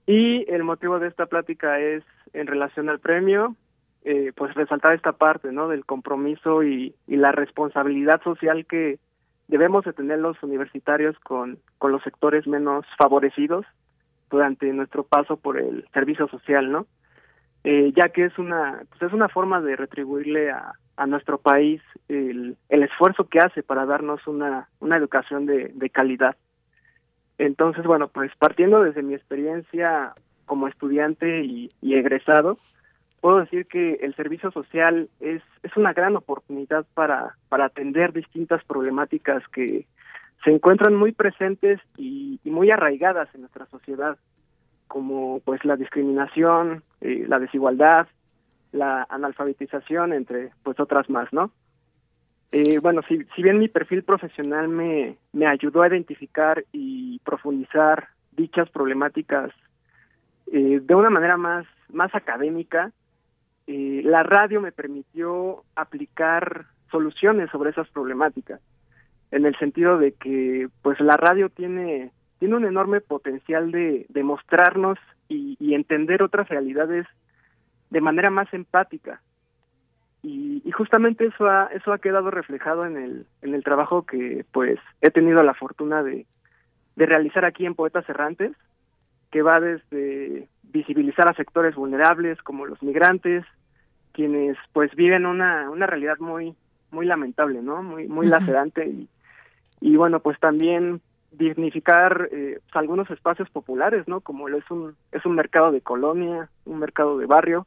Y 0.07 0.45
el 0.51 0.65
motivo 0.65 0.99
de 0.99 1.09
esta 1.09 1.27
plática 1.27 1.81
es 1.81 2.05
en 2.33 2.47
relación 2.47 2.89
al 2.89 3.01
premio, 3.01 3.57
eh, 4.05 4.33
pues 4.35 4.55
resaltar 4.55 4.95
esta 4.95 5.13
parte, 5.13 5.51
¿no? 5.51 5.69
Del 5.69 5.87
compromiso 5.87 6.63
y, 6.63 6.95
y 7.07 7.17
la 7.17 7.33
responsabilidad 7.33 8.23
social 8.23 8.67
que 8.67 8.99
debemos 9.49 9.85
de 9.85 9.95
tener 9.95 10.19
los 10.19 10.43
universitarios 10.43 11.19
con, 11.21 11.59
con 11.79 11.93
los 11.93 12.03
sectores 12.03 12.47
menos 12.47 12.85
favorecidos 12.99 13.65
durante 14.31 14.71
nuestro 14.73 15.05
paso 15.05 15.37
por 15.37 15.59
el 15.59 15.87
servicio 15.93 16.29
social, 16.29 16.71
¿no? 16.71 16.87
eh, 17.65 17.93
ya 17.97 18.11
que 18.11 18.27
es 18.27 18.39
una 18.39 18.83
pues 18.91 19.03
es 19.03 19.13
una 19.13 19.29
forma 19.29 19.61
de 19.61 19.75
retribuirle 19.75 20.51
a, 20.51 20.75
a 20.97 21.07
nuestro 21.07 21.39
país 21.39 21.83
el, 22.09 22.57
el, 22.69 22.83
esfuerzo 22.83 23.29
que 23.29 23.39
hace 23.39 23.63
para 23.63 23.87
darnos 23.87 24.27
una, 24.27 24.69
una 24.81 24.97
educación 24.97 25.47
de, 25.47 25.71
de 25.75 25.91
calidad. 25.91 26.37
Entonces, 27.39 27.85
bueno, 27.85 28.09
pues 28.09 28.31
partiendo 28.39 28.83
desde 28.83 29.03
mi 29.03 29.15
experiencia 29.15 30.15
como 30.47 30.69
estudiante 30.69 31.43
y, 31.43 31.71
y, 31.81 31.95
egresado, 31.95 32.59
puedo 33.21 33.41
decir 33.41 33.67
que 33.67 33.95
el 34.03 34.15
servicio 34.15 34.51
social 34.53 35.09
es, 35.21 35.43
es 35.63 35.77
una 35.77 35.93
gran 35.93 36.15
oportunidad 36.17 36.87
para, 36.95 37.37
para 37.49 37.67
atender 37.67 38.13
distintas 38.13 38.63
problemáticas 38.65 39.43
que 39.49 39.87
se 40.45 40.51
encuentran 40.51 40.95
muy 40.95 41.13
presentes 41.13 41.81
y, 41.97 42.39
y 42.45 42.51
muy 42.51 42.71
arraigadas 42.71 43.29
en 43.35 43.41
nuestra 43.41 43.67
sociedad 43.67 44.17
como 44.87 45.41
pues 45.41 45.65
la 45.65 45.77
discriminación, 45.77 46.85
eh, 47.01 47.25
la 47.27 47.39
desigualdad, 47.39 48.07
la 48.75 49.07
analfabetización, 49.09 50.13
entre 50.13 50.51
pues 50.63 50.79
otras 50.81 51.09
más, 51.09 51.33
¿no? 51.33 51.53
Eh, 52.51 52.79
bueno, 52.79 53.03
si, 53.09 53.25
si 53.35 53.43
bien 53.43 53.59
mi 53.59 53.69
perfil 53.69 54.03
profesional 54.03 54.69
me, 54.69 55.17
me 55.33 55.47
ayudó 55.47 55.83
a 55.83 55.89
identificar 55.89 56.65
y 56.73 57.19
profundizar 57.21 58.09
dichas 58.33 58.69
problemáticas 58.71 59.51
eh, 60.53 60.81
de 60.83 60.95
una 60.95 61.11
manera 61.11 61.37
más, 61.37 61.67
más 61.89 62.15
académica, 62.15 62.93
eh, 63.67 64.03
la 64.05 64.23
radio 64.23 64.61
me 64.61 64.73
permitió 64.73 65.65
aplicar 65.75 66.67
soluciones 66.91 67.51
sobre 67.51 67.71
esas 67.71 67.89
problemáticas, 67.89 68.61
en 69.31 69.47
el 69.47 69.57
sentido 69.57 69.99
de 69.99 70.13
que 70.13 70.69
pues 70.83 71.01
la 71.01 71.17
radio 71.17 71.49
tiene 71.49 72.13
tiene 72.39 72.57
un 72.57 72.67
enorme 72.67 73.01
potencial 73.01 73.71
de, 73.71 74.07
de 74.09 74.23
mostrarnos 74.23 74.99
y, 75.29 75.57
y, 75.59 75.75
entender 75.75 76.23
otras 76.23 76.49
realidades 76.49 77.07
de 77.95 78.01
manera 78.01 78.29
más 78.29 78.53
empática. 78.53 79.21
Y, 80.21 80.63
y, 80.65 80.71
justamente 80.73 81.27
eso 81.27 81.47
ha, 81.47 81.67
eso 81.67 81.93
ha 81.93 81.99
quedado 81.99 82.29
reflejado 82.31 82.85
en 82.87 82.97
el, 82.97 83.27
en 83.43 83.55
el 83.55 83.63
trabajo 83.63 84.05
que 84.05 84.45
pues 84.51 84.81
he 85.01 85.11
tenido 85.11 85.43
la 85.45 85.55
fortuna 85.55 86.03
de, 86.03 86.27
de 86.97 87.07
realizar 87.07 87.45
aquí 87.45 87.67
en 87.67 87.77
Poetas 87.77 88.09
Errantes, 88.09 88.53
que 89.31 89.43
va 89.43 89.61
desde 89.61 90.49
visibilizar 90.65 91.31
a 91.31 91.35
sectores 91.35 91.77
vulnerables 91.77 92.43
como 92.43 92.67
los 92.67 92.83
migrantes, 92.83 93.45
quienes 94.13 94.57
pues 94.73 94.93
viven 94.97 95.25
una, 95.25 95.71
una 95.71 95.87
realidad 95.87 96.19
muy, 96.19 96.57
muy 96.91 97.07
lamentable, 97.07 97.63
¿no? 97.63 97.81
Muy, 97.83 98.09
muy 98.09 98.27
uh 98.27 98.31
-huh. 98.31 98.41
lacerante 98.41 98.89
y, 98.89 99.09
y 99.81 99.97
bueno, 99.97 100.19
pues 100.19 100.41
también 100.41 101.01
dignificar 101.31 102.29
eh, 102.33 102.59
pues, 102.61 102.77
algunos 102.77 103.09
espacios 103.11 103.49
populares, 103.51 104.09
¿no? 104.09 104.21
Como 104.21 104.49
es 104.49 104.69
un 104.71 104.97
es 105.13 105.25
un 105.27 105.35
mercado 105.37 105.71
de 105.71 105.81
colonia, 105.81 106.49
un 106.65 106.79
mercado 106.81 107.19
de 107.19 107.27
barrio, 107.27 107.67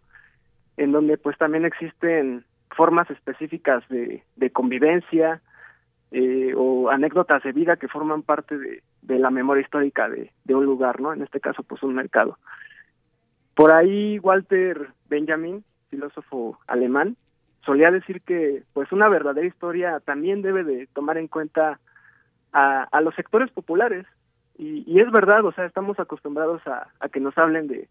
en 0.77 0.91
donde 0.91 1.17
pues 1.17 1.37
también 1.37 1.65
existen 1.65 2.45
formas 2.69 3.09
específicas 3.09 3.83
de, 3.89 4.23
de 4.35 4.49
convivencia 4.51 5.41
eh, 6.11 6.53
o 6.55 6.89
anécdotas 6.89 7.43
de 7.43 7.51
vida 7.51 7.75
que 7.77 7.87
forman 7.87 8.21
parte 8.21 8.57
de, 8.57 8.83
de 9.01 9.19
la 9.19 9.29
memoria 9.29 9.61
histórica 9.61 10.07
de, 10.07 10.31
de, 10.45 10.55
un 10.55 10.65
lugar, 10.65 11.01
¿no? 11.01 11.11
En 11.11 11.21
este 11.21 11.39
caso, 11.39 11.63
pues 11.63 11.83
un 11.83 11.95
mercado. 11.95 12.37
Por 13.55 13.73
ahí 13.73 14.19
Walter 14.19 14.89
Benjamin, 15.09 15.63
filósofo 15.89 16.59
alemán, 16.67 17.17
solía 17.65 17.91
decir 17.91 18.21
que 18.21 18.63
pues 18.73 18.91
una 18.91 19.09
verdadera 19.09 19.47
historia 19.47 19.99
también 19.99 20.41
debe 20.41 20.63
de 20.63 20.87
tomar 20.93 21.17
en 21.17 21.27
cuenta 21.27 21.79
a, 22.53 23.01
los 23.01 23.13
sectores 23.15 23.51
populares. 23.51 24.05
Y, 24.57 24.99
es 24.99 25.11
verdad, 25.11 25.45
o 25.45 25.51
sea, 25.51 25.65
estamos 25.65 25.99
acostumbrados 25.99 26.61
a, 26.65 27.09
que 27.09 27.19
nos 27.19 27.37
hablen 27.37 27.67
de, 27.67 27.89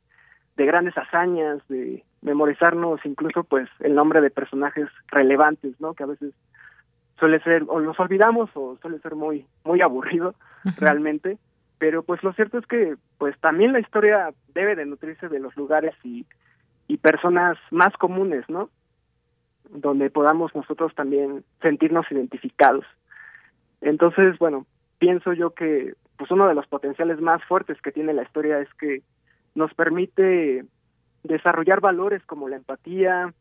de 0.57 0.67
grandes 0.67 0.97
hazañas, 0.99 1.59
de 1.69 2.03
memorizarnos 2.27 3.01
incluso 3.05 3.45
pues 3.45 3.69
el 3.79 3.95
nombre 3.95 4.21
de 4.21 4.31
personajes 4.31 4.89
relevantes, 5.07 5.81
¿no? 5.81 5.95
Que 5.95 6.03
a 6.03 6.07
veces 6.07 6.35
suele 7.19 7.41
ser 7.41 7.65
o 7.69 7.79
los 7.79 7.99
olvidamos 8.01 8.51
o 8.55 8.77
suele 8.83 8.99
ser 8.99 9.15
muy 9.15 9.47
muy 9.65 9.81
aburrido 9.81 10.35
realmente, 10.77 11.39
pero 11.79 12.03
pues 12.03 12.23
lo 12.25 12.33
cierto 12.33 12.59
es 12.59 12.67
que 12.67 12.97
pues 13.17 13.39
también 13.39 13.73
la 13.73 13.79
historia 13.79 14.35
debe 14.53 14.75
de 14.75 14.87
nutrirse 14.87 15.29
de 15.29 15.39
los 15.39 15.57
lugares 15.57 15.95
y 16.03 16.27
y 16.89 16.99
personas 16.99 17.57
más 17.71 17.93
comunes, 17.97 18.45
¿no? 18.49 18.71
Donde 19.71 20.11
podamos 20.11 20.55
nosotros 20.55 20.95
también 20.95 21.45
sentirnos 21.61 22.07
identificados. 22.11 22.85
Entonces, 23.81 24.39
bueno, 24.39 24.67
pienso 24.99 25.33
yo 25.33 25.51
que 25.51 25.95
pues 26.17 26.31
uno 26.31 26.49
de 26.49 26.55
los 26.55 26.67
potenciales 26.67 27.21
más 27.21 27.43
fuertes 27.45 27.81
que 27.83 27.93
tiene 27.93 28.15
la 28.15 28.23
historia 28.23 28.59
es 28.61 28.73
que 28.75 29.03
nos 29.55 29.73
permite 29.75 30.65
desarrollar 31.27 31.81
valores 31.81 32.25
como 32.27 32.49
la 32.49 32.57
empatía, 32.57 33.33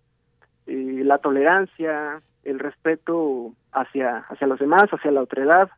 eh, 0.68 1.02
la 1.04 1.18
tolerancia, 1.20 2.22
el 2.44 2.60
respeto 2.60 3.54
hacia, 3.72 4.20
hacia 4.30 4.48
los 4.48 4.60
demás, 4.60 4.84
hacia 4.92 5.12
la 5.12 5.22
otredad, 5.22 5.70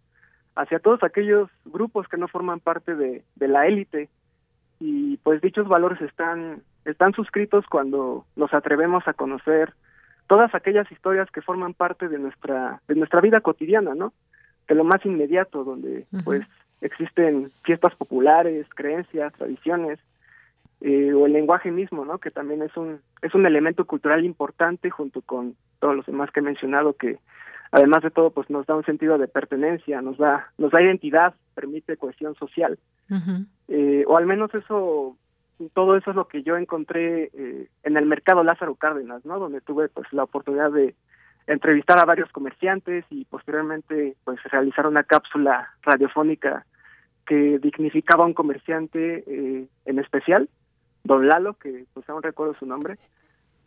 hacia 0.55 0.79
todos 0.79 1.03
aquellos 1.03 1.49
grupos 1.65 2.07
que 2.07 2.17
no 2.17 2.27
forman 2.27 2.59
parte 2.59 2.95
de, 2.95 3.23
de 3.35 3.47
la 3.47 3.67
élite. 3.67 4.09
Y 4.79 5.17
pues 5.17 5.41
dichos 5.41 5.67
valores 5.67 6.01
están 6.01 6.61
están 6.85 7.13
suscritos 7.13 7.65
cuando 7.67 8.25
nos 8.35 8.53
atrevemos 8.53 9.07
a 9.07 9.13
conocer 9.13 9.73
todas 10.27 10.53
aquellas 10.55 10.89
historias 10.91 11.29
que 11.31 11.41
forman 11.41 11.73
parte 11.73 12.07
de 12.07 12.17
nuestra 12.17 12.81
de 12.88 12.95
nuestra 12.95 13.21
vida 13.21 13.41
cotidiana, 13.41 13.93
¿no? 13.93 14.13
De 14.67 14.75
lo 14.75 14.84
más 14.84 15.05
inmediato, 15.05 15.63
donde 15.63 16.05
pues 16.23 16.45
existen 16.81 17.51
fiestas 17.63 17.95
populares, 17.95 18.67
creencias, 18.75 19.34
tradiciones, 19.34 19.99
eh, 20.82 21.14
o 21.14 21.26
el 21.26 21.34
lenguaje 21.34 21.72
mismo, 21.72 22.06
¿no? 22.06 22.20
Que 22.20 22.32
también 22.32 22.62
es 22.62 22.76
un 22.78 23.02
es 23.22 23.34
un 23.34 23.45
elemento 23.45 23.86
cultural 23.86 24.24
importante 24.24 24.90
junto 24.90 25.22
con 25.22 25.56
todos 25.80 25.95
los 25.95 26.06
demás 26.06 26.32
que 26.32 26.40
he 26.40 26.44
mencionado 26.44 26.94
que 26.94 27.18
además 27.72 28.04
de 28.04 28.12
todo 28.12 28.32
pues 28.32 28.49
nos 28.49 28.66
da 28.66 28.76
un 28.76 28.86
sentido 28.86 29.18
de 29.18 29.28
pertenencia, 29.28 30.02
nos 30.02 30.18
da 30.18 30.52
nos 30.58 30.72
da 30.72 30.82
identidad, 30.82 31.34
permite 31.56 31.98
cohesión 31.98 32.36
social. 32.36 32.78
eh, 33.68 34.04
o 34.08 34.18
al 34.18 34.26
menos 34.26 34.54
eso 34.54 35.18
todo 35.74 35.98
eso 35.98 36.12
es 36.12 36.16
lo 36.16 36.28
que 36.28 36.44
yo 36.44 36.58
encontré 36.58 37.32
eh, 37.34 37.68
en 37.84 37.98
el 37.98 38.06
mercado 38.06 38.44
Lázaro 38.44 38.76
Cárdenas, 38.76 39.26
¿no? 39.26 39.40
Donde 39.40 39.62
tuve 39.62 39.90
pues 39.90 40.12
la 40.14 40.24
oportunidad 40.24 40.72
de 40.72 40.94
entrevistar 41.48 41.98
a 41.98 42.06
varios 42.06 42.32
comerciantes 42.32 43.06
y 43.10 43.26
posteriormente 43.26 44.16
pues 44.26 44.41
realizar 44.44 44.86
una 44.86 45.04
cápsula 45.04 45.70
radiofónica 45.82 46.66
que 47.26 47.60
dignificaba 47.60 48.24
a 48.24 48.28
un 48.28 48.34
comerciante 48.34 49.24
eh, 49.28 49.68
en 49.86 49.99
especial, 49.99 50.49
Don 51.07 51.27
Lalo, 51.27 51.53
que 51.55 51.85
pues 51.93 52.07
aún 52.09 52.21
recuerdo 52.21 52.53
su 52.59 52.65
nombre, 52.65 52.97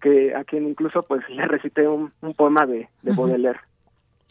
que 0.00 0.34
a 0.34 0.44
quien 0.44 0.68
incluso 0.68 1.02
pues 1.02 1.28
le 1.28 1.46
recité 1.46 1.88
un, 1.88 2.12
poema 2.36 2.66
de, 2.66 2.88
de 3.02 3.12
Baudelaire. 3.12 3.60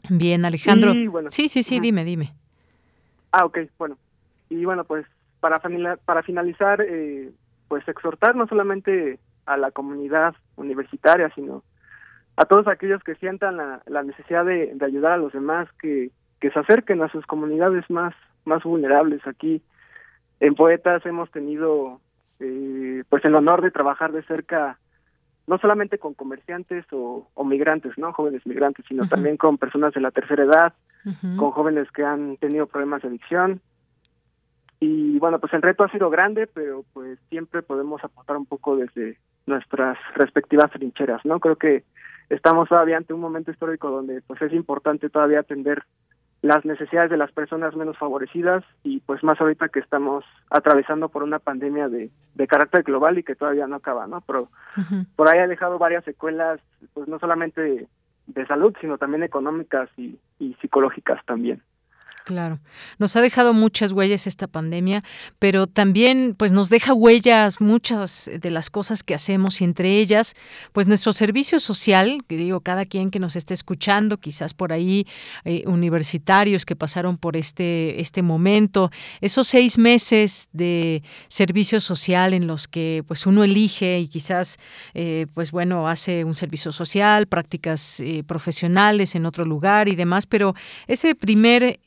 Bien, 0.10 0.46
Alejandro. 0.46 0.94
sí, 1.30 1.50
sí, 1.50 1.64
sí, 1.64 1.80
dime, 1.80 2.06
dime. 2.06 2.34
Ah, 3.32 3.46
ok, 3.46 3.60
bueno. 3.78 3.98
Y 4.50 4.64
bueno, 4.64 4.86
pues 4.86 5.06
para, 5.40 5.60
para 6.06 6.24
finalizar, 6.24 6.82
eh, 6.82 7.32
pues 7.68 7.88
exhortar 7.88 8.36
no 8.36 8.48
solamente 8.48 9.20
a 9.46 9.58
la 9.58 9.72
comunidad 9.72 10.36
universitaria, 10.56 11.30
sino 11.36 11.64
a 12.38 12.46
todos 12.46 12.68
aquellos 12.68 13.04
que 13.04 13.16
sientan 13.16 13.58
la, 13.58 13.82
la 13.86 14.04
necesidad 14.04 14.46
de, 14.46 14.76
ayudar 14.82 15.14
a 15.14 15.18
los 15.18 15.34
demás, 15.34 15.68
que, 15.82 16.12
que 16.40 16.52
se 16.52 16.60
acerquen 16.60 17.02
a 17.02 17.12
sus 17.12 17.26
comunidades 17.26 17.88
más, 17.90 18.16
más 18.46 18.64
vulnerables. 18.64 19.26
Aquí 19.28 19.62
en 20.40 20.56
Poetas 20.56 21.06
hemos 21.06 21.30
tenido 21.32 22.00
eh, 22.40 23.04
pues 23.10 23.24
el 23.26 23.36
honor 23.36 23.62
de 23.62 23.72
trabajar 23.72 24.12
de 24.12 24.24
cerca 24.24 24.78
no 25.48 25.58
solamente 25.58 25.98
con 25.98 26.14
comerciantes 26.14 26.86
o, 26.92 27.28
migrantes, 27.44 27.98
¿no? 27.98 28.14
Jóvenes 28.14 28.46
migrantes, 28.46 28.86
sino 28.88 29.08
también 29.08 29.36
con 29.36 29.58
personas 29.58 29.94
de 29.96 30.02
la 30.02 30.12
tercera 30.12 30.44
edad, 30.44 30.74
con 31.38 31.50
jóvenes 31.52 31.90
que 31.92 32.04
han 32.04 32.38
tenido 32.38 32.68
problemas 32.68 33.02
de 33.02 33.08
adicción, 33.08 33.60
y 34.80 35.20
bueno, 35.20 35.40
pues 35.40 35.54
el 35.54 35.62
reto 35.62 35.84
ha 35.84 35.92
sido 35.92 36.10
grande, 36.10 36.48
pero 36.48 36.86
pues 36.94 37.20
siempre 37.30 37.62
podemos 37.62 38.04
aportar 38.04 38.38
un 38.38 38.46
poco 38.46 38.78
desde 38.78 39.18
nuestras 39.46 39.98
respectivas 40.16 40.72
trincheras, 40.72 41.26
¿no? 41.26 41.40
Creo 41.40 41.58
que 41.58 41.84
estamos 42.30 42.70
todavía 42.70 42.98
ante 42.98 43.14
un 43.14 43.20
momento 43.20 43.52
histórico 43.52 43.90
donde 43.90 44.22
pues 44.22 44.42
es 44.42 44.54
importante 44.54 45.10
todavía 45.10 45.42
atender 45.42 45.84
las 46.42 46.64
necesidades 46.64 47.10
de 47.10 47.18
las 47.18 47.32
personas 47.32 47.76
menos 47.76 47.98
favorecidas 47.98 48.64
y 48.84 49.02
pues 49.02 49.24
más 49.24 49.40
ahorita 49.42 49.70
que 49.70 49.80
estamos 49.80 50.24
atravesando 50.50 51.10
por 51.10 51.24
una 51.24 51.40
pandemia 51.40 51.90
de, 51.90 52.10
de 52.36 52.48
carácter 52.48 52.84
global 52.84 53.18
y 53.18 53.24
que 53.24 53.36
todavía 53.36 53.68
no 53.68 53.76
acaba, 53.76 54.08
¿no? 54.08 54.22
Pero 54.22 54.50
por 55.16 55.30
ahí 55.30 55.40
ha 55.40 55.48
dejado 55.48 55.78
varias 55.78 56.06
secuelas, 56.06 56.62
pues 56.94 57.08
no 57.08 57.20
solamente 57.20 57.88
de 58.28 58.46
salud, 58.46 58.74
sino 58.80 58.98
también 58.98 59.24
económicas 59.24 59.90
y, 59.98 60.18
y 60.40 60.54
psicológicas 60.62 61.24
también. 61.26 61.62
Claro, 62.26 62.60
nos 63.00 63.16
ha 63.16 63.22
dejado 63.22 63.54
muchas 63.54 63.92
huellas 63.92 64.28
esta 64.28 64.46
pandemia, 64.46 65.02
pero 65.40 65.66
también 65.66 66.36
pues 66.38 66.52
nos 66.52 66.70
deja 66.70 66.94
huellas 66.94 67.60
muchas 67.60 68.30
de 68.40 68.52
las 68.52 68.70
cosas 68.70 69.02
que 69.02 69.16
hacemos 69.16 69.62
y 69.62 69.64
entre 69.64 69.98
ellas 69.98 70.36
pues 70.72 70.86
nuestro 70.86 71.12
servicio 71.12 71.60
social, 71.60 72.24
que 72.28 72.38
digo 72.38 72.60
cada 72.62 72.86
quien 72.86 73.10
que 73.10 73.20
nos 73.20 73.36
esté 73.36 73.56
escuchando, 73.56 74.18
quizás 74.18 74.54
por 74.54 74.74
ahí 74.74 75.08
eh, 75.44 75.64
universitarios 75.66 76.66
que 76.66 76.76
pasaron 76.76 77.18
por 77.18 77.36
este 77.36 78.00
este 78.00 78.22
momento, 78.22 78.92
esos 79.22 79.48
seis 79.48 79.80
meses 79.80 80.50
de 80.54 81.02
servicio 81.30 81.82
social 81.82 82.36
en 82.36 82.46
los 82.46 82.68
que 82.68 83.04
pues 83.08 83.26
uno 83.26 83.44
elige 83.44 84.00
y 84.00 84.08
quizás 84.08 84.58
eh, 84.94 85.26
pues 85.34 85.52
bueno 85.52 85.88
hace 85.88 86.26
un 86.26 86.36
servicio 86.36 86.72
social, 86.72 87.26
prácticas 87.26 88.02
eh, 88.02 88.24
profesionales 88.24 89.16
en 89.16 89.26
otro 89.26 89.46
lugar 89.46 89.90
y 89.90 89.96
demás, 89.96 90.28
pero 90.28 90.54
ese 90.88 91.16
primer 91.16 91.80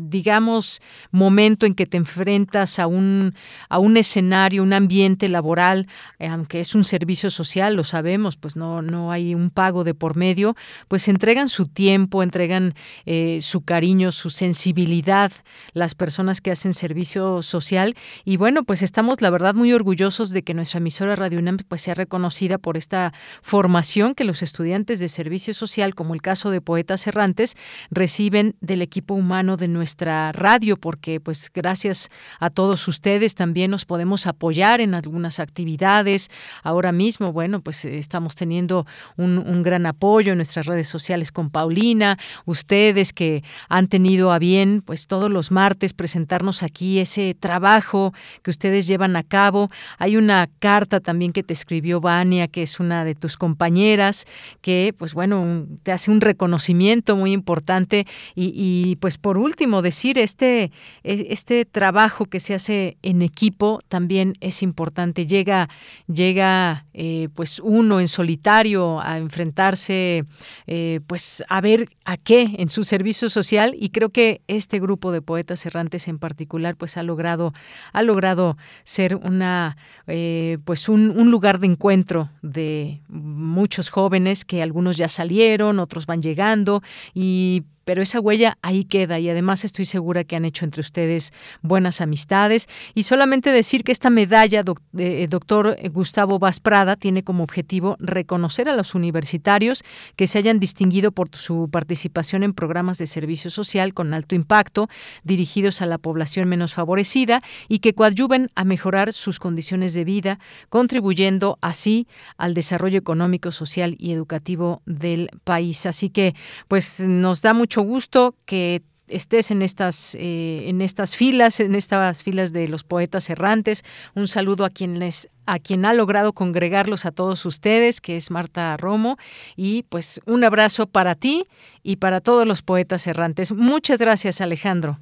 digamos, 0.00 0.80
momento 1.10 1.66
en 1.66 1.74
que 1.74 1.86
te 1.86 1.96
enfrentas 1.96 2.78
a 2.78 2.86
un, 2.86 3.34
a 3.68 3.78
un 3.78 3.96
escenario, 3.96 4.62
un 4.62 4.72
ambiente 4.72 5.28
laboral, 5.28 5.86
eh, 6.18 6.28
aunque 6.28 6.60
es 6.60 6.74
un 6.74 6.84
servicio 6.84 7.30
social, 7.30 7.74
lo 7.74 7.84
sabemos, 7.84 8.36
pues 8.36 8.56
no, 8.56 8.82
no 8.82 9.12
hay 9.12 9.34
un 9.34 9.50
pago 9.50 9.84
de 9.84 9.94
por 9.94 10.16
medio, 10.16 10.54
pues 10.88 11.08
entregan 11.08 11.48
su 11.48 11.66
tiempo, 11.66 12.22
entregan 12.22 12.74
eh, 13.06 13.38
su 13.40 13.62
cariño, 13.62 14.12
su 14.12 14.30
sensibilidad, 14.30 15.32
las 15.72 15.94
personas 15.94 16.40
que 16.40 16.50
hacen 16.50 16.74
servicio 16.74 17.42
social. 17.42 17.94
Y 18.24 18.36
bueno, 18.36 18.64
pues 18.64 18.82
estamos, 18.82 19.20
la 19.20 19.30
verdad, 19.30 19.54
muy 19.54 19.72
orgullosos 19.72 20.30
de 20.30 20.42
que 20.42 20.54
nuestra 20.54 20.78
emisora 20.78 21.16
Radio 21.16 21.38
UNAM 21.38 21.58
pues, 21.68 21.82
sea 21.82 21.94
reconocida 21.94 22.58
por 22.58 22.76
esta 22.76 23.12
formación 23.42 24.14
que 24.14 24.24
los 24.24 24.42
estudiantes 24.42 24.98
de 24.98 25.08
servicio 25.08 25.54
social, 25.54 25.94
como 25.94 26.14
el 26.14 26.22
caso 26.22 26.50
de 26.50 26.60
Poetas 26.60 27.06
Errantes, 27.06 27.56
reciben 27.90 28.56
del 28.60 28.82
equipo 28.82 29.14
humano 29.14 29.56
de 29.56 29.61
nuestra 29.68 30.32
radio, 30.32 30.76
porque 30.76 31.20
pues 31.20 31.50
gracias 31.52 32.10
a 32.40 32.50
todos 32.50 32.86
ustedes 32.88 33.34
también 33.34 33.70
nos 33.70 33.84
podemos 33.84 34.26
apoyar 34.26 34.80
en 34.80 34.94
algunas 34.94 35.40
actividades. 35.40 36.30
Ahora 36.62 36.92
mismo, 36.92 37.32
bueno, 37.32 37.60
pues 37.60 37.84
estamos 37.84 38.34
teniendo 38.34 38.86
un, 39.16 39.38
un 39.38 39.62
gran 39.62 39.86
apoyo 39.86 40.32
en 40.32 40.38
nuestras 40.38 40.66
redes 40.66 40.88
sociales 40.88 41.32
con 41.32 41.50
Paulina, 41.50 42.18
ustedes 42.44 43.12
que 43.12 43.42
han 43.68 43.88
tenido 43.88 44.32
a 44.32 44.38
bien, 44.38 44.82
pues 44.84 45.06
todos 45.06 45.30
los 45.30 45.50
martes 45.50 45.92
presentarnos 45.92 46.62
aquí 46.62 46.98
ese 46.98 47.34
trabajo 47.38 48.12
que 48.42 48.50
ustedes 48.50 48.86
llevan 48.86 49.16
a 49.16 49.22
cabo. 49.22 49.68
Hay 49.98 50.16
una 50.16 50.48
carta 50.58 51.00
también 51.00 51.32
que 51.32 51.42
te 51.42 51.52
escribió 51.52 52.00
Vania, 52.00 52.48
que 52.48 52.62
es 52.62 52.80
una 52.80 53.04
de 53.04 53.14
tus 53.14 53.36
compañeras, 53.36 54.26
que 54.60 54.94
pues 54.96 55.14
bueno, 55.14 55.66
te 55.82 55.92
hace 55.92 56.10
un 56.10 56.20
reconocimiento 56.20 57.16
muy 57.16 57.32
importante 57.32 58.06
y, 58.34 58.52
y 58.54 58.96
pues 58.96 59.18
por 59.18 59.38
último, 59.38 59.51
decir, 59.82 60.18
este, 60.18 60.72
e, 61.04 61.26
este 61.30 61.64
trabajo 61.64 62.26
que 62.26 62.40
se 62.40 62.54
hace 62.54 62.96
en 63.02 63.22
equipo 63.22 63.80
también 63.88 64.34
es 64.40 64.62
importante. 64.62 65.26
Llega, 65.26 65.68
llega 66.06 66.84
eh, 66.94 67.28
pues 67.34 67.60
uno 67.60 68.00
en 68.00 68.08
solitario 68.08 69.00
a 69.00 69.18
enfrentarse, 69.18 70.24
eh, 70.66 71.00
pues 71.06 71.44
a 71.48 71.60
ver 71.60 71.88
a 72.04 72.16
qué 72.16 72.56
en 72.58 72.68
su 72.68 72.84
servicio 72.84 73.30
social 73.30 73.74
y 73.78 73.90
creo 73.90 74.10
que 74.10 74.42
este 74.48 74.80
grupo 74.80 75.12
de 75.12 75.22
poetas 75.22 75.64
errantes 75.66 76.08
en 76.08 76.18
particular 76.18 76.76
pues 76.76 76.96
ha 76.96 77.02
logrado, 77.02 77.52
ha 77.92 78.02
logrado 78.02 78.56
ser 78.84 79.16
una, 79.16 79.76
eh, 80.06 80.58
pues 80.64 80.88
un, 80.88 81.10
un 81.10 81.30
lugar 81.30 81.58
de 81.58 81.66
encuentro 81.66 82.30
de 82.42 83.00
muchos 83.08 83.88
jóvenes 83.88 84.44
que 84.44 84.62
algunos 84.62 84.96
ya 84.96 85.08
salieron, 85.08 85.78
otros 85.78 86.06
van 86.06 86.22
llegando 86.22 86.82
y 87.14 87.62
pero 87.84 88.02
esa 88.02 88.20
huella 88.20 88.58
ahí 88.62 88.84
queda 88.84 89.18
y 89.18 89.28
además 89.28 89.64
estoy 89.64 89.84
segura 89.84 90.24
que 90.24 90.36
han 90.36 90.44
hecho 90.44 90.64
entre 90.64 90.80
ustedes 90.80 91.32
buenas 91.62 92.00
amistades. 92.00 92.68
Y 92.94 93.04
solamente 93.04 93.50
decir 93.50 93.84
que 93.84 93.92
esta 93.92 94.10
medalla, 94.10 94.62
eh, 94.98 95.26
doctor 95.28 95.76
Gustavo 95.90 96.38
Vaz 96.38 96.60
Prada, 96.60 96.96
tiene 96.96 97.22
como 97.22 97.42
objetivo 97.42 97.96
reconocer 97.98 98.68
a 98.68 98.76
los 98.76 98.94
universitarios 98.94 99.82
que 100.16 100.26
se 100.26 100.38
hayan 100.38 100.58
distinguido 100.58 101.12
por 101.12 101.28
su 101.32 101.68
participación 101.70 102.42
en 102.42 102.52
programas 102.52 102.98
de 102.98 103.06
servicio 103.06 103.50
social 103.50 103.94
con 103.94 104.14
alto 104.14 104.34
impacto 104.34 104.88
dirigidos 105.24 105.82
a 105.82 105.86
la 105.86 105.98
población 105.98 106.48
menos 106.48 106.74
favorecida 106.74 107.42
y 107.68 107.78
que 107.78 107.94
coadyuven 107.94 108.50
a 108.54 108.64
mejorar 108.64 109.12
sus 109.12 109.38
condiciones 109.38 109.94
de 109.94 110.04
vida, 110.04 110.38
contribuyendo 110.68 111.58
así 111.60 112.06
al 112.36 112.54
desarrollo 112.54 112.98
económico, 112.98 113.52
social 113.52 113.96
y 113.98 114.12
educativo 114.12 114.82
del 114.86 115.28
país. 115.44 115.86
Así 115.86 116.10
que, 116.10 116.34
pues, 116.68 117.00
nos 117.00 117.42
da 117.42 117.54
mucho 117.54 117.71
gusto 117.80 118.34
que 118.44 118.82
estés 119.08 119.50
en 119.50 119.62
estas 119.62 120.14
eh, 120.14 120.68
en 120.68 120.80
estas 120.80 121.16
filas, 121.16 121.60
en 121.60 121.74
estas 121.74 122.22
filas 122.22 122.52
de 122.52 122.68
los 122.68 122.84
poetas 122.84 123.30
errantes. 123.30 123.84
Un 124.14 124.28
saludo 124.28 124.64
a 124.64 124.70
quienes 124.70 125.30
a 125.46 125.58
quien 125.58 125.84
ha 125.84 125.92
logrado 125.92 126.32
congregarlos 126.32 127.04
a 127.06 127.10
todos 127.12 127.44
ustedes, 127.46 128.00
que 128.00 128.16
es 128.16 128.30
Marta 128.30 128.76
Romo, 128.76 129.16
y 129.56 129.84
pues 129.84 130.20
un 130.26 130.44
abrazo 130.44 130.86
para 130.86 131.14
ti 131.14 131.44
y 131.82 131.96
para 131.96 132.20
todos 132.20 132.46
los 132.46 132.62
poetas 132.62 133.06
errantes. 133.06 133.52
Muchas 133.52 134.00
gracias, 134.00 134.40
Alejandro. 134.40 134.98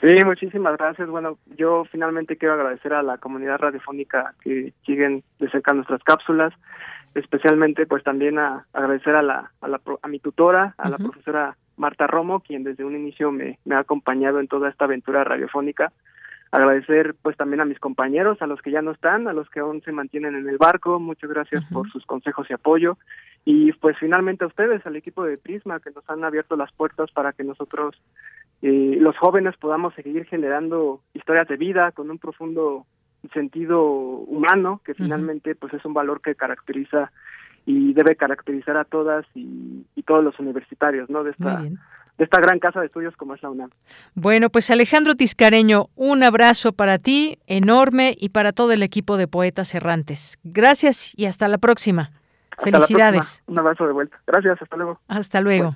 Sí, 0.00 0.16
muchísimas 0.24 0.76
gracias. 0.76 1.08
Bueno, 1.08 1.38
yo 1.56 1.84
finalmente 1.90 2.36
quiero 2.36 2.54
agradecer 2.54 2.92
a 2.92 3.04
la 3.04 3.18
comunidad 3.18 3.58
radiofónica 3.58 4.34
que 4.42 4.72
siguen 4.84 5.22
de 5.38 5.48
cerca 5.48 5.74
nuestras 5.74 6.02
cápsulas, 6.02 6.52
especialmente 7.14 7.86
pues 7.86 8.02
también 8.02 8.38
a 8.38 8.66
agradecer 8.72 9.14
a 9.14 9.22
la 9.22 9.52
a, 9.60 9.68
la, 9.68 9.80
a 10.02 10.08
mi 10.08 10.18
tutora, 10.18 10.74
a 10.76 10.88
la 10.88 10.98
profesora 10.98 11.56
Marta 11.76 12.06
Romo, 12.06 12.40
quien 12.40 12.64
desde 12.64 12.84
un 12.84 12.96
inicio 12.96 13.30
me, 13.32 13.58
me 13.64 13.74
ha 13.74 13.80
acompañado 13.80 14.40
en 14.40 14.48
toda 14.48 14.68
esta 14.68 14.84
aventura 14.84 15.24
radiofónica. 15.24 15.92
Agradecer 16.50 17.14
pues 17.22 17.36
también 17.36 17.62
a 17.62 17.64
mis 17.64 17.78
compañeros, 17.78 18.42
a 18.42 18.46
los 18.46 18.60
que 18.60 18.70
ya 18.70 18.82
no 18.82 18.90
están, 18.90 19.26
a 19.26 19.32
los 19.32 19.48
que 19.48 19.60
aún 19.60 19.80
se 19.82 19.92
mantienen 19.92 20.34
en 20.34 20.48
el 20.48 20.58
barco. 20.58 21.00
Muchas 21.00 21.30
gracias 21.30 21.64
por 21.72 21.90
sus 21.90 22.04
consejos 22.04 22.46
y 22.50 22.52
apoyo. 22.52 22.98
Y 23.44 23.72
pues 23.72 23.96
finalmente 23.98 24.44
a 24.44 24.48
ustedes, 24.48 24.84
al 24.86 24.96
equipo 24.96 25.24
de 25.24 25.38
Prisma, 25.38 25.80
que 25.80 25.90
nos 25.90 26.08
han 26.10 26.24
abierto 26.24 26.56
las 26.56 26.70
puertas 26.72 27.10
para 27.10 27.32
que 27.32 27.42
nosotros 27.42 28.00
eh, 28.60 28.98
los 29.00 29.16
jóvenes 29.16 29.56
podamos 29.56 29.94
seguir 29.94 30.26
generando 30.26 31.00
historias 31.14 31.48
de 31.48 31.56
vida 31.56 31.90
con 31.92 32.10
un 32.10 32.18
profundo 32.18 32.86
sentido 33.32 33.82
humano 33.82 34.80
que 34.84 34.94
finalmente 34.94 35.54
pues 35.54 35.72
es 35.74 35.84
un 35.84 35.94
valor 35.94 36.20
que 36.20 36.34
caracteriza 36.34 37.12
y 37.66 37.92
debe 37.92 38.16
caracterizar 38.16 38.76
a 38.76 38.84
todas 38.84 39.24
y, 39.34 39.84
todos 40.04 40.24
los 40.24 40.38
universitarios 40.40 41.08
no 41.08 41.22
de 41.22 41.30
esta 41.30 41.62
de 42.18 42.24
esta 42.24 42.40
gran 42.40 42.58
casa 42.58 42.80
de 42.80 42.86
estudios 42.86 43.16
como 43.16 43.34
es 43.34 43.42
la 43.42 43.50
UNAM. 43.50 43.70
Bueno, 44.14 44.50
pues 44.50 44.70
Alejandro 44.70 45.14
Tiscareño, 45.14 45.86
un 45.94 46.22
abrazo 46.22 46.72
para 46.72 46.98
ti 46.98 47.38
enorme 47.46 48.14
y 48.18 48.30
para 48.30 48.52
todo 48.52 48.72
el 48.72 48.82
equipo 48.82 49.16
de 49.16 49.28
Poetas 49.28 49.74
Errantes. 49.74 50.38
Gracias 50.44 51.14
y 51.16 51.26
hasta 51.26 51.48
la 51.48 51.58
próxima. 51.58 52.10
Felicidades. 52.58 53.42
Un 53.46 53.58
abrazo 53.58 53.86
de 53.86 53.92
vuelta. 53.92 54.20
Gracias, 54.26 54.60
hasta 54.60 54.76
luego. 54.76 55.00
Hasta 55.08 55.40
luego. 55.40 55.74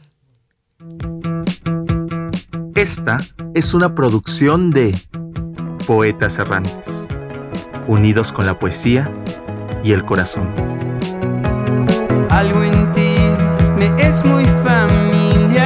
Esta 2.75 3.19
es 3.55 3.73
una 3.73 3.95
producción 3.95 4.71
de 4.71 4.95
Poetas 5.87 6.39
Errantes, 6.39 7.09
unidos 7.89 8.33
con 8.33 8.45
la 8.45 8.59
poesía 8.59 9.11
y 9.83 9.93
el 9.93 10.05
corazón. 10.05 10.53
Algo 12.37 12.63
en 12.65 12.93
ti 12.93 13.17
me 13.79 13.87
es 13.97 14.23
muy 14.23 14.45
familiar. 14.63 15.65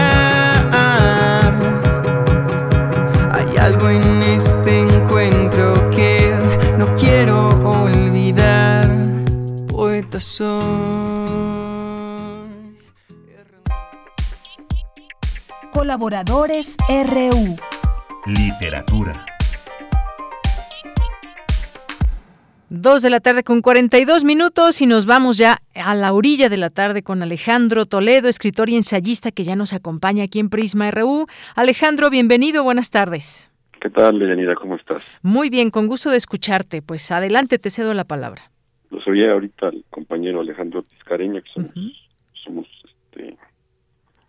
Hay 3.33 3.57
algo 3.57 3.91
en 3.91 4.23
este 4.23 4.79
encuentro 4.79 5.91
que 5.91 6.33
no 6.79 6.95
quiero 6.95 7.49
olvidar. 7.69 8.89
Poeta 9.67 10.21
soy. 10.21 10.63
Colaboradores 15.73 16.77
RU. 16.89 17.57
Literatura. 18.27 19.27
Dos 22.73 23.03
de 23.03 23.11
la 23.11 23.19
tarde 23.19 23.43
con 23.43 23.63
42 23.63 24.23
minutos 24.23 24.81
y 24.81 24.87
nos 24.87 25.05
vamos 25.05 25.39
ya 25.39 25.59
a 25.75 25.97
la 25.97 26.13
orilla 26.13 26.49
de 26.49 26.57
la 26.57 26.71
tarde 26.71 27.03
con 27.03 27.21
Alejandro 27.21 27.85
Toledo, 27.85 28.29
escritor 28.29 28.71
y 28.71 28.77
ensayista 28.77 29.33
que 29.33 29.43
ya 29.43 29.57
nos 29.57 29.73
acompaña 29.73 30.23
aquí 30.23 30.39
en 30.39 30.51
Prisma 30.51 30.89
RU. 30.93 31.27
Alejandro, 31.57 32.11
bienvenido, 32.11 32.63
buenas 32.63 32.91
tardes. 32.91 33.51
¿Qué 33.81 33.91
tal, 33.91 34.21
Leyanida? 34.21 34.55
¿Cómo 34.55 34.77
estás? 34.77 35.03
Muy 35.21 35.51
bien, 35.51 35.73
con 35.73 35.89
gusto 35.89 36.11
de 36.11 36.17
escucharte. 36.17 36.81
Pues 36.81 37.11
adelante, 37.11 37.59
te 37.59 37.71
cedo 37.71 37.93
la 37.93 38.05
palabra. 38.05 38.53
Los 38.91 39.05
oía 39.09 39.33
ahorita 39.33 39.67
al 39.67 39.85
compañero 39.91 40.41
Alejandro 40.41 40.85
Tiscareña, 40.85 41.41
que 41.41 41.51
somos, 42.45 42.67
este, 42.85 43.37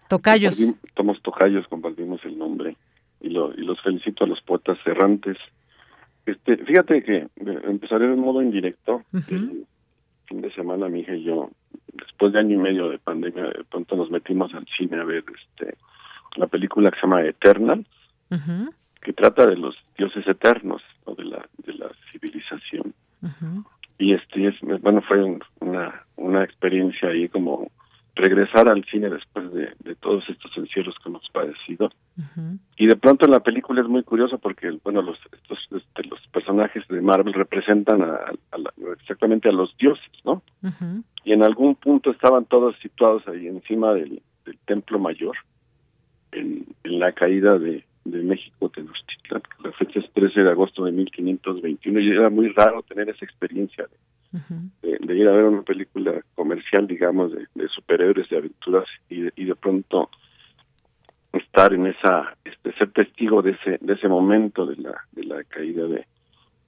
Tocayos. 0.09 0.57
Somos 0.97 1.21
tocayos, 1.21 1.67
compartimos 1.67 2.19
el 2.25 2.39
nombre 2.39 2.75
y, 3.19 3.29
lo, 3.29 3.53
y 3.53 3.61
los 3.61 3.79
felicito 3.81 4.23
a 4.23 4.27
los 4.27 4.41
poetas 4.41 4.79
errantes. 4.87 5.37
Este, 6.25 6.57
fíjate 6.57 7.03
que 7.03 7.17
eh, 7.17 7.29
empezaré 7.63 8.07
de 8.07 8.15
modo 8.15 8.41
indirecto. 8.41 9.03
El 9.13 9.65
fin 10.27 10.41
de 10.41 10.51
semana 10.53 10.87
mi 10.87 11.01
hija 11.01 11.15
y 11.15 11.23
yo, 11.23 11.49
después 11.93 12.33
de 12.33 12.39
año 12.39 12.55
y 12.55 12.59
medio 12.59 12.89
de 12.89 12.99
pandemia, 12.99 13.43
de 13.43 13.63
pronto 13.69 13.95
nos 13.95 14.09
metimos 14.11 14.53
al 14.53 14.65
cine 14.77 14.97
a 14.99 15.03
ver 15.03 15.23
este 15.27 15.75
la 16.37 16.47
película 16.47 16.89
que 16.89 16.99
se 16.99 17.05
llama 17.05 17.23
Eternal, 17.23 17.85
que 19.01 19.13
trata 19.13 19.45
de 19.45 19.57
los 19.57 19.75
dioses 19.97 20.25
eternos 20.25 20.81
o 21.03 21.15
de 21.15 21.25
la 21.25 21.45
de 21.65 21.73
la 21.73 21.91
civilización. 22.11 22.93
Y 23.97 24.13
este 24.13 24.47
es, 24.47 24.55
bueno, 24.81 25.01
fue 25.01 25.21
una 25.59 26.05
una 26.15 26.43
experiencia 26.43 27.09
ahí 27.09 27.27
como 27.27 27.69
regresar 28.15 28.67
al 28.67 28.83
cine 28.85 29.09
después 29.09 29.51
de, 29.53 29.95
todos 29.95 30.27
estos 30.29 30.51
encierros 30.57 30.95
que 31.01 31.09
hemos 31.09 31.27
padecido. 31.29 31.89
Y 32.77 32.87
de 32.87 32.95
pronto 32.95 33.25
en 33.25 33.31
la 33.31 33.39
película 33.39 33.81
es 33.81 33.87
muy 33.87 34.03
curioso 34.03 34.37
porque, 34.37 34.71
bueno, 34.83 35.01
los, 35.01 35.17
estos, 35.31 35.59
este, 35.71 36.03
los 36.07 36.19
personajes 36.27 36.87
de 36.87 37.01
Marvel 37.01 37.33
representan 37.33 38.01
a, 38.01 38.19
exactamente 38.99 39.49
a 39.49 39.51
los 39.51 39.75
dioses, 39.77 40.11
¿no? 40.25 40.41
Y 41.23 41.33
en 41.33 41.43
algún 41.43 41.75
punto 41.75 42.11
estaban 42.11 42.45
todos 42.45 42.75
situados 42.81 43.27
ahí 43.27 43.47
encima 43.47 43.93
del, 43.93 44.21
Templo 44.65 44.99
Mayor, 44.99 45.37
en, 46.31 46.65
la 46.83 47.11
caída 47.13 47.57
de, 47.57 47.85
de 48.05 48.23
México 48.23 48.69
Tenochtitlan. 48.69 49.41
La 49.63 49.71
fecha 49.73 49.99
es 49.99 50.11
13 50.13 50.41
de 50.41 50.49
agosto 50.49 50.83
de 50.83 50.91
1521 50.91 51.99
y 51.99 52.09
era 52.09 52.29
muy 52.29 52.49
raro 52.49 52.81
tener 52.83 53.09
esa 53.09 53.23
experiencia 53.23 53.85
de 53.85 53.95
de, 54.31 55.15
ir 55.15 55.27
a 55.27 55.31
ver 55.31 55.45
una 55.45 55.63
película 55.63 56.21
comercial, 56.35 56.87
digamos, 56.87 57.31
de, 57.31 57.67
superhéroes, 57.69 58.29
de 58.29 58.37
aventuras, 58.37 58.85
y 59.09 59.21
de, 59.21 59.33
y 59.35 59.45
de 59.45 59.55
pronto 59.55 60.09
estar 61.33 61.73
en 61.73 61.87
esa, 61.87 62.35
este, 62.43 62.73
ser 62.73 62.91
testigo 62.91 63.41
de 63.41 63.51
ese, 63.51 63.77
de 63.81 63.93
ese 63.93 64.07
momento 64.07 64.65
de 64.65 64.77
la, 64.77 65.05
de 65.11 65.23
la 65.23 65.43
caída 65.43 65.85
de, 65.85 66.05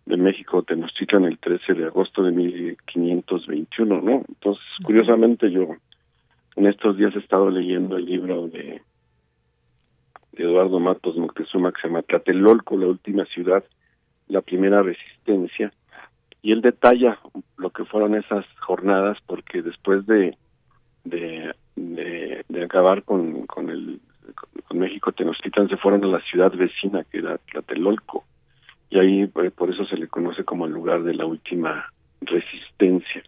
de 0.05 0.17
México 0.17 0.63
Tenochtitlan 0.63 1.25
el 1.25 1.37
13 1.39 1.73
de 1.73 1.85
agosto 1.85 2.23
de 2.23 2.31
1521, 2.31 4.01
¿no? 4.01 4.23
Entonces, 4.27 4.63
curiosamente, 4.83 5.49
yo 5.51 5.75
en 6.55 6.67
estos 6.67 6.97
días 6.97 7.15
he 7.15 7.19
estado 7.19 7.49
leyendo 7.49 7.97
el 7.97 8.05
libro 8.05 8.47
de, 8.47 8.81
de 10.33 10.43
Eduardo 10.43 10.79
Matos 10.79 11.15
Moctezuma 11.17 11.71
que 11.71 11.81
se 11.81 11.87
llama 11.87 12.01
Tlatelolco, 12.01 12.77
la 12.77 12.87
última 12.87 13.25
ciudad, 13.25 13.63
la 14.27 14.41
primera 14.41 14.81
resistencia, 14.81 15.71
y 16.43 16.51
él 16.51 16.61
detalla 16.61 17.17
lo 17.57 17.71
que 17.71 17.85
fueron 17.85 18.13
esas 18.13 18.45
jornadas 18.59 19.17
porque 19.25 19.63
después 19.63 20.05
de 20.05 20.37
de, 21.05 21.53
de, 21.75 22.63
acabar 22.63 23.03
con, 23.03 23.45
con 23.47 23.69
el 23.69 23.99
con 24.67 24.79
México 24.79 25.11
Tenochtitlan 25.11 25.67
se 25.67 25.77
fueron 25.77 26.03
a 26.05 26.07
la 26.07 26.21
ciudad 26.21 26.51
vecina 26.53 27.03
que 27.05 27.17
era 27.17 27.37
Tlatelolco 27.39 28.25
y 28.89 28.99
ahí 28.99 29.21
eh, 29.23 29.51
por 29.51 29.71
eso 29.71 29.85
se 29.85 29.97
le 29.97 30.07
conoce 30.07 30.43
como 30.43 30.65
el 30.65 30.71
lugar 30.71 31.01
de 31.01 31.15
la 31.15 31.25
última 31.25 31.91
resistencia. 32.21 33.23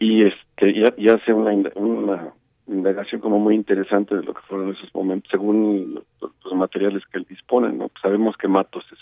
Y 0.00 0.24
este 0.24 0.70
y, 0.96 1.08
hace 1.08 1.32
una, 1.32 1.52
una 1.76 2.32
indagación 2.66 3.20
como 3.20 3.38
muy 3.38 3.54
interesante 3.54 4.16
de 4.16 4.24
lo 4.24 4.34
que 4.34 4.42
fueron 4.42 4.74
esos 4.74 4.92
momentos 4.94 5.30
según 5.30 6.02
los, 6.20 6.54
materiales 6.54 7.04
que 7.06 7.18
él 7.18 7.26
dispone 7.28 7.72
no 7.72 7.90
sabemos 8.02 8.36
que 8.36 8.48
Matos 8.48 8.84
es, 8.90 8.98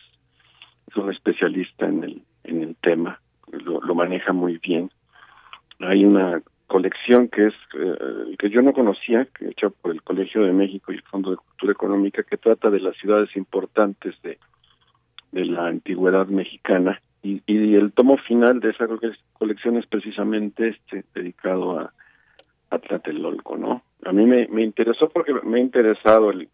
es 0.88 0.96
un 0.96 1.10
especialista 1.10 1.86
en 1.86 2.04
el 2.04 2.22
en 2.46 2.62
el 2.62 2.76
tema, 2.76 3.20
lo, 3.50 3.94
maneja 3.94 4.32
muy 4.32 4.58
bien. 4.58 4.90
Hay 5.80 6.04
una 6.04 6.42
colección 6.66 7.28
que 7.28 7.48
es 7.48 7.54
eh, 7.78 8.36
que 8.38 8.50
yo 8.50 8.62
no 8.62 8.72
conocía, 8.72 9.26
que 9.26 9.48
hecha 9.48 9.70
por 9.70 9.92
el 9.92 10.02
Colegio 10.02 10.42
de 10.42 10.52
México 10.52 10.92
y 10.92 10.96
el 10.96 11.02
Fondo 11.02 11.30
de 11.30 11.36
Cultura 11.36 11.72
Económica, 11.72 12.22
que 12.22 12.36
trata 12.36 12.70
de 12.70 12.80
las 12.80 12.96
ciudades 12.96 13.34
importantes 13.36 14.14
de, 14.22 14.38
de 15.32 15.44
la 15.44 15.66
antigüedad 15.66 16.26
mexicana. 16.26 17.00
Y, 17.22 17.42
y 17.46 17.74
el 17.74 17.92
tomo 17.92 18.16
final 18.18 18.60
de 18.60 18.70
esa 18.70 18.86
colección 19.34 19.76
es 19.76 19.86
precisamente 19.86 20.68
este, 20.68 21.04
dedicado 21.14 21.78
a, 21.78 21.92
a 22.70 22.78
Tlatelolco, 22.78 23.56
¿no? 23.56 23.82
a 24.04 24.12
mí 24.12 24.24
me, 24.24 24.46
me 24.48 24.62
interesó 24.62 25.08
porque 25.08 25.34
me 25.44 25.58
ha 25.58 25.62
interesado 25.62 26.30
el, 26.30 26.48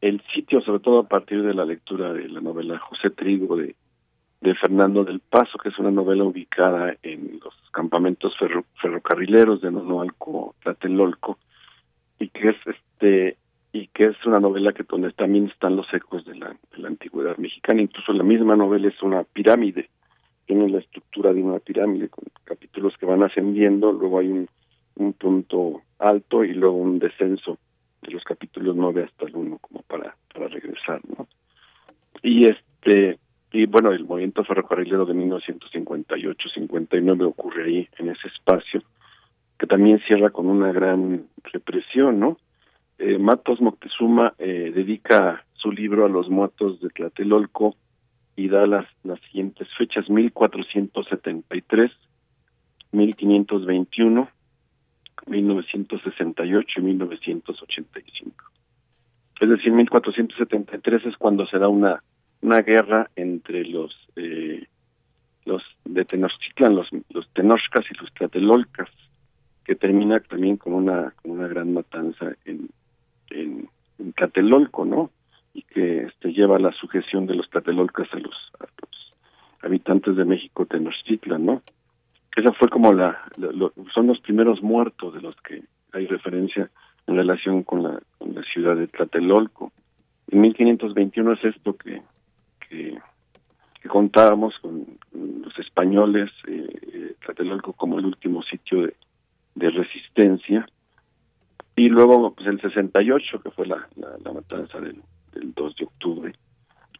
el 0.00 0.22
sitio, 0.34 0.60
sobre 0.60 0.80
todo 0.80 1.00
a 1.00 1.08
partir 1.08 1.42
de 1.42 1.54
la 1.54 1.64
lectura 1.64 2.12
de 2.12 2.28
la 2.28 2.40
novela 2.40 2.78
José 2.78 3.10
Trigo 3.10 3.56
de, 3.56 3.76
de 4.40 4.54
Fernando 4.54 5.04
del 5.04 5.20
Paso, 5.20 5.58
que 5.58 5.68
es 5.68 5.78
una 5.78 5.90
novela 5.90 6.24
ubicada 6.24 6.96
en 7.02 7.40
los 7.44 7.54
campamentos 7.72 8.34
ferrocarrileros 8.80 9.60
de 9.60 9.70
Nonoalco, 9.70 10.54
Tlatelolco, 10.62 11.38
y 12.18 12.28
que 12.28 12.50
es 12.50 12.56
este 12.66 13.36
y 13.72 13.86
que 13.88 14.06
es 14.06 14.26
una 14.26 14.40
novela 14.40 14.72
que 14.72 14.82
donde 14.82 15.12
también 15.12 15.46
están 15.46 15.76
los 15.76 15.86
ecos 15.94 16.24
de 16.24 16.34
la, 16.34 16.56
antigüedad 16.84 17.36
mexicana. 17.36 17.80
Incluso 17.82 18.12
la 18.12 18.24
misma 18.24 18.56
novela 18.56 18.88
es 18.88 19.00
una 19.00 19.22
pirámide, 19.22 19.90
tiene 20.46 20.68
la 20.68 20.78
estructura 20.78 21.32
de 21.32 21.40
una 21.40 21.60
pirámide 21.60 22.08
con 22.08 22.24
capítulos 22.44 22.94
que 22.98 23.06
van 23.06 23.22
ascendiendo, 23.22 23.92
luego 23.92 24.18
hay 24.18 24.28
un, 24.28 24.48
un 24.96 25.12
punto 25.12 25.82
alto 26.00 26.42
y 26.42 26.52
luego 26.54 26.76
un 26.76 26.98
descenso 26.98 27.58
de 28.02 28.10
los 28.10 28.24
capítulos 28.24 28.74
9 28.74 29.04
hasta 29.04 29.26
el 29.26 29.36
1 29.36 29.58
como 29.58 29.82
para 29.82 30.16
para 30.32 30.48
regresar, 30.48 31.00
¿no? 31.16 31.26
Y 32.22 32.46
este 32.46 33.18
y 33.52 33.66
bueno, 33.66 33.92
el 33.92 34.04
movimiento 34.04 34.44
ferrocarrilero 34.44 35.04
de 35.06 35.14
1958-59 35.14 37.26
ocurre 37.26 37.64
ahí 37.64 37.88
en 37.98 38.10
ese 38.10 38.28
espacio 38.28 38.82
que 39.58 39.66
también 39.66 40.00
cierra 40.06 40.30
con 40.30 40.46
una 40.46 40.72
gran 40.72 41.26
represión, 41.44 42.18
¿no? 42.18 42.38
Eh, 42.98 43.18
Matos 43.18 43.60
Moctezuma 43.60 44.32
eh, 44.38 44.72
dedica 44.74 45.44
su 45.52 45.70
libro 45.70 46.06
a 46.06 46.08
los 46.08 46.30
muertos 46.30 46.80
de 46.80 46.88
Tlatelolco 46.88 47.76
y 48.36 48.48
da 48.48 48.66
las, 48.66 48.86
las 49.04 49.20
siguientes 49.20 49.68
fechas, 49.76 50.08
1473, 50.08 51.90
1521, 52.92 54.28
1968 55.26 56.80
y 56.80 56.82
1985. 56.82 58.44
Es 59.40 59.48
decir, 59.48 59.72
1473 59.72 61.06
es 61.06 61.16
cuando 61.16 61.46
se 61.46 61.58
da 61.58 61.68
una 61.68 62.02
una 62.42 62.60
guerra 62.62 63.10
entre 63.16 63.64
los 63.64 63.94
eh, 64.16 64.66
los 65.44 65.62
de 65.84 66.04
Tenochtitlan, 66.04 66.74
los 66.74 66.88
los 67.10 67.28
Tenochcas 67.32 67.84
y 67.90 67.94
los 68.00 68.12
Tlatelolcas, 68.14 68.88
que 69.64 69.74
termina 69.74 70.20
también 70.20 70.56
con 70.56 70.74
una 70.74 71.12
con 71.22 71.32
una 71.32 71.48
gran 71.48 71.72
matanza 71.72 72.32
en 72.44 72.68
en, 73.30 73.68
en 73.98 74.12
Tlatelolco, 74.12 74.84
¿no? 74.84 75.10
Y 75.54 75.62
que 75.62 76.02
este 76.02 76.32
lleva 76.32 76.58
la 76.58 76.72
sujeción 76.72 77.26
de 77.26 77.34
los 77.34 77.48
Tlatelolcas 77.50 78.08
a 78.12 78.18
los, 78.18 78.34
habitantes 79.62 80.16
de 80.16 80.24
México 80.24 80.66
Tenochtitlan, 80.66 81.44
¿no? 81.44 81.62
Esa 82.36 82.52
fue 82.52 82.68
como 82.68 82.92
la, 82.92 83.22
son 83.92 84.06
los 84.06 84.20
primeros 84.20 84.62
muertos 84.62 85.14
de 85.14 85.20
los 85.20 85.34
que 85.42 85.62
hay 85.92 86.06
referencia 86.06 86.70
en 87.06 87.16
relación 87.16 87.62
con 87.62 87.82
la, 87.82 88.00
con 88.18 88.34
la 88.34 88.42
ciudad 88.42 88.76
de 88.76 88.86
Tlatelolco. 88.86 89.72
En 90.30 90.40
1521 90.40 91.32
es 91.32 91.44
esto 91.44 91.76
que, 91.76 92.00
que, 92.70 92.98
contábamos 93.88 94.54
con, 94.60 94.86
los 95.12 95.58
españoles, 95.58 96.30
eh, 96.46 96.68
eh, 96.92 97.14
Tlatelolco 97.24 97.72
como 97.72 97.98
el 97.98 98.06
último 98.06 98.42
sitio 98.42 98.82
de, 99.54 99.70
resistencia, 99.70 100.66
y 101.76 101.88
luego 101.88 102.32
pues 102.34 102.46
el 102.46 102.60
68 102.60 103.42
que 103.42 103.50
fue 103.50 103.66
la, 103.66 103.86
matanza 104.32 104.80
del, 104.80 105.02
del 105.32 105.52
2 105.52 105.76
de 105.76 105.84
octubre 105.84 106.32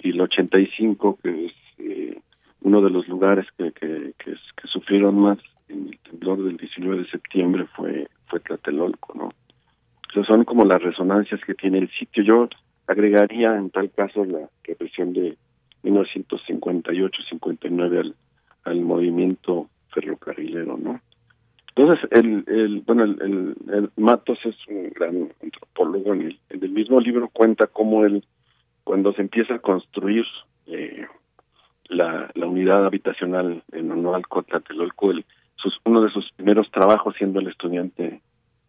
y 0.00 0.10
el 0.10 0.20
85 0.20 1.18
que 1.22 1.46
es 1.46 1.52
eh, 1.78 2.20
uno 2.62 2.82
de 2.82 2.90
los 2.90 3.08
lugares 3.08 3.46
que, 3.56 3.72
que, 3.72 4.14
que, 4.18 4.36
sufrieron 4.64 5.18
más 5.18 5.38
en 5.68 5.88
el 5.88 5.98
temblor 5.98 6.42
del 6.44 6.56
19 6.56 7.02
de 7.02 7.10
septiembre 7.10 7.66
fue 7.76 8.08
fue 8.30 8.40
Tlatelolco, 8.40 9.12
¿no? 9.14 9.30
Esas 10.10 10.26
son 10.26 10.44
como 10.44 10.64
las 10.64 10.82
resonancias 10.82 11.40
que 11.44 11.54
tiene 11.54 11.78
el 11.78 11.90
sitio. 11.90 12.22
Yo 12.22 12.48
agregaría 12.86 13.56
en 13.56 13.70
tal 13.70 13.90
caso 13.90 14.24
la 14.24 14.48
represión 14.64 15.12
de 15.12 15.36
1958-59 15.82 17.98
al, 17.98 18.14
al 18.64 18.80
movimiento 18.80 19.68
ferrocarrilero, 19.92 20.76
¿no? 20.76 21.00
Entonces, 21.74 22.08
el, 22.10 22.44
el 22.48 22.80
bueno, 22.80 23.04
el, 23.04 23.90
Matos 23.96 24.38
es 24.44 24.56
un 24.68 24.90
gran 24.90 25.32
antropólogo. 25.42 26.14
En 26.14 26.22
el, 26.22 26.38
en 26.50 26.64
el 26.64 26.70
mismo 26.70 27.00
libro 27.00 27.30
cuenta 27.32 27.68
cómo 27.68 28.04
él, 28.04 28.24
cuando 28.84 29.12
se 29.12 29.22
empieza 29.22 29.54
a 29.54 29.60
construir 29.60 30.24
eh, 30.66 31.06
la, 31.88 32.30
la 32.34 32.46
unidad 32.46 32.84
habitacional 32.84 33.62
en 33.72 33.90
Onoalco, 33.90 34.42
Tlatelolco, 34.42 35.12
el, 35.12 35.24
sus, 35.56 35.78
uno 35.84 36.02
de 36.02 36.10
sus 36.10 36.30
primeros 36.32 36.70
trabajos 36.70 37.14
siendo 37.16 37.40
el 37.40 37.48
estudiante 37.48 38.20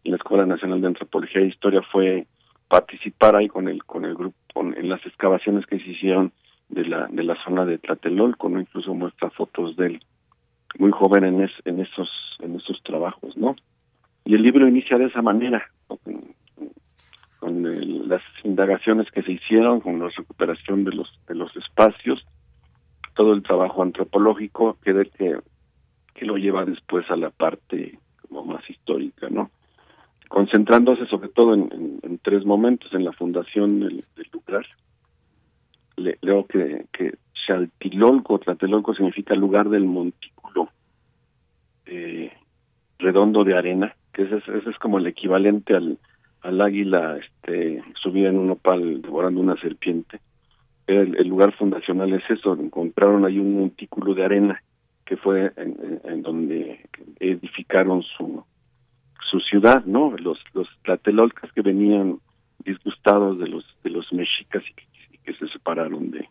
en 0.04 0.10
la 0.10 0.16
Escuela 0.16 0.46
Nacional 0.46 0.80
de 0.80 0.88
Antropología 0.88 1.42
e 1.42 1.46
Historia 1.46 1.82
fue 1.90 2.26
participar 2.68 3.36
ahí 3.36 3.48
con 3.48 3.68
el 3.68 3.84
con 3.84 4.04
el 4.04 4.14
grupo 4.14 4.36
en 4.56 4.88
las 4.88 5.04
excavaciones 5.04 5.66
que 5.66 5.78
se 5.78 5.90
hicieron 5.90 6.32
de 6.72 6.86
la 6.86 7.06
de 7.06 7.22
la 7.22 7.36
zona 7.44 7.64
de 7.64 7.78
Tlatelolco, 7.78 8.48
no 8.48 8.60
incluso 8.60 8.94
muestra 8.94 9.30
fotos 9.30 9.76
de 9.76 9.86
él 9.86 10.04
muy 10.78 10.90
joven 10.90 11.24
en 11.24 11.50
en 11.64 11.80
esos 11.80 12.10
en 12.40 12.56
esos 12.56 12.82
trabajos, 12.82 13.36
¿no? 13.36 13.56
Y 14.24 14.34
el 14.34 14.42
libro 14.42 14.68
inicia 14.68 14.98
de 14.98 15.06
esa 15.06 15.22
manera, 15.22 15.64
con, 15.86 15.98
las 18.08 18.22
indagaciones 18.44 19.10
que 19.10 19.22
se 19.22 19.32
hicieron, 19.32 19.80
con 19.80 19.98
la 19.98 20.08
recuperación 20.08 20.84
de 20.84 20.92
los 20.92 21.08
de 21.26 21.34
los 21.34 21.54
espacios, 21.56 22.24
todo 23.14 23.32
el 23.32 23.42
trabajo 23.42 23.82
antropológico 23.82 24.76
que 24.82 24.92
de 24.92 25.40
que 26.14 26.26
lo 26.26 26.36
lleva 26.36 26.64
después 26.64 27.10
a 27.10 27.16
la 27.16 27.30
parte 27.30 27.98
como 28.28 28.44
más 28.44 28.68
histórica, 28.68 29.28
¿no? 29.28 29.50
Concentrándose 30.28 31.06
sobre 31.06 31.28
todo 31.28 31.54
en, 31.54 32.00
en, 32.02 32.18
tres 32.18 32.44
momentos, 32.44 32.92
en 32.94 33.04
la 33.04 33.12
fundación 33.12 33.80
del, 33.80 34.04
lugar. 34.32 34.66
Le, 35.96 36.18
leo 36.22 36.46
que, 36.46 36.86
que 36.92 37.14
Tlatelolco 38.44 38.94
significa 38.94 39.34
lugar 39.34 39.68
del 39.68 39.84
montículo 39.84 40.70
eh, 41.86 42.32
redondo 42.98 43.44
de 43.44 43.56
arena, 43.56 43.94
que 44.12 44.22
ese, 44.22 44.36
ese, 44.36 44.70
es 44.70 44.78
como 44.78 44.98
el 44.98 45.06
equivalente 45.06 45.74
al, 45.74 45.98
al 46.42 46.60
águila 46.60 47.18
este, 47.18 47.82
subida 48.00 48.28
en 48.28 48.38
un 48.38 48.50
opal 48.50 49.02
devorando 49.02 49.40
una 49.40 49.56
serpiente. 49.56 50.20
El, 50.86 51.16
el, 51.16 51.28
lugar 51.28 51.52
fundacional 51.52 52.12
es 52.12 52.22
eso, 52.30 52.54
encontraron 52.54 53.24
ahí 53.24 53.38
un 53.38 53.54
montículo 53.58 54.14
de 54.14 54.24
arena 54.24 54.62
que 55.04 55.16
fue 55.16 55.52
en, 55.56 56.22
donde 56.22 56.80
edificaron 57.18 58.02
su 58.02 58.44
su 59.30 59.40
ciudad, 59.40 59.84
¿no? 59.84 60.14
Los 60.18 60.38
los 60.52 60.68
tlatelolcas 60.82 61.50
que 61.52 61.62
venían 61.62 62.18
disgustados 62.64 63.38
de 63.38 63.48
los 63.48 63.64
de 63.82 63.90
los 63.90 64.12
mexicas 64.12 64.62
y 64.68 64.74
que, 64.74 64.84
que 65.24 65.34
se 65.34 65.48
separaron 65.48 66.10
de, 66.10 66.28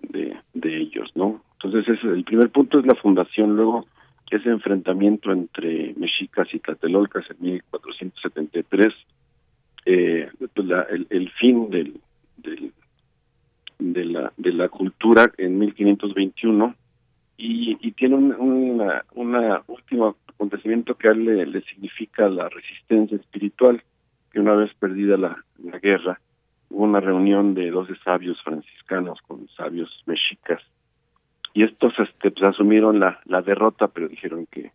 de 0.00 0.76
ellos, 0.76 1.10
¿no? 1.14 1.42
Entonces 1.54 1.98
ese, 1.98 2.08
el 2.08 2.24
primer 2.24 2.50
punto 2.50 2.78
es 2.78 2.86
la 2.86 2.94
fundación, 2.94 3.56
luego 3.56 3.86
ese 4.34 4.48
enfrentamiento 4.50 5.32
entre 5.32 5.94
mexicas 5.96 6.48
y 6.52 6.58
tlatelolcas 6.58 7.24
en 7.30 7.36
1473, 7.40 8.92
eh, 9.86 10.28
pues 10.54 10.66
la, 10.66 10.82
el, 10.82 11.06
el, 11.10 11.30
fin 11.32 11.70
del, 11.70 12.00
del 12.38 12.72
de 13.78 14.04
la 14.04 14.32
de 14.36 14.52
la 14.52 14.68
cultura 14.68 15.30
en 15.36 15.58
1521 15.58 16.74
y, 17.36 17.76
y 17.80 17.92
tiene 17.92 18.14
un 18.16 18.32
una, 18.32 19.04
una 19.14 19.62
último 19.66 20.16
acontecimiento 20.26 20.96
que 20.96 21.08
a 21.08 21.12
él 21.12 21.24
le, 21.24 21.60
significa 21.62 22.28
la 22.28 22.48
resistencia 22.48 23.16
espiritual, 23.16 23.82
que 24.32 24.40
una 24.40 24.54
vez 24.54 24.72
perdida 24.78 25.16
la, 25.16 25.36
la 25.62 25.78
guerra, 25.78 26.20
hubo 26.74 26.84
una 26.84 27.00
reunión 27.00 27.54
de 27.54 27.70
12 27.70 27.94
sabios 28.04 28.42
franciscanos 28.42 29.20
con 29.26 29.48
sabios 29.50 30.02
mexicas, 30.06 30.60
y 31.52 31.62
estos 31.62 31.92
este, 31.98 32.32
pues, 32.32 32.44
asumieron 32.44 32.98
la, 32.98 33.20
la 33.26 33.40
derrota, 33.42 33.88
pero 33.88 34.08
dijeron 34.08 34.46
que, 34.50 34.72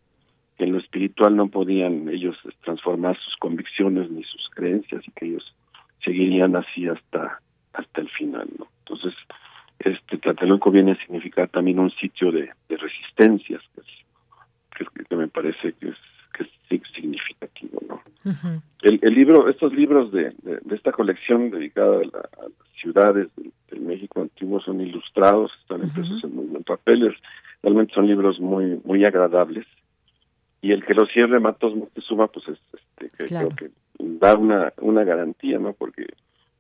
que 0.58 0.64
en 0.64 0.72
lo 0.72 0.80
espiritual 0.80 1.36
no 1.36 1.50
podían 1.50 2.08
ellos 2.08 2.38
transformar 2.64 3.18
sus 3.18 3.36
convicciones 3.36 4.10
ni 4.10 4.24
sus 4.24 4.50
creencias 4.56 5.06
y 5.06 5.12
que 5.12 5.26
ellos 5.26 5.56
seguirían 6.04 6.56
así 6.56 6.88
hasta 6.88 7.42
hasta 7.74 8.02
el 8.02 8.10
final, 8.10 8.48
¿no? 8.58 8.68
Entonces, 8.80 9.14
este 9.80 10.18
Tlatelolco 10.18 10.72
viene 10.72 10.94
a 10.94 10.98
significar 10.98 11.50
también 11.50 11.80
un 11.80 11.92
sitio 11.92 12.32
de, 12.32 12.50
de 12.68 12.78
resistencias, 12.78 13.62
que, 13.76 14.84
es, 14.84 14.90
que, 15.08 15.16
me 15.16 15.28
parece 15.28 15.74
que 15.74 15.90
es, 15.90 15.98
que 16.40 16.76
es 16.76 16.82
significativo, 16.96 17.82
¿no? 17.88 18.02
el, 18.84 19.00
el, 19.02 19.14
libro, 19.14 19.50
estos 19.50 19.74
libros 19.74 20.12
de, 20.12 20.34
de, 20.44 20.76
esta 20.76 20.92
colección 20.92 21.50
dedicada 21.50 21.98
a, 21.98 22.04
las 22.04 22.52
ciudades 22.80 23.28
del, 23.36 23.82
México 23.82 24.22
antiguo 24.22 24.60
son 24.62 24.82
ilustrados, 24.82 25.52
están 25.62 25.84
impresos 25.84 26.24
en, 26.24 26.64
papeles, 26.64 27.16
realmente 27.64 27.94
son 27.94 28.08
libros 28.08 28.40
muy 28.40 28.80
muy 28.84 29.04
agradables. 29.06 29.66
Y 30.62 30.72
el 30.74 30.86
que 30.86 30.94
lo 30.94 31.06
cierre 31.08 31.40
Matos 31.40 31.76
Moctezuma, 31.76 32.28
pues 32.28 32.48
es, 32.50 32.60
este, 32.74 33.28
creo 33.28 33.50
que 33.50 33.72
da 33.98 34.36
una, 34.36 34.74
una 34.82 35.04
garantía, 35.04 35.58
¿no? 35.58 35.74
Porque 35.74 36.06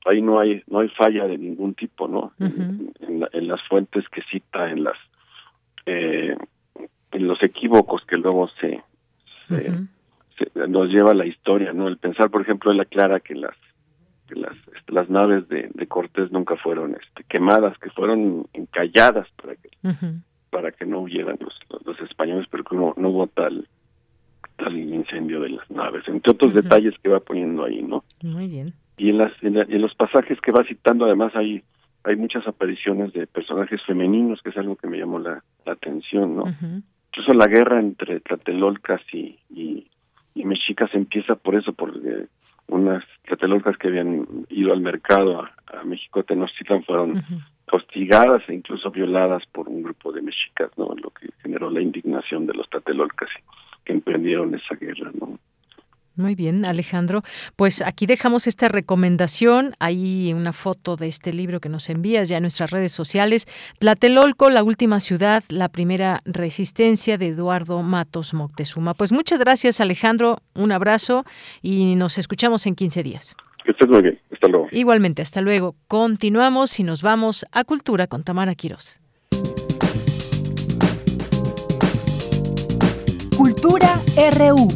ahí 0.05 0.21
no 0.21 0.39
hay 0.39 0.63
no 0.67 0.79
hay 0.79 0.89
falla 0.89 1.27
de 1.27 1.37
ningún 1.37 1.73
tipo 1.73 2.07
no 2.07 2.31
en, 2.39 2.93
en, 3.31 3.47
las 3.47 3.61
fuentes 3.67 4.07
que 4.09 4.21
cita 4.31 4.71
en 4.71 4.83
las 4.85 4.97
eh, 5.85 6.35
en 7.11 7.27
los 7.27 7.41
equívocos 7.43 8.03
que 8.05 8.17
luego 8.17 8.49
se 8.61 8.81
se, 9.49 10.67
nos 10.67 10.89
lleva 10.89 11.11
a 11.11 11.15
la 11.15 11.25
historia, 11.25 11.73
¿no? 11.73 11.87
El 11.87 11.97
pensar, 11.97 12.29
por 12.29 12.41
ejemplo, 12.41 12.71
él 12.71 12.79
aclara 12.79 13.19
que 13.19 13.35
las 13.35 13.55
que 14.27 14.35
las 14.35 14.55
este, 14.77 14.93
las 14.93 15.09
naves 15.09 15.47
de, 15.49 15.69
de 15.73 15.87
Cortés 15.87 16.31
nunca 16.31 16.55
fueron 16.57 16.91
este, 16.91 17.23
quemadas, 17.27 17.77
que 17.79 17.89
fueron 17.89 18.47
encalladas 18.53 19.27
para 19.41 19.55
que 19.55 19.69
para 20.49 20.71
que 20.71 20.85
no 20.85 21.01
huyeran 21.01 21.37
los, 21.39 21.53
los, 21.85 21.99
españoles, 22.01 22.47
pero 22.49 22.63
que 22.63 22.75
no, 22.75 22.93
no 22.97 23.09
hubo 23.09 23.27
tal 23.27 23.67
tal 24.57 24.75
incendio 24.75 25.41
de 25.41 25.49
las 25.49 25.69
naves, 25.71 26.03
entre 26.07 26.31
otros 26.31 26.53
detalles 26.53 26.93
que 27.01 27.09
va 27.09 27.19
poniendo 27.19 27.63
ahí, 27.63 27.81
¿no? 27.81 28.03
Muy 28.21 28.47
bien. 28.47 28.73
Y 28.97 29.09
en 29.09 29.17
las 29.17 29.31
en, 29.41 29.81
los 29.81 29.95
pasajes 29.95 30.39
que 30.41 30.51
va 30.51 30.63
citando, 30.65 31.05
además 31.05 31.35
hay 31.35 31.63
hay 32.03 32.15
muchas 32.15 32.47
apariciones 32.47 33.13
de 33.13 33.27
personajes 33.27 33.81
femeninos, 33.85 34.41
que 34.41 34.49
es 34.49 34.57
algo 34.57 34.75
que 34.75 34.87
me 34.87 34.97
llamó 34.97 35.19
la, 35.19 35.43
atención, 35.65 36.35
¿no? 36.35 36.43
Incluso 37.11 37.33
la 37.33 37.47
guerra 37.47 37.79
entre 37.79 38.19
tlatelolcas 38.19 39.01
y, 39.11 39.37
y, 39.49 39.87
y 40.35 40.45
mexicas 40.45 40.89
empieza 40.93 41.35
por 41.35 41.55
eso, 41.55 41.73
porque 41.73 42.27
unas 42.67 43.03
tlatelolcas 43.23 43.77
que 43.77 43.87
habían 43.87 44.27
ido 44.49 44.71
al 44.71 44.81
mercado 44.81 45.41
a, 45.41 45.51
a 45.79 45.83
México 45.83 46.23
Tenochtitlan 46.23 46.83
fueron 46.83 47.17
hostigadas 47.71 48.43
e 48.47 48.53
incluso 48.53 48.91
violadas 48.91 49.43
por 49.51 49.67
un 49.67 49.83
grupo 49.83 50.11
de 50.11 50.21
mexicas, 50.21 50.71
¿no? 50.77 50.93
Lo 50.95 51.09
que 51.11 51.29
generó 51.41 51.69
la 51.69 51.81
indignación 51.81 52.45
de 52.45 52.53
los 52.53 52.69
tlatelolcas 52.69 53.29
que 53.83 53.93
emprendieron 53.93 54.53
esa 54.55 54.75
guerra, 54.75 55.11
¿no? 55.19 55.39
Muy 56.19 56.35
bien, 56.35 56.65
Alejandro. 56.65 57.21
Pues 57.55 57.81
aquí 57.81 58.05
dejamos 58.05 58.45
esta 58.45 58.67
recomendación. 58.67 59.71
Hay 59.79 60.33
una 60.33 60.51
foto 60.51 60.97
de 60.97 61.07
este 61.07 61.31
libro 61.31 61.61
que 61.61 61.69
nos 61.69 61.89
envías 61.89 62.27
ya 62.27 62.35
en 62.35 62.43
nuestras 62.43 62.71
redes 62.71 62.91
sociales. 62.91 63.47
Tlatelolco, 63.79 64.49
la 64.49 64.61
última 64.61 64.99
ciudad, 64.99 65.45
la 65.47 65.69
primera 65.69 66.19
resistencia 66.25 67.17
de 67.17 67.27
Eduardo 67.27 67.81
Matos 67.83 68.33
Moctezuma. 68.33 68.95
Pues 68.95 69.13
muchas 69.13 69.39
gracias, 69.39 69.79
Alejandro. 69.79 70.39
Un 70.55 70.73
abrazo 70.73 71.23
y 71.61 71.95
nos 71.95 72.17
escuchamos 72.17 72.67
en 72.67 72.75
15 72.75 73.01
días. 73.01 73.33
Que 73.63 73.71
estés 73.71 73.87
muy 73.87 74.01
bien. 74.01 74.19
Hasta 74.33 74.49
luego. 74.49 74.67
Igualmente, 74.73 75.21
hasta 75.21 75.39
luego. 75.39 75.77
Continuamos 75.87 76.77
y 76.81 76.83
nos 76.83 77.01
vamos 77.01 77.45
a 77.53 77.63
Cultura 77.63 78.07
con 78.07 78.25
Tamara 78.25 78.55
Quirós. 78.55 78.99
Cultura 83.37 84.01
RU. 84.37 84.67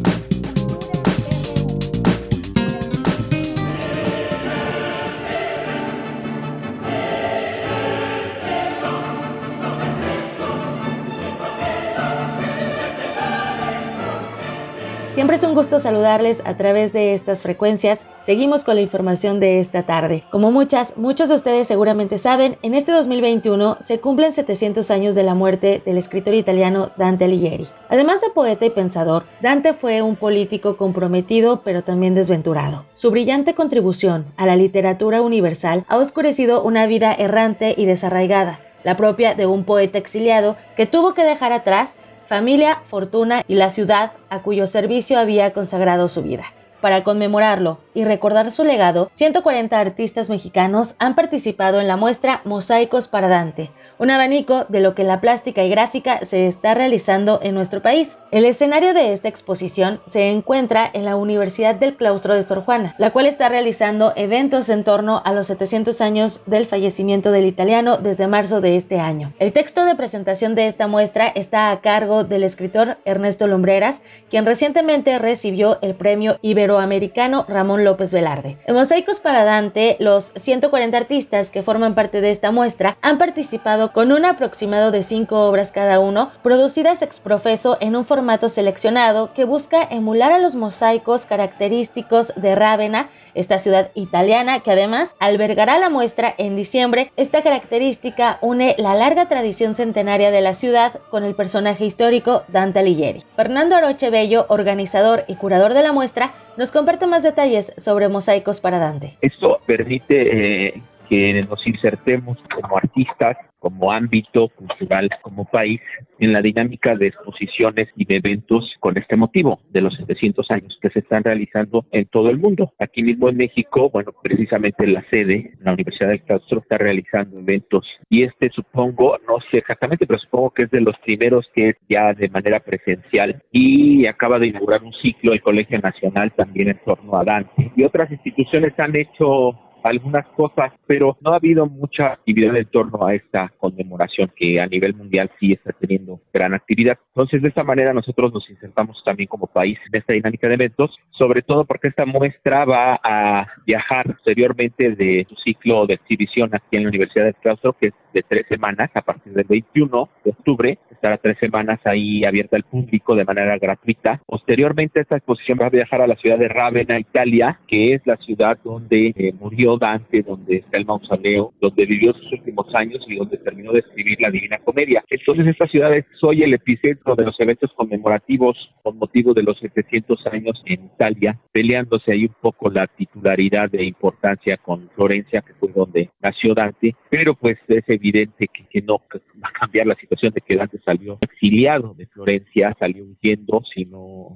Es 15.33 15.41
un 15.41 15.55
gusto 15.55 15.79
saludarles 15.79 16.43
a 16.45 16.57
través 16.57 16.93
de 16.93 17.15
estas 17.15 17.41
frecuencias. 17.41 18.05
Seguimos 18.19 18.63
con 18.63 18.75
la 18.75 18.81
información 18.81 19.39
de 19.39 19.59
esta 19.59 19.81
tarde. 19.81 20.23
Como 20.29 20.51
muchas, 20.51 20.95
muchos 20.95 21.27
de 21.27 21.33
ustedes 21.33 21.65
seguramente 21.65 22.19
saben, 22.19 22.59
en 22.61 22.75
este 22.75 22.91
2021 22.91 23.77
se 23.81 23.99
cumplen 23.99 24.31
700 24.31 24.91
años 24.91 25.15
de 25.15 25.23
la 25.23 25.33
muerte 25.33 25.81
del 25.83 25.97
escritor 25.97 26.35
italiano 26.35 26.91
Dante 26.97 27.25
Alighieri. 27.25 27.67
Además 27.89 28.21
de 28.21 28.29
poeta 28.29 28.63
y 28.67 28.69
pensador, 28.69 29.25
Dante 29.41 29.73
fue 29.73 30.03
un 30.03 30.17
político 30.17 30.77
comprometido 30.77 31.63
pero 31.63 31.81
también 31.81 32.13
desventurado. 32.13 32.85
Su 32.93 33.09
brillante 33.09 33.55
contribución 33.55 34.27
a 34.37 34.45
la 34.45 34.55
literatura 34.55 35.23
universal 35.23 35.83
ha 35.87 35.97
oscurecido 35.97 36.61
una 36.61 36.85
vida 36.85 37.11
errante 37.11 37.73
y 37.75 37.87
desarraigada, 37.87 38.59
la 38.83 38.97
propia 38.97 39.33
de 39.33 39.47
un 39.47 39.63
poeta 39.63 39.97
exiliado 39.97 40.57
que 40.75 40.85
tuvo 40.85 41.15
que 41.15 41.23
dejar 41.23 41.53
atrás 41.53 41.97
familia, 42.33 42.79
fortuna 42.83 43.43
y 43.47 43.53
la 43.53 43.69
ciudad 43.69 44.13
a 44.31 44.41
cuyo 44.41 44.65
servicio 44.65 45.19
había 45.19 45.53
consagrado 45.53 46.07
su 46.07 46.23
vida. 46.23 46.45
Para 46.81 47.03
conmemorarlo 47.03 47.77
y 47.93 48.05
recordar 48.05 48.51
su 48.51 48.63
legado, 48.63 49.09
140 49.13 49.79
artistas 49.79 50.29
mexicanos 50.29 50.95
han 50.99 51.15
participado 51.15 51.79
en 51.79 51.87
la 51.87 51.97
muestra 51.97 52.41
Mosaicos 52.45 53.07
para 53.07 53.27
Dante, 53.27 53.71
un 53.99 54.09
abanico 54.09 54.65
de 54.69 54.79
lo 54.79 54.95
que 54.95 55.03
la 55.03 55.21
plástica 55.21 55.63
y 55.63 55.69
gráfica 55.69 56.25
se 56.25 56.47
está 56.47 56.73
realizando 56.73 57.39
en 57.41 57.55
nuestro 57.55 57.81
país. 57.81 58.17
El 58.31 58.45
escenario 58.45 58.93
de 58.93 59.13
esta 59.13 59.29
exposición 59.29 60.01
se 60.05 60.31
encuentra 60.31 60.89
en 60.93 61.05
la 61.05 61.15
Universidad 61.15 61.75
del 61.75 61.95
Claustro 61.95 62.35
de 62.35 62.43
Sor 62.43 62.63
Juana, 62.63 62.95
la 62.97 63.11
cual 63.11 63.25
está 63.25 63.49
realizando 63.49 64.13
eventos 64.15 64.69
en 64.69 64.83
torno 64.83 65.21
a 65.23 65.33
los 65.33 65.47
700 65.47 66.01
años 66.01 66.41
del 66.45 66.65
fallecimiento 66.65 67.31
del 67.31 67.45
italiano 67.45 67.97
desde 67.97 68.27
marzo 68.27 68.61
de 68.61 68.77
este 68.77 68.99
año. 68.99 69.33
El 69.39 69.53
texto 69.53 69.85
de 69.85 69.95
presentación 69.95 70.55
de 70.55 70.67
esta 70.67 70.87
muestra 70.87 71.27
está 71.27 71.71
a 71.71 71.81
cargo 71.81 72.23
del 72.23 72.43
escritor 72.43 72.97
Ernesto 73.05 73.47
Lumbreras, 73.47 74.01
quien 74.29 74.45
recientemente 74.45 75.19
recibió 75.19 75.79
el 75.81 75.95
premio 75.95 76.37
iberoamericano 76.41 77.45
Ramón 77.47 77.82
López 77.83 78.13
Velarde. 78.13 78.57
En 78.65 78.75
Mosaicos 78.75 79.19
para 79.19 79.43
Dante, 79.43 79.97
los 79.99 80.31
140 80.35 80.97
artistas 80.97 81.49
que 81.49 81.63
forman 81.63 81.95
parte 81.95 82.21
de 82.21 82.31
esta 82.31 82.51
muestra 82.51 82.97
han 83.01 83.17
participado 83.17 83.93
con 83.93 84.11
un 84.11 84.25
aproximado 84.25 84.91
de 84.91 85.01
cinco 85.01 85.47
obras 85.47 85.71
cada 85.71 85.99
uno, 85.99 86.31
producidas 86.41 87.01
ex 87.01 87.19
profeso 87.19 87.77
en 87.81 87.95
un 87.95 88.05
formato 88.05 88.49
seleccionado 88.49 89.33
que 89.33 89.45
busca 89.45 89.83
emular 89.83 90.31
a 90.31 90.39
los 90.39 90.55
mosaicos 90.55 91.25
característicos 91.25 92.33
de 92.35 92.55
Rávena 92.55 93.09
esta 93.35 93.57
ciudad 93.57 93.91
italiana 93.95 94.59
que 94.61 94.71
además 94.71 95.15
albergará 95.19 95.79
la 95.79 95.89
muestra 95.89 96.33
en 96.37 96.55
diciembre. 96.55 97.11
Esta 97.17 97.43
característica 97.43 98.37
une 98.41 98.75
la 98.77 98.95
larga 98.95 99.27
tradición 99.27 99.75
centenaria 99.75 100.31
de 100.31 100.41
la 100.41 100.55
ciudad 100.55 100.99
con 101.09 101.23
el 101.23 101.35
personaje 101.35 101.85
histórico 101.85 102.43
Dante 102.47 102.79
Alighieri. 102.79 103.23
Fernando 103.35 103.75
Aroche 103.75 104.09
Bello, 104.09 104.45
organizador 104.49 105.23
y 105.27 105.35
curador 105.35 105.73
de 105.73 105.83
la 105.83 105.91
muestra, 105.91 106.33
nos 106.57 106.71
comparte 106.71 107.07
más 107.07 107.23
detalles 107.23 107.73
sobre 107.77 108.09
mosaicos 108.09 108.61
para 108.61 108.79
Dante. 108.79 109.17
Esto 109.21 109.59
permite 109.65 110.67
eh, 110.67 110.83
que 111.09 111.43
nos 111.43 111.65
insertemos 111.65 112.37
como 112.53 112.77
artistas, 112.77 113.37
como 113.63 113.93
ámbito 113.93 114.49
cultural, 114.49 115.09
como 115.21 115.45
país, 115.45 115.79
en 116.19 116.33
la 116.33 116.41
dinámica 116.41 116.95
de 116.95 117.07
exposiciones 117.07 117.87
y 117.95 118.03
de 118.03 118.17
eventos 118.17 118.69
con 118.81 118.97
este 118.97 119.15
motivo 119.15 119.61
de 119.71 119.79
los 119.79 119.95
700 119.95 120.45
años 120.51 120.77
que 120.81 120.89
se 120.89 120.99
están 120.99 121.23
realizando 121.23 121.85
en 121.93 122.03
todo 122.07 122.29
el 122.29 122.39
mundo. 122.39 122.73
Aquí 122.77 123.01
mismo 123.01 123.29
en 123.29 123.37
México, 123.37 123.89
bueno, 123.89 124.11
precisamente 124.21 124.85
la 124.85 125.01
sede, 125.09 125.53
la 125.61 125.71
Universidad 125.71 126.09
del 126.09 126.25
Castro, 126.25 126.59
está 126.59 126.77
realizando 126.77 127.39
eventos 127.39 127.87
y 128.09 128.23
este 128.23 128.49
supongo, 128.49 129.17
no 129.25 129.37
sé 129.49 129.59
exactamente, 129.59 130.05
pero 130.05 130.19
supongo 130.19 130.49
que 130.49 130.65
es 130.65 130.71
de 130.71 130.81
los 130.81 130.97
primeros 130.97 131.45
que 131.55 131.69
es 131.69 131.75
ya 131.87 132.11
de 132.13 132.27
manera 132.27 132.59
presencial 132.59 133.41
y 133.49 134.05
acaba 134.07 134.39
de 134.39 134.47
inaugurar 134.47 134.83
un 134.83 134.93
ciclo 135.01 135.31
el 135.31 135.41
Colegio 135.41 135.79
Nacional 135.79 136.33
también 136.35 136.67
en 136.67 136.79
torno 136.83 137.15
a 137.17 137.23
Dante. 137.23 137.71
Y 137.77 137.85
otras 137.85 138.11
instituciones 138.11 138.73
han 138.77 138.93
hecho 138.97 139.57
algunas 139.83 140.25
cosas, 140.29 140.73
pero 140.87 141.17
no 141.21 141.33
ha 141.33 141.37
habido 141.37 141.65
mucha 141.65 142.13
actividad 142.13 142.55
en 142.55 142.65
torno 142.65 143.05
a 143.05 143.13
esta 143.13 143.51
conmemoración 143.57 144.31
que 144.35 144.59
a 144.59 144.67
nivel 144.67 144.95
mundial 144.95 145.29
sí 145.39 145.51
está 145.51 145.71
teniendo 145.73 146.19
gran 146.33 146.53
actividad. 146.53 146.97
Entonces, 147.09 147.41
de 147.41 147.49
esta 147.49 147.63
manera 147.63 147.93
nosotros 147.93 148.33
nos 148.33 148.49
insertamos 148.49 149.01
también 149.03 149.27
como 149.27 149.47
país 149.47 149.77
en 149.91 149.99
esta 149.99 150.13
dinámica 150.13 150.47
de 150.47 150.55
eventos, 150.55 150.95
sobre 151.11 151.41
todo 151.41 151.65
porque 151.65 151.89
esta 151.89 152.05
muestra 152.05 152.65
va 152.65 152.99
a 153.03 153.47
viajar 153.65 154.07
posteriormente 154.07 154.95
de 154.95 155.25
su 155.29 155.35
ciclo 155.35 155.85
de 155.85 155.95
exhibición 155.95 156.49
aquí 156.53 156.77
en 156.77 156.83
la 156.83 156.89
Universidad 156.89 157.25
de 157.25 157.33
Claustro, 157.33 157.73
que 157.73 157.87
es 157.87 157.93
de 158.13 158.23
tres 158.27 158.45
semanas, 158.47 158.89
a 158.93 159.01
partir 159.01 159.33
del 159.33 159.45
21 159.47 160.09
de 160.23 160.31
octubre, 160.31 160.77
estará 160.91 161.17
tres 161.17 161.37
semanas 161.39 161.79
ahí 161.85 162.23
abierta 162.23 162.55
al 162.55 162.63
público 162.63 163.15
de 163.15 163.25
manera 163.25 163.57
gratuita. 163.57 164.21
Posteriormente, 164.25 165.01
esta 165.01 165.17
exposición 165.17 165.57
va 165.61 165.65
a 165.65 165.69
viajar 165.69 166.01
a 166.01 166.07
la 166.07 166.15
ciudad 166.15 166.37
de 166.37 166.47
Ravenna, 166.47 166.99
Italia, 166.99 167.59
que 167.67 167.95
es 167.95 168.01
la 168.05 168.17
ciudad 168.17 168.57
donde 168.63 169.13
eh, 169.15 169.33
murió 169.39 169.72
Dante, 169.77 170.21
donde 170.21 170.57
está 170.57 170.77
el 170.77 170.85
mausoleo, 170.85 171.53
donde 171.61 171.85
vivió 171.85 172.13
sus 172.13 172.31
últimos 172.33 172.67
años 172.75 173.03
y 173.07 173.15
donde 173.15 173.37
terminó 173.37 173.71
de 173.71 173.79
escribir 173.79 174.19
la 174.21 174.29
Divina 174.29 174.57
Comedia. 174.59 175.03
Entonces 175.09 175.47
esta 175.47 175.67
ciudad 175.67 175.93
es 175.95 176.05
hoy 176.21 176.43
el 176.43 176.53
epicentro 176.53 177.15
de 177.15 177.25
los 177.25 177.39
eventos 177.39 177.71
conmemorativos 177.75 178.57
con 178.81 178.97
motivo 178.97 179.33
de 179.33 179.43
los 179.43 179.57
700 179.59 180.27
años 180.27 180.61
en 180.65 180.85
Italia, 180.85 181.39
peleándose 181.51 182.11
ahí 182.11 182.25
un 182.25 182.35
poco 182.41 182.69
la 182.69 182.87
titularidad 182.87 183.69
de 183.69 183.85
importancia 183.85 184.57
con 184.57 184.89
Florencia, 184.95 185.41
que 185.41 185.53
fue 185.53 185.69
donde 185.73 186.09
nació 186.21 186.53
Dante, 186.53 186.95
pero 187.09 187.35
pues 187.35 187.57
es 187.67 187.83
evidente 187.87 188.47
que, 188.47 188.65
que 188.65 188.81
no 188.81 188.97
va 189.43 189.49
a 189.49 189.59
cambiar 189.59 189.87
la 189.87 189.95
situación 189.95 190.33
de 190.33 190.41
que 190.41 190.55
Dante 190.55 190.79
salió 190.85 191.17
exiliado 191.21 191.93
de 191.93 192.07
Florencia, 192.07 192.75
salió 192.79 193.05
huyendo, 193.05 193.61
si 193.73 193.85
no 193.85 194.35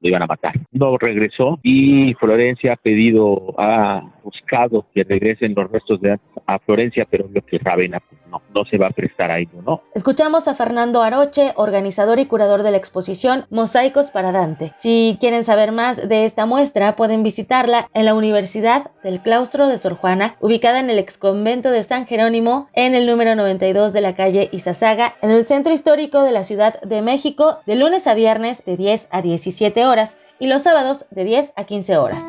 lo 0.00 0.08
iban 0.08 0.22
a 0.22 0.26
matar. 0.26 0.54
No 0.72 0.96
regresó 0.98 1.58
y 1.62 2.14
Florencia 2.14 2.74
ha 2.74 2.76
pedido, 2.76 3.54
ha 3.58 4.20
buscado 4.22 4.77
que 4.94 5.04
regresen 5.04 5.54
los 5.54 5.70
restos 5.70 6.00
de 6.00 6.18
a 6.46 6.58
Florencia, 6.58 7.06
pero 7.10 7.28
lo 7.32 7.42
que 7.42 7.58
Ravena 7.58 8.00
pues, 8.00 8.20
no, 8.30 8.42
no 8.54 8.64
se 8.64 8.78
va 8.78 8.88
a 8.88 8.90
prestar 8.90 9.30
a 9.30 9.38
ello, 9.38 9.62
¿no? 9.64 9.82
Escuchamos 9.94 10.48
a 10.48 10.54
Fernando 10.54 11.02
Aroche, 11.02 11.52
organizador 11.56 12.18
y 12.18 12.26
curador 12.26 12.62
de 12.62 12.70
la 12.70 12.76
exposición 12.76 13.46
Mosaicos 13.50 14.10
para 14.10 14.32
Dante. 14.32 14.72
Si 14.76 15.16
quieren 15.20 15.44
saber 15.44 15.72
más 15.72 16.08
de 16.08 16.24
esta 16.24 16.46
muestra, 16.46 16.96
pueden 16.96 17.22
visitarla 17.22 17.88
en 17.94 18.04
la 18.04 18.14
Universidad 18.14 18.90
del 19.02 19.20
Claustro 19.20 19.68
de 19.68 19.78
Sor 19.78 19.94
Juana, 19.94 20.36
ubicada 20.40 20.80
en 20.80 20.90
el 20.90 20.98
exconvento 20.98 21.70
de 21.70 21.82
San 21.82 22.06
Jerónimo, 22.06 22.68
en 22.72 22.94
el 22.94 23.06
número 23.06 23.34
92 23.34 23.92
de 23.92 24.00
la 24.00 24.14
calle 24.14 24.48
Izazaga, 24.52 25.16
en 25.22 25.30
el 25.30 25.44
centro 25.44 25.72
histórico 25.72 26.22
de 26.22 26.32
la 26.32 26.44
Ciudad 26.44 26.80
de 26.82 27.02
México, 27.02 27.58
de 27.66 27.76
lunes 27.76 28.06
a 28.06 28.14
viernes 28.14 28.64
de 28.64 28.76
10 28.76 29.08
a 29.10 29.22
17 29.22 29.86
horas 29.86 30.18
y 30.38 30.46
los 30.46 30.62
sábados 30.62 31.06
de 31.10 31.24
10 31.24 31.52
a 31.56 31.64
15 31.64 31.96
horas. 31.96 32.24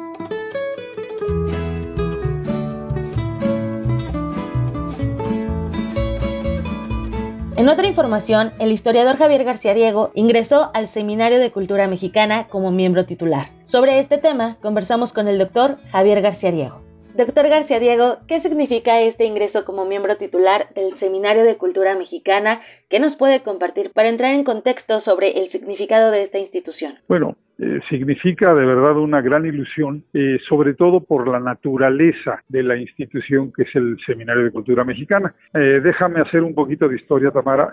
En 7.60 7.68
otra 7.68 7.88
información, 7.88 8.54
el 8.58 8.72
historiador 8.72 9.18
Javier 9.18 9.44
García 9.44 9.74
Diego 9.74 10.12
ingresó 10.16 10.72
al 10.74 10.88
Seminario 10.88 11.40
de 11.40 11.52
Cultura 11.52 11.90
Mexicana 11.90 12.48
como 12.48 12.72
miembro 12.72 13.06
titular. 13.06 13.48
Sobre 13.66 14.00
este 14.00 14.18
tema, 14.18 14.56
conversamos 14.62 15.12
con 15.12 15.28
el 15.28 15.38
doctor 15.38 15.78
Javier 15.92 16.22
García 16.22 16.54
Diego. 16.54 16.89
Doctor 17.20 17.50
García 17.50 17.82
Diego, 17.82 18.20
¿qué 18.30 18.42
significa 18.42 19.02
este 19.02 19.26
ingreso 19.26 19.66
como 19.66 19.84
miembro 19.84 20.16
titular 20.16 20.74
del 20.74 20.98
Seminario 21.00 21.44
de 21.44 21.58
Cultura 21.58 21.94
Mexicana? 21.94 22.62
¿Qué 22.90 22.98
nos 22.98 23.18
puede 23.18 23.44
compartir 23.44 23.92
para 23.92 24.08
entrar 24.08 24.34
en 24.34 24.46
contexto 24.46 25.02
sobre 25.02 25.38
el 25.38 25.52
significado 25.52 26.12
de 26.12 26.24
esta 26.24 26.40
institución? 26.40 26.94
Bueno, 27.10 27.36
eh, 27.58 27.82
significa 27.90 28.54
de 28.54 28.66
verdad 28.66 28.96
una 28.96 29.20
gran 29.20 29.46
ilusión, 29.46 30.02
eh, 30.14 30.40
sobre 30.48 30.76
todo 30.76 31.02
por 31.02 31.28
la 31.28 31.42
naturaleza 31.42 32.42
de 32.48 32.64
la 32.64 32.78
institución 32.78 33.52
que 33.52 33.64
es 33.64 33.76
el 33.76 33.98
Seminario 34.06 34.46
de 34.46 34.52
Cultura 34.52 34.86
Mexicana. 34.86 35.36
Eh, 35.54 35.82
déjame 35.84 36.22
hacer 36.22 36.42
un 36.42 36.56
poquito 36.56 36.88
de 36.88 36.96
historia, 36.96 37.32
Tamara. 37.32 37.70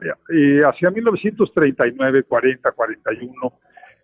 hacia 0.66 0.90
1939, 0.90 2.24
40, 2.24 2.73
41, 2.73 3.32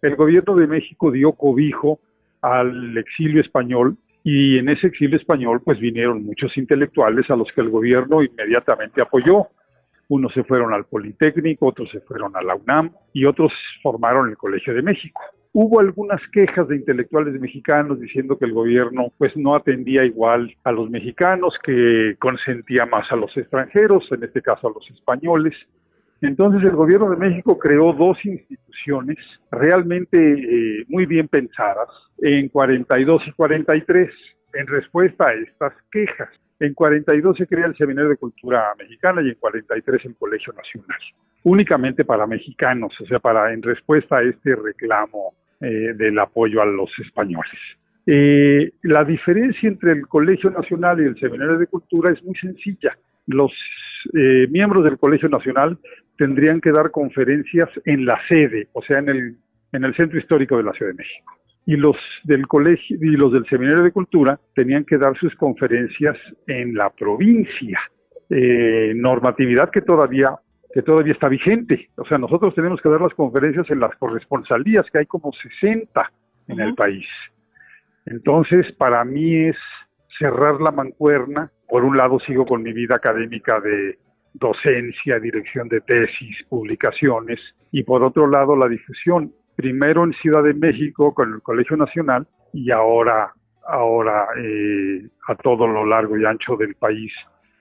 el 0.03 0.15
gobierno 0.15 0.55
de 0.55 0.69
México 0.69 1.11
dio 1.11 1.33
cobijo 1.33 1.99
al 2.43 2.97
exilio 2.97 3.41
español 3.41 3.97
y 4.25 4.59
en 4.59 4.69
ese 4.69 4.87
exilio 4.87 5.17
español 5.17 5.63
pues 5.65 5.79
vinieron 5.79 6.25
muchos 6.25 6.57
intelectuales 6.57 7.29
a 7.31 7.37
los 7.37 7.49
que 7.53 7.61
el 7.61 7.71
gobierno 7.71 8.23
inmediatamente 8.23 9.03
apoyó. 9.03 9.49
Unos 10.09 10.33
se 10.35 10.45
fueron 10.45 10.75
al 10.75 10.85
Politécnico, 10.85 11.67
otros 11.69 11.91
se 11.91 12.01
fueron 12.01 12.37
a 12.37 12.43
la 12.43 12.55
UNAM 12.55 12.91
y 13.13 13.25
otros 13.25 13.53
formaron 13.83 14.29
el 14.29 14.37
Colegio 14.37 14.75
de 14.75 14.83
México. 14.83 15.21
Hubo 15.55 15.81
algunas 15.81 16.21
quejas 16.33 16.67
de 16.69 16.77
intelectuales 16.77 17.39
mexicanos 17.39 18.01
diciendo 18.01 18.39
que 18.39 18.47
el 18.47 18.53
gobierno 18.53 19.13
pues 19.19 19.37
no 19.37 19.55
atendía 19.55 20.05
igual 20.05 20.55
a 20.65 20.73
los 20.73 20.89
mexicanos, 20.89 21.55
que 21.63 22.17
consentía 22.19 22.87
más 22.87 23.11
a 23.13 23.17
los 23.17 23.37
extranjeros, 23.37 24.05
en 24.13 24.25
este 24.25 24.41
caso 24.41 24.69
a 24.69 24.73
los 24.73 24.91
españoles. 24.91 25.55
Entonces 26.23 26.63
el 26.63 26.77
gobierno 26.77 27.11
de 27.11 27.17
México 27.17 27.59
creó 27.59 27.93
dos 27.93 28.17
instituciones 28.25 29.19
realmente 29.51 30.17
eh, 30.17 30.85
muy 30.89 31.05
bien 31.05 31.27
pensadas 31.27 31.89
en 32.19 32.49
42 32.49 33.23
y 33.27 33.33
43 33.33 34.11
en 34.55 34.67
respuesta 34.69 35.27
a 35.27 35.35
estas 35.35 35.73
quejas. 35.91 36.31
En 36.61 36.75
42 36.75 37.37
se 37.37 37.47
crea 37.49 37.67
el 37.67 37.77
Seminario 37.77 38.11
de 38.11 38.17
Cultura 38.17 38.73
Mexicana 38.79 39.21
y 39.21 39.31
en 39.31 39.35
43 39.35 40.05
el 40.05 40.15
Colegio 40.15 40.53
Nacional, 40.53 41.01
únicamente 41.43 42.05
para 42.05 42.25
mexicanos, 42.25 42.93
o 43.01 43.07
sea, 43.07 43.19
para 43.19 43.53
en 43.53 43.61
respuesta 43.61 44.19
a 44.19 44.23
este 44.23 44.55
reclamo 44.55 45.35
eh, 45.61 45.93
del 45.97 46.17
apoyo 46.21 46.63
a 46.63 46.67
los 46.67 46.91
españoles. 47.05 47.59
Eh, 48.07 48.71
la 48.83 49.03
diferencia 49.03 49.69
entre 49.69 49.93
el 49.93 50.07
Colegio 50.07 50.51
Nacional 50.51 51.01
y 51.01 51.07
el 51.07 51.19
Seminario 51.19 51.59
de 51.59 51.67
Cultura 51.67 52.13
es 52.13 52.23
muy 52.23 52.37
sencilla. 52.37 52.97
Los 53.27 53.53
eh, 54.15 54.47
miembros 54.51 54.85
del 54.85 54.99
Colegio 54.99 55.29
Nacional 55.29 55.79
tendrían 56.17 56.61
que 56.61 56.73
dar 56.73 56.91
conferencias 56.91 57.69
en 57.85 58.05
la 58.05 58.19
sede, 58.29 58.69
o 58.73 58.83
sea, 58.83 58.99
en 58.99 59.09
el, 59.09 59.37
en 59.73 59.85
el 59.85 59.95
centro 59.95 60.19
histórico 60.19 60.57
de 60.57 60.65
la 60.65 60.73
Ciudad 60.73 60.93
de 60.93 60.99
México. 60.99 61.33
Y 61.65 61.77
los 61.77 61.97
del 62.25 62.47
colegio 62.49 62.99
y 63.01 63.17
los 63.17 63.33
del 63.33 63.47
Seminario 63.47 63.85
de 63.85 63.93
Cultura 63.93 64.39
tenían 64.55 64.85
que 64.85 64.99
dar 64.99 65.17
sus 65.19 65.35
conferencias 65.37 66.17
en 66.47 66.75
la 66.75 66.91
provincia, 66.91 67.81
eh, 68.31 68.93
normatividad 68.97 69.71
que 69.71 69.83
todavía 69.83 70.37
que 70.73 70.83
todavía 70.83 71.13
está 71.13 71.29
vigente. 71.29 71.91
O 71.97 72.05
sea, 72.07 72.19
nosotros 72.19 72.55
tenemos 72.55 72.81
que 72.81 72.89
dar 72.89 73.01
las 73.01 73.13
conferencias 73.15 73.71
en 73.71 73.79
las 73.79 73.95
corresponsalías, 73.97 74.87
que 74.91 75.01
hay 75.01 75.07
como 75.07 75.31
60 75.61 76.11
en 76.49 76.61
el 76.61 76.75
país. 76.75 77.07
Entonces, 78.07 78.73
para 78.79 79.05
mí 79.05 79.49
es 79.49 79.57
cerrar 80.19 80.61
la 80.61 80.71
mancuerna. 80.71 81.51
Por 81.69 81.85
un 81.85 81.97
lado, 81.97 82.19
sigo 82.21 82.47
con 82.47 82.63
mi 82.63 82.73
vida 82.73 82.97
académica 82.97 83.61
de 83.61 83.99
docencia, 84.35 85.19
dirección 85.19 85.69
de 85.69 85.81
tesis, 85.81 86.37
publicaciones, 86.49 87.39
y 87.71 87.83
por 87.83 88.03
otro 88.03 88.27
lado, 88.27 88.57
la 88.57 88.69
difusión. 88.69 89.33
Primero 89.57 90.05
en 90.05 90.13
Ciudad 90.15 90.43
de 90.43 90.55
México 90.55 91.13
con 91.13 91.35
el 91.35 91.43
Colegio 91.43 91.77
Nacional 91.77 92.27
y 92.53 92.71
ahora, 92.71 93.33
ahora 93.67 94.29
eh, 94.39 95.07
a 95.29 95.35
todo 95.37 95.67
lo 95.67 95.85
largo 95.85 96.17
y 96.17 96.25
ancho 96.25 96.57
del 96.57 96.75
país 96.75 97.13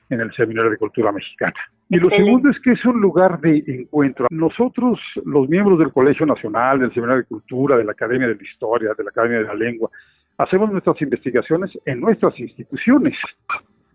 en 0.10 0.22
el 0.22 0.34
Seminario 0.34 0.72
de 0.72 0.78
Cultura 0.78 1.12
Mexicana. 1.12 1.54
Y 1.90 1.98
lo 1.98 2.10
segundo 2.10 2.50
es 2.50 2.58
que 2.62 2.72
es 2.72 2.86
un 2.86 3.02
lugar 3.02 3.42
de 3.42 3.64
encuentro. 3.68 4.28
Nosotros, 4.30 4.98
los 5.26 5.50
miembros 5.50 5.78
del 5.78 5.92
Colegio 5.92 6.26
Nacional, 6.26 6.80
del 6.80 6.94
Seminario 6.94 7.24
de 7.24 7.28
Cultura, 7.28 7.76
de 7.76 7.84
la 7.84 7.92
Academia 7.92 8.30
de 8.30 8.36
la 8.36 8.44
Historia, 8.44 8.94
de 8.98 9.04
la 9.04 9.10
Academia 9.10 9.40
de 9.40 9.44
la 9.44 9.56
Lengua, 9.56 9.90
hacemos 10.38 10.72
nuestras 10.72 11.02
investigaciones 11.02 11.72
en 11.86 12.00
nuestras 12.00 12.40
instituciones. 12.40 13.16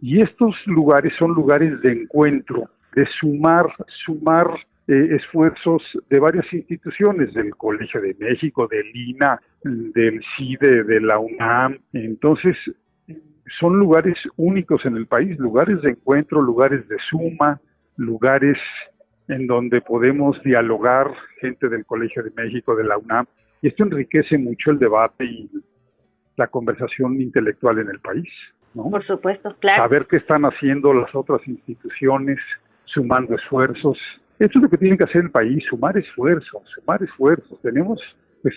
Y 0.00 0.20
estos 0.20 0.54
lugares 0.66 1.12
son 1.18 1.32
lugares 1.32 1.80
de 1.82 1.92
encuentro, 1.92 2.68
de 2.94 3.06
sumar, 3.18 3.66
sumar 4.04 4.48
eh, 4.88 5.16
esfuerzos 5.16 5.82
de 6.10 6.20
varias 6.20 6.46
instituciones, 6.52 7.34
del 7.34 7.56
Colegio 7.56 8.00
de 8.00 8.14
México, 8.20 8.68
del 8.68 8.86
INA, 8.94 9.40
del 9.64 10.22
CIDE, 10.36 10.84
de 10.84 11.00
la 11.00 11.18
UNAM. 11.18 11.78
Entonces, 11.92 12.56
son 13.58 13.78
lugares 13.78 14.16
únicos 14.36 14.84
en 14.84 14.96
el 14.96 15.06
país, 15.06 15.38
lugares 15.38 15.80
de 15.82 15.90
encuentro, 15.90 16.40
lugares 16.42 16.86
de 16.88 16.96
suma, 17.10 17.60
lugares 17.96 18.58
en 19.28 19.46
donde 19.46 19.80
podemos 19.80 20.40
dialogar, 20.44 21.12
gente 21.40 21.68
del 21.68 21.84
Colegio 21.84 22.22
de 22.22 22.30
México, 22.36 22.76
de 22.76 22.84
la 22.84 22.98
UNAM, 22.98 23.26
y 23.62 23.68
esto 23.68 23.84
enriquece 23.84 24.38
mucho 24.38 24.70
el 24.70 24.78
debate 24.78 25.24
y 25.24 25.50
la 26.36 26.46
conversación 26.48 27.20
intelectual 27.20 27.78
en 27.78 27.88
el 27.88 28.00
país. 28.00 28.28
¿no? 28.74 28.90
Por 28.90 29.04
supuesto, 29.06 29.54
claro. 29.58 29.82
Saber 29.82 30.06
qué 30.06 30.16
están 30.16 30.44
haciendo 30.44 30.92
las 30.92 31.14
otras 31.14 31.40
instituciones, 31.46 32.38
sumando 32.84 33.34
esfuerzos. 33.34 33.98
Esto 34.38 34.58
es 34.58 34.62
lo 34.62 34.68
que 34.68 34.76
tiene 34.76 34.98
que 34.98 35.04
hacer 35.04 35.22
el 35.22 35.30
país, 35.30 35.64
sumar 35.68 35.96
esfuerzos, 35.96 36.62
sumar 36.74 37.02
esfuerzos. 37.02 37.60
Tenemos 37.62 38.00
pues 38.42 38.54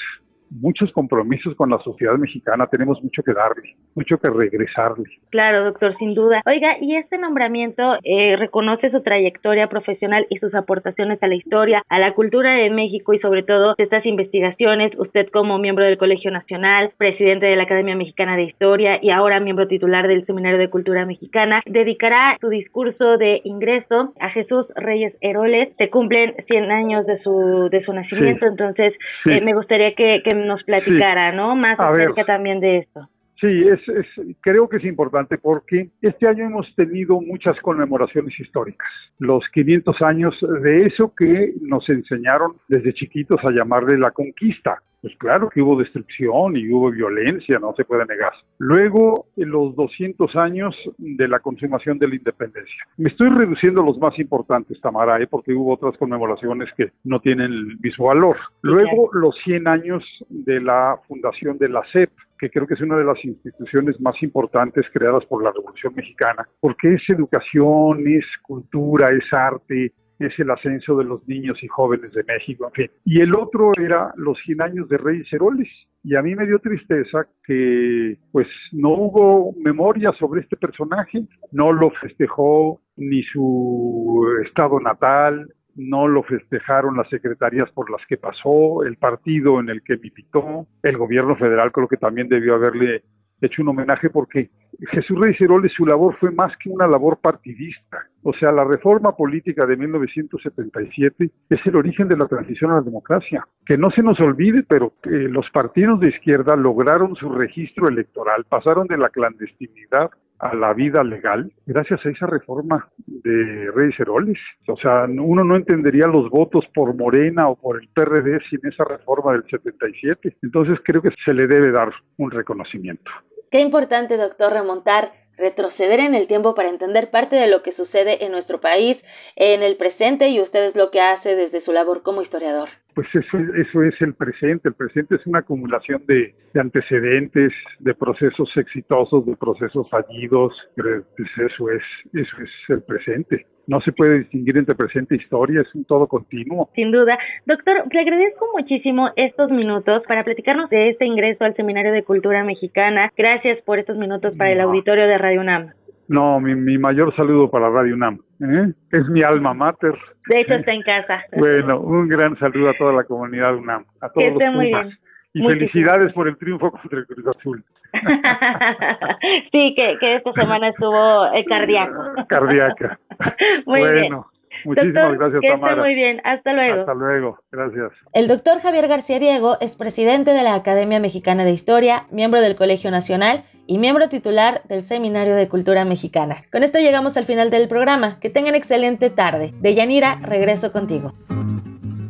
muchos 0.49 0.91
compromisos 0.91 1.55
con 1.55 1.69
la 1.69 1.79
sociedad 1.79 2.15
mexicana, 2.15 2.67
tenemos 2.67 3.01
mucho 3.03 3.21
que 3.23 3.33
darle, 3.33 3.75
mucho 3.95 4.17
que 4.17 4.29
regresarle. 4.29 5.05
Claro, 5.29 5.65
doctor, 5.65 5.95
sin 5.97 6.13
duda. 6.13 6.41
Oiga, 6.45 6.77
y 6.81 6.95
este 6.95 7.17
nombramiento 7.17 7.97
eh, 8.03 8.35
reconoce 8.35 8.89
su 8.91 9.01
trayectoria 9.01 9.67
profesional 9.67 10.25
y 10.29 10.37
sus 10.37 10.53
aportaciones 10.55 11.21
a 11.21 11.27
la 11.27 11.35
historia, 11.35 11.83
a 11.87 11.99
la 11.99 12.13
cultura 12.13 12.55
de 12.55 12.69
México 12.69 13.13
y 13.13 13.19
sobre 13.19 13.43
todo 13.43 13.75
estas 13.77 14.05
investigaciones. 14.05 14.91
Usted 14.97 15.27
como 15.31 15.59
miembro 15.59 15.85
del 15.85 15.97
Colegio 15.97 16.31
Nacional, 16.31 16.91
presidente 16.97 17.45
de 17.45 17.55
la 17.55 17.63
Academia 17.63 17.95
Mexicana 17.95 18.35
de 18.35 18.43
Historia 18.43 18.99
y 19.01 19.11
ahora 19.11 19.39
miembro 19.39 19.67
titular 19.67 20.07
del 20.07 20.25
Seminario 20.25 20.59
de 20.59 20.69
Cultura 20.69 21.05
Mexicana, 21.05 21.61
dedicará 21.65 22.37
su 22.41 22.49
discurso 22.49 23.17
de 23.17 23.41
ingreso 23.43 24.13
a 24.19 24.29
Jesús 24.29 24.65
Reyes 24.75 25.13
Heroles. 25.21 25.69
Se 25.77 25.89
cumplen 25.89 26.35
100 26.47 26.71
años 26.71 27.05
de 27.05 27.21
su, 27.21 27.69
de 27.71 27.83
su 27.83 27.93
nacimiento, 27.93 28.45
entonces 28.45 28.93
eh, 29.25 29.41
me 29.41 29.53
gustaría 29.53 29.93
que, 29.93 30.21
que 30.23 30.38
nos 30.47 30.63
platicara, 30.63 31.31
¿no? 31.31 31.55
Más 31.55 31.79
acerca 31.79 32.25
también 32.25 32.59
de 32.59 32.79
esto. 32.79 33.07
Sí, 33.39 33.47
es, 33.47 33.79
es, 33.87 34.05
creo 34.41 34.67
que 34.67 34.77
es 34.77 34.83
importante 34.83 35.37
porque 35.37 35.89
este 36.01 36.27
año 36.27 36.45
hemos 36.45 36.67
tenido 36.75 37.21
muchas 37.21 37.57
conmemoraciones 37.61 38.37
históricas. 38.37 38.89
Los 39.17 39.45
500 39.53 40.01
años 40.01 40.35
de 40.61 40.87
eso 40.87 41.13
que 41.15 41.53
nos 41.61 41.87
enseñaron 41.87 42.57
desde 42.67 42.93
chiquitos 42.93 43.39
a 43.45 43.51
llamarle 43.51 43.97
la 43.97 44.11
conquista. 44.11 44.81
Pues 45.01 45.15
claro 45.17 45.49
que 45.49 45.61
hubo 45.61 45.77
destrucción 45.77 46.57
y 46.57 46.69
hubo 46.71 46.91
violencia, 46.91 47.57
no 47.59 47.73
se 47.75 47.85
puede 47.85 48.05
negar. 48.05 48.33
Luego, 48.57 49.27
los 49.37 49.75
200 49.75 50.35
años 50.35 50.75
de 50.97 51.27
la 51.27 51.39
consumación 51.39 51.97
de 51.99 52.07
la 52.07 52.15
independencia. 52.15 52.83
Me 52.97 53.09
estoy 53.09 53.29
reduciendo 53.29 53.81
los 53.81 53.97
más 53.97 54.17
importantes, 54.19 54.79
Tamara, 54.81 55.21
¿eh? 55.21 55.27
porque 55.27 55.53
hubo 55.53 55.73
otras 55.73 55.97
conmemoraciones 55.97 56.69
que 56.75 56.91
no 57.05 57.19
tienen 57.21 57.51
el 57.51 57.79
mismo 57.79 58.07
valor. 58.07 58.37
Luego, 58.61 59.09
los 59.13 59.35
100 59.45 59.67
años 59.67 60.03
de 60.27 60.59
la 60.59 60.99
fundación 61.07 61.57
de 61.57 61.69
la 61.69 61.81
CEP, 61.93 62.11
que 62.37 62.49
creo 62.49 62.67
que 62.67 62.73
es 62.73 62.81
una 62.81 62.97
de 62.97 63.03
las 63.03 63.23
instituciones 63.23 63.99
más 63.99 64.21
importantes 64.21 64.85
creadas 64.93 65.25
por 65.25 65.43
la 65.43 65.51
Revolución 65.51 65.93
Mexicana, 65.95 66.47
porque 66.59 66.93
es 66.93 67.01
educación, 67.09 68.05
es 68.07 68.25
cultura, 68.43 69.07
es 69.09 69.33
arte, 69.33 69.93
es 70.19 70.37
el 70.37 70.51
ascenso 70.51 70.97
de 70.97 71.05
los 71.05 71.25
niños 71.27 71.57
y 71.63 71.67
jóvenes 71.67 72.11
de 72.13 72.23
México, 72.23 72.65
en 72.67 72.73
fin. 72.73 72.91
Y 73.05 73.21
el 73.21 73.35
otro 73.35 73.71
era 73.79 74.13
los 74.17 74.37
100 74.45 74.61
años 74.61 74.89
de 74.89 74.97
Reyes 74.97 75.31
Heroles. 75.31 75.69
Y 76.03 76.15
a 76.15 76.21
mí 76.21 76.35
me 76.35 76.45
dio 76.45 76.59
tristeza 76.59 77.27
que 77.45 78.17
pues 78.31 78.47
no 78.71 78.89
hubo 78.89 79.53
memoria 79.57 80.11
sobre 80.19 80.41
este 80.41 80.57
personaje, 80.57 81.25
no 81.51 81.71
lo 81.73 81.91
festejó 81.91 82.81
ni 82.95 83.23
su 83.23 84.25
estado 84.45 84.79
natal, 84.79 85.53
no 85.75 86.07
lo 86.07 86.23
festejaron 86.23 86.97
las 86.97 87.09
secretarías 87.09 87.69
por 87.71 87.89
las 87.89 88.05
que 88.07 88.17
pasó, 88.17 88.83
el 88.83 88.97
partido 88.97 89.59
en 89.59 89.69
el 89.69 89.81
que 89.81 89.97
militó, 89.97 90.67
el 90.83 90.97
gobierno 90.97 91.35
federal 91.37 91.71
creo 91.71 91.87
que 91.87 91.97
también 91.97 92.27
debió 92.27 92.55
haberle 92.55 93.03
hecho 93.41 93.61
un 93.61 93.69
homenaje 93.69 94.09
porque 94.09 94.49
Jesús 94.91 95.19
Reyes 95.19 95.39
Heroles 95.41 95.71
su 95.73 95.85
labor 95.85 96.15
fue 96.19 96.31
más 96.31 96.55
que 96.57 96.69
una 96.69 96.87
labor 96.87 97.19
partidista. 97.21 98.07
O 98.23 98.33
sea, 98.33 98.51
la 98.51 98.63
reforma 98.63 99.15
política 99.15 99.65
de 99.65 99.77
1977 99.77 101.29
es 101.49 101.59
el 101.65 101.75
origen 101.75 102.07
de 102.07 102.17
la 102.17 102.27
transición 102.27 102.71
a 102.71 102.75
la 102.75 102.81
democracia. 102.81 103.45
Que 103.65 103.77
no 103.77 103.91
se 103.91 104.03
nos 104.03 104.19
olvide, 104.19 104.63
pero 104.63 104.93
que 105.01 105.09
los 105.09 105.49
partidos 105.51 105.99
de 105.99 106.09
izquierda 106.09 106.55
lograron 106.55 107.15
su 107.15 107.29
registro 107.29 107.87
electoral, 107.87 108.45
pasaron 108.49 108.87
de 108.87 108.97
la 108.97 109.09
clandestinidad 109.09 110.11
a 110.39 110.55
la 110.55 110.73
vida 110.73 111.03
legal 111.03 111.51
gracias 111.65 112.05
a 112.05 112.09
esa 112.09 112.25
reforma 112.25 112.87
de 113.07 113.69
Reyes 113.75 113.99
Heroles. 113.99 114.37
O 114.67 114.77
sea, 114.77 115.05
uno 115.05 115.43
no 115.43 115.55
entendería 115.55 116.07
los 116.07 116.29
votos 116.29 116.65
por 116.73 116.95
Morena 116.95 117.49
o 117.49 117.55
por 117.55 117.81
el 117.81 117.89
PRD 117.89 118.39
sin 118.49 118.59
esa 118.63 118.85
reforma 118.85 119.33
del 119.33 119.43
77. 119.49 120.37
Entonces 120.41 120.79
creo 120.83 121.01
que 121.01 121.11
se 121.25 121.33
le 121.33 121.45
debe 121.47 121.71
dar 121.71 121.91
un 122.17 122.31
reconocimiento. 122.31 123.11
Qué 123.51 123.59
importante, 123.59 124.17
doctor, 124.17 124.53
remontar 124.53 125.11
retroceder 125.39 126.01
en 126.01 126.15
el 126.15 126.27
tiempo 126.27 126.53
para 126.53 126.69
entender 126.69 127.09
parte 127.09 127.35
de 127.35 127.47
lo 127.47 127.63
que 127.63 127.73
sucede 127.73 128.23
en 128.23 128.31
nuestro 128.31 128.59
país 128.59 128.97
en 129.35 129.63
el 129.63 129.77
presente 129.77 130.27
y 130.27 130.41
usted 130.41 130.67
es 130.67 130.75
lo 130.75 130.91
que 130.91 130.99
hace 130.99 131.35
desde 131.35 131.61
su 131.61 131.71
labor 131.71 132.03
como 132.03 132.21
historiador. 132.21 132.69
Pues 132.93 133.07
eso, 133.13 133.37
eso 133.55 133.83
es 133.83 134.01
el 134.01 134.13
presente. 134.13 134.67
El 134.67 134.75
presente 134.75 135.15
es 135.15 135.25
una 135.25 135.39
acumulación 135.39 136.03
de, 136.05 136.35
antecedentes, 136.55 137.53
de 137.79 137.93
procesos 137.95 138.49
exitosos, 138.57 139.25
de 139.25 139.35
procesos 139.37 139.89
fallidos. 139.89 140.53
Pues 140.75 141.29
eso 141.37 141.69
es, 141.71 141.83
eso 142.13 142.37
es 142.43 142.49
el 142.67 142.83
presente 142.83 143.45
no 143.69 143.79
se 143.81 143.91
puede 143.91 144.19
distinguir 144.19 144.57
entre 144.57 144.73
presente 144.73 145.13
e 145.13 145.17
historia, 145.19 145.61
es 145.61 145.75
un 145.75 145.85
todo 145.85 146.07
continuo. 146.07 146.69
Sin 146.73 146.91
duda. 146.91 147.17
Doctor, 147.45 147.83
le 147.91 147.99
agradezco 147.99 148.49
muchísimo 148.57 149.11
estos 149.15 149.51
minutos 149.51 150.01
para 150.07 150.23
platicarnos 150.23 150.71
de 150.71 150.89
este 150.89 151.05
ingreso 151.05 151.45
al 151.45 151.55
Seminario 151.55 151.91
de 151.91 152.03
Cultura 152.03 152.43
Mexicana. 152.43 153.11
Gracias 153.15 153.61
por 153.61 153.77
estos 153.77 153.95
minutos 153.95 154.33
para 154.35 154.51
el 154.51 154.61
auditorio 154.61 155.05
de 155.07 155.17
Radio 155.19 155.41
UNAM. 155.41 155.69
No, 156.07 156.39
mi, 156.39 156.79
mayor 156.79 157.15
saludo 157.15 157.51
para 157.51 157.69
Radio 157.69 157.93
UNAM. 157.93 158.19
¿eh? 158.41 158.73
Es 158.91 159.07
mi 159.09 159.21
alma 159.21 159.53
mater. 159.53 159.93
De 160.27 160.41
hecho, 160.41 160.55
está 160.55 160.71
en 160.71 160.81
casa. 160.81 161.23
Bueno, 161.37 161.79
un 161.81 162.07
gran 162.07 162.35
saludo 162.39 162.71
a 162.71 162.73
toda 162.73 162.93
la 162.93 163.03
comunidad 163.03 163.55
UNAM, 163.55 163.85
a 164.01 164.09
todos 164.09 164.39
que 164.39 164.49
muy 164.49 164.65
bien. 164.65 164.97
Y 165.33 165.45
felicidades 165.45 166.11
por 166.13 166.27
el 166.27 166.37
triunfo 166.37 166.71
contra 166.71 166.99
el 166.99 167.05
Cruz 167.05 167.27
Azul. 167.27 167.63
sí, 169.51 169.75
que, 169.75 169.97
que 169.99 170.15
esta 170.15 170.33
semana 170.33 170.69
estuvo 170.69 171.25
eh, 171.33 171.45
cardíaco. 171.45 172.03
Cardíaca. 172.27 172.99
muy 173.65 173.81
bueno. 173.81 174.27
Muchísimas 174.65 175.17
gracias, 175.17 175.41
que 175.41 175.49
Tamara. 175.49 175.81
muy 175.81 175.95
bien. 175.95 176.19
Hasta 176.23 176.51
luego. 176.51 176.81
Hasta 176.81 176.93
luego. 176.93 177.39
Gracias. 177.51 177.91
El 178.13 178.27
doctor 178.27 178.59
Javier 178.59 178.87
García 178.87 179.19
Diego 179.19 179.57
es 179.61 179.77
presidente 179.77 180.31
de 180.31 180.43
la 180.43 180.55
Academia 180.55 180.99
Mexicana 180.99 181.45
de 181.45 181.51
Historia, 181.51 182.07
miembro 182.11 182.41
del 182.41 182.57
Colegio 182.57 182.91
Nacional 182.91 183.43
y 183.67 183.77
miembro 183.77 184.09
titular 184.09 184.61
del 184.67 184.81
Seminario 184.81 185.35
de 185.35 185.47
Cultura 185.47 185.85
Mexicana. 185.85 186.43
Con 186.51 186.63
esto 186.63 186.79
llegamos 186.79 187.15
al 187.15 187.23
final 187.23 187.51
del 187.51 187.69
programa. 187.69 188.19
Que 188.19 188.29
tengan 188.29 188.55
excelente 188.55 189.09
tarde. 189.09 189.53
De 189.61 189.75
Yanira, 189.75 190.17
regreso 190.23 190.73
contigo. 190.73 191.13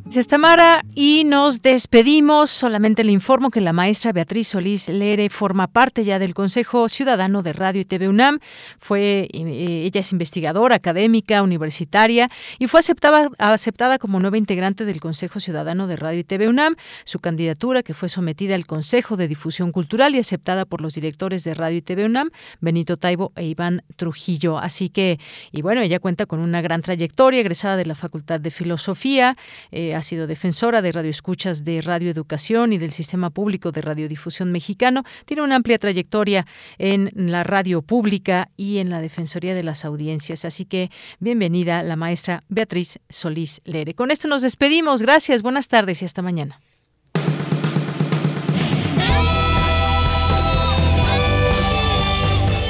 Gracias, 0.09 0.25
Tamara. 0.25 0.83
Y 0.95 1.23
nos 1.23 1.61
despedimos. 1.61 2.49
Solamente 2.49 3.03
le 3.03 3.11
informo 3.11 3.51
que 3.51 3.61
la 3.61 3.73
maestra 3.73 4.11
Beatriz 4.11 4.47
Solís 4.47 4.89
Lere 4.89 5.29
forma 5.29 5.67
parte 5.67 6.03
ya 6.03 6.17
del 6.17 6.33
Consejo 6.33 6.89
Ciudadano 6.89 7.43
de 7.43 7.53
Radio 7.53 7.79
y 7.79 7.85
TV 7.85 8.09
UNAM. 8.09 8.39
Fue, 8.79 9.27
eh, 9.31 9.83
ella 9.85 9.99
es 9.99 10.11
investigadora, 10.11 10.77
académica, 10.77 11.43
universitaria 11.43 12.27
y 12.57 12.65
fue 12.65 12.79
aceptada, 12.79 13.29
aceptada 13.37 13.99
como 13.99 14.19
nueva 14.19 14.39
integrante 14.39 14.83
del 14.83 14.99
Consejo 14.99 15.39
Ciudadano 15.39 15.85
de 15.85 15.95
Radio 15.95 16.21
y 16.21 16.23
TV 16.23 16.49
UNAM. 16.49 16.73
Su 17.03 17.19
candidatura, 17.19 17.83
que 17.83 17.93
fue 17.93 18.09
sometida 18.09 18.55
al 18.55 18.65
Consejo 18.65 19.15
de 19.15 19.27
Difusión 19.27 19.71
Cultural 19.71 20.15
y 20.15 20.17
aceptada 20.17 20.65
por 20.65 20.81
los 20.81 20.95
directores 20.95 21.43
de 21.43 21.53
Radio 21.53 21.77
y 21.77 21.81
TV 21.83 22.05
UNAM, 22.05 22.31
Benito 22.61 22.97
Taibo 22.97 23.31
e 23.35 23.45
Iván 23.45 23.83
Trujillo. 23.95 24.57
Así 24.57 24.89
que, 24.89 25.19
y 25.51 25.61
bueno, 25.61 25.81
ella 25.81 25.99
cuenta 25.99 26.25
con 26.25 26.39
una 26.39 26.61
gran 26.61 26.81
trayectoria, 26.81 27.41
egresada 27.41 27.77
de 27.77 27.85
la 27.85 27.93
Facultad 27.93 28.39
de 28.39 28.49
Filosofía. 28.49 29.35
Eh, 29.69 29.98
ha 29.99 30.03
sido 30.03 30.27
defensora 30.27 30.81
de 30.81 30.91
radioescuchas 30.91 31.63
de 31.63 31.81
Radio 31.81 32.09
Educación 32.09 32.73
y 32.73 32.77
del 32.77 32.91
Sistema 32.91 33.29
Público 33.29 33.71
de 33.71 33.81
Radiodifusión 33.81 34.51
Mexicano. 34.51 35.03
Tiene 35.25 35.43
una 35.43 35.57
amplia 35.57 35.77
trayectoria 35.77 36.47
en 36.77 37.11
la 37.13 37.43
radio 37.43 37.81
pública 37.81 38.49
y 38.57 38.79
en 38.79 38.89
la 38.89 39.01
Defensoría 39.01 39.53
de 39.53 39.63
las 39.63 39.85
Audiencias. 39.85 40.45
Así 40.45 40.65
que 40.65 40.89
bienvenida 41.19 41.83
la 41.83 41.95
maestra 41.95 42.43
Beatriz 42.49 42.99
Solís 43.09 43.61
Lere. 43.65 43.93
Con 43.93 44.09
esto 44.09 44.27
nos 44.27 44.41
despedimos. 44.41 45.01
Gracias, 45.01 45.43
buenas 45.43 45.67
tardes 45.67 46.01
y 46.01 46.05
hasta 46.05 46.21
mañana. 46.21 46.59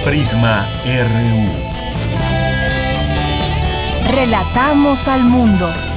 Prisma 0.03 0.67
RU. 0.83 1.69
Relatamos 4.11 5.07
al 5.07 5.23
mundo. 5.23 5.88